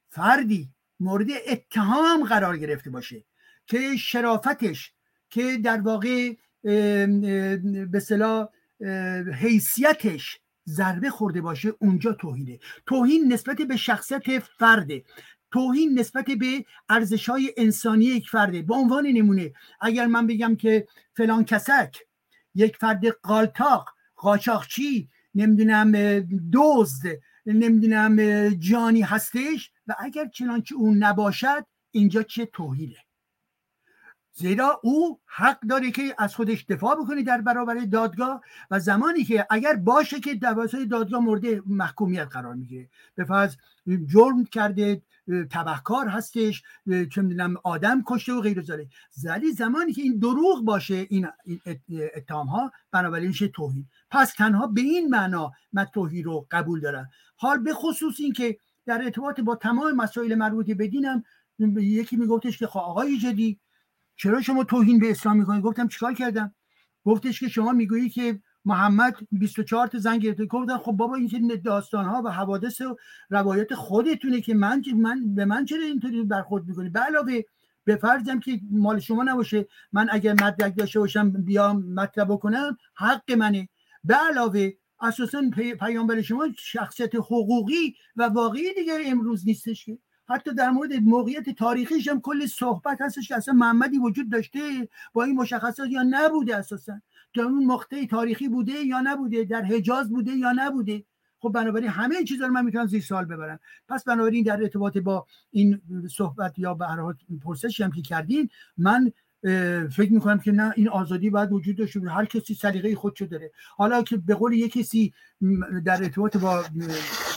[0.09, 3.25] فردی مورد اتهام قرار گرفته باشه
[3.67, 4.93] که شرافتش
[5.31, 6.35] که در واقع
[6.65, 8.49] به صلاح
[9.35, 12.59] حیثیتش ضربه خورده باشه اونجا توهینه.
[12.87, 15.05] توهین نسبت به شخصیت فرده.
[15.51, 18.63] توهین نسبت به ارزش های انسانی یک فرده.
[18.63, 20.87] به عنوان نمونه اگر من بگم که
[21.17, 21.97] فلان کسک
[22.55, 25.93] یک فرد قالتاق قاچاقچی نمی‌دونم
[26.53, 27.07] دزد
[27.47, 33.04] نمی‌دونم جانی هستش و اگر چنانچه اون نباشد اینجا چه توهینه؟
[34.37, 38.41] زیرا او حق داره که از خودش دفاع بکنه در برابر دادگاه
[38.71, 42.89] و زمانی که اگر باشه که دوازه دادگاه مورد محکومیت قرار می‌گیره.
[43.15, 43.57] به فرض
[44.07, 45.03] جرم کرده
[45.51, 48.89] تبهکار هستش چه می‌دونم آدم کشته و غیر ذالک
[49.25, 51.29] ولی زمانی که این دروغ باشه این
[52.15, 53.87] اتهام ها بنابراین میشه توهین.
[54.11, 57.09] پس تنها به این معنا من توهین رو قبول دارم.
[57.37, 61.25] حال به خصوص این که در ارتباط با تمام مسائل مربوط به دینم
[61.77, 63.61] یکی میگفتش که خب آقای جدی
[64.17, 66.55] چرا شما توهین به اسلام می‌کنید گفتم چیکار کردم؟
[67.05, 70.47] گفتش که شما می‌گویی که محمد 24 تا زن گرفته.
[70.47, 72.97] گفتم خب بابا این که داستان ها و حوادث و
[73.31, 77.41] روایت خودتونه که من من به من چرا اینطوری برخورد می‌کنی؟ به علاوه
[77.85, 79.67] به فرضم که مال شما نباشه.
[79.93, 83.69] من اگر مدرک داشته باشم بیام مطلب بکنم حق منه.
[84.05, 84.71] به علاوه
[85.01, 85.43] اساسا
[85.81, 89.99] پیامبر شما شخصیت حقوقی و واقعی دیگر امروز نیستش که.
[90.29, 95.25] حتی در مورد موقعیت تاریخیش هم کلی صحبت هستش که اصلا محمدی وجود داشته با
[95.25, 97.01] این مشخصات یا نبوده اساسا.
[97.35, 101.05] در اون مقطع تاریخی بوده یا نبوده در حجاز بوده یا نبوده.
[101.39, 103.61] خب بنابراین همه این چیزا رو من می‌تونم زیر سوال ببرم.
[103.89, 105.81] پس بنابراین در ارتباط با این
[106.11, 106.87] صحبت یا به
[107.45, 109.13] پرسشی هم که کردین من
[109.91, 113.51] فکر می‌کنم که نه این آزادی باید وجود داشته هر کسی سلیقه خودشو داره.
[113.77, 115.13] حالا که به قول یک کسی
[115.85, 116.65] در ارتباط با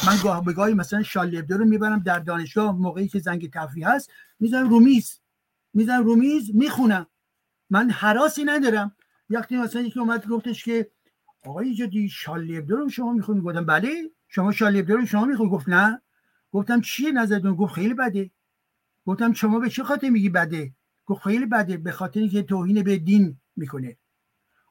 [0.08, 4.12] من گاه به گاهی مثلا شالبدو رو می‌برم در دانشگاه موقعی که زنگ تفریح هست
[4.40, 5.20] می‌ذارم رومیز
[5.74, 7.08] می‌ذارم رومیز می‌خونم.
[7.70, 8.96] من حراسی ندارم.
[9.30, 10.92] وقتی مثلا یکی اومد گفتش که
[11.46, 14.12] آقای جدی شالبدو رو شما می‌خونید گفتم بله.
[14.28, 16.02] شما شالبدو رو شما می‌خونید گفت نه.
[16.52, 18.32] گفتم چیه نظرتون؟ گفت خیلی بده.
[19.06, 20.74] گفتم شما به چه خاطر میگی بده؟
[21.08, 23.98] گفت خیلی بده به خاطر اینکه توهین به دین می‌کنه.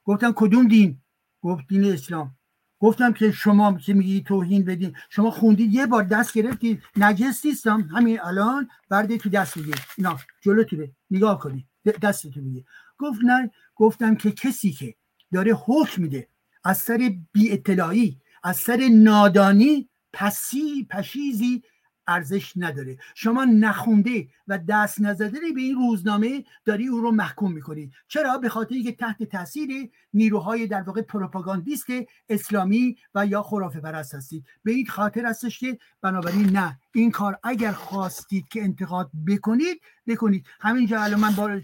[0.05, 1.01] گفتم کدوم دین؟
[1.41, 2.35] گفت دین اسلام.
[2.79, 6.83] گفتم که شما که میگی توهین بدین شما خوندید یه بار دست گرفتید.
[6.97, 7.81] نجس نیستم.
[7.81, 11.65] همین الان برده تو دست میگه اینا جلوتونه نگاه کنید
[12.01, 12.65] دستتون میگه
[12.97, 13.51] گفت نه.
[13.75, 14.95] گفتم که کسی که
[15.33, 16.27] داره حکم میده
[16.63, 21.63] از سر بی اطلاعی از سر نادانی پسی پشیزی
[22.07, 22.97] ارزش نداره.
[23.15, 27.91] شما نخونده و دست نزده به این روزنامه داری او رو محکوم می‌کنی.
[28.07, 31.85] چرا؟ به خاطر که تحت تاثیر نیروهای در واقع پروپاگاندیست
[32.29, 34.45] اسلامی و یا خرافه پرست هستید.
[34.63, 40.45] به این خاطر هستش که بنابراین نه این کار اگر خواستید که انتقاد بکنید بکنید.
[40.59, 41.61] همینجا الان من با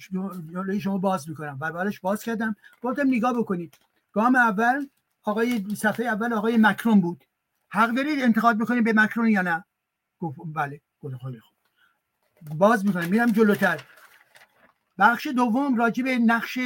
[0.80, 1.58] شما باز می‌کنم.
[1.62, 2.56] و باز کردم.
[2.82, 3.78] گفتم نگاه بکنید.
[4.12, 4.88] گام اول
[5.24, 7.24] آقای صفحه اول آقای مکرون بود.
[7.70, 9.66] حق دارید انتقاد بکنید به مکرون یا نه؟
[10.24, 11.54] گفت بله گفت خیلی خوب.
[12.58, 13.82] باز می‌کنم میرم جلوتر.
[14.98, 16.60] بخش دوم راجع به نقش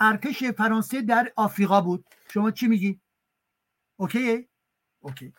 [0.00, 2.04] ارتش فرانسه در آفریقا بود.
[2.32, 3.00] شما چی میگی؟
[3.96, 4.48] اوکی؟
[5.00, 5.32] اوکی.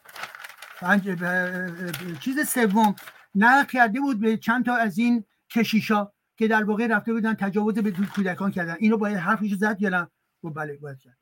[2.19, 2.95] چیز سوم
[3.35, 7.73] نقل کرده بود به چند تا از این کشیشا که در واقع رفته بودن تجاوز
[7.73, 8.75] به کودکان کردن.
[8.79, 10.07] اینو باید حرفش زد یا نه؟
[10.43, 11.17] گفت بله باید زد.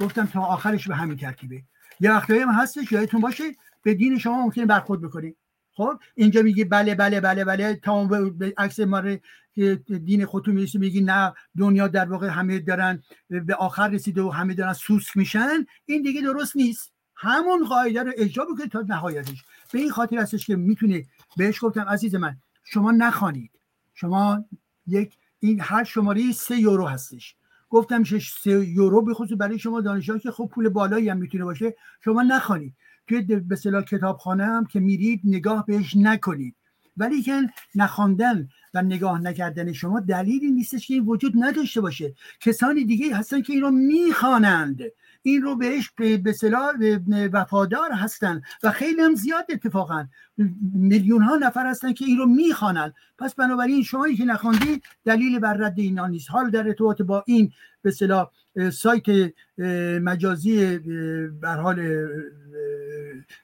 [0.00, 1.62] گفتم تا آخرش به همین ترتیبه
[2.00, 3.44] یه وقتایی هم هستش یادتون باشه
[3.82, 5.36] به دین شما ممکنه برخورد بکنید
[5.76, 7.80] خب؟ اینجا میگی بله بله بله بله.
[8.30, 9.02] به عکس ما
[10.04, 14.54] دین خودتون می‌رسی میگی نه دنیا در واقع همه دارن به آخر رسیده و همه
[14.54, 15.66] دارن سوسک میشن.
[15.86, 16.92] این دیگه درست نیست.
[17.16, 19.44] همون قاعده رو اجرا بکنید تا نهایتش.
[19.72, 21.04] به این خاطر هستش که می‌تونه
[21.36, 23.50] بهش گفتم عزیز من شما نخوانید.
[23.94, 24.44] شما
[24.86, 27.36] یک این هر شماره سه یورو هستش.
[27.70, 31.74] گفتم سه یورو بخصوص برای شما دانشجو که خب پول بالایی هم می‌تونه باشه.
[32.04, 32.74] شما نخوانید.
[33.06, 36.54] توی به صلاح کتابخانه هم که میرید نگاه بهش نکنید.
[36.96, 37.40] ولی که
[37.74, 42.14] نخواندن و نگاه نکردن شما دلیلی نیستش که این وجود نداشته باشه.
[42.40, 44.80] کسانی دیگه هستن که این رو می‌خوانند.
[45.22, 46.72] این رو بهش به صلاح
[47.32, 50.06] وفادار هستن و خیلی هم زیاد اتفاقا.
[50.74, 55.54] میلیون ها نفر هستن که این رو می‌خوانن پس بنابراین شمایی که نخواندی دلیل بر
[55.54, 56.30] رد اینا نیست.
[56.30, 57.52] حال در ارتباط با این
[57.82, 57.90] به
[58.70, 59.32] سایت
[60.02, 60.78] مجازی
[61.40, 62.06] بر حال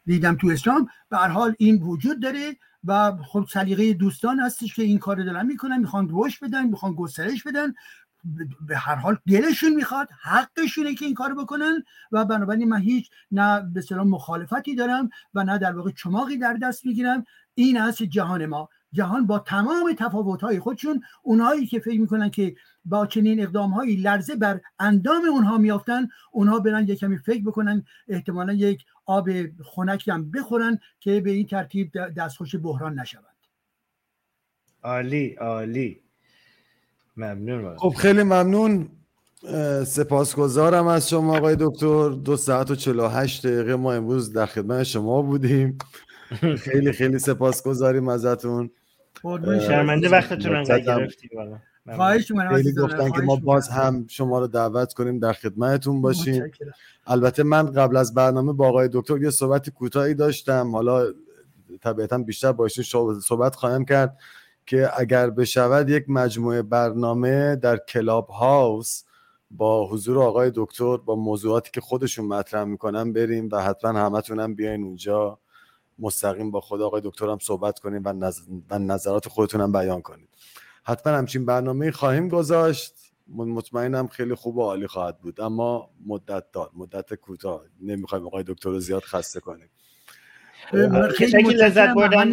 [0.07, 0.89] دیدم تو اسلام.
[1.11, 5.79] به حال این وجود داره و خب سلیقه دوستان هستش که این کار دارن می‌کنن
[5.79, 7.73] می‌خوان رشد بدن می‌خوان گسترش بدن.
[8.61, 13.61] به هر حال دلشون می‌خواد حقشونه که این کار بکنن و بنابراین من هیچ نه
[13.61, 17.25] به سلام مخالفتی دارم و نه در واقع چماقی در دست می‌گیرم.
[17.55, 18.69] این است جهان ما.
[18.93, 24.61] جهان با تمام تفاوت‌های خودشون اونهایی که فکر می‌کنن که با چنین اقدامهایی لرزه بر
[24.79, 29.29] اندام اونها میافتن اونها برن یک کمی فکر بکنن احتمالا یک آب
[29.65, 33.25] خنکی هم بخورن که به این ترتیب دستخوش بحران نشوند.
[34.83, 36.01] عالی عالی.
[37.17, 38.89] ممنون خب خیلی ممنون.
[39.87, 42.09] سپاسگزارم از شما آقای دکتر.
[42.09, 45.79] دو ساعت و 48 دقیقه ما امروز در خدمت شما بودیم.
[46.59, 48.71] خیلی خیلی سپاسگزاریم ازتون.
[49.45, 51.61] شرمنده وقتتون انقدر گرفتیم
[51.97, 56.51] خواهش خیلی گفتن که ما باز هم شما رو دعوت کنیم در خدمتتون باشیم.
[57.07, 60.73] البته من قبل از برنامه با آقای دکتر یه صحبت کوتاهی داشتم.
[60.73, 61.07] حالا
[61.81, 62.69] طبیعتا بیشتر با
[63.25, 64.19] صحبت خواهم کرد
[64.67, 69.03] که اگر بشود یک مجموعه برنامه در کلاب هاوس
[69.51, 74.55] با حضور آقای دکتر با موضوعاتی که خودشون مطرح می‌کنن بریم و حتما همتون هم
[74.55, 75.39] بیاین اونجا.
[76.03, 78.33] مستقیم با خود آقای دکتر هم صحبت کنیم و,
[78.71, 80.30] و نظرات خودتون هم بیان کنید
[80.91, 82.95] حتما همچین برنامه خواهیم گذاشت.
[83.29, 85.41] مطمئنم خیلی خوب و عالی خواهد بود.
[85.41, 87.63] اما مدت دار مدت کوتاه.
[87.81, 89.69] نمی‌خوایم آقای دکتر رو زیاد خسته کنیم.
[91.17, 92.33] خیلی لذت بردن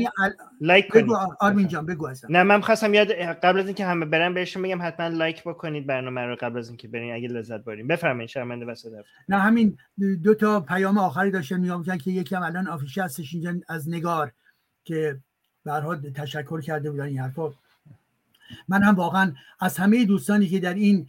[0.61, 1.11] لایک کنید.
[1.39, 5.07] آرمین جان بگو نه من خواستم یاد قبل از اینکه همه برن بهشون بگم حتما
[5.07, 7.87] لایک بکنید برنامه رو قبل از اینکه برین اگه لذت بردین.
[7.87, 8.89] بفرمایید شرمنده وسط
[9.29, 9.77] نه همین
[10.23, 14.31] دو تا پیام آخری داشته میگم که یکی هم الان آفیش هستش اینجا از نگار
[14.83, 15.19] که
[16.01, 17.51] به تشکر کرده بودن این حرفا.
[18.67, 21.07] من هم واقعا از همه دوستانی که در این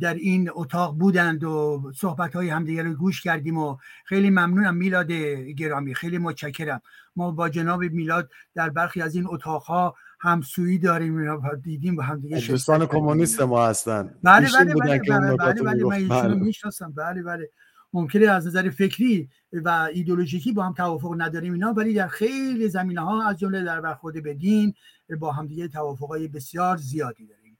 [0.00, 5.12] در این اتاق بودند و صحبت های همدیگه رو گوش کردیم و خیلی ممنونم میلاد
[5.56, 6.82] گرامی خیلی متشکرم.
[7.16, 12.40] ما با جناب میلاد در برخی از این اتاق ها همسویی داریم دیدیم و همدیگه
[12.40, 14.14] دوستان کمونیست ما هستن.
[14.22, 16.34] بله بله بله بله بله, بله, من بله.
[16.34, 16.92] می‌شناسم.
[16.92, 17.50] بله بله.
[17.92, 23.00] ممکنه از نظر فکری و ایدولوژیکی با هم توافق نداریم اینا ولی در خیلی زمینه
[23.00, 24.74] ها از جمله در برخورد به دین
[25.20, 27.58] با همدیگه توافقای بسیار زیادی داریم.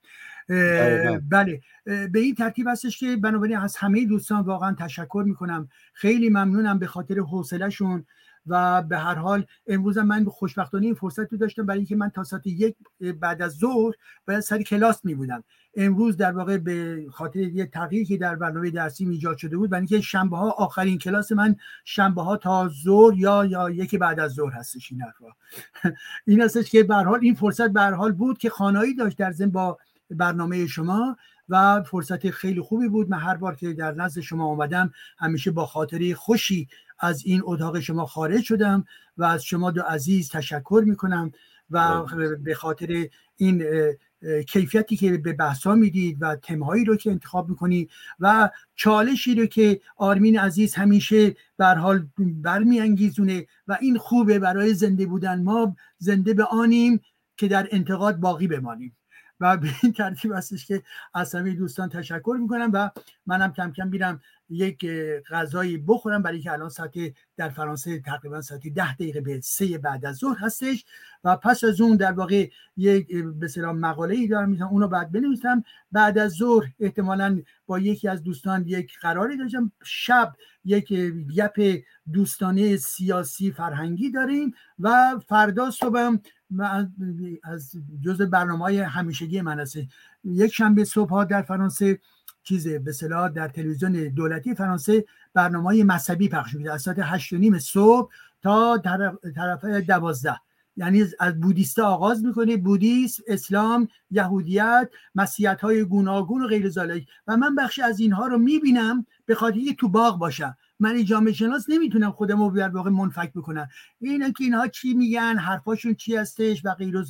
[1.31, 1.61] بله.
[1.85, 5.69] به این ترتیب هستش که بنابراین از همه دوستان واقعا تشکر می‌کنم.
[5.93, 8.07] خیلی ممنونم به خاطر حوصلهشون.
[8.47, 12.25] و به هر حال امروز من خوشبختانه این فرصت رو داشتم برای اینکه من تا
[12.25, 12.77] ساعت یک
[13.21, 13.95] بعد از ظهر
[14.27, 15.45] باید سر کلاس می بودم
[15.77, 19.81] امروز در واقع به خاطر یه تغییری که در برنامه درسی ایجاد شده بود برای
[19.81, 24.33] اینکه شنبه ها آخرین کلاس من شنبه ها تا ظهر یا یا یکی بعد از
[24.33, 25.27] ظهر هستش این حرفا.
[26.27, 29.51] این هستش که به حال این فرصت به حال بود که خانایی داشت در ضمن
[29.51, 29.79] با
[30.11, 31.17] برنامه شما.
[31.51, 33.11] و فرصت خیلی خوبی بود.
[33.11, 37.81] من هر بار که در نزد شما آمدم همیشه با خاطری خوشی از این اتاق
[37.81, 38.85] شما خارج شدم
[39.17, 41.33] و از شما دو عزیز تشکر می‌کنم
[41.71, 42.05] و
[42.43, 43.65] به خاطر این
[44.47, 49.81] کیفیتی که به بحثا می‌دید و تمهایی رو که انتخاب می‌کنید و چالشی رو که
[49.97, 56.45] آرمین عزیز همیشه بر حال برمیانگیزونه و این خوبه برای زنده بودن ما زنده به
[56.45, 57.01] آنیم
[57.37, 58.97] که در انتقاد باقی بمانیم.
[59.41, 60.83] و به این ترتیب هستش که
[61.15, 62.91] از همه دوستان تشکر می‌کنم و
[63.27, 64.21] منم کم کم میرم
[64.51, 64.87] یک
[65.31, 66.95] غذایی بخورم برای که الان ساعت
[67.37, 70.85] در فرانسه تقریبا ساعت ده دقیقه به سه بعد از ظهر هستش
[71.25, 75.65] و پس از اون در واقع یک به مقاله ای دارم می‌تونم اونو بعد بنویسم.
[75.93, 79.73] بعد از ظهر احتمالا با یکی از دوستان یک قراری داشتم.
[79.85, 80.93] شب یک
[81.37, 81.79] گپ
[82.13, 86.21] دوستانه سیاسی فرهنگی داریم و فردا صبحم
[87.43, 87.73] از
[88.05, 89.79] جز برنامه های همیشگی من هست
[90.25, 91.99] یک شنبه صبح ها در فرانسه
[92.43, 95.05] چیز به صلاح در تلویزیون دولتی فرانسه
[95.35, 98.11] برنامه مذهبی پخش میده از ساعت هشت و نیم صبح
[98.43, 98.79] تا
[99.35, 100.41] طرف دوازده.
[100.77, 102.57] یعنی از بودیستا آغاز می‌کنه.
[102.57, 107.07] بودیسم اسلام یهودیت مسیحیت های گوناگون و غیر ذالک.
[107.27, 111.65] و من بخشی از اینها رو می‌بینم به خاطر تو باغ باشم من جامعه شناس
[111.69, 113.69] نمی‌تونم خودم رو در واقع منفک بکنم.
[114.01, 117.05] اینا که اینها چی میگن حرفاشون چی هستش و غیر و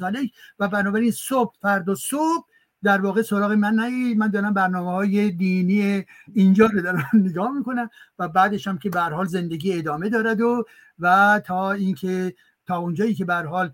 [0.58, 2.46] و بنابراین صبح فردا صبح
[2.82, 7.90] در واقع سراغ من نه من دارم برنامه های دینی اینجا رو دارم نگاه می‌کنم
[8.18, 10.64] و بعدش هم که به حال زندگی ادامه دارد و
[10.98, 12.34] و تا اینکه
[12.66, 13.72] تا اونجایی که به حال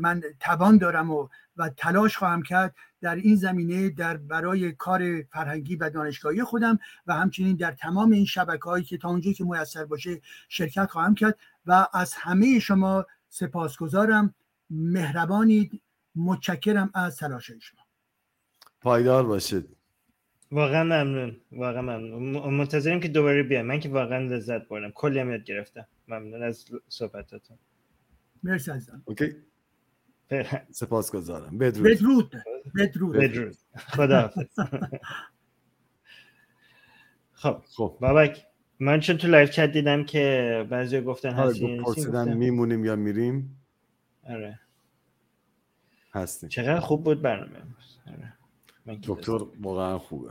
[0.00, 5.76] من توان دارم و, و تلاش خواهم کرد در این زمینه در برای کار فرهنگی
[5.76, 9.84] و دانشگاهی خودم و همچنین در تمام این شبکه هایی که تا اونجایی که میسر
[9.84, 14.34] باشه شرکت خواهم کرد و از همه شما سپاسگزارم.
[14.70, 15.82] مهربانید.
[16.16, 17.77] متشکرم از تلاش شما
[18.80, 19.76] پایدار باشید.
[20.52, 22.54] واقعا ممنون واقعا ممنون.
[22.54, 24.90] منتظریم که دوباره بیایم من که واقعا لذت بردم.
[24.90, 25.86] کلی هم یاد گرفتم.
[26.08, 27.58] ممنون از صحبتاتون.
[28.42, 29.02] مرسی عزیزم.
[29.04, 29.34] اوکی.
[30.70, 31.86] سپاس گذارم بدرود.
[31.86, 32.34] بدرود.
[32.76, 33.56] بدرود, بدرود.
[33.76, 34.30] خدا
[37.32, 37.62] خب.
[37.76, 37.96] خب.
[38.00, 38.46] بابک
[38.80, 43.60] من چون تو live chat دیدم که بعضی گفتن آره، هستین پرسیدن میمونیم یا میریم؟
[44.28, 44.60] آره.
[46.14, 46.48] هستیم.
[46.48, 47.62] چقدر خوب بود برنامه.
[48.06, 48.37] آره.
[48.96, 50.30] دکتر واقعا خوبه.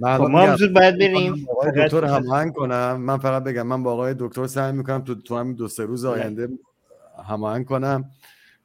[0.00, 1.46] خب ما هم زود باید بریم
[1.76, 2.96] دکتر هماهنگ کنم.
[3.00, 6.04] من فقط بگم من با آقای دکتر سعی می‌کنم تو تو همین دو سه روز
[6.04, 6.48] آینده
[7.24, 8.10] هماهنگ کنم.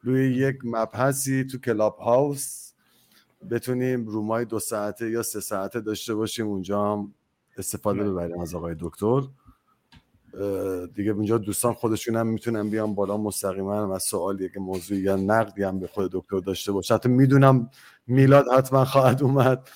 [0.03, 2.71] روی یک مبحثی تو Clubhouse
[3.51, 6.47] بتونیم رومای دو ساعته یا سه ساعته داشته باشیم.
[6.47, 7.13] اونجا هم
[7.57, 8.03] استفاده.
[8.03, 9.21] ببریم از آقای دکتر.
[10.95, 15.63] دیگه اونجا دوستان خودشون هم می‌تونن بیان بالا مستقیما و سوالی که موضوعی یا نقدی
[15.63, 16.93] هم به خود دکتر داشته باشه.
[16.93, 17.69] حتی می‌دونم
[18.07, 19.69] میلاد حتما خواهد اومد.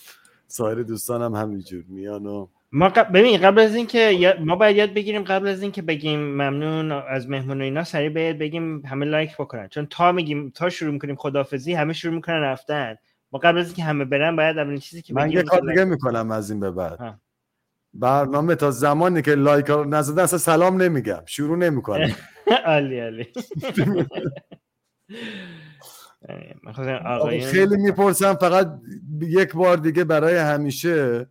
[0.48, 4.94] سایر دوستانم هم همینجور میان و ما قبل ببین قبل از اینکه ما باید یاد
[4.94, 9.68] بگیریم قبل از اینکه بگیم ممنون از مهمون اینا سریع باید بگیم همه لایک بکنن.
[9.68, 12.96] چون تا میگیم تا شروع می‌کنیم خدافزی همه شروع می‌کنن رفتن.
[13.32, 16.32] ما قبل از اینکه همه برن باید اولین چیزی که من یه کار دیگه می‌کنم
[16.32, 17.20] از این به بعد.
[17.94, 22.16] برنامه تا زمانی که لایک رو نزده اصلا سلام نمیگم شروع نمی‌کنم.
[22.66, 23.28] عالی عالی.
[27.42, 28.72] خیلی می‌پرسم فقط
[29.22, 31.28] یک بار دیگه برای همیشه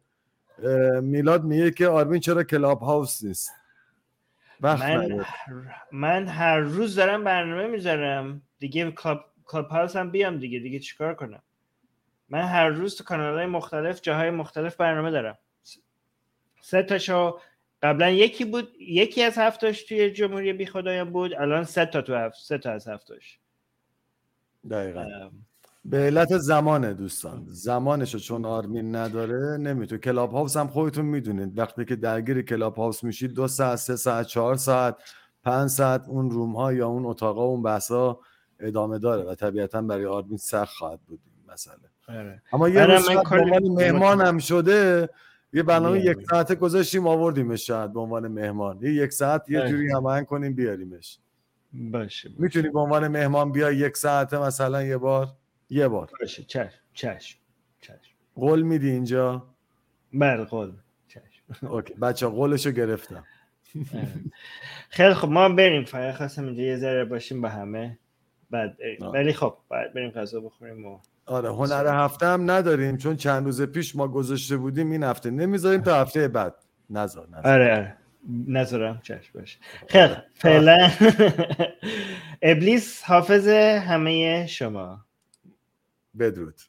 [1.03, 3.51] میلاد میگه که آرمین چرا Clubhouse نیست؟
[4.61, 5.25] من,
[5.93, 8.43] من هر روز دارم برنامه می‌ذارم.
[8.59, 11.43] دیگه کلاب, Clubhouse هم بیام دیگه دیگه چیکار کنم؟
[12.29, 15.39] من هر روز تو کانال های مختلف جاهای مختلف برنامه دارم.
[16.71, 17.39] سه تاشو
[17.83, 22.15] قبلا یکی بود یکی از هفتاش توی جمهوری بی خدایم بود الان سه تا تو
[22.15, 23.39] هفت سه تا از هفتاش
[24.71, 25.31] دقیقا.
[25.85, 27.45] به علت زمانه دوستان.
[27.49, 31.59] زمانشو چون آرمین نداره نمی‌تونه Clubhouse هم خودتون می‌دونید.
[31.59, 34.97] وقتی که درگیر Clubhouse میشید دو ساعت سه ساعت چهار ساعت
[35.45, 38.21] پنج ساعت اون room ها یا اون اتاقا اون بحثا
[38.61, 41.77] ادامه داره و طبیعتا برای آرمین سخت خواهد بود مسئله.
[42.09, 42.43] آره.
[42.53, 43.11] اما یه روز
[43.71, 45.09] مهمان هم شده
[45.53, 48.79] یه برنامه یک ساعته گذاشتیم آوردیمش شاید به عنوان مهمان.
[48.83, 51.19] یه یک ساعت یه جوری هماهنگ کنیم بیاریمش.
[51.73, 55.29] باشه, می‌تونی به عنوان مهمان بیا یک ساعته مثلا یه بار؟
[55.71, 56.11] یه بار.
[56.21, 57.39] باشه چشم چشم
[57.81, 58.15] چشم.
[58.35, 59.47] قول میدی اینجا؟
[60.13, 60.73] بله قول.
[61.09, 61.67] چشم.
[61.67, 63.25] اوکی بچه قولشو گرفتم.
[64.91, 65.85] خیلی خب ما بریم.
[65.85, 67.99] فقط خواستم اینجا یه ذره باشیم با همه.
[68.51, 73.45] بعد ولی خب بعد بریم غذا بخوریم و آره هنر هفته هم نداریم چون چند
[73.45, 75.31] روز پیش ما گذاشته بودیم این هفته.
[75.31, 76.55] نمی‌ذاریم تا هفته بعد.
[76.91, 77.53] نذار نذار.
[77.53, 77.97] آره آره.
[78.49, 79.59] نذارم چشم باشه.
[79.89, 80.91] خیلی فعلا.
[82.43, 85.05] ابلیس حافظ همه شما.
[86.19, 86.61] بدرود.